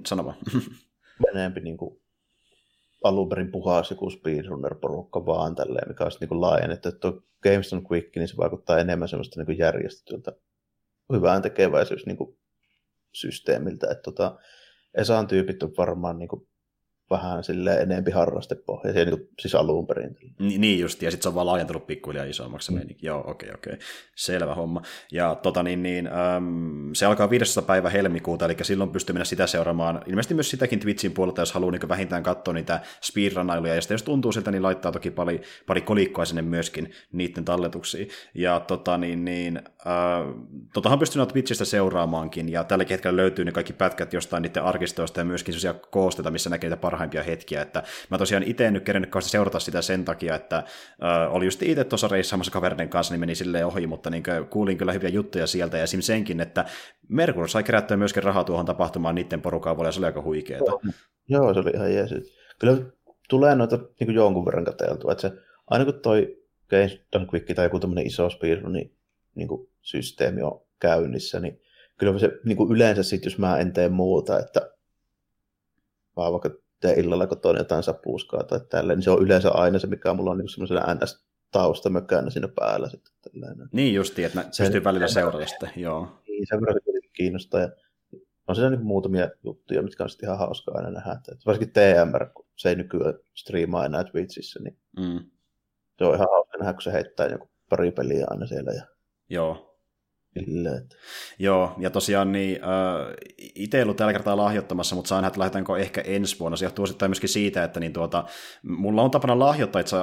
Sano 0.06 0.24
vaan. 0.24 0.36
Meneempi 1.26 1.60
niin 1.60 1.76
kuin 1.76 2.03
alun 3.04 3.28
perin 3.28 3.50
puhas 3.50 3.90
joku 3.90 4.10
speedrunner-porukka 4.10 5.26
vaan 5.26 5.54
tälleen, 5.54 5.88
mikä 5.88 6.04
olisi 6.04 6.18
niin 6.20 6.40
laajennettu. 6.40 6.88
Että 6.88 7.00
tuo 7.00 7.22
GameStone 7.42 7.82
Quick, 7.90 8.16
niin 8.16 8.28
se 8.28 8.36
vaikuttaa 8.36 8.78
enemmän 8.78 9.08
semmoista 9.08 9.42
niin 9.42 9.58
järjestetyltä 9.58 10.32
hyvään 11.12 11.42
tekeväisyys 11.42 12.06
niin 12.06 12.38
systeemiltä. 13.12 13.90
Että 13.90 14.02
tota, 14.02 14.38
Esan 14.94 15.26
tyypit 15.26 15.62
on 15.62 15.74
varmaan 15.78 16.18
niin 16.18 16.28
kuin 16.28 16.48
vähän 17.10 17.44
silleen 17.44 17.82
enempi 17.82 18.10
harrastepohjaisia, 18.10 19.04
niin 19.04 19.28
siis 19.40 19.54
alun 19.54 19.86
perin. 19.86 20.16
Ni, 20.38 20.58
niin 20.58 20.80
just, 20.80 21.02
ja 21.02 21.10
sitten 21.10 21.22
se 21.22 21.28
on 21.28 21.34
vaan 21.34 21.46
laajentunut 21.46 21.86
pikkuhiljaa 21.86 22.24
isommaksi 22.24 22.72
mm. 22.72 22.80
Joo, 23.02 23.18
okei, 23.18 23.30
okay, 23.30 23.54
okei. 23.54 23.72
Okay. 23.72 23.86
Selvä 24.16 24.54
homma. 24.54 24.82
Ja 25.12 25.34
tota 25.34 25.62
niin, 25.62 25.82
niin 25.82 26.06
äm, 26.06 26.90
se 26.92 27.06
alkaa 27.06 27.30
15. 27.30 27.62
päivä 27.62 27.90
helmikuuta, 27.90 28.44
eli 28.44 28.56
silloin 28.62 28.90
pystyy 28.90 29.12
mennä 29.12 29.24
sitä 29.24 29.46
seuraamaan. 29.46 30.02
Ilmeisesti 30.06 30.34
myös 30.34 30.50
sitäkin 30.50 30.80
Twitchin 30.80 31.12
puolelta, 31.12 31.42
jos 31.42 31.52
haluaa 31.52 31.72
niin 31.72 31.88
vähintään 31.88 32.22
katsoa 32.22 32.54
niitä 32.54 32.80
speedrunailuja, 33.00 33.74
ja 33.74 33.80
sitten 33.80 33.94
jos 33.94 34.02
tuntuu 34.02 34.32
siltä, 34.32 34.50
niin 34.50 34.62
laittaa 34.62 34.92
toki 34.92 35.10
pari, 35.10 35.42
pari 35.66 35.80
kolikkoa 35.80 36.24
sinne 36.24 36.42
myöskin 36.42 36.92
niiden 37.12 37.44
talletuksiin. 37.44 38.08
Ja 38.34 38.60
tota 38.60 38.98
niin, 38.98 39.24
niin 39.24 39.56
äh, 39.56 40.34
totahan 40.74 40.98
pystyy 40.98 41.26
Twitchistä 41.26 41.64
seuraamaankin, 41.64 42.48
ja 42.48 42.64
tällä 42.64 42.84
hetkellä 42.90 43.16
löytyy 43.16 43.44
ne 43.44 43.52
kaikki 43.52 43.72
pätkät 43.72 44.12
jostain 44.12 44.42
niiden 44.42 44.62
arkistoista, 44.62 45.20
ja 45.20 45.24
myöskin 45.24 45.54
sellaisia 45.54 45.86
koosteita, 45.90 46.30
missä 46.30 46.50
näkee 46.50 46.70
niitä 46.70 46.80
parhaimpia 46.94 47.22
hetkiä, 47.22 47.62
että 47.62 47.82
mä 48.10 48.18
tosiaan 48.18 48.42
itse 48.42 48.66
en 48.66 48.72
nyt 48.72 48.84
kerennyt 48.84 49.10
seurata 49.20 49.60
sitä 49.60 49.82
sen 49.82 50.04
takia, 50.04 50.34
että 50.34 50.56
äh, 50.56 51.34
oli 51.34 51.44
just 51.44 51.62
itse 51.62 51.84
tuossa 51.84 52.08
reissaamassa 52.08 52.52
kaveriden 52.52 52.88
kanssa, 52.88 53.14
niin 53.14 53.20
meni 53.20 53.34
silleen 53.34 53.66
ohi, 53.66 53.86
mutta 53.86 54.10
niin 54.10 54.22
kuulin 54.50 54.78
kyllä 54.78 54.92
hyviä 54.92 55.08
juttuja 55.08 55.46
sieltä, 55.46 55.76
ja 55.76 55.82
esimerkiksi 55.82 56.06
senkin, 56.06 56.40
että 56.40 56.64
Merkur 57.08 57.48
sai 57.48 57.62
kerättyä 57.62 57.96
myöskin 57.96 58.22
rahaa 58.22 58.44
tuohon 58.44 58.66
tapahtumaan 58.66 59.14
niiden 59.14 59.42
porukalla, 59.42 59.84
ja 59.84 59.92
se 59.92 60.00
oli 60.00 60.06
aika 60.06 60.22
huikeeta. 60.22 60.70
Joo, 60.70 60.80
joo 61.28 61.54
se 61.54 61.60
oli 61.60 61.70
ihan 61.74 61.94
jees. 61.94 62.10
Kyllä 62.58 62.76
tulee 63.28 63.54
noita 63.54 63.76
niin 63.76 64.06
kuin 64.06 64.14
jonkun 64.14 64.44
verran 64.44 64.64
katseltua, 64.64 65.12
että 65.12 65.22
se, 65.22 65.32
aina 65.70 65.84
kun 65.84 66.00
toi 66.00 66.36
Game 66.70 67.26
Quick 67.32 67.54
tai 67.54 67.66
joku 67.66 67.80
tämmöinen 67.80 68.06
iso 68.06 68.30
speedrun, 68.30 68.72
niin, 68.72 68.96
niin 69.34 69.48
kuin 69.48 69.68
systeemi 69.80 70.42
on 70.42 70.60
käynnissä, 70.80 71.40
niin 71.40 71.60
kyllä 71.98 72.18
se 72.18 72.30
niin 72.44 72.56
kuin 72.56 72.72
yleensä 72.72 73.02
sitten, 73.02 73.30
jos 73.30 73.38
mä 73.38 73.58
en 73.58 73.72
tee 73.72 73.88
muuta, 73.88 74.38
että 74.38 74.70
vaan 76.16 76.32
vaikka 76.32 76.50
teen 76.84 77.00
illalla 77.00 77.26
kotona 77.26 77.58
jotain 77.58 77.82
sapuuskaa 77.82 78.42
tai 78.42 78.60
tälleen, 78.70 78.96
niin 78.96 79.04
se 79.04 79.10
on 79.10 79.22
yleensä 79.22 79.50
aina 79.50 79.78
se, 79.78 79.86
mikä 79.86 80.14
mulla 80.14 80.30
on 80.30 80.38
niin 80.38 80.48
semmoisena 80.48 80.94
ns 80.94 81.24
taustamökkänä 81.50 82.30
siinä 82.30 82.48
päällä 82.48 82.88
sitten. 82.88 83.12
Tällainen. 83.22 83.68
Niin 83.72 83.94
justi, 83.94 84.24
että 84.24 84.44
se 84.50 84.62
pystyy 84.62 84.84
välillä 84.84 85.08
seurata 85.08 85.46
sitten, 85.46 85.70
joo. 85.76 86.08
Niin, 86.28 86.46
sen 86.48 86.60
verran 86.60 86.74
se 86.74 86.80
kuitenkin 86.84 87.10
kiinnostaa. 87.12 87.60
Ja 87.60 87.68
on 88.48 88.56
siellä 88.56 88.70
niin 88.70 88.86
muutamia 88.86 89.30
juttuja, 89.44 89.82
mitkä 89.82 90.04
on 90.04 90.10
sitten 90.10 90.26
ihan 90.26 90.38
hauskaa 90.38 90.74
aina 90.76 90.90
nähdä. 90.90 91.12
Että 91.12 91.34
varsinkin 91.46 91.72
TMR, 91.72 92.26
kun 92.34 92.46
se 92.56 92.68
ei 92.68 92.74
nykyään 92.74 93.14
striimaa 93.34 93.86
enää 93.86 94.04
Twitchissä, 94.04 94.60
niin 94.62 94.78
mm. 94.98 95.20
se 95.98 96.04
on 96.04 96.14
ihan 96.14 96.28
hauska 96.30 96.58
nähdä, 96.58 96.72
kun 96.72 96.82
se 96.82 96.92
heittää 96.92 97.26
joku 97.26 97.48
pari 97.70 97.90
peliä 97.90 98.26
aina 98.30 98.46
siellä. 98.46 98.72
Ja... 98.72 98.82
Joo, 99.28 99.73
Kyllä. 100.34 100.70
Joo, 101.38 101.74
ja 101.78 101.90
tosiaan 101.90 102.32
niin, 102.32 102.60
äh, 102.62 103.14
itse 103.54 103.82
ollut 103.82 103.96
tällä 103.96 104.12
kertaa 104.12 104.36
lahjoittamassa, 104.36 104.96
mutta 104.96 105.08
saan 105.08 105.22
nähdä, 105.22 105.28
että 105.28 105.40
lähdetäänkö 105.40 105.78
ehkä 105.78 106.00
ensi 106.00 106.38
vuonna. 106.38 106.56
Se 106.56 106.64
johtuu 106.64 106.82
osittain 106.82 107.10
myöskin 107.10 107.28
siitä, 107.28 107.64
että 107.64 107.80
niin 107.80 107.92
tuota, 107.92 108.24
mulla 108.62 109.02
on 109.02 109.10
tapana 109.10 109.38
lahjoittaa 109.38 109.80
itse 109.80 109.96
äh, 109.96 110.02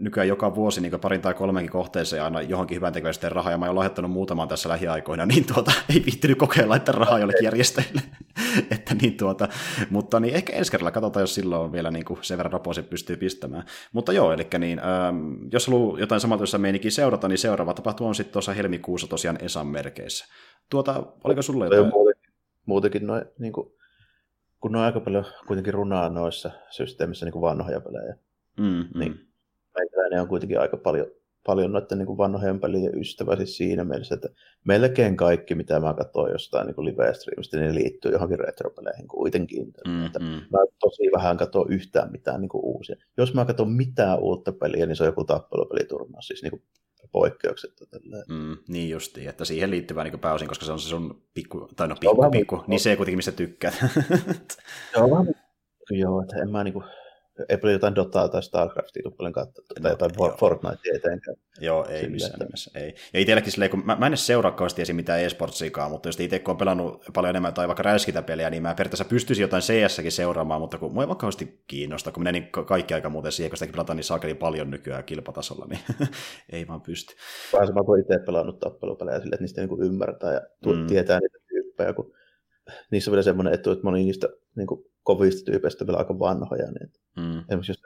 nykyään 0.00 0.28
joka 0.28 0.54
vuosi 0.54 0.80
niin 0.80 1.00
parin 1.00 1.20
tai 1.20 1.34
kolmenkin 1.34 1.72
kohteeseen 1.72 2.22
aina 2.22 2.42
johonkin 2.42 2.76
hyvän 2.76 2.92
tekeväisten 2.92 3.32
rahaa, 3.32 3.52
ja 3.52 3.58
mä 3.58 3.66
oon 3.66 3.76
lahjoittanut 3.76 4.10
muutaman 4.10 4.48
tässä 4.48 4.68
lähiaikoina, 4.68 5.26
niin 5.32 5.44
tuota, 5.54 5.72
ei 5.88 6.02
viittinyt 6.06 6.38
kokeilla, 6.38 6.76
että 6.76 6.92
rahaa 6.92 7.18
jollekin 7.18 7.44
järjestäjille. 7.44 8.02
että 8.70 8.94
niin 8.94 9.16
tuota, 9.16 9.48
mutta 9.90 10.20
niin 10.20 10.34
ehkä 10.34 10.52
ensi 10.52 10.70
kerralla 10.70 10.90
katsotaan, 10.90 11.22
jos 11.22 11.34
silloin 11.34 11.62
on 11.62 11.72
vielä 11.72 11.90
niin 11.90 12.04
kuin 12.04 12.18
sen 12.22 12.38
verran 12.38 12.52
rapoa 12.52 12.74
se 12.74 12.82
pystyy 12.82 13.16
pistämään. 13.16 13.64
Mutta 13.92 14.12
joo, 14.12 14.32
eli 14.32 14.46
niin, 14.58 14.78
ähm, 14.78 15.32
jos 15.52 15.66
haluaa 15.66 15.98
jotain 15.98 16.20
samanlaista 16.20 16.58
meininkiä 16.58 16.90
seurata, 16.90 17.28
niin 17.28 17.38
seuraava 17.38 17.74
tapahtuma 17.74 18.08
on 18.08 18.14
sitten 18.14 18.32
tuossa 18.32 18.52
helmikuussa 18.52 19.06
tosiaan 19.06 19.38
Esan 19.42 19.71
merkeissä. 19.72 20.24
Tuota, 20.70 21.12
oliko 21.24 21.42
sulle 21.42 21.64
jotain? 21.64 21.92
Muutenkin, 21.92 22.32
muutenkin 22.66 23.06
noin, 23.06 23.24
niin 23.38 23.52
kuin, 23.52 23.72
kun 24.60 24.76
on 24.76 24.82
aika 24.82 25.00
paljon 25.00 25.24
kuitenkin 25.46 25.74
runaa 25.74 26.08
noissa 26.08 26.50
systeemissä 26.70 27.26
niin 27.26 27.32
kuin 27.32 27.42
vanhoja 27.42 27.80
pelejä, 27.80 28.16
mm, 28.58 28.64
mm. 28.64 29.00
niin 29.00 29.28
meikäläinen 29.74 30.20
on 30.20 30.28
kuitenkin 30.28 30.60
aika 30.60 30.76
paljon, 30.76 31.06
paljon 31.46 31.72
noiden 31.72 31.98
niin 31.98 32.06
kuin 32.06 32.18
vanhojen 32.18 32.60
pelien 32.60 32.98
ystävä 32.98 33.36
siis 33.36 33.56
siinä 33.56 33.84
mielessä, 33.84 34.14
että 34.14 34.28
melkein 34.64 35.16
kaikki, 35.16 35.54
mitä 35.54 35.80
mä 35.80 35.94
katsoin 35.94 36.32
jostain 36.32 36.66
niin 36.66 36.86
live-streamista, 36.86 37.56
niin 37.56 37.74
liittyy 37.74 38.12
johonkin 38.12 38.38
retropeleihin 38.38 39.08
kuitenkin. 39.08 39.72
Mm, 39.86 40.06
että 40.06 40.18
mm. 40.18 40.26
Mä 40.26 40.58
tosi 40.80 41.02
vähän 41.16 41.36
katson 41.36 41.72
yhtään 41.72 42.12
mitään 42.12 42.40
niin 42.40 42.48
kuin 42.48 42.64
uusia. 42.64 42.96
Jos 43.16 43.34
mä 43.34 43.44
katson 43.44 43.72
mitään 43.72 44.18
uutta 44.18 44.52
peliä, 44.52 44.86
niin 44.86 44.96
se 44.96 45.02
on 45.02 45.08
joku 45.08 45.24
tappelupeliturnaus, 45.24 46.26
siis 46.26 46.42
niin 46.42 46.50
kuin 46.50 46.62
poikkeuksetta. 47.12 47.84
Mm, 48.28 48.56
niin 48.68 48.90
justiin, 48.90 49.28
että 49.28 49.44
siihen 49.44 49.70
liittyvää 49.70 50.04
niin 50.04 50.20
pääosin, 50.20 50.48
koska 50.48 50.66
se 50.66 50.72
on 50.72 50.80
se 50.80 50.88
sun 50.88 51.22
pikku, 51.34 51.68
tai 51.76 51.88
no 51.88 51.94
pikku, 52.00 52.30
pikku, 52.30 52.64
niin 52.66 52.80
se 52.80 52.96
kuitenkin, 52.96 53.18
missä 53.18 53.32
tykkäät. 53.32 53.74
Joo, 54.96 55.10
vähän, 55.10 55.34
joo, 55.90 56.22
että 56.22 56.36
en 56.42 56.50
mä 56.50 56.64
niinku, 56.64 56.84
ei 57.48 57.56
paljon 57.56 57.72
jotain 57.72 57.94
Dotaa 57.94 58.28
tai 58.28 58.42
Starcraftia 58.42 59.02
tule 59.02 59.14
paljon 59.16 59.32
katsoa, 59.32 59.64
tai 59.74 59.82
no, 59.82 59.88
jotain 59.88 60.10
joo. 60.18 60.36
Fortnitea 60.38 60.92
eteenkään. 60.96 61.36
Joo, 61.60 61.86
ei 61.88 62.00
Sille, 62.00 62.12
missään 62.12 62.34
että... 62.34 62.44
nimessä, 62.44 62.70
ei. 62.74 62.94
Ja 63.12 63.20
itselläkin 63.20 63.52
silleen, 63.52 63.70
kun 63.70 63.82
mä, 63.86 63.96
mä 63.96 64.06
en 64.06 64.10
edes 64.10 64.26
seuraa 64.26 64.52
kauheasti 64.52 64.82
esim. 64.82 64.96
mitään 64.96 65.20
esportsiikaan, 65.20 65.90
mutta 65.90 66.08
jos 66.08 66.20
itse 66.20 66.38
kun 66.38 66.52
on 66.52 66.58
pelannut 66.58 67.04
paljon 67.14 67.30
enemmän 67.30 67.54
tai 67.54 67.68
vaikka 67.68 67.82
räiskintäpeliä, 67.82 68.50
niin 68.50 68.62
mä 68.62 68.74
periaatteessa 68.74 69.04
pystyisin 69.04 69.42
jotain 69.42 69.62
CS-säkin 69.62 70.12
seuraamaan, 70.12 70.60
mutta 70.60 70.78
kun 70.78 70.92
mua 70.92 71.02
ei 71.02 71.08
vaikka 71.08 71.30
kiinnosta, 71.66 72.12
kun 72.12 72.22
menee 72.22 72.40
niin 72.40 72.52
kaikki 72.66 72.94
aika 72.94 73.08
muuten 73.08 73.32
siihen, 73.32 73.50
kun 73.50 73.56
sitäkin 73.56 73.72
pelataan 73.72 73.96
niin 73.96 74.04
saakeli 74.04 74.34
paljon 74.34 74.70
nykyään 74.70 75.04
kilpatasolla, 75.04 75.66
niin 75.66 75.80
ei 76.52 76.68
vaan 76.68 76.80
pysty. 76.80 77.14
Vähän 77.52 77.66
sama 77.66 77.84
kuin 77.84 78.00
itse 78.00 78.18
pelannut 78.18 78.60
tappelupelejä 78.60 79.18
silleen, 79.18 79.34
että 79.34 79.42
niistä 79.42 79.66
niin 79.66 79.82
ymmärtää 79.82 80.32
ja 80.32 80.40
mm. 80.66 80.86
tietää 80.86 81.20
niitä 81.20 81.38
tyyppejä, 81.48 81.92
kun 81.92 82.12
niissä 82.90 83.10
on 83.10 83.12
vielä 83.12 83.22
semmoinen 83.22 83.54
etu, 83.54 83.70
että 83.70 83.84
moni 83.84 84.04
niistä 84.04 84.28
niin 84.56 84.66
kuin, 84.66 84.84
kovista 85.02 85.50
tyypeistä 85.50 85.86
vielä 85.86 85.98
aika 85.98 86.18
vanhoja. 86.18 86.70
Niin, 86.70 86.92
mm. 87.16 87.38
Esimerkiksi 87.38 87.70
just 87.70 87.84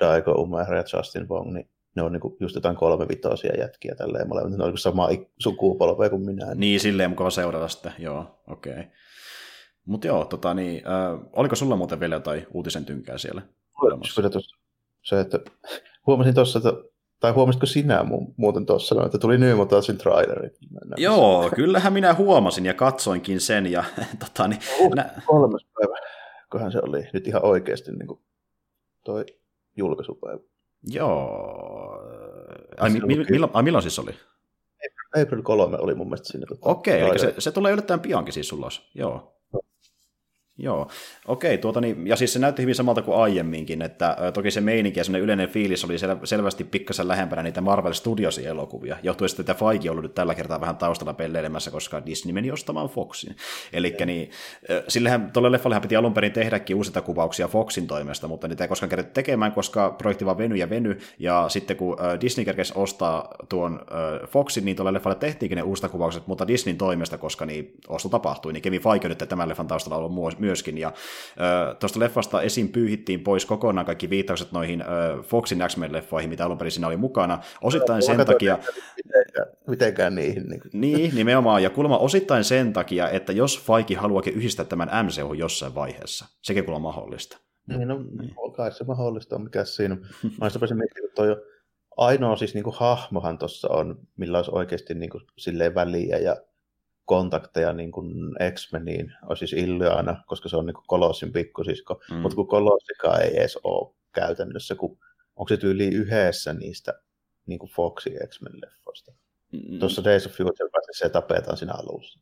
Daigo 0.00 0.32
Umair 0.32 0.74
ja 0.74 0.84
Justin 0.96 1.28
Wong, 1.28 1.52
niin 1.52 1.68
ne 1.96 2.02
on 2.02 2.12
niinku 2.12 2.36
just 2.40 2.54
jotain 2.54 2.76
kolme 2.76 3.08
vitosia 3.08 3.58
jätkiä 3.58 3.94
tälleen 3.94 4.28
molemmat. 4.28 4.52
Ne 4.52 4.64
on 4.64 4.68
niinku 4.68 4.76
samaa 4.76 5.08
sukupolvea 5.38 6.10
kuin 6.10 6.22
minä. 6.22 6.46
Niin, 6.46 6.60
niin 6.60 6.80
silleen 6.80 7.10
mukava 7.10 7.30
seurata 7.30 7.68
sitä, 7.68 7.92
joo, 7.98 8.42
okei. 8.46 8.72
Okay. 8.72 8.84
Mutta 9.84 10.06
joo, 10.06 10.24
tota, 10.24 10.54
niin, 10.54 10.82
äh, 10.86 11.28
oliko 11.32 11.56
sulla 11.56 11.76
muuten 11.76 12.00
vielä 12.00 12.14
jotain 12.14 12.46
uutisen 12.54 12.84
tynkää 12.84 13.18
siellä? 13.18 13.42
Se, 15.02 15.20
että 15.20 15.38
huomasin 16.06 16.34
tuossa, 16.34 16.58
että 16.58 16.72
tai 17.22 17.32
huomasitko 17.32 17.66
sinä 17.66 18.04
muuten 18.36 18.66
tuossa, 18.66 19.04
että 19.04 19.18
tuli 19.18 19.38
New 19.38 19.56
Mutasin 19.56 19.98
traileri? 19.98 20.50
Joo, 20.96 21.50
kyllähän 21.54 21.92
minä 21.92 22.14
huomasin 22.14 22.66
ja 22.66 22.74
katsoinkin 22.74 23.40
sen. 23.40 23.72
Ja, 23.72 23.84
tota, 24.24 24.48
niin, 24.48 24.60
uh, 24.80 24.94
nä... 24.94 25.10
Kolmas 25.26 25.66
päivä, 25.74 25.96
kohan 26.48 26.72
se 26.72 26.78
oli 26.82 27.08
nyt 27.12 27.28
ihan 27.28 27.44
oikeasti 27.44 27.92
niin 27.92 28.06
kuin 28.06 28.20
toi 29.04 29.24
julkaisupäivä. 29.76 30.40
Joo. 30.90 31.98
Ai, 32.78 32.90
mi- 32.90 33.00
mi- 33.00 33.26
milloin, 33.30 33.52
ai 33.54 33.62
milloin 33.62 33.82
siis 33.82 33.98
oli? 33.98 34.14
April 35.22 35.42
3 35.42 35.78
oli 35.78 35.94
mun 35.94 36.06
mielestä 36.06 36.28
siinä. 36.28 36.46
Okei, 36.60 37.02
okay, 37.02 37.08
eli 37.10 37.18
se, 37.18 37.34
se 37.38 37.52
tulee 37.52 37.72
yllättäen 37.72 38.00
piankin 38.00 38.34
siis 38.34 38.48
sulla 38.48 38.68
Joo. 38.94 39.36
Joo, 40.58 40.88
okei, 41.28 41.58
tuota 41.58 41.80
niin, 41.80 42.06
ja 42.06 42.16
siis 42.16 42.32
se 42.32 42.38
näytti 42.38 42.62
hyvin 42.62 42.74
samalta 42.74 43.02
kuin 43.02 43.18
aiemminkin, 43.18 43.82
että 43.82 44.16
toki 44.34 44.50
se 44.50 44.60
meininki 44.60 45.00
ja 45.00 45.18
yleinen 45.18 45.48
fiilis 45.48 45.84
oli 45.84 45.96
sel- 45.96 46.26
selvästi 46.26 46.64
pikkasen 46.64 47.08
lähempänä 47.08 47.42
niitä 47.42 47.60
Marvel 47.60 47.92
Studiosin 47.92 48.46
elokuvia, 48.46 48.96
johtuen 49.02 49.28
sitten, 49.28 49.42
että 49.42 49.64
Feige 49.64 49.90
on 49.90 49.92
ollut 49.92 50.02
nyt 50.02 50.14
tällä 50.14 50.34
kertaa 50.34 50.60
vähän 50.60 50.76
taustalla 50.76 51.14
pelleilemässä, 51.14 51.70
koska 51.70 52.06
Disney 52.06 52.32
meni 52.32 52.50
ostamaan 52.50 52.88
Foxin. 52.88 53.36
Eli 53.72 53.96
niin, 54.06 54.30
sillehän, 54.88 55.30
tuolle 55.32 55.52
leffallehan 55.52 55.82
piti 55.82 55.96
alun 55.96 56.14
perin 56.14 56.32
tehdäkin 56.32 56.76
uusita 56.76 57.00
kuvauksia 57.00 57.48
Foxin 57.48 57.86
toimesta, 57.86 58.28
mutta 58.28 58.48
niitä 58.48 58.64
ei 58.64 58.68
koskaan 58.68 58.90
kerätty 58.90 59.12
tekemään, 59.12 59.52
koska 59.52 59.90
projekti 59.98 60.26
vaan 60.26 60.38
veny 60.38 60.56
ja 60.56 60.70
veny, 60.70 60.98
ja 61.18 61.44
sitten 61.48 61.76
kun 61.76 61.96
Disney 62.20 62.44
kerkesi 62.44 62.72
ostaa 62.76 63.28
tuon 63.48 63.80
Foxin, 64.28 64.64
niin 64.64 64.76
tuolle 64.76 64.92
leffalle 64.92 65.18
tehtiinkin 65.18 65.56
ne 65.56 65.62
uusita 65.62 65.88
kuvaukset, 65.88 66.26
mutta 66.26 66.46
Disneyn 66.46 66.78
toimesta, 66.78 67.18
koska 67.18 67.46
niin 67.46 67.74
osto 67.88 68.08
tapahtui, 68.08 68.52
niin 68.52 68.62
Kevin 68.62 68.82
Feige 68.82 69.08
nyt 69.08 69.18
tämän 69.28 69.48
leffan 69.48 69.66
taustalla 69.66 69.96
on 69.96 70.04
ollut 70.04 70.41
myöskin, 70.42 70.78
ja 70.78 70.88
äh, 70.88 71.76
tuosta 71.80 72.00
leffasta 72.00 72.42
esiin 72.42 72.68
pyyhittiin 72.68 73.20
pois 73.20 73.46
kokonaan 73.46 73.86
kaikki 73.86 74.10
viittaukset 74.10 74.52
noihin 74.52 74.82
äh, 74.82 74.88
Foxin 75.22 75.62
X-Men-leffoihin, 75.68 76.28
mitä 76.28 76.44
alun 76.44 76.58
perin 76.58 76.70
siinä 76.70 76.86
oli 76.86 76.96
mukana, 76.96 77.38
osittain 77.60 78.02
sen 78.02 78.26
takia... 78.26 78.58
Mitenkään, 79.04 79.46
mitenkään 79.66 80.14
niihin. 80.14 80.48
Niin. 80.48 80.60
niin, 80.72 81.14
nimenomaan, 81.14 81.62
ja 81.62 81.70
kuulemma 81.70 81.98
osittain 81.98 82.44
sen 82.44 82.72
takia, 82.72 83.10
että 83.10 83.32
jos 83.32 83.60
Faiki 83.60 83.94
haluakin 83.94 84.34
yhdistää 84.34 84.64
tämän 84.64 84.88
MCU 85.06 85.32
jossain 85.32 85.74
vaiheessa, 85.74 86.26
sekin 86.42 86.64
kuulemma 86.64 86.88
mahdollista. 86.88 87.38
Niin, 87.66 87.88
no, 87.88 88.04
niin. 88.20 88.34
kai 88.56 88.72
se 88.72 88.84
mahdollista 88.84 89.36
on, 89.36 89.42
mikä 89.42 89.64
siinä. 89.64 89.96
Mä 90.22 90.48
olisin 90.60 90.76
miettinyt, 90.76 91.10
että 91.10 91.22
toi 91.22 91.36
ainoa 91.96 92.36
siis 92.36 92.54
niin 92.54 92.64
kuin, 92.64 92.76
hahmohan 92.76 93.38
tuossa 93.38 93.68
on, 93.68 93.98
millä 94.16 94.38
olisi 94.38 94.50
oikeasti 94.54 94.94
niin 94.94 95.10
kuin, 95.10 95.24
silleen 95.38 95.74
väliä 95.74 96.18
ja 96.18 96.36
kontakteja 97.12 97.72
niin 97.72 97.92
kuin 97.92 98.14
X-Meniin, 98.54 99.12
on 99.28 99.36
siis 99.36 99.52
Illyana, 99.52 100.22
koska 100.26 100.48
se 100.48 100.56
on 100.56 100.66
niin 100.66 100.74
kuin 100.74 100.84
Kolossin 100.86 101.32
pikkusisko, 101.32 102.00
mm. 102.10 102.16
mutta 102.16 102.36
kun 102.36 102.46
Kolossikaan 102.46 103.22
ei 103.22 103.36
edes 103.36 103.58
ole 103.64 103.94
käytännössä, 104.12 104.74
kun 104.74 104.98
onko 105.36 105.48
se 105.48 105.56
tyyli 105.56 105.86
yhdessä 105.86 106.52
niistä 106.52 106.92
niin 107.46 107.58
kuin 107.58 107.70
Foxin 107.70 108.12
X-Men-leffoista. 108.28 109.12
Mm. 109.52 109.78
Tuossa 109.78 110.04
Days 110.04 110.26
of 110.26 110.32
Future 110.32 110.68
se 110.92 111.08
tapetaan 111.08 111.56
siinä 111.56 111.72
alussa. 111.72 112.20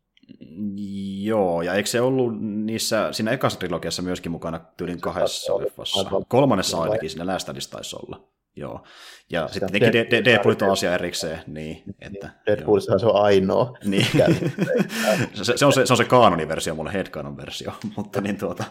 Joo, 1.21 1.61
ja 1.61 1.73
eikö 1.73 1.89
se 1.89 2.01
ollut 2.01 2.41
niissä, 2.41 3.11
siinä 3.11 3.31
ekassa 3.31 3.59
trilogiassa 3.59 4.01
myöskin 4.01 4.31
mukana 4.31 4.59
tyylin 4.77 5.01
kahdessa 5.01 5.57
leffassa? 5.57 6.21
Kolmannessa 6.27 6.81
ainakin, 6.81 7.09
siinä 7.09 7.27
Last 7.27 7.49
taisi 7.71 7.95
olla. 7.95 8.27
Joo. 8.55 8.83
Ja 9.29 9.47
Sitä 9.47 9.67
sitten 9.67 9.91
tietenkin 9.91 10.25
Deadpool 10.25 10.55
on 10.61 10.71
asia 10.71 10.93
erikseen. 10.93 11.39
Niin, 11.47 11.83
että, 11.99 12.29
Deadpoolissa 12.45 12.99
se 12.99 13.05
on 13.05 13.23
ainoa. 13.23 13.77
Niin. 13.85 14.07
se, 15.33 15.57
se, 15.57 15.65
on 15.65 15.73
se, 15.73 15.85
se, 15.85 15.93
on 15.93 15.97
se 15.97 16.05
kaanonin 16.05 16.47
versio, 16.47 16.75
mulle 16.75 16.93
headcanon 16.93 17.37
versio. 17.37 17.71
Mutta 17.97 18.21
niin 18.21 18.37
tuota, 18.37 18.63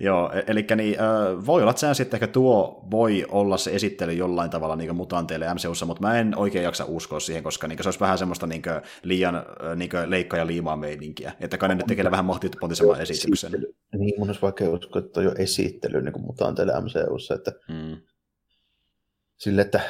joo, 0.00 0.32
e- 0.32 0.44
eli 0.46 0.66
niin, 0.76 0.96
voi 1.46 1.62
olla, 1.62 1.70
että 1.70 1.94
sitten 1.94 2.16
ehkä 2.16 2.26
tuo 2.26 2.86
voi 2.90 3.26
olla 3.28 3.56
se 3.56 3.70
esittely 3.70 4.12
jollain 4.12 4.50
tavalla 4.50 4.76
niin 4.76 4.96
mutanteille 4.96 5.46
MCUssa, 5.54 5.86
mutta 5.86 6.02
mä 6.02 6.18
en 6.18 6.38
oikein 6.38 6.64
jaksa 6.64 6.84
uskoa 6.84 7.20
siihen, 7.20 7.42
koska 7.42 7.68
niin, 7.68 7.82
se 7.82 7.88
olisi 7.88 8.00
vähän 8.00 8.18
semmoista 8.18 8.46
niin 8.46 8.62
liian 9.02 9.42
niin 9.76 9.90
leikka- 10.06 10.36
ja 10.36 10.46
liimaa 10.46 10.76
meininkiä. 10.76 11.32
Että 11.40 11.58
kai 11.58 11.68
ne 11.68 11.74
nyt 11.74 11.86
tekee 11.86 12.10
vähän 12.10 12.24
mahtipontisemman 12.24 13.00
esityksen. 13.00 13.52
Niin, 13.98 14.14
mun 14.18 14.28
olisi 14.28 14.42
vaikea 14.42 14.70
uskoa, 14.70 15.02
että 15.02 15.20
on 15.20 15.26
jo 15.26 15.32
esittely 15.38 16.02
niin 16.02 16.22
mutanteille 16.22 16.72
MCUssa, 16.80 17.34
että 17.34 17.52
mm 17.68 17.96
sille, 19.38 19.60
että 19.60 19.80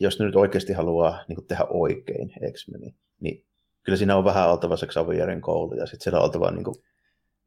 jos 0.00 0.18
ne 0.18 0.26
nyt 0.26 0.36
oikeasti 0.36 0.72
haluaa 0.72 1.24
niin 1.28 1.36
kuin 1.36 1.46
tehdä 1.46 1.64
oikein 1.70 2.32
X-Meni, 2.52 2.94
niin 3.20 3.44
kyllä 3.82 3.96
siinä 3.96 4.16
on 4.16 4.24
vähän 4.24 4.50
oltava 4.50 4.76
se 4.76 4.86
Xavierin 4.86 5.40
koulu, 5.40 5.74
ja 5.74 5.86
sitten 5.86 6.04
siellä 6.04 6.18
on 6.18 6.24
oltava 6.24 6.50
niin 6.50 6.64
kuin 6.64 6.76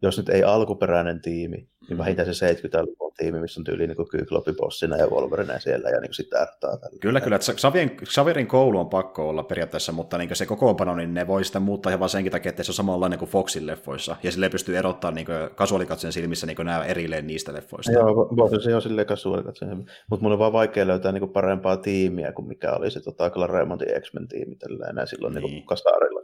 jos 0.01 0.17
nyt 0.17 0.29
ei 0.29 0.43
alkuperäinen 0.43 1.21
tiimi, 1.21 1.57
niin 1.57 1.69
mm. 1.89 1.97
vähintään 1.97 2.35
se 2.35 2.53
70-luvun 2.53 3.02
tiimi, 3.17 3.39
missä 3.39 3.61
on 3.61 3.63
tyyli 3.63 3.87
niin 3.87 4.09
Kyklopi 4.11 4.53
bossina 4.53 4.97
ja 4.97 5.07
Wolverine 5.07 5.59
siellä 5.59 5.89
ja 5.89 5.99
niin 5.99 6.41
ärtää. 6.41 6.77
Tällä. 6.77 6.97
Kyllä, 7.01 7.21
kyllä. 7.21 7.35
Että 7.35 7.53
Xavierin, 7.53 7.97
Xavierin 8.05 8.47
koulu 8.47 8.79
on 8.79 8.89
pakko 8.89 9.29
olla 9.29 9.43
periaatteessa, 9.43 9.91
mutta 9.91 10.17
niin 10.17 10.35
se 10.35 10.45
kokoonpano, 10.45 10.95
niin 10.95 11.13
ne 11.13 11.27
voi 11.27 11.43
sitä 11.43 11.59
muuttaa 11.59 11.89
ihan 11.89 11.99
vaan 11.99 12.09
senkin 12.09 12.31
takia, 12.31 12.49
että 12.49 12.63
se 12.63 12.71
on 12.71 12.75
samanlainen 12.75 13.19
kuin 13.19 13.31
Foxin 13.31 13.67
leffoissa. 13.67 14.15
Ja 14.23 14.31
sille 14.31 14.49
pystyy 14.49 14.77
erottamaan 14.77 15.15
niin 15.15 15.27
kasuaalikatsen 15.55 16.13
silmissä 16.13 16.47
niin 16.47 16.57
nämä 16.63 16.85
erilleen 16.85 17.27
niistä 17.27 17.53
leffoista. 17.53 17.91
Joo, 17.91 18.15
voi 18.15 18.61
se 18.61 18.75
on 18.75 18.81
silleen 18.81 19.07
kasuaalikatsen. 19.07 19.85
Mutta 20.09 20.23
mun 20.23 20.31
on 20.31 20.39
vaan 20.39 20.53
vaikea 20.53 20.87
löytää 20.87 21.11
niin 21.11 21.29
parempaa 21.29 21.77
tiimiä 21.77 22.31
kuin 22.31 22.47
mikä 22.47 22.73
oli 22.73 22.91
se 22.91 22.99
tota, 22.99 23.29
Claremontin 23.29 24.01
X-Men-tiimi 24.01 24.55
tällä 24.55 25.05
silloin 25.05 25.33
niin. 25.33 25.43
Niin 25.43 25.65
kasarilla. 25.65 26.21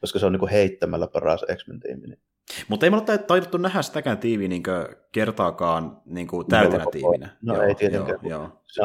Koska 0.00 0.18
se 0.18 0.26
on 0.26 0.32
niin 0.32 0.48
heittämällä 0.48 1.06
paras 1.06 1.44
X-Men-tiimi. 1.56 2.06
Niin. 2.06 2.18
Mutta 2.68 2.86
ei 2.86 2.90
me 2.90 2.96
ole 2.96 3.18
taidettu 3.18 3.58
nähdä 3.58 3.82
sitäkään 3.82 4.18
tiiviä 4.18 4.48
niin 4.48 4.62
kertaakaan 5.12 6.02
niin 6.04 6.28
täytenä 6.48 6.84
no, 6.84 6.90
tiivinä. 6.90 7.36
No 7.42 7.54
joo, 7.54 7.62
ei 7.62 7.74
tietenkään. 7.74 8.18
Joo, 8.22 8.40
joo. 8.40 8.62
Se, 8.66 8.82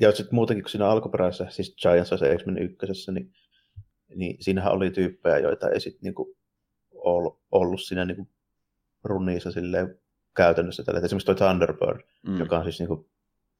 ja 0.00 0.12
sitten 0.12 0.34
muutenkin, 0.34 0.62
kun 0.62 0.70
siinä 0.70 0.88
alkuperäisessä, 0.88 1.46
siis 1.50 1.76
Giants 1.82 2.10
se 2.10 2.36
X-Men 2.36 2.58
ykkösessä, 2.58 3.12
niin, 3.12 3.32
niin 4.16 4.36
siinähän 4.40 4.72
oli 4.72 4.90
tyyppejä, 4.90 5.38
joita 5.38 5.68
ei 5.68 5.80
sitten 5.80 6.00
niin 6.02 6.34
ollut, 6.94 7.40
ollut 7.52 7.82
siinä 7.82 8.04
niin 8.04 8.28
runniissa 9.04 9.52
silleen 9.52 9.98
käytännössä. 10.36 10.84
Tällä. 10.84 11.00
Esimerkiksi 11.00 11.26
toi 11.26 11.34
Thunderbird, 11.34 12.00
mm. 12.26 12.38
joka 12.38 12.58
on 12.58 12.64
siis, 12.64 12.78
niin 12.78 12.88
kuin, 12.88 13.06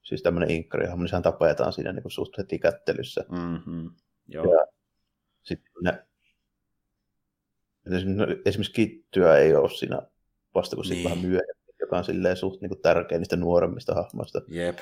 siis 0.03 0.23
tämmöinen 0.23 0.51
inkkari, 0.51 0.87
niin 0.87 1.09
sehän 1.09 1.23
tapetaan 1.23 1.73
siinä 1.73 1.93
niin 1.93 2.11
suht 2.11 2.39
heti 2.39 2.59
kättelyssä. 2.59 3.25
Mm-hmm. 3.29 3.91
Joo. 4.29 4.45
Ja 4.45 4.67
sitten 5.43 5.73
ne 5.83 6.05
Esimerkiksi 8.45 8.73
kittyä 8.73 9.37
ei 9.37 9.55
ole 9.55 9.71
siinä 9.71 10.03
vasta 10.55 10.77
kuin 10.77 10.89
niin. 10.89 11.05
vähän 11.05 11.19
myöhemmin, 11.19 11.75
joka 11.81 11.99
on 11.99 12.05
silleen 12.05 12.37
suht 12.37 12.61
niin 12.61 12.83
tärkeä 12.83 13.19
niistä 13.19 13.37
nuoremmista 13.37 13.95
hahmoista. 13.95 14.43
Jep. 14.49 14.79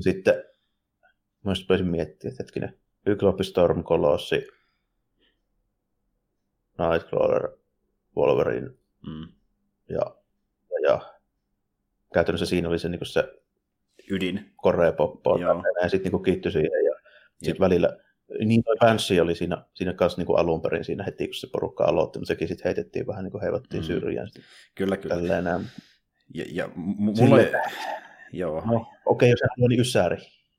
Sitten 0.00 0.34
mä 1.44 1.52
voisin 1.68 1.86
miettiä, 1.86 2.28
että 2.28 2.42
hetkinen, 2.42 2.78
Yklopi 3.06 3.44
Storm, 3.44 3.84
Colossi, 3.84 4.48
Nightcrawler, 6.78 7.48
Wolverine 8.16 8.70
mm. 9.06 9.28
ja, 9.88 10.16
ja, 10.70 10.90
ja 10.90 11.14
käytännössä 12.14 12.46
siinä 12.46 12.68
oli 12.68 12.78
se, 12.78 12.88
niin 12.88 13.06
se 13.06 13.32
ydin. 14.10 14.52
Korea 14.56 14.92
poppo, 14.92 15.38
ja 15.82 15.88
sitten 15.88 16.12
niin 16.12 16.22
kiittyi 16.22 16.52
siihen 16.52 16.84
ja 16.84 16.94
sitten 17.42 17.60
välillä 17.60 18.03
niin 18.44 18.64
toi 18.64 18.76
Fancy 18.80 19.20
oli 19.20 19.34
siinä, 19.34 19.64
siinä 19.74 19.92
kanssa 19.92 20.20
niin 20.20 20.26
kuin 20.26 20.38
alun 20.38 20.62
perin 20.62 20.84
siinä 20.84 21.04
heti, 21.04 21.26
kun 21.26 21.34
se 21.34 21.48
porukka 21.52 21.84
aloitti, 21.84 22.18
mutta 22.18 22.28
sekin 22.28 22.48
sitten 22.48 22.64
heitettiin 22.64 23.06
vähän 23.06 23.24
niin 23.24 23.32
kuin 23.32 23.42
heivattiin 23.42 23.82
mm. 23.82 23.86
syrjään. 23.86 24.28
Sitten 24.28 24.44
kyllä, 24.74 24.96
kyllä. 24.96 25.14
Tälleen 25.14 25.44
näin. 25.44 25.66
Ja, 26.34 26.44
ja 26.52 26.66
m- 26.66 27.20
mulla 27.20 27.34
oli... 27.34 27.52
Joo. 28.32 28.62
No, 28.66 28.76
okei, 28.76 28.86
okay, 29.06 29.28
jos 29.28 29.40
on 29.60 29.68
niin 29.68 29.80
Ysäri 29.80 30.16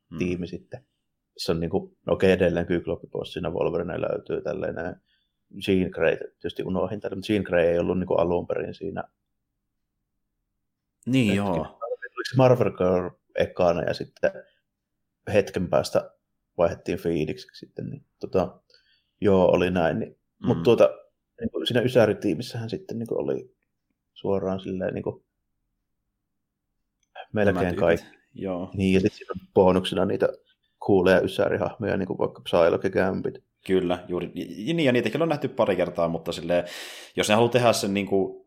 mm. 0.09 0.17
tiimi 0.17 0.47
sitten. 0.47 0.85
Se 1.37 1.51
on 1.51 1.59
niin 1.59 1.69
kuin, 1.69 1.97
no 2.05 2.13
okei, 2.13 2.33
okay, 2.33 2.45
edelleen 2.45 2.65
Kykloppi 2.65 3.07
pois 3.07 3.33
siinä 3.33 3.49
Wolverine 3.49 4.01
löytyy 4.01 4.41
tälleen 4.41 4.75
näin. 4.75 4.95
Jean 5.67 5.89
Grey, 5.89 6.17
tietysti 6.17 6.63
unohin 6.63 6.99
tällä, 6.99 7.15
mutta 7.15 7.33
Jean 7.33 7.43
Grey 7.43 7.65
ei 7.65 7.79
ollut 7.79 7.99
niin 7.99 8.07
kuin 8.07 8.19
alun 8.19 8.47
perin 8.47 8.73
siinä. 8.73 9.03
Niin, 11.05 11.27
hetken. 11.27 11.37
joo. 11.37 11.55
Oliko 11.55 12.21
se 12.29 12.37
Marvel 12.37 12.71
Girl 12.71 13.09
ekana 13.35 13.81
ja 13.81 13.93
sitten 13.93 14.31
hetken 15.33 15.69
päästä 15.69 16.11
vaihdettiin 16.57 16.99
Phoenixiksi 17.01 17.59
sitten, 17.59 17.89
niin 17.89 18.05
tota, 18.19 18.59
joo, 19.21 19.51
oli 19.51 19.71
näin. 19.71 19.99
Niin, 19.99 20.11
mm. 20.11 20.47
Mutta 20.47 20.63
tuota, 20.63 20.89
niin 21.39 21.51
kuin 21.51 21.67
siinä 21.67 21.81
Ysäri-tiimissähän 21.81 22.69
sitten 22.69 22.99
niin 22.99 23.07
kuin 23.07 23.19
oli 23.19 23.55
suoraan 24.13 24.59
silleen 24.59 24.93
niin 24.93 25.03
kuin 25.03 25.23
melkein 27.33 27.75
kaikki. 27.75 28.07
Joo. 28.33 28.71
Niin, 28.73 28.93
ja 28.93 28.99
sitten 28.99 29.17
siinä 29.17 29.33
on 29.41 29.47
bonuksena 29.53 30.05
niitä 30.05 30.29
kuuleja 30.85 31.21
Ysäri-hahmoja, 31.21 31.97
niin 31.97 32.07
kuin 32.07 32.17
vaikka 32.17 32.41
Psylocke 32.41 32.89
Gambit. 32.89 33.43
Kyllä, 33.67 34.05
juuri. 34.07 34.31
Niin, 34.35 34.79
ja 34.79 34.91
niitäkin 34.91 35.21
on 35.21 35.29
nähty 35.29 35.47
pari 35.47 35.75
kertaa, 35.75 36.07
mutta 36.07 36.31
silleen, 36.31 36.63
jos 37.15 37.29
ne 37.29 37.35
haluaa 37.35 37.51
tehdä 37.51 37.73
sen 37.73 37.93
niin 37.93 38.05
kuin 38.05 38.44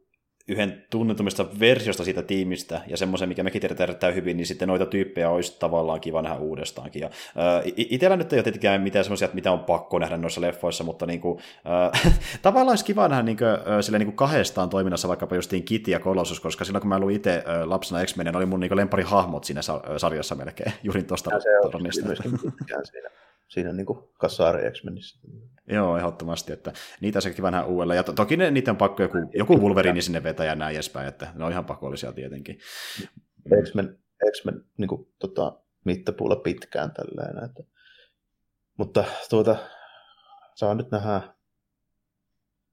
yhden 0.49 0.85
tunnetumista 0.91 1.47
versiosta 1.61 2.05
siitä 2.05 2.23
tiimistä, 2.23 2.81
ja 2.87 2.97
semmoisen, 2.97 3.29
mikä 3.29 3.43
mekin 3.43 3.61
tiedetään 3.61 3.91
erittäin 3.91 4.15
hyvin, 4.15 4.37
niin 4.37 4.47
sitten 4.47 4.69
noita 4.69 4.87
tyyppejä 4.87 5.31
olisi 5.31 5.57
tavallaan 5.59 6.01
kiva 6.01 6.23
nähdä 6.23 6.39
uudestaankin. 6.39 7.03
Ja, 7.03 7.07
äh, 7.07 7.73
itellä 7.77 8.17
nyt 8.17 8.33
ei 8.33 8.37
ole 8.37 8.43
tietenkään 8.43 8.81
mitään 8.81 9.05
semmoisia, 9.05 9.29
mitä 9.33 9.53
on 9.53 9.61
pakko 9.61 9.99
nähdä 9.99 10.17
noissa 10.17 10.41
leffoissa, 10.41 10.85
mutta 10.85 11.07
niin 11.07 11.21
kuin, 11.21 11.39
äh, 11.95 12.15
tavallaan 12.43 12.73
olisi 12.73 12.85
kiva 12.85 13.09
nähdä 13.09 13.23
niin 13.23 13.37
kuin, 13.37 13.83
sille, 13.83 13.99
niin 13.99 14.07
kuin 14.07 14.17
kahdestaan 14.17 14.71
toiminnassa 14.71 15.09
vaikkapa 15.09 15.35
justiin 15.35 15.65
Kitty 15.65 15.91
ja 15.91 16.01
Colossus, 16.01 16.41
koska 16.41 16.65
silloin 16.65 16.81
kun 16.81 16.89
mä 16.89 16.99
luin 16.99 17.17
itse 17.17 17.45
äh, 17.49 17.69
lapsena 17.69 18.05
X-Men, 18.05 18.37
oli 18.37 18.47
mun 18.47 18.61
niin 18.61 18.77
lempari 18.77 19.03
hahmot 19.03 19.45
siinä 19.45 19.61
sarjassa 19.97 20.35
melkein, 20.35 20.73
juuri 20.85 21.03
tuosta 21.03 21.31
tornista. 21.71 22.09
siinä 22.85 23.11
siinä 23.49 23.73
niin 23.73 23.87
kuin 23.87 23.99
Kassari 24.19 24.71
X-Menissä. 24.71 25.19
Joo, 25.69 25.97
ehdottomasti, 25.97 26.53
että 26.53 26.73
niitä 27.01 27.21
sekin 27.21 27.43
vähän 27.43 27.67
uudella. 27.67 27.95
Ja 27.95 28.03
to- 28.03 28.13
toki 28.13 28.37
ne, 28.37 28.51
niitä 28.51 28.71
on 28.71 28.77
pakko 28.77 29.03
joku, 29.03 29.19
joku 29.35 29.61
Wolverine 29.61 30.01
sinne 30.01 30.23
vetää 30.23 30.47
ja 30.47 30.55
näin 30.55 30.75
edespäin, 30.75 31.09
että 31.09 31.33
ne 31.35 31.45
on 31.45 31.53
ihan 31.53 31.65
pakollisia 31.65 32.13
tietenkin. 32.13 32.59
X-Men, 33.63 33.99
X-Men 34.33 34.65
niin 34.79 34.89
kuin, 34.89 35.09
tota, 35.19 35.61
mittapuulla 35.85 36.37
pitkään 36.37 36.91
tällä 36.91 37.45
Että... 37.45 37.63
Mutta 38.77 39.05
tuota, 39.31 39.57
saa 40.55 40.75
nyt 40.75 40.91
nähdä, 40.91 41.21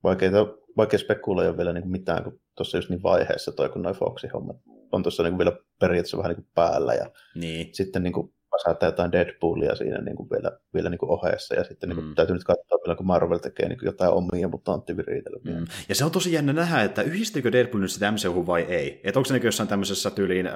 vaikea, 0.03 0.31
vaikea 0.77 0.99
spekuloida 0.99 1.57
vielä 1.57 1.73
niin 1.73 1.91
mitään, 1.91 2.23
kun 2.23 2.39
tuossa 2.55 2.77
just 2.77 2.89
niin 2.89 3.03
vaiheessa 3.03 3.51
toi, 3.51 3.69
kun 3.69 3.81
noin 3.81 3.95
Foxin 3.95 4.31
hommat 4.31 4.57
on 4.91 5.03
tuossa 5.03 5.23
niin 5.23 5.37
vielä 5.37 5.57
periaatteessa 5.79 6.17
vähän 6.17 6.29
niin 6.29 6.43
kuin 6.43 6.51
päällä 6.55 6.93
ja 6.93 7.11
niin. 7.35 7.75
sitten 7.75 8.03
niin 8.03 8.13
kuin 8.13 8.33
saattaa 8.63 8.87
jotain 8.87 9.11
Deadpoolia 9.11 9.75
siinä 9.75 10.01
niin 10.01 10.15
kuin 10.15 10.29
vielä, 10.29 10.51
vielä 10.73 10.89
niin 10.89 10.97
kuin 10.97 11.09
ohessa, 11.09 11.55
ja 11.55 11.63
sitten 11.63 11.89
niin 11.89 11.95
kuin, 11.95 12.07
mm. 12.07 12.15
täytyy 12.15 12.35
nyt 12.35 12.43
katsoa 12.43 12.79
vielä, 12.85 12.95
kun 12.95 13.05
Marvel 13.05 13.37
tekee 13.37 13.69
niin 13.69 13.79
kuin 13.79 13.87
jotain 13.87 14.11
omia 14.11 14.47
mutanttiviritelmiä. 14.47 15.59
Mm. 15.59 15.65
Ja 15.89 15.95
se 15.95 16.05
on 16.05 16.11
tosi 16.11 16.33
jännä 16.33 16.53
nähdä, 16.53 16.81
että 16.81 17.01
yhdistyykö 17.01 17.51
Deadpool 17.51 17.81
nyt 17.81 17.91
sitä 17.91 18.11
MCU 18.11 18.47
vai 18.47 18.61
ei. 18.61 19.01
Että 19.03 19.19
onko 19.19 19.27
se 19.27 19.33
niin 19.33 19.45
jossain 19.45 19.69
tämmöisessä 19.69 20.09
tyyliin, 20.09 20.49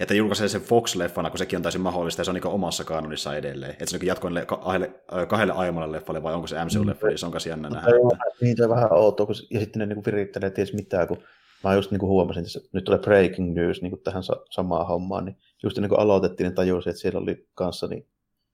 että 0.00 0.14
julkaisee 0.14 0.48
sen 0.48 0.60
Fox-leffana, 0.60 1.30
kun 1.30 1.38
sekin 1.38 1.56
on 1.56 1.62
täysin 1.62 1.80
mahdollista, 1.80 2.20
ja 2.20 2.24
se 2.24 2.30
on 2.30 2.34
niin 2.34 2.46
omassa 2.46 2.84
kanonissa 2.84 3.36
edelleen. 3.36 3.72
Että 3.72 3.86
se 3.86 3.96
on 3.96 4.00
niin 4.00 4.08
jatkoin 4.08 4.46
kahdelle, 4.46 4.90
kahdelle 5.28 5.52
aiemmalle 5.52 5.92
leffalle, 5.96 6.22
vai 6.22 6.34
onko 6.34 6.46
se 6.46 6.56
MCU-leffa, 6.56 7.06
niin 7.06 7.18
se 7.18 7.26
on 7.26 7.32
kanssa 7.32 7.48
jännä 7.48 7.70
nähdä. 7.70 7.88
Että... 7.88 8.24
Niin, 8.40 8.56
se 8.56 8.64
on 8.64 8.70
vähän 8.70 8.92
outoa, 8.92 9.26
kun, 9.26 9.34
ja 9.50 9.60
sitten 9.60 9.80
ne 9.80 9.86
niin 9.86 10.02
kuin 10.02 10.04
virittelee 10.04 10.50
ties 10.50 10.72
mitään, 10.72 11.08
kun 11.08 11.22
mä 11.64 11.74
just 11.74 11.90
niin 11.90 11.98
kuin 11.98 12.10
huomasin, 12.10 12.44
että 12.44 12.68
nyt 12.72 12.84
tulee 12.84 13.00
breaking 13.00 13.54
news 13.54 13.82
niin 13.82 13.90
kuin 13.90 14.02
tähän 14.02 14.22
samaan 14.50 14.86
hommaan, 14.86 15.24
niin 15.24 15.36
just 15.62 15.78
niin 15.78 15.88
kuin 15.88 16.00
aloitettiin, 16.00 16.44
niin 16.44 16.54
tajusin, 16.54 16.90
että 16.90 17.00
siellä 17.02 17.20
oli 17.20 17.46
kanssa 17.54 17.86
niin 17.86 18.06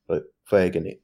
oli 0.08 0.20
fake, 0.50 0.80
niin 0.80 1.02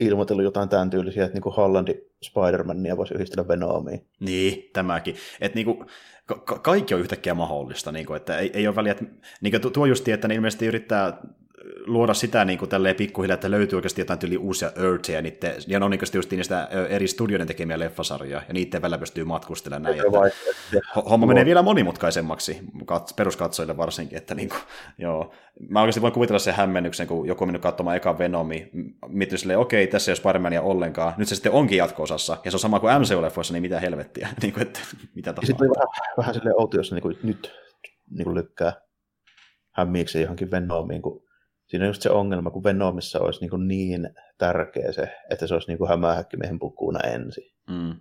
ilmoitellut 0.00 0.44
jotain 0.44 0.68
tämän 0.68 0.90
tyylisiä, 0.90 1.24
että 1.24 1.38
niin 1.38 1.54
Hollandi 1.54 1.94
Spider-Mania 2.24 2.96
voisi 2.96 3.14
yhdistellä 3.14 3.48
Venomiin. 3.48 4.06
Niin, 4.20 4.70
tämäkin. 4.72 5.16
Että 5.40 5.56
niinku, 5.56 5.84
ka- 6.26 6.58
kaikki 6.58 6.94
on 6.94 7.00
yhtäkkiä 7.00 7.34
mahdollista, 7.34 7.92
niinku, 7.92 8.14
että 8.14 8.38
ei, 8.38 8.50
ei 8.54 8.66
ole 8.66 8.76
väliä, 8.76 8.92
että 8.92 9.04
niinku, 9.40 9.70
tuo 9.70 9.86
justi, 9.86 10.12
että 10.12 10.28
ne 10.28 10.34
ilmeisesti 10.34 10.66
yrittää 10.66 11.20
luoda 11.86 12.14
sitä 12.14 12.44
niin 12.44 12.58
kuin 12.58 12.68
tälleen 12.68 12.96
pikkuhiljaa, 12.96 13.34
että 13.34 13.50
löytyy 13.50 13.76
oikeasti 13.76 14.00
jotain 14.00 14.18
tyyli 14.18 14.36
uusia 14.36 14.72
Earthia, 14.76 15.22
niiden, 15.22 15.54
ja 15.66 15.78
ne 15.78 15.84
on 15.84 15.90
niin 15.90 16.00
just 16.14 16.30
niistä 16.30 16.68
eri 16.88 17.08
studioiden 17.08 17.46
tekemiä 17.46 17.78
leffasarjoja, 17.78 18.42
ja 18.48 18.54
niiden 18.54 18.82
välillä 18.82 18.98
pystyy 18.98 19.24
matkustelemaan 19.24 19.82
näin. 19.82 20.00
Että 20.00 21.00
homma 21.10 21.26
menee 21.26 21.44
vielä 21.44 21.62
monimutkaisemmaksi 21.62 22.60
peruskatsojille 23.16 23.76
varsinkin, 23.76 24.18
että 24.18 24.34
niin 24.34 24.48
kuin, 24.48 24.60
joo. 24.98 25.34
Mä 25.68 25.80
oikeasti 25.80 26.02
voin 26.02 26.12
kuvitella 26.12 26.38
sen 26.38 26.54
hämmennyksen, 26.54 27.06
kun 27.06 27.26
joku 27.26 27.44
on 27.44 27.48
mennyt 27.48 27.62
katsomaan 27.62 27.96
eka 27.96 28.18
Venomi, 28.18 28.70
miettinyt 29.08 29.40
silleen, 29.40 29.58
okei, 29.58 29.86
tässä 29.86 30.12
ei 30.12 30.12
ole 30.12 30.18
Spider-Mania 30.18 30.62
ollenkaan, 30.62 31.14
nyt 31.16 31.28
se 31.28 31.34
sitten 31.34 31.52
onkin 31.52 31.78
jatko-osassa, 31.78 32.36
ja 32.44 32.50
se 32.50 32.54
on 32.54 32.60
sama 32.60 32.80
kuin 32.80 32.92
MCU-leffoissa, 33.00 33.52
niin 33.52 33.62
mitä 33.62 33.80
helvettiä, 33.80 34.28
niin 34.42 34.52
kuin, 34.52 34.62
että 34.62 34.80
mitä 35.16 35.32
tapahtuu. 35.32 35.46
Sitten 35.46 35.70
vähän, 35.70 35.88
vähän 36.16 36.34
silleen 36.34 36.60
outo, 36.60 36.76
jos 36.76 36.92
niin 36.92 37.02
kuin 37.02 37.18
nyt 37.22 37.52
niin 38.10 38.24
kuin 38.24 38.34
lykkää 38.34 38.72
hämmiiksi 39.74 40.20
johonkin 40.20 40.50
Venomiin, 40.50 41.02
kun 41.02 41.27
siinä 41.68 41.84
on 41.84 41.88
just 41.88 42.02
se 42.02 42.10
ongelma, 42.10 42.50
kun 42.50 42.64
Venomissa 42.64 43.20
olisi 43.20 43.40
niin, 43.40 43.68
niin 43.68 44.10
tärkeä 44.38 44.92
se, 44.92 45.16
että 45.30 45.46
se 45.46 45.54
olisi 45.54 45.68
niin 45.68 45.78
kuin 45.78 45.88
hämähäkkimiehen 45.88 46.58
pukuna 46.58 47.00
ensin. 47.00 47.44
Mm. 47.70 47.96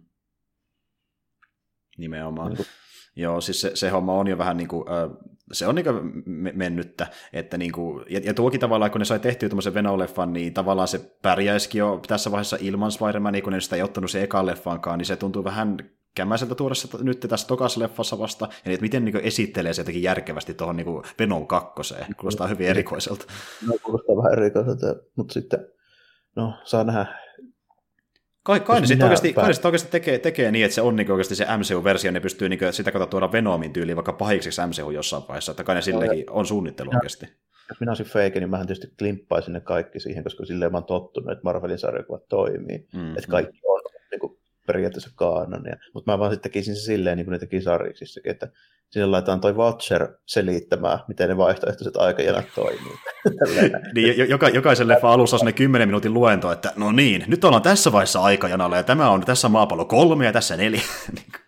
Nimenomaan. 1.98 2.48
Niin 2.48 2.58
kuin... 2.58 2.68
Joo, 3.16 3.42
siis 3.42 3.62
se, 3.62 3.76
se 3.76 3.90
homma 3.90 4.14
on 4.14 4.28
jo 4.28 4.38
vähän 4.38 4.58
niin 4.58 4.68
kuin, 4.68 4.86
se 5.52 5.68
on 5.68 5.76
niin 5.76 5.86
kuin 5.86 6.24
mennyttä, 6.54 7.08
että 7.34 7.58
niin 7.58 7.72
kuin, 7.72 8.06
ja, 8.10 8.20
ja 8.24 8.34
tuokin 8.34 8.60
tavallaan, 8.60 8.92
kun 8.92 9.00
ne 9.00 9.06
sai 9.06 9.20
tehtyä 9.20 9.50
tuommoisen 9.50 9.74
Venom-leffan, 9.74 10.34
niin 10.34 10.54
tavallaan 10.54 10.88
se 10.88 11.18
pärjäisikin 11.22 11.80
jo 11.80 12.02
tässä 12.08 12.32
vaiheessa 12.32 12.58
ilman 12.60 12.92
Spider-Mania, 12.92 13.42
kun 13.42 13.54
ne 13.54 13.62
sitä 13.62 13.76
ei 13.76 13.82
ottanut 13.82 14.12
se 14.12 14.24
ekan 14.24 14.46
leffankaan, 14.46 14.98
niin 14.98 15.06
se 15.06 15.16
tuntuu 15.16 15.44
vähän 15.44 15.78
kämmäiseltä 16.18 16.56
tuoda 16.56 16.76
se 16.76 16.88
nyt 17.02 17.20
tässä 17.20 17.48
tokassa 17.48 17.80
leffassa 17.80 18.20
vasta, 18.20 18.48
ja 18.66 18.72
että 18.72 18.82
miten 18.82 19.06
niin 19.06 19.18
esittelee 19.24 19.74
se 19.74 19.82
jotenkin 19.82 20.04
järkevästi 20.04 20.54
tuohon 20.54 20.76
niin 20.76 21.04
Venom 21.20 21.48
kakkoseen. 21.48 22.16
Kuulostaa 22.16 22.48
hyvin 22.48 22.68
erikoiselta. 22.68 23.26
No, 23.68 23.74
kuulostaa 23.84 24.18
vähän 24.18 24.34
erikoiselta, 24.34 24.96
mutta 25.16 25.34
sitten, 25.34 25.60
no, 26.36 26.54
saa 26.64 26.84
nähdä. 26.84 27.06
Kai, 28.44 28.60
kai 28.60 28.82
ne 28.82 28.88
sitten 28.88 29.06
oikeasti, 29.06 29.34
kai 29.34 29.54
sit 29.54 29.66
oikeasti 29.66 29.92
tekee, 29.92 30.20
tekee 30.20 30.52
niin, 30.52 30.66
että 30.66 30.76
se 30.76 30.82
on 30.82 30.96
niin 30.96 31.12
oikeasti 31.12 31.36
se 31.36 31.46
MCU-versio, 31.58 32.12
ne 32.12 32.20
pystyy 32.20 32.50
niin 32.50 32.60
sitä 32.72 32.92
kautta 32.92 33.08
tuoda 33.08 33.32
Venomin 33.32 33.74
tyyliin 33.74 33.96
vaikka 33.96 34.14
pahiksi 34.14 34.50
MCU 34.68 34.92
jossain 34.92 35.24
vaiheessa, 35.28 35.52
että 35.52 35.64
kai 35.64 35.76
ne 35.76 35.82
sillekin 35.82 36.30
on 36.30 36.46
suunnittelu 36.46 36.90
oikeasti. 36.96 37.26
Jos 37.70 37.80
minä 37.80 37.92
olisin 37.92 38.06
fake, 38.06 38.40
niin 38.40 38.50
mähän 38.50 38.68
tietysti 38.68 38.96
klimppaisin 39.00 39.54
ne 39.54 39.60
kaikki 39.60 40.00
siihen, 40.00 40.24
koska 40.24 40.46
silleen 40.46 40.72
mä 40.72 40.78
oon 40.78 40.86
tottunut, 40.86 41.32
että 41.32 41.44
Marvelin 41.44 41.80
sarjakuvat 41.80 42.28
toimii, 42.28 42.88
mm-hmm. 42.94 43.18
että 43.18 43.28
kaikki 43.30 43.60
on 43.68 43.82
periaatteessa 44.68 45.12
kaanonia. 45.16 45.76
Mutta 45.94 46.12
mä 46.12 46.20
vaan 46.20 46.32
sitten 46.32 46.52
tekisin 46.52 46.76
se 46.76 46.82
silleen, 46.82 47.18
niin 47.18 47.26
kuin 47.26 47.32
ne 47.32 47.40
teki 47.40 47.62
sarjiksissakin, 47.62 48.32
että 48.32 48.48
sinne 48.90 49.06
laitetaan 49.06 49.42
toi 49.42 49.54
Watcher 49.54 50.08
selittämään, 50.26 51.00
miten 51.08 51.30
ne 51.30 51.38
vaihtoehtoiset 51.38 51.98
aikajanat 51.98 52.46
toimii. 52.56 52.98
niin, 53.96 54.30
joka, 54.30 54.50
jokaisen 54.50 54.88
leffa 54.88 55.12
alussa 55.12 55.38
on 55.42 55.54
10 55.54 55.88
minuutin 55.88 56.14
luento, 56.14 56.52
että 56.52 56.74
no 56.76 56.92
niin, 56.92 57.24
nyt 57.28 57.44
ollaan 57.44 57.64
tässä 57.64 57.92
vaiheessa 57.92 58.22
aikajanalla 58.22 58.78
ja 58.78 58.84
tämä 58.84 59.10
on 59.10 59.22
tässä 59.22 59.50
maapallo 59.50 59.86
kolme 59.86 60.26
ja 60.26 60.34
tässä 60.34 60.58
neljä. 60.58 60.82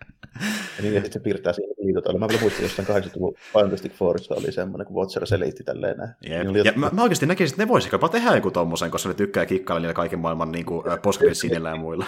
Ja 0.77 0.83
niin, 0.83 0.93
ja 0.93 1.01
sitten 1.01 1.13
se 1.13 1.19
piirtää 1.19 1.53
siihen 1.53 1.75
liitotoille. 1.83 2.19
Mä 2.19 2.27
vielä 2.27 2.41
muistin 2.41 2.63
jostain 2.63 2.87
80-luvun 2.87 3.35
Fantastic 3.53 3.93
Fourista 3.93 4.35
oli 4.35 4.51
semmoinen, 4.51 4.87
kun 4.87 4.95
Watcher 4.95 5.27
selitti 5.27 5.63
tälleen 5.63 5.97
näin. 5.97 6.09
Yep. 6.29 6.47
Niin 6.47 6.65
ja 6.65 6.73
mä, 6.75 6.89
mä, 6.93 7.01
oikeasti 7.01 7.25
näkisin, 7.25 7.53
että 7.53 7.63
ne 7.63 7.67
voisivat 7.67 7.91
jopa 7.91 8.09
tehdä 8.09 8.35
joku 8.35 8.51
tommosen, 8.51 8.91
koska 8.91 9.09
ne 9.09 9.15
tykkää 9.15 9.45
kikkailla 9.45 9.79
niillä 9.79 9.93
kaiken 9.93 10.19
maailman 10.19 10.51
niin 10.51 10.65
kuin, 10.65 10.85
ja 10.87 11.77
muilla. 11.77 12.05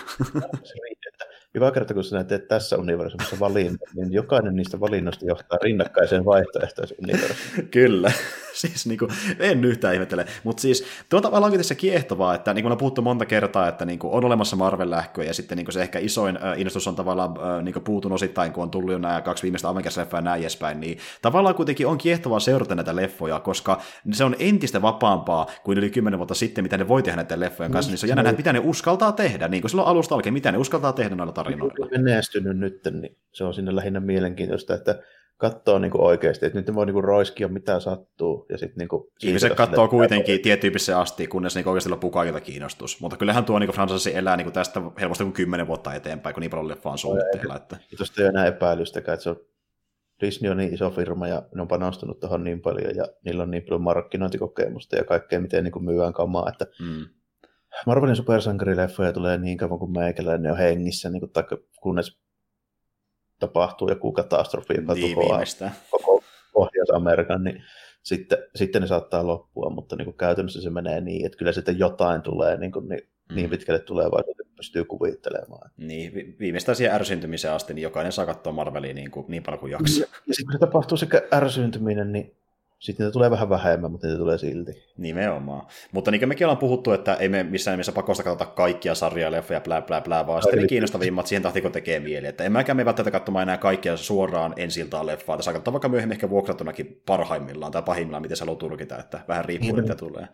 Joka 1.53 1.71
kerta 1.71 1.93
kun 1.93 2.03
sinä 2.03 2.23
teet 2.23 2.47
tässä 2.47 2.77
universumissa 2.77 3.39
valinta, 3.39 3.85
niin 3.95 4.13
jokainen 4.13 4.55
niistä 4.55 4.79
valinnoista 4.79 5.25
johtaa 5.25 5.59
rinnakkaiseen 5.63 6.25
vaihtoehtoiseen 6.25 6.99
universumiin. 7.03 7.67
Kyllä, 7.71 8.11
siis 8.61 8.85
niin 8.87 8.99
kuin, 8.99 9.11
en 9.39 9.65
yhtään 9.65 9.93
ihmettele. 9.93 10.25
Mutta 10.43 10.61
siis 10.61 10.83
tuo 11.09 11.21
tavallaan 11.21 11.53
tässä 11.53 11.75
kiehtovaa, 11.75 12.35
että 12.35 12.53
niin 12.53 12.63
kuin 12.63 12.71
on 12.71 12.77
puhuttu 12.77 13.01
monta 13.01 13.25
kertaa, 13.25 13.67
että 13.67 13.85
niin 13.85 13.99
kuin 13.99 14.13
on 14.13 14.25
olemassa 14.25 14.55
Marvel-lähköä 14.55 15.23
ja 15.23 15.33
sitten 15.33 15.57
niin 15.57 15.65
kuin 15.65 15.73
se 15.73 15.81
ehkä 15.81 15.99
isoin 15.99 16.37
äh, 16.43 16.59
innostus 16.59 16.87
on 16.87 16.95
tavallaan 16.95 17.29
äh, 17.29 17.63
niin 17.63 17.73
kuin 17.73 17.83
puutun 17.83 18.11
osittain, 18.11 18.53
kun 18.53 18.63
on 18.63 18.71
tullut 18.71 18.91
jo 18.91 18.97
nämä 18.97 19.21
kaksi 19.21 19.43
viimeistä 19.43 19.67
Avengers-leffaa 19.69 20.17
ja 20.17 20.21
näin 20.21 20.41
edespäin, 20.41 20.79
niin 20.79 20.97
tavallaan 21.21 21.55
kuitenkin 21.55 21.87
on 21.87 21.97
kiehtovaa 21.97 22.39
seurata 22.39 22.75
näitä 22.75 22.95
leffoja, 22.95 23.39
koska 23.39 23.81
se 24.11 24.23
on 24.23 24.35
entistä 24.39 24.81
vapaampaa 24.81 25.47
kuin 25.63 25.77
yli 25.77 25.89
kymmenen 25.89 26.19
vuotta 26.19 26.35
sitten, 26.35 26.63
mitä 26.63 26.77
ne 26.77 26.87
voi 26.87 27.03
tehdä 27.03 27.15
näiden 27.15 27.39
leffojen 27.39 27.71
kanssa, 27.71 27.91
niin 27.91 27.97
se 27.97 28.05
on 28.05 28.09
jännä 28.09 28.23
nähdä, 28.23 28.37
mitä 28.37 28.53
ne 28.53 28.59
uskaltaa 28.59 29.11
tehdä, 29.11 29.47
niin 29.47 29.61
kuin 29.61 29.69
silloin 29.69 29.87
alusta 29.87 30.15
alkeen, 30.15 30.33
mitä 30.33 30.51
ne 30.51 30.57
uskaltaa 30.57 30.93
tehdä 30.93 31.15
noilla 31.15 31.33
tarinoilla. 31.43 31.87
Menestynyt 31.97 32.57
nyt, 32.57 32.81
niin 33.01 33.17
se 33.33 33.43
on 33.43 33.53
sinne 33.53 33.75
lähinnä 33.75 33.99
mielenkiintoista, 33.99 34.73
että 34.73 34.99
katsoo 35.37 35.79
niin 35.79 35.91
kuin 35.91 36.01
oikeasti, 36.01 36.45
että 36.45 36.59
nyt 36.59 36.67
ne 36.67 36.75
voi 36.75 36.85
niin 36.85 36.93
kuin 36.93 37.03
roiskia 37.03 37.47
mitä 37.47 37.79
sattuu. 37.79 38.45
Ja 38.49 38.57
sit 38.57 38.75
niin 38.75 38.87
kuin 38.87 39.03
Ihmiset 39.23 39.53
katsoo 39.53 39.87
kuitenkin 39.87 40.41
tiettyyppiseen 40.41 40.97
asti, 40.97 41.27
kunnes 41.27 41.55
niin 41.55 41.67
oikeasti 41.67 41.89
loppuu 41.89 42.11
kaikilta 42.11 42.41
kiinnostus. 42.41 42.99
Mutta 42.99 43.17
kyllähän 43.17 43.45
tuo 43.45 43.59
niin 43.59 43.71
franchise 43.71 44.11
elää 44.15 44.37
niin 44.37 44.45
kuin 44.45 44.53
tästä 44.53 44.81
helposti 44.99 45.23
kuin 45.23 45.33
kymmenen 45.33 45.67
vuotta 45.67 45.93
eteenpäin, 45.93 46.33
kun 46.33 46.41
niin 46.41 46.51
paljon 46.51 46.67
leffa 46.67 46.89
on 46.89 46.97
suunnitteilla. 46.97 47.55
Että... 47.55 47.77
Tuosta 47.97 48.21
ei 48.21 48.25
ole 48.25 48.29
enää 48.29 48.45
epäilystäkään, 48.45 49.13
että 49.13 49.23
se 49.23 49.29
on 49.29 49.39
Disney 50.21 50.51
on 50.51 50.57
niin 50.57 50.73
iso 50.73 50.89
firma 50.89 51.27
ja 51.27 51.43
ne 51.55 51.61
on 51.61 51.67
panostanut 51.67 52.19
tuohon 52.19 52.43
niin 52.43 52.61
paljon 52.61 52.95
ja 52.95 53.07
niillä 53.25 53.43
on 53.43 53.51
niin 53.51 53.63
paljon 53.63 53.81
markkinointikokemusta 53.81 54.95
ja 54.95 55.03
kaikkea, 55.03 55.41
miten 55.41 55.63
niin 55.63 55.71
kuin 55.71 55.85
myydään 55.85 56.13
kamaa, 56.13 56.49
että 56.49 56.65
mm. 56.79 57.05
Marvelin 57.85 58.15
supersankarileffoja 58.15 59.13
tulee 59.13 59.37
niin 59.37 59.57
kauan 59.57 59.79
kuin 59.79 59.91
meikäläinen 59.91 60.51
on 60.51 60.57
hengissä, 60.57 61.09
niin 61.09 61.19
kuin, 61.19 61.31
taikka, 61.31 61.57
kunnes 61.81 62.17
tapahtuu 63.39 63.89
joku 63.89 64.11
katastrofi, 64.11 64.73
joka 64.73 64.93
niin, 64.93 65.15
tuhoaa 65.15 65.41
koko 65.91 66.23
Pohjois-Amerikan, 66.53 67.43
niin 67.43 67.63
sitten, 68.03 68.37
sitten 68.55 68.81
ne 68.81 68.87
saattaa 68.87 69.27
loppua, 69.27 69.69
mutta 69.69 69.95
niin 69.95 70.05
kuin 70.05 70.17
käytännössä 70.17 70.61
se 70.61 70.69
menee 70.69 71.01
niin, 71.01 71.25
että 71.25 71.37
kyllä 71.37 71.51
sitten 71.51 71.79
jotain 71.79 72.21
tulee 72.21 72.57
niin, 72.57 72.71
kuin, 72.71 72.89
niin, 72.89 73.01
mm. 73.29 73.35
niin 73.35 73.49
pitkälle 73.49 73.79
tulevaisuuteen 73.79 74.49
pystyy 74.55 74.85
kuvittelemaan. 74.85 75.71
Niin, 75.77 76.35
viimeistään 76.39 76.75
siihen 76.75 76.95
ärsyntymisen 76.95 77.51
asti, 77.51 77.73
niin 77.73 77.83
jokainen 77.83 78.11
saa 78.11 78.25
katsoa 78.25 78.53
Marvelia 78.53 78.93
niin, 78.93 79.11
kuin, 79.11 79.25
niin 79.27 79.43
paljon 79.43 79.59
kuin 79.59 79.71
jaksaa. 79.71 80.01
Ja, 80.01 80.07
ja 80.27 80.33
sitten 80.33 80.45
kun 80.45 80.53
se 80.53 80.59
tapahtuu 80.59 80.97
sekä 80.97 81.21
ärsyntyminen, 81.33 82.11
niin 82.11 82.35
sitten 82.81 83.03
niitä 83.03 83.13
tulee 83.13 83.31
vähän 83.31 83.49
vähemmän, 83.49 83.91
mutta 83.91 84.07
niitä 84.07 84.19
tulee 84.19 84.37
silti. 84.37 84.71
Nimenomaan. 84.97 85.67
Mutta 85.91 86.11
niin 86.11 86.19
kuin 86.19 86.29
mekin 86.29 86.47
ollaan 86.47 86.57
puhuttu, 86.57 86.91
että 86.91 87.13
ei 87.13 87.29
me 87.29 87.43
missään 87.43 87.73
nimessä 87.73 87.91
pakosta 87.91 88.23
katsota 88.23 88.51
kaikkia 88.51 88.95
sarjoja, 88.95 89.31
leffoja, 89.31 89.61
blää, 89.61 89.81
blää, 89.81 90.01
blää, 90.01 90.27
vaan 90.27 90.41
sitten 90.41 90.61
ne 90.61 90.67
kiinnostavimmat 90.67 91.27
siihen 91.27 91.43
tahtiin, 91.43 91.63
kun 91.63 91.71
tekee 91.71 91.99
mieli. 91.99 92.27
Että 92.27 92.43
en 92.43 92.51
mäkään 92.51 92.77
me 92.77 92.85
välttämättä 92.85 93.11
katsomaan 93.11 93.43
enää 93.43 93.57
kaikkia 93.57 93.97
suoraan 93.97 94.53
ensiltaan 94.57 95.05
leffaa. 95.05 95.37
Tässä 95.37 95.51
katsotaan 95.51 95.73
vaikka 95.73 95.89
myöhemmin 95.89 96.15
ehkä 96.15 96.29
vuokratunakin 96.29 97.01
parhaimmillaan 97.05 97.71
tai 97.71 97.83
pahimmillaan, 97.83 98.21
miten 98.21 98.37
se 98.37 98.41
haluaa 98.41 98.59
tulkita, 98.59 98.97
että 98.97 99.19
vähän 99.27 99.45
riippuu, 99.45 99.75
niin, 99.75 99.83
mitä 99.83 99.95
tulee. 99.95 100.27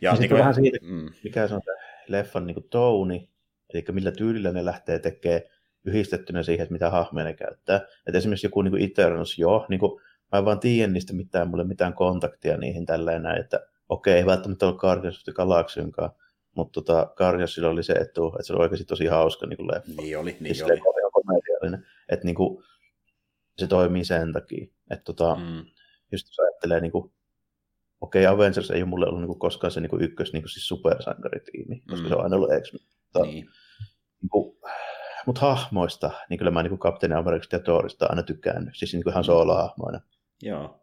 Ja, 0.00 0.10
ja 0.10 0.12
niin 0.12 0.28
kuin 0.28 0.38
vähän 0.38 0.54
siitä, 0.54 0.78
mm. 0.82 1.08
mikä 1.24 1.48
se 1.48 1.54
on 1.54 1.62
se 1.64 1.70
leffan 2.08 2.46
niin 2.46 2.66
touni, 2.70 3.28
eli 3.74 3.84
millä 3.92 4.12
tyylillä 4.12 4.52
ne 4.52 4.64
lähtee 4.64 4.98
tekemään 4.98 5.42
yhdistettynä 5.84 6.42
siihen, 6.42 6.62
että 6.62 6.72
mitä 6.72 6.90
hahmoja 6.90 7.24
ne 7.24 7.34
käyttää. 7.34 7.80
Että 8.06 8.18
esimerkiksi 8.18 8.46
joku 8.46 8.62
niin 8.62 8.72
kuin 8.72 8.84
Eternals, 8.84 9.38
joo, 9.38 9.66
niin 9.68 9.80
kuin 9.80 10.00
mä 10.32 10.38
en 10.38 10.44
vaan 10.44 10.60
tiedä 10.60 10.92
niistä 10.92 11.12
mitään, 11.12 11.48
mulle 11.48 11.64
mitään 11.64 11.94
kontaktia 11.94 12.56
niihin 12.56 12.86
tälleen 12.86 13.22
näin, 13.22 13.40
että 13.40 13.60
okei, 13.88 14.14
ei 14.14 14.26
välttämättä 14.26 14.66
ole 14.66 14.76
Guardians 14.76 15.16
of 15.16 15.24
the 15.24 15.32
Galaxynkaan, 15.32 16.10
mutta 16.56 16.80
tota, 16.80 17.12
Guardiansilla 17.16 17.68
oli 17.68 17.82
se 17.82 17.92
etu, 17.92 18.26
että 18.28 18.42
se 18.42 18.52
oli 18.52 18.62
oikeasti 18.62 18.84
tosi 18.84 19.06
hauska 19.06 19.46
niin 19.46 19.56
kuin 19.56 19.68
leffa. 19.68 20.02
Niin 20.02 20.18
oli, 20.18 20.36
niin 20.40 20.54
siis 20.54 20.70
oli. 20.70 20.80
komediallinen, 21.12 21.86
että 22.08 22.24
niin 22.24 22.34
kuin, 22.34 22.64
se 23.58 23.66
toimii 23.66 24.04
sen 24.04 24.32
takia. 24.32 24.66
Että 24.90 25.04
tota, 25.04 25.34
mm. 25.34 25.64
just 26.12 26.28
jos 26.28 26.40
ajattelee, 26.40 26.80
niin 26.80 26.92
kuin, 26.92 27.12
okei, 28.00 28.26
Avengers 28.26 28.70
ei 28.70 28.82
ole 28.82 28.88
mulle 28.88 29.06
ollut 29.06 29.20
niin 29.20 29.28
kuin, 29.28 29.38
koskaan 29.38 29.70
se 29.70 29.80
niin 29.80 29.90
kuin 29.90 30.02
ykkös 30.02 30.32
niin 30.32 30.42
kuin, 30.42 30.50
siis 30.50 30.68
supersankaritiimi, 30.68 31.82
koska 31.90 32.04
mm. 32.04 32.08
se 32.08 32.14
on 32.14 32.24
aina 32.24 32.36
ollut 32.36 32.50
X-Men. 32.62 32.80
Mutta, 33.04 33.22
niin. 33.22 33.48
niin 34.22 34.30
kuin, 34.30 34.56
mutta 35.26 35.40
hahmoista, 35.40 36.10
niin 36.30 36.38
kyllä 36.38 36.50
mä 36.50 36.62
niin 36.62 36.78
Kapteeni 36.78 37.14
Amerikasta 37.14 37.56
ja 37.56 37.60
Thorista 37.60 38.06
aina 38.06 38.22
tykkään, 38.22 38.70
siis 38.74 38.92
niin 38.92 39.02
kuin 39.02 39.12
ihan 39.12 39.24
soolohahmoina. 39.24 40.00
Joo. 40.42 40.80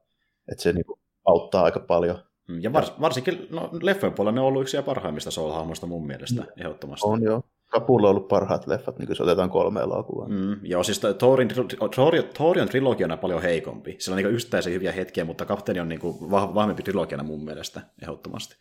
Että 0.51 0.63
se 0.63 0.73
niin 0.73 0.85
kuin 0.85 0.99
auttaa 1.25 1.63
aika 1.63 1.79
paljon. 1.79 2.17
Mm, 2.47 2.63
ja 2.63 2.73
vars, 2.73 2.93
varsinkin 3.01 3.47
no, 3.49 3.69
leffojen 3.81 4.13
puolella 4.13 4.35
ne 4.35 4.41
on 4.41 4.47
ollut 4.47 4.61
yksi 4.61 4.81
parhaimmista 4.81 5.31
soul 5.31 5.87
mun 5.87 6.07
mielestä, 6.07 6.41
mm. 6.41 6.47
ehdottomasti. 6.57 7.07
On 7.07 7.23
joo. 7.23 7.43
Kapulla 7.67 8.07
on 8.07 8.11
ollut 8.15 8.27
parhaat 8.27 8.67
leffat, 8.67 8.99
niin 8.99 9.07
kuin 9.07 9.17
se 9.17 9.23
otetaan 9.23 9.49
kolme 9.49 9.79
elokuvaa. 9.79 10.27
Mm, 10.27 10.59
joo, 10.63 10.83
siis 10.83 11.01
Thorin, 11.17 11.47
Thorin, 11.95 12.23
Thorin 12.33 12.69
trilogiana 12.69 13.17
paljon 13.17 13.41
heikompi. 13.41 13.95
Sillä 13.99 14.15
on 14.15 14.23
niin 14.23 14.33
yksittäisiä 14.33 14.73
hyviä 14.73 14.91
hetkiä, 14.91 15.25
mutta 15.25 15.45
kapteeni 15.45 15.79
on 15.79 15.89
niin 15.89 15.99
kuin 15.99 16.31
vahvempi 16.31 16.83
trilogiana 16.83 17.23
mun 17.23 17.45
mielestä, 17.45 17.81
ehdottomasti. 18.01 18.55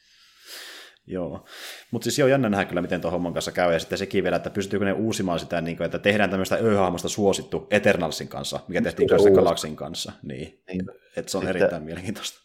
Joo, 1.10 1.44
mutta 1.90 2.04
siis 2.04 2.18
joo, 2.18 2.28
jännä 2.28 2.48
nähdä 2.48 2.64
kyllä, 2.64 2.82
miten 2.82 3.00
tuon 3.00 3.12
homman 3.12 3.32
kanssa 3.32 3.52
käy, 3.52 3.72
ja 3.72 3.78
sitten 3.78 3.98
sekin 3.98 4.24
vielä, 4.24 4.36
että 4.36 4.50
pystyykö 4.50 4.84
ne 4.84 4.92
uusimaan 4.92 5.38
sitä, 5.38 5.60
niin 5.60 5.76
kuin, 5.76 5.84
että 5.84 5.98
tehdään 5.98 6.30
tämmöistä 6.30 6.56
ö 6.56 7.08
suosittu 7.08 7.66
Eternalsin 7.70 8.28
kanssa, 8.28 8.60
mikä 8.68 8.82
tehtiin 8.82 9.08
kanssa 9.08 9.30
Galaxin 9.30 9.76
kanssa, 9.76 10.12
niin, 10.22 10.62
niin. 10.68 10.80
että 11.16 11.30
se 11.30 11.38
on 11.38 11.42
sitten, 11.42 11.56
erittäin 11.56 11.82
mielenkiintoista. 11.82 12.38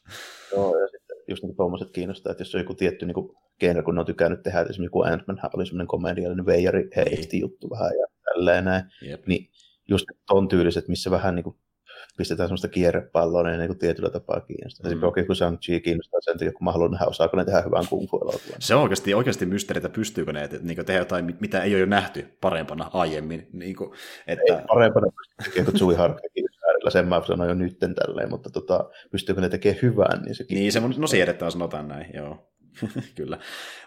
Joo, 0.51 0.79
ja 0.79 0.87
sitten 0.87 1.17
just 1.27 1.43
niin 1.43 1.55
tuommoiset 1.55 1.91
kiinnostaa, 1.91 2.31
että 2.31 2.41
jos 2.41 2.55
on 2.55 2.61
joku 2.61 2.73
tietty 2.73 3.05
niin 3.05 3.29
genre, 3.59 3.83
kun 3.83 3.95
ne 3.95 3.99
on 3.99 4.05
tykännyt 4.05 4.43
tehdä, 4.43 4.59
että 4.59 4.71
esimerkiksi 4.71 4.91
kun 4.91 5.07
Ant-Man 5.07 5.39
oli 5.53 5.65
semmoinen 5.65 5.87
komediallinen 5.87 6.45
veijari 6.45 6.89
heitti 6.95 7.27
niin. 7.31 7.41
juttu 7.41 7.69
vähän 7.69 7.91
ja 7.99 8.07
tälleen 8.25 8.65
näin, 8.65 8.83
Jep. 9.01 9.27
niin 9.27 9.49
just 9.89 10.05
ton 10.27 10.47
tyyliset, 10.47 10.87
missä 10.87 11.11
vähän 11.11 11.35
niin 11.35 11.43
kuin 11.43 11.55
pistetään 12.17 12.47
semmoista 12.47 12.67
kierrepalloa, 12.67 13.43
niin, 13.43 13.57
niin 13.57 13.67
kuin 13.67 13.79
tietyllä 13.79 14.09
tapaa 14.09 14.39
kiinnostaa. 14.39 14.91
Mm. 14.91 15.03
Okei, 15.03 15.25
kun 15.25 15.35
Shang-Chi 15.35 15.81
kiinnostaa 15.81 16.21
sen 16.21 16.37
takia, 16.37 16.51
kun 16.51 16.65
mä 16.65 16.71
haluan 16.71 16.91
nähdä, 16.91 17.05
osaako 17.05 17.37
ne 17.37 17.45
tehdä 17.45 17.61
hyvän 17.61 17.87
kung 17.89 18.09
fu 18.09 18.17
elokuvan. 18.17 18.55
Se 18.59 18.75
on 18.75 18.81
oikeasti, 18.81 19.13
oikeasti 19.13 19.45
mysteeri, 19.45 19.77
että 19.77 19.89
pystyykö 19.89 20.33
ne 20.33 20.43
että, 20.43 20.57
niin 20.61 20.85
tehdä 20.85 20.99
jotain, 20.99 21.37
mitä 21.39 21.63
ei 21.63 21.73
ole 21.73 21.79
jo 21.79 21.85
nähty 21.85 22.37
parempana 22.41 22.89
aiemmin. 22.93 23.47
Niin 23.53 23.75
kuin, 23.75 23.91
että... 24.27 24.53
Ei 24.53 24.65
parempana 24.67 25.07
pystyy, 25.37 25.63
kun 25.63 25.73
Tsui 25.73 25.95
Harkkakin 25.95 26.45
äärellä, 26.67 26.89
sen 26.89 27.07
mä 27.07 27.21
sanoin 27.27 27.49
jo 27.49 27.55
nytten 27.55 27.95
tälleen, 27.95 28.29
mutta 28.29 28.49
tota, 28.49 28.89
pystyykö 29.11 29.41
ne 29.41 29.49
tekemään 29.49 29.81
hyvän, 29.81 30.21
niin 30.25 30.35
se 30.35 30.45
Niin, 30.49 30.71
se 30.71 30.79
on, 30.79 30.93
no 30.97 31.07
siedettävä 31.07 31.51
sanotaan 31.51 31.87
näin, 31.87 32.05
joo. 32.13 32.52
Kyllä, 33.15 33.37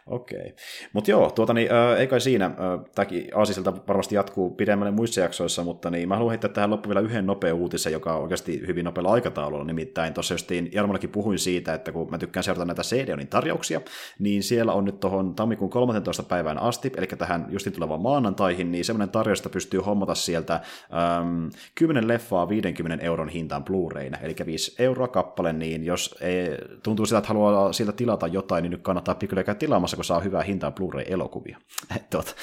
okei. 0.07 0.39
Okay. 0.39 0.53
Mutta 0.93 1.11
joo, 1.11 1.31
tuota, 1.31 1.55
niin, 1.55 1.73
äh, 1.73 2.01
ei 2.01 2.07
kai 2.07 2.21
siinä. 2.21 2.45
Äh, 2.47 2.53
tämäkin 2.95 3.31
Aasisilta 3.35 3.73
varmasti 3.89 4.15
jatkuu 4.15 4.51
pidemmälle 4.51 4.91
muissa 4.91 5.21
jaksoissa, 5.21 5.65
mutta 5.65 5.91
niin, 5.91 6.09
mä 6.09 6.15
haluan 6.15 6.31
heittää 6.31 6.51
tähän 6.51 6.71
loppuun 6.71 6.95
vielä 6.95 7.09
yhden 7.09 7.27
nopean 7.27 7.57
uutisen, 7.57 7.93
joka 7.93 8.15
on 8.17 8.23
oikeasti 8.23 8.67
hyvin 8.67 8.85
nopealla 8.85 9.13
aikataululla. 9.13 9.65
Nimittäin 9.65 10.15
tuossa 10.15 10.35
justiin 10.35 10.71
Jarmollakin 10.73 11.11
puhuin 11.11 11.39
siitä, 11.39 11.75
että 11.75 11.93
kun 11.93 12.11
mä 12.11 12.19
tykkään 12.19 12.45
seurata 12.45 12.65
näitä 12.65 12.83
CD-onin 12.83 13.29
tarjouksia, 13.29 13.81
niin 14.19 14.43
siellä 14.43 14.73
on 14.73 14.85
nyt 14.85 15.01
tuohon 15.01 15.35
tammikuun 15.35 15.71
13. 15.71 16.23
päivään 16.23 16.63
asti, 16.63 16.93
eli 16.97 17.07
tähän 17.07 17.47
justin 17.49 17.73
tulevaan 17.73 18.01
maanantaihin, 18.01 18.73
niin 18.73 18.85
semmoinen 18.85 19.11
tarjosta 19.11 19.49
pystyy 19.49 19.81
hommata 19.81 20.15
sieltä 20.15 20.55
ähm, 20.55 21.47
10 21.75 22.09
leffaa 22.09 22.49
50 22.49 23.05
euron 23.05 23.29
hintaan 23.29 23.65
Blu-rayna, 23.65 24.19
eli 24.23 24.37
5 24.47 24.75
euroa 24.79 25.09
kappale, 25.09 25.53
niin 25.53 25.85
jos 25.85 26.15
ei, 26.21 26.49
tuntuu 26.83 27.07
sitä, 27.07 27.19
että 27.19 27.29
haluaa 27.29 27.73
sieltä 27.73 27.93
tilata 27.93 28.27
jotain, 28.27 28.63
niin 28.63 28.76
nyt 28.77 28.85
kannattaa 28.85 29.15
käydä 29.15 29.55
tilaamassa, 29.55 29.97
kun 29.97 30.05
saa 30.05 30.21
hyvää 30.21 30.43
hintaa 30.43 30.71
Blu-ray-elokuvia. 30.71 31.59
tuota, 32.11 32.35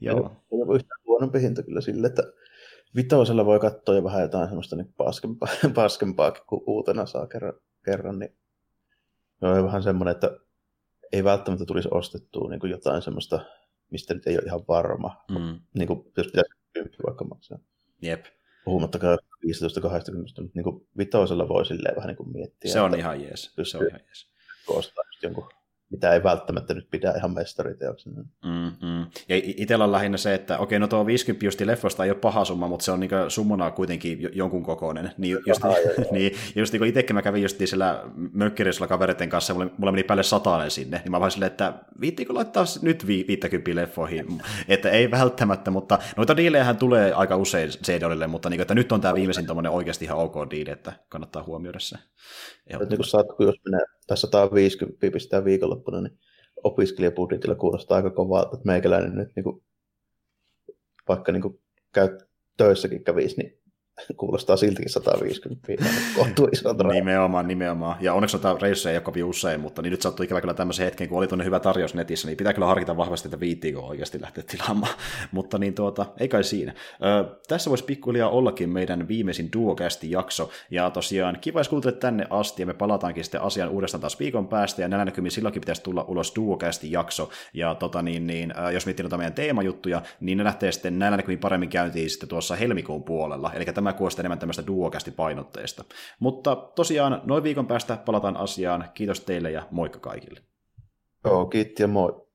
joo. 0.00 0.36
Ei 0.52 0.62
ole 0.62 0.76
yhtään 0.76 1.00
huonompi 1.06 1.40
hinta 1.40 1.62
kyllä 1.62 1.80
sille, 1.80 2.06
että 2.06 2.22
vitosella 2.96 3.46
voi 3.46 3.60
katsoa 3.60 3.94
jo 3.94 4.04
vähän 4.04 4.22
jotain 4.22 4.48
semmoista 4.48 4.76
niin 4.76 4.94
paskempaa, 4.96 5.48
paskempaakin, 5.74 6.42
kun 6.46 6.62
uutena 6.66 7.06
saa 7.06 7.26
kerran, 7.26 7.54
kerran 7.84 8.18
niin 8.18 8.38
on 9.42 9.64
vähän 9.64 9.82
semmoinen, 9.82 10.12
että 10.12 10.36
ei 11.12 11.24
välttämättä 11.24 11.64
tulisi 11.64 11.88
ostettua 11.90 12.50
niin 12.50 12.60
kuin 12.60 12.70
jotain 12.70 13.02
semmoista, 13.02 13.40
mistä 13.90 14.14
nyt 14.14 14.26
ei 14.26 14.36
ole 14.36 14.44
ihan 14.46 14.60
varma. 14.68 15.24
Mm. 15.30 15.60
Niin 15.74 15.86
kuin, 15.86 16.12
jos 16.16 16.26
pitäisi 16.26 16.50
kymppi 16.72 16.96
vaikka 17.06 17.24
maksaa. 17.24 17.58
Jep. 18.02 18.24
Puhumattakaan 18.64 19.18
15-80, 19.18 20.18
mutta 20.18 20.42
niin 20.54 20.64
kuin 20.64 20.88
vitosella 20.98 21.48
voi 21.48 21.66
silleen 21.66 21.96
vähän 21.96 22.08
niin 22.08 22.16
kuin 22.16 22.32
miettiä. 22.32 22.72
Se 22.72 22.80
on 22.80 22.94
ihan 22.94 23.22
jees. 23.22 23.54
Se 23.62 23.78
on 23.78 23.88
ihan 23.88 24.00
jees. 24.06 24.30
Ostaa 24.68 25.04
jonkun 25.22 25.48
mitä 25.90 26.12
ei 26.12 26.22
välttämättä 26.22 26.74
nyt 26.74 26.90
pidä 26.90 27.12
ihan 27.16 27.34
mestariteoksena. 27.34 28.22
Mm-hmm. 28.44 29.06
Ja 29.28 29.40
itsellä 29.42 29.84
on 29.84 29.92
lähinnä 29.92 30.16
se, 30.16 30.34
että 30.34 30.58
okei, 30.58 30.78
no 30.78 30.86
tuo 30.86 31.06
50 31.06 31.46
justi 31.46 31.66
leffosta 31.66 32.04
ei 32.04 32.10
ole 32.10 32.18
paha 32.18 32.44
summa, 32.44 32.68
mutta 32.68 32.84
se 32.84 32.92
on 32.92 33.00
niin 33.00 33.10
summana 33.28 33.70
kuitenkin 33.70 34.28
jonkun 34.32 34.62
kokoinen. 34.62 35.10
Niin 35.18 35.38
just, 35.46 35.64
Aha, 35.64 35.74
niin, 36.10 36.32
just 36.56 36.72
niin 36.72 36.84
itsekin 36.84 37.16
mä 37.16 37.22
kävin 37.22 37.42
just 37.42 37.58
siellä 37.64 38.04
mökkireissulla 38.32 38.88
kavereiden 38.88 39.28
kanssa, 39.28 39.54
mulla, 39.54 39.70
mulla 39.78 39.92
meni 39.92 40.02
päälle 40.02 40.22
satainen 40.22 40.70
sinne, 40.70 41.00
niin 41.04 41.10
mä 41.10 41.20
vaan 41.20 41.30
silleen, 41.30 41.50
että 41.50 41.74
viittiinkö 42.00 42.34
laittaa 42.34 42.64
nyt 42.82 43.06
50 43.06 43.74
leffoihin, 43.74 44.42
että 44.68 44.90
ei 44.90 45.10
välttämättä, 45.10 45.70
mutta 45.70 45.98
noita 46.16 46.36
diilejähän 46.36 46.76
tulee 46.76 47.12
aika 47.12 47.36
usein 47.36 47.70
CD-olille, 47.70 48.26
mutta 48.26 48.50
niin, 48.50 48.60
että 48.60 48.74
nyt 48.74 48.92
on 48.92 49.00
tämä 49.00 49.14
viimeisin 49.14 49.46
tommonen 49.46 49.72
oikeasti 49.72 50.04
ihan 50.04 50.18
ok 50.18 50.50
diili, 50.50 50.70
että 50.70 50.92
kannattaa 51.08 51.42
huomioida 51.42 51.80
se. 51.80 51.98
Niin 52.68 52.96
kun 52.96 53.04
saat, 53.04 53.26
kun 53.36 53.46
jos 53.46 53.56
menee 53.64 53.86
tai 54.06 54.16
150 54.16 55.10
pistää 55.12 55.44
viikonloppuna, 55.44 56.00
niin 56.00 56.18
opiskelijabudjetilla 56.64 57.54
kuulostaa 57.54 57.96
aika 57.96 58.10
kovaa, 58.10 58.42
että 58.42 58.64
meikäläinen 58.64 59.14
nyt 59.14 59.28
niin 59.36 59.44
kuin, 59.44 59.62
vaikka 61.08 61.32
niin 61.32 61.42
kuin 61.42 61.60
käy 61.92 62.18
töissäkin 62.56 63.04
kävisi, 63.04 63.36
niin 63.36 63.58
kuulostaa 64.16 64.56
siltikin 64.56 64.90
150 64.90 65.72
kohtuu 66.16 66.48
isot 66.52 66.78
Nimenomaan, 66.92 67.48
nimenomaan. 67.48 67.96
Ja 68.00 68.14
onneksi 68.14 68.36
noita 68.36 68.58
reissuja 68.62 68.92
ei 68.92 68.96
ole 68.96 69.02
kovin 69.02 69.24
usein, 69.24 69.60
mutta 69.60 69.82
niin 69.82 69.90
nyt 69.90 70.02
sattui 70.02 70.26
ikävä 70.26 70.40
kyllä 70.40 70.54
tämmöisen 70.54 70.84
hetken, 70.84 71.08
kun 71.08 71.18
oli 71.18 71.28
tuonne 71.28 71.44
hyvä 71.44 71.60
tarjous 71.60 71.94
netissä, 71.94 72.28
niin 72.28 72.36
pitää 72.36 72.52
kyllä 72.52 72.66
harkita 72.66 72.96
vahvasti, 72.96 73.28
että 73.28 73.40
viittiinkö 73.40 73.80
oikeasti 73.80 74.20
lähteä 74.20 74.44
tilaamaan. 74.46 74.94
mutta 75.32 75.58
niin 75.58 75.74
tuota, 75.74 76.06
ei 76.20 76.28
kai 76.28 76.44
siinä. 76.44 76.74
Ö, 77.04 77.38
tässä 77.48 77.70
voisi 77.70 77.84
pikkuhiljaa 77.84 78.30
ollakin 78.30 78.70
meidän 78.70 79.08
viimeisin 79.08 79.48
duokästi 79.52 80.10
jakso, 80.10 80.50
ja 80.70 80.90
tosiaan 80.90 81.38
kiva, 81.40 81.60
jos 81.60 81.70
tänne 82.00 82.26
asti, 82.30 82.62
ja 82.62 82.66
me 82.66 82.74
palataankin 82.74 83.24
sitten 83.24 83.42
asian 83.42 83.68
uudestaan 83.68 84.00
taas 84.00 84.20
viikon 84.20 84.48
päästä, 84.48 84.82
ja 84.82 84.88
näillä 84.88 85.04
näkymin 85.04 85.30
silloinkin 85.30 85.60
pitäisi 85.60 85.82
tulla 85.82 86.04
ulos 86.08 86.32
duokästi 86.36 86.92
jakso, 86.92 87.30
ja 87.54 87.74
tota 87.74 88.02
niin, 88.02 88.26
niin 88.26 88.54
jos 88.72 88.86
miettii 88.86 89.02
noita 89.02 89.16
meidän 89.16 89.34
teemajuttuja, 89.34 90.02
niin 90.20 90.38
ne 90.38 90.44
lähtee 90.44 90.72
sitten 90.72 90.98
näillä 90.98 91.16
näkymin 91.16 91.38
paremmin 91.38 91.68
käyntiin 91.68 92.10
sitten 92.10 92.28
tuossa 92.28 92.56
helmikuun 92.56 93.02
puolella, 93.02 93.52
eli 93.54 93.64
tämä 93.64 93.87
kuulostaa 93.92 94.22
enemmän 94.22 94.38
tämmöistä 94.38 94.66
duokästi 94.66 95.10
painotteista. 95.10 95.84
Mutta 96.20 96.56
tosiaan, 96.56 97.22
noin 97.24 97.42
viikon 97.42 97.66
päästä 97.66 97.96
palataan 97.96 98.36
asiaan. 98.36 98.84
Kiitos 98.94 99.20
teille 99.20 99.50
ja 99.50 99.66
moikka 99.70 99.98
kaikille. 99.98 100.40
Joo, 101.24 101.46
kiitti 101.46 101.82
ja 101.82 101.88
moi. 101.88 102.27